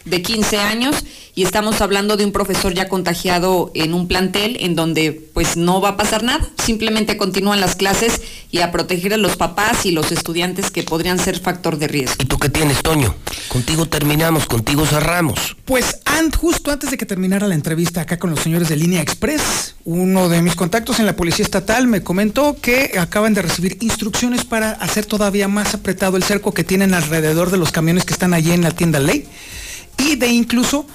de 0.06 0.22
15 0.22 0.58
años, 0.58 1.04
y 1.34 1.44
estamos 1.44 1.82
hablando 1.82 2.16
de 2.16 2.24
un 2.26 2.32
profesor 2.32 2.74
ya 2.74 2.88
contagiado 2.88 3.72
en 3.76 3.94
un 3.94 4.08
plantel 4.08 4.56
en 4.62 4.76
donde 4.76 5.12
pues 5.34 5.58
no 5.58 5.82
va 5.82 5.90
a 5.90 5.98
pasar 5.98 6.24
nada. 6.24 6.48
Simplemente 6.64 7.18
continúan 7.18 7.60
las 7.60 7.76
clases 7.76 8.22
y 8.52 8.60
a 8.60 8.72
proteger 8.72 9.14
a 9.14 9.18
los 9.18 9.36
papás 9.36 9.86
y 9.86 9.92
los 9.92 10.12
estudiantes 10.14 10.72
que 10.72 10.84
podrían 10.84 11.20
ser 11.20 11.40
factor 11.40 11.78
de 11.78 11.88
riesgo. 11.90 12.16
¿Y 12.20 12.26
tú 12.26 12.38
qué 12.40 12.48
tienes, 12.50 12.82
Toño? 12.82 13.14
Contigo 13.50 13.86
terminamos, 13.88 14.46
contigo 14.46 14.86
cerramos. 14.86 15.58
Pues 15.66 15.98
an- 16.06 16.32
justo 16.32 16.72
antes 16.72 16.92
de 16.92 16.98
que 16.98 17.06
terminara 17.06 17.48
la 17.48 17.56
entrevista 17.56 18.02
acá 18.02 18.18
con 18.18 18.30
los 18.30 18.40
señores 18.40 18.70
de 18.70 18.78
Línea 18.78 19.02
Express, 19.02 19.76
uno 19.84 20.30
de 20.30 20.42
mis 20.42 20.56
contactos 20.56 21.00
en 21.00 21.06
la 21.06 21.16
Policía 21.18 21.44
Estatal 21.44 21.88
me 21.88 22.02
comentó 22.02 22.56
que 22.62 22.92
acaban 22.98 23.34
de 23.34 23.42
recibir 23.42 23.78
instrucciones 23.82 24.46
para 24.46 24.72
hacer 24.72 25.06
todavía 25.06 25.48
más 25.50 25.74
apretado 25.74 26.16
el 26.16 26.24
cerco 26.24 26.54
que 26.54 26.64
tienen 26.64 26.94
alrededor 26.94 27.52
de 27.52 27.58
los 27.58 27.72
camiones 27.74 28.06
que 28.06 28.14
están 28.14 28.34
allí 28.34 28.52
en 28.52 28.62
la 28.62 28.72
tienda 28.72 29.00
Ley 29.00 29.28
y 29.98 30.16
de 30.16 30.28
incluso 30.28 30.86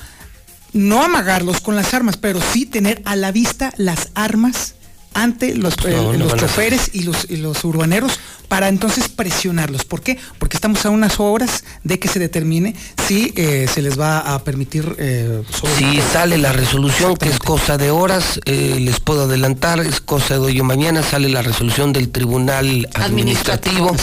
no 0.72 1.02
amagarlos 1.02 1.60
con 1.60 1.74
las 1.76 1.94
armas, 1.94 2.16
pero 2.16 2.40
sí 2.52 2.66
tener 2.66 3.02
a 3.04 3.16
la 3.16 3.32
vista 3.32 3.72
las 3.76 4.08
armas 4.14 4.74
ante 5.12 5.56
los, 5.56 5.74
eh, 5.84 5.90
No, 5.90 6.12
no 6.12 6.18
los 6.18 6.28
van 6.28 6.38
a 6.38 6.42
choferes 6.42 6.90
y 6.92 7.02
los, 7.02 7.28
y 7.28 7.38
los 7.38 7.64
urbaneros 7.64 8.20
para 8.46 8.68
entonces 8.68 9.08
presionarlos. 9.08 9.84
¿Por 9.84 10.02
qué? 10.02 10.18
Porque 10.38 10.56
estamos 10.56 10.86
a 10.86 10.90
unas 10.90 11.18
horas 11.18 11.64
de 11.82 11.98
que 11.98 12.06
se 12.08 12.20
determine 12.20 12.76
si 13.08 13.32
eh, 13.36 13.66
se 13.72 13.82
les 13.82 13.98
va 13.98 14.20
a 14.20 14.44
permitir... 14.44 14.94
eh, 14.98 15.42
Si 15.76 16.00
sale 16.12 16.38
la 16.38 16.52
resolución, 16.52 17.16
que 17.16 17.28
es 17.28 17.40
cosa 17.40 17.76
de 17.76 17.90
horas, 17.90 18.40
eh, 18.44 18.78
les 18.80 19.00
puedo 19.00 19.24
adelantar, 19.24 19.80
es 19.80 20.00
cosa 20.00 20.34
de 20.34 20.40
hoy 20.40 20.60
o 20.60 20.64
mañana, 20.64 21.02
sale 21.02 21.28
la 21.28 21.42
resolución 21.42 21.92
del 21.92 22.10
Tribunal 22.10 22.88
Administrativo. 22.94 23.96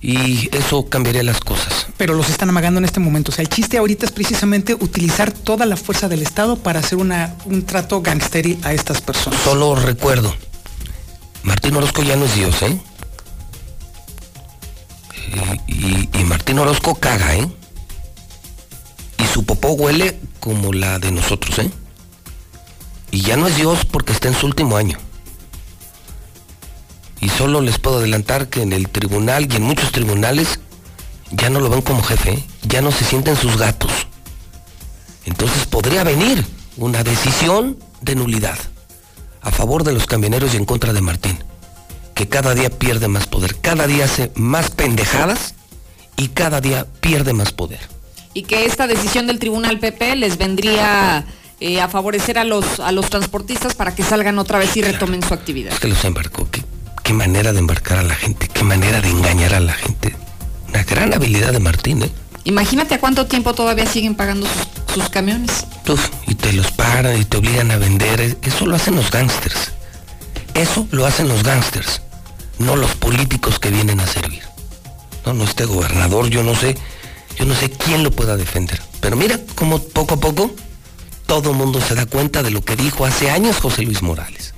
Y 0.00 0.54
eso 0.54 0.86
cambiaría 0.88 1.22
las 1.22 1.40
cosas. 1.40 1.86
pero 1.96 2.14
los 2.14 2.28
están 2.28 2.48
amagando 2.50 2.78
en 2.78 2.84
este 2.84 3.00
momento. 3.00 3.30
O 3.32 3.34
sea, 3.34 3.42
el 3.42 3.48
chiste 3.48 3.78
ahorita 3.78 4.06
es 4.06 4.12
precisamente 4.12 4.74
utilizar 4.74 5.32
toda 5.32 5.66
la 5.66 5.76
fuerza 5.76 6.08
del 6.08 6.22
Estado 6.22 6.56
para 6.56 6.80
hacer 6.80 6.98
una, 6.98 7.34
un 7.46 7.64
trato 7.64 8.02
gangsteril 8.02 8.58
a 8.62 8.72
estas 8.72 9.00
personas. 9.00 9.40
Solo 9.40 9.74
recuerdo, 9.74 10.34
Martín 11.42 11.74
Orozco 11.76 12.02
ya 12.02 12.16
no 12.16 12.26
es 12.26 12.34
Dios, 12.34 12.62
¿eh? 12.62 12.78
Y, 15.66 16.08
y 16.18 16.24
Martín 16.24 16.58
Orozco 16.58 16.94
caga, 16.94 17.34
¿eh? 17.36 17.48
Y 19.18 19.26
su 19.26 19.44
popó 19.44 19.72
huele 19.72 20.18
como 20.40 20.72
la 20.72 20.98
de 20.98 21.10
nosotros, 21.10 21.58
¿eh? 21.58 21.70
Y 23.10 23.22
ya 23.22 23.36
no 23.36 23.46
es 23.48 23.56
Dios 23.56 23.84
porque 23.90 24.12
está 24.12 24.28
en 24.28 24.34
su 24.34 24.46
último 24.46 24.76
año. 24.76 24.98
Y 27.20 27.28
solo 27.28 27.60
les 27.60 27.78
puedo 27.78 27.98
adelantar 27.98 28.48
que 28.48 28.62
en 28.62 28.72
el 28.72 28.88
tribunal 28.88 29.52
y 29.52 29.56
en 29.56 29.62
muchos 29.62 29.92
tribunales 29.92 30.60
ya 31.30 31.50
no 31.50 31.60
lo 31.60 31.68
ven 31.70 31.82
como 31.82 32.02
jefe, 32.02 32.32
¿eh? 32.32 32.44
ya 32.62 32.80
no 32.82 32.92
se 32.92 33.04
sienten 33.04 33.36
sus 33.36 33.56
gatos. 33.56 33.90
Entonces 35.24 35.66
podría 35.66 36.04
venir 36.04 36.44
una 36.76 37.02
decisión 37.02 37.78
de 38.00 38.14
nulidad 38.14 38.58
a 39.40 39.50
favor 39.50 39.84
de 39.84 39.92
los 39.92 40.06
camioneros 40.06 40.54
y 40.54 40.56
en 40.56 40.64
contra 40.64 40.92
de 40.92 41.00
Martín, 41.00 41.38
que 42.14 42.28
cada 42.28 42.54
día 42.54 42.70
pierde 42.70 43.08
más 43.08 43.26
poder, 43.26 43.56
cada 43.60 43.86
día 43.86 44.04
hace 44.04 44.30
más 44.34 44.70
pendejadas 44.70 45.54
y 46.16 46.28
cada 46.28 46.60
día 46.60 46.86
pierde 47.00 47.32
más 47.32 47.52
poder. 47.52 47.80
y 48.34 48.42
que 48.42 48.66
esta 48.66 48.86
decisión 48.86 49.26
del 49.26 49.38
Tribunal 49.38 49.78
PP 49.78 50.16
les 50.16 50.36
vendría 50.36 51.24
eh, 51.58 51.80
a 51.80 51.88
favorecer 51.88 52.38
a 52.38 52.44
los, 52.44 52.80
a 52.80 52.92
los 52.92 53.08
transportistas 53.08 53.74
para 53.74 53.94
que 53.94 54.02
salgan 54.02 54.38
otra 54.38 54.58
vez 54.58 54.76
y 54.76 54.82
retomen 54.82 55.22
su 55.22 55.32
actividad. 55.32 55.72
Es 55.72 55.80
que 55.80 55.88
los 55.88 56.04
embarcó, 56.04 56.46
qué, 56.50 56.62
qué 57.06 57.12
manera 57.12 57.52
de 57.52 57.60
embarcar 57.60 57.98
a 57.98 58.02
la 58.02 58.16
gente, 58.16 58.48
qué 58.48 58.64
manera 58.64 59.00
de 59.00 59.08
engañar 59.08 59.54
a 59.54 59.60
la 59.60 59.74
gente. 59.74 60.16
Una 60.68 60.82
gran 60.82 61.14
habilidad 61.14 61.52
de 61.52 61.60
Martín, 61.60 62.02
¿eh? 62.02 62.10
Imagínate 62.42 62.96
a 62.96 63.00
cuánto 63.00 63.26
tiempo 63.26 63.54
todavía 63.54 63.86
siguen 63.86 64.16
pagando 64.16 64.48
sus, 64.48 64.92
sus 64.92 65.08
camiones. 65.08 65.66
Uf, 65.88 66.08
y 66.26 66.34
te 66.34 66.52
los 66.52 66.72
paran 66.72 67.16
y 67.20 67.24
te 67.24 67.36
obligan 67.36 67.70
a 67.70 67.76
vender. 67.76 68.36
Eso 68.42 68.66
lo 68.66 68.74
hacen 68.74 68.96
los 68.96 69.12
gángsters. 69.12 69.72
Eso 70.54 70.88
lo 70.90 71.06
hacen 71.06 71.28
los 71.28 71.44
gángsters, 71.44 72.02
no 72.58 72.74
los 72.74 72.96
políticos 72.96 73.60
que 73.60 73.70
vienen 73.70 74.00
a 74.00 74.06
servir. 74.08 74.42
No, 75.24 75.32
no 75.32 75.44
este 75.44 75.64
gobernador, 75.64 76.28
yo 76.28 76.42
no 76.42 76.56
sé, 76.56 76.76
yo 77.38 77.44
no 77.44 77.54
sé 77.54 77.70
quién 77.70 78.02
lo 78.02 78.10
pueda 78.10 78.36
defender. 78.36 78.82
Pero 79.00 79.14
mira 79.14 79.38
cómo 79.54 79.78
poco 79.78 80.14
a 80.14 80.20
poco 80.20 80.50
todo 81.26 81.52
mundo 81.52 81.80
se 81.80 81.94
da 81.94 82.06
cuenta 82.06 82.42
de 82.42 82.50
lo 82.50 82.64
que 82.64 82.74
dijo 82.74 83.06
hace 83.06 83.30
años 83.30 83.58
José 83.58 83.82
Luis 83.82 84.02
Morales. 84.02 84.55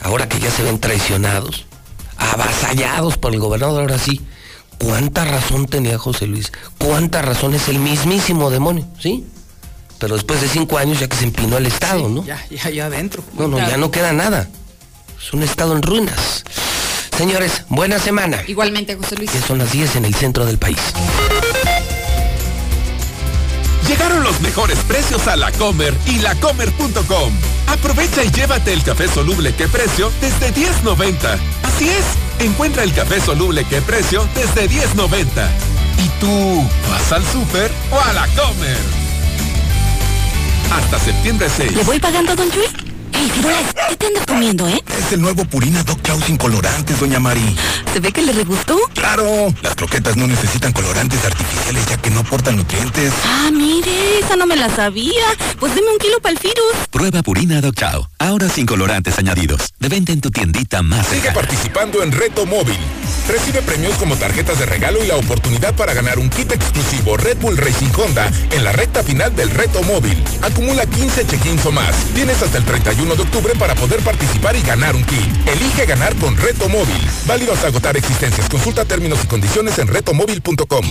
Ahora 0.00 0.28
que 0.28 0.38
ya 0.38 0.50
se 0.50 0.62
ven 0.62 0.78
traicionados, 0.78 1.66
avasallados 2.16 3.16
por 3.16 3.32
el 3.32 3.40
gobernador, 3.40 3.82
ahora 3.82 3.98
sí, 3.98 4.20
cuánta 4.78 5.24
razón 5.24 5.66
tenía 5.66 5.98
José 5.98 6.26
Luis, 6.26 6.52
cuánta 6.78 7.22
razón 7.22 7.54
es 7.54 7.68
el 7.68 7.78
mismísimo 7.78 8.50
demonio, 8.50 8.86
¿sí? 8.98 9.24
Pero 9.98 10.14
después 10.16 10.40
de 10.40 10.48
cinco 10.48 10.76
años 10.76 11.00
ya 11.00 11.08
que 11.08 11.16
se 11.16 11.24
empinó 11.24 11.56
el 11.56 11.66
Estado, 11.66 12.08
¿no? 12.08 12.24
Ya, 12.24 12.44
ya, 12.50 12.70
ya 12.70 12.86
adentro. 12.86 13.22
No, 13.38 13.48
no, 13.48 13.58
ya 13.58 13.76
no 13.76 13.90
queda 13.90 14.12
nada. 14.12 14.48
Es 15.18 15.32
un 15.32 15.42
Estado 15.42 15.74
en 15.74 15.82
ruinas. 15.82 16.44
Señores, 17.16 17.64
buena 17.68 17.98
semana. 17.98 18.42
Igualmente, 18.46 18.96
José 18.96 19.16
Luis. 19.16 19.30
Que 19.30 19.40
son 19.40 19.58
las 19.58 19.72
10 19.72 19.96
en 19.96 20.04
el 20.04 20.14
centro 20.14 20.44
del 20.44 20.58
país. 20.58 20.78
Llegaron 23.88 24.22
los 24.22 24.40
mejores 24.40 24.78
precios 24.88 25.26
a 25.26 25.36
la 25.36 25.52
Comer 25.52 25.94
y 26.06 26.18
lacomer.com. 26.20 27.32
Aprovecha 27.66 28.24
y 28.24 28.30
llévate 28.30 28.72
el 28.72 28.82
café 28.82 29.08
soluble 29.08 29.54
que 29.54 29.68
precio 29.68 30.10
desde 30.20 30.54
10.90. 30.54 31.38
Así 31.62 31.90
es, 31.90 32.04
encuentra 32.38 32.82
el 32.82 32.94
café 32.94 33.20
soluble 33.20 33.64
que 33.64 33.82
precio 33.82 34.26
desde 34.34 34.70
10.90. 34.70 35.26
¿Y 36.02 36.08
tú 36.20 36.68
vas 36.88 37.12
al 37.12 37.24
súper 37.26 37.70
o 37.90 38.00
a 38.00 38.12
la 38.14 38.26
Comer? 38.28 38.78
Hasta 40.72 40.98
septiembre 40.98 41.48
6. 41.54 41.76
¿Le 41.76 41.82
voy 41.84 42.00
pagando, 42.00 42.34
don 42.34 42.50
Chuy? 42.50 42.93
Ey, 43.24 43.30
¿qué 43.88 43.96
te 43.96 44.06
andas 44.08 44.26
comiendo, 44.26 44.68
eh? 44.68 44.82
Es 44.98 45.12
el 45.12 45.22
nuevo 45.22 45.46
Purina 45.46 45.82
Dog 45.82 45.98
Chow 46.02 46.20
sin 46.20 46.36
colorantes, 46.36 47.00
doña 47.00 47.18
Mari. 47.18 47.56
¿Se 47.94 48.00
ve 48.00 48.12
que 48.12 48.20
le 48.20 48.32
regustó? 48.32 48.78
¡Claro! 48.92 49.24
Las 49.62 49.74
croquetas 49.76 50.14
no 50.18 50.26
necesitan 50.26 50.72
colorantes 50.74 51.24
artificiales 51.24 51.86
ya 51.86 51.96
que 51.96 52.10
no 52.10 52.20
aportan 52.20 52.56
nutrientes. 52.56 53.12
Ah, 53.24 53.48
mire, 53.50 54.18
esa 54.18 54.36
no 54.36 54.46
me 54.46 54.56
la 54.56 54.68
sabía. 54.68 55.24
Pues 55.58 55.74
deme 55.74 55.90
un 55.92 55.98
kilo 55.98 56.20
para 56.20 56.34
el 56.34 56.38
virus. 56.38 56.86
Prueba 56.90 57.22
Purina 57.22 57.62
Dog 57.62 57.74
Chow, 57.76 58.06
ahora 58.18 58.48
sin 58.50 58.66
colorantes 58.66 59.18
añadidos. 59.18 59.72
De 59.78 59.88
venta 59.88 60.12
en 60.12 60.20
tu 60.20 60.30
tiendita 60.30 60.82
más 60.82 61.06
Sigue 61.06 61.22
cercana. 61.22 61.40
participando 61.40 62.02
en 62.02 62.12
Reto 62.12 62.44
Móvil. 62.44 62.76
Recibe 63.26 63.62
premios 63.62 63.94
como 63.94 64.16
tarjetas 64.16 64.58
de 64.58 64.66
regalo 64.66 65.02
y 65.02 65.06
la 65.06 65.16
oportunidad 65.16 65.74
para 65.74 65.94
ganar 65.94 66.18
un 66.18 66.28
kit 66.28 66.52
exclusivo 66.52 67.16
Red 67.16 67.38
Bull 67.38 67.56
Racing 67.56 67.88
Honda 67.96 68.30
en 68.50 68.62
la 68.64 68.72
recta 68.72 69.02
final 69.02 69.34
del 69.34 69.48
Reto 69.50 69.82
Móvil. 69.82 70.22
Acumula 70.42 70.84
15 70.84 71.26
check-ins 71.26 71.64
o 71.64 71.72
más. 71.72 71.94
Tienes 72.14 72.42
hasta 72.42 72.58
el 72.58 72.64
31 72.64 73.13
de 73.16 73.22
octubre 73.22 73.54
para 73.58 73.74
poder 73.74 74.00
participar 74.00 74.56
y 74.56 74.62
ganar 74.62 74.94
un 74.96 75.04
kit. 75.04 75.48
Elige 75.48 75.86
ganar 75.86 76.14
con 76.16 76.36
Reto 76.36 76.68
Móvil. 76.68 77.00
Válido 77.26 77.52
hasta 77.52 77.68
agotar 77.68 77.96
existencias. 77.96 78.48
Consulta 78.48 78.84
términos 78.84 79.20
y 79.24 79.26
condiciones 79.26 79.78
en 79.78 79.88
retomóvil.com. 79.88 80.86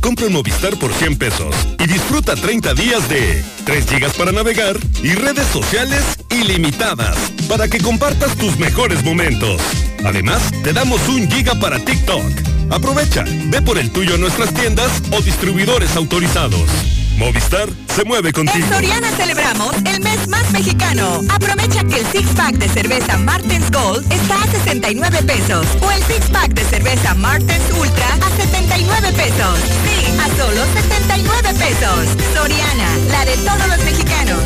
Compra 0.00 0.26
un 0.26 0.34
Movistar 0.34 0.76
por 0.78 0.92
100 0.92 1.16
pesos 1.16 1.54
y 1.78 1.86
disfruta 1.86 2.36
30 2.36 2.74
días 2.74 3.08
de 3.08 3.44
3 3.64 3.86
gigas 3.88 4.14
para 4.14 4.32
navegar 4.32 4.76
y 5.02 5.14
redes 5.14 5.46
sociales 5.48 6.02
ilimitadas 6.30 7.16
para 7.48 7.68
que 7.68 7.78
compartas 7.78 8.36
tus 8.36 8.58
mejores 8.58 9.02
momentos. 9.04 9.60
Además, 10.04 10.42
te 10.62 10.72
damos 10.72 11.08
un 11.08 11.28
giga 11.30 11.54
para 11.56 11.78
TikTok. 11.84 12.30
Aprovecha, 12.70 13.24
ve 13.46 13.62
por 13.62 13.78
el 13.78 13.90
tuyo 13.90 14.14
a 14.14 14.18
nuestras 14.18 14.52
tiendas 14.54 14.90
o 15.10 15.20
distribuidores 15.20 15.96
autorizados. 15.96 16.68
Movistar 17.16 17.68
se 17.94 18.04
mueve 18.04 18.32
contigo. 18.32 18.66
En 18.66 18.72
Soriana 18.72 19.10
celebramos 19.12 19.74
el 19.86 20.00
mes 20.00 20.28
más 20.28 20.50
mexicano. 20.52 21.20
Aprovecha 21.30 21.82
que 21.84 22.00
el 22.00 22.06
six 22.06 22.28
pack 22.36 22.56
de 22.56 22.68
cerveza 22.68 23.16
Martens 23.18 23.70
Gold 23.70 24.10
está 24.12 24.42
a 24.42 24.46
69 24.46 25.22
pesos 25.22 25.66
o 25.80 25.90
el 25.90 26.02
six 26.04 26.28
pack 26.30 26.52
de 26.52 26.64
cerveza 26.64 27.14
Martens 27.14 27.64
Ultra 27.78 28.06
a 28.14 28.36
79 28.36 29.12
pesos. 29.12 29.58
Sí, 29.84 30.18
a 30.20 30.28
solo 30.36 30.62
79 30.74 31.54
pesos. 31.54 32.08
Soriana, 32.34 32.88
la 33.10 33.24
de 33.24 33.36
todos 33.38 33.66
los 33.68 33.78
mexicanos. 33.84 34.40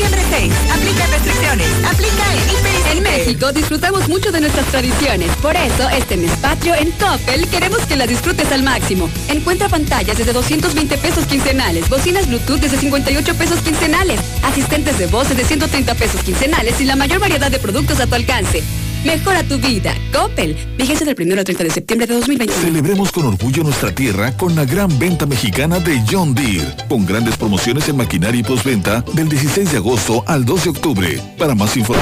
A 0.00 0.02
septiembre 0.02 0.22
6. 0.30 0.52
Aplica 0.72 1.06
restricciones. 1.08 1.66
Aplica 1.84 2.32
en 2.32 2.40
Hiper 2.48 2.96
En. 2.96 3.02
México 3.02 3.52
disfrutamos 3.52 4.08
mucho 4.08 4.32
de 4.32 4.40
nuestras 4.40 4.64
tradiciones. 4.66 5.30
Por 5.42 5.54
eso, 5.54 5.90
este 5.90 6.16
mes 6.16 6.30
patrio 6.40 6.74
en 6.74 6.90
Coppel 6.92 7.46
queremos 7.48 7.80
que 7.80 7.96
la 7.96 8.06
disfrutes 8.06 8.50
al 8.50 8.62
máximo. 8.62 9.10
Encuentra 9.28 9.68
pantallas 9.68 10.16
desde 10.16 10.32
220 10.32 10.96
pesos 10.96 11.26
quincenales, 11.26 11.88
bocinas 11.90 12.28
Bluetooth 12.28 12.60
desde 12.60 12.78
58 12.78 13.34
pesos 13.34 13.60
quincenales, 13.60 14.20
asistentes 14.42 14.98
de 14.98 15.06
voz 15.06 15.28
desde 15.28 15.44
130 15.44 15.94
pesos 15.94 16.22
quincenales 16.22 16.80
y 16.80 16.84
la 16.84 16.96
mayor 16.96 17.18
variedad 17.18 17.50
de 17.50 17.58
productos 17.58 18.00
a 18.00 18.06
tu 18.06 18.14
alcance. 18.14 18.62
Mejora 19.04 19.42
tu 19.42 19.58
vida. 19.58 19.94
Coppel. 20.12 20.54
Vigencia 20.76 21.06
del 21.06 21.16
1 21.18 21.38
al 21.38 21.44
30 21.44 21.64
de 21.64 21.70
septiembre 21.70 22.06
de 22.06 22.14
2021. 22.14 22.62
Celebremos 22.62 23.10
con 23.10 23.26
orgullo 23.26 23.62
nuestra 23.62 23.94
tierra 23.94 24.36
con 24.36 24.54
la 24.54 24.66
gran 24.66 24.98
venta 24.98 25.24
mexicana 25.24 25.78
de 25.80 26.02
John 26.10 26.34
Deere, 26.34 26.76
con 26.88 27.06
grandes 27.06 27.36
promociones 27.38 27.88
en 27.88 27.96
maquinaria 27.96 28.40
y 28.40 28.44
postventa 28.44 29.02
del 29.14 29.28
16 29.28 29.72
de 29.72 29.78
agosto 29.78 30.22
al 30.26 30.44
2 30.44 30.64
de 30.64 30.70
octubre. 30.70 31.20
Para 31.38 31.54
más 31.54 31.76
información 31.76 31.90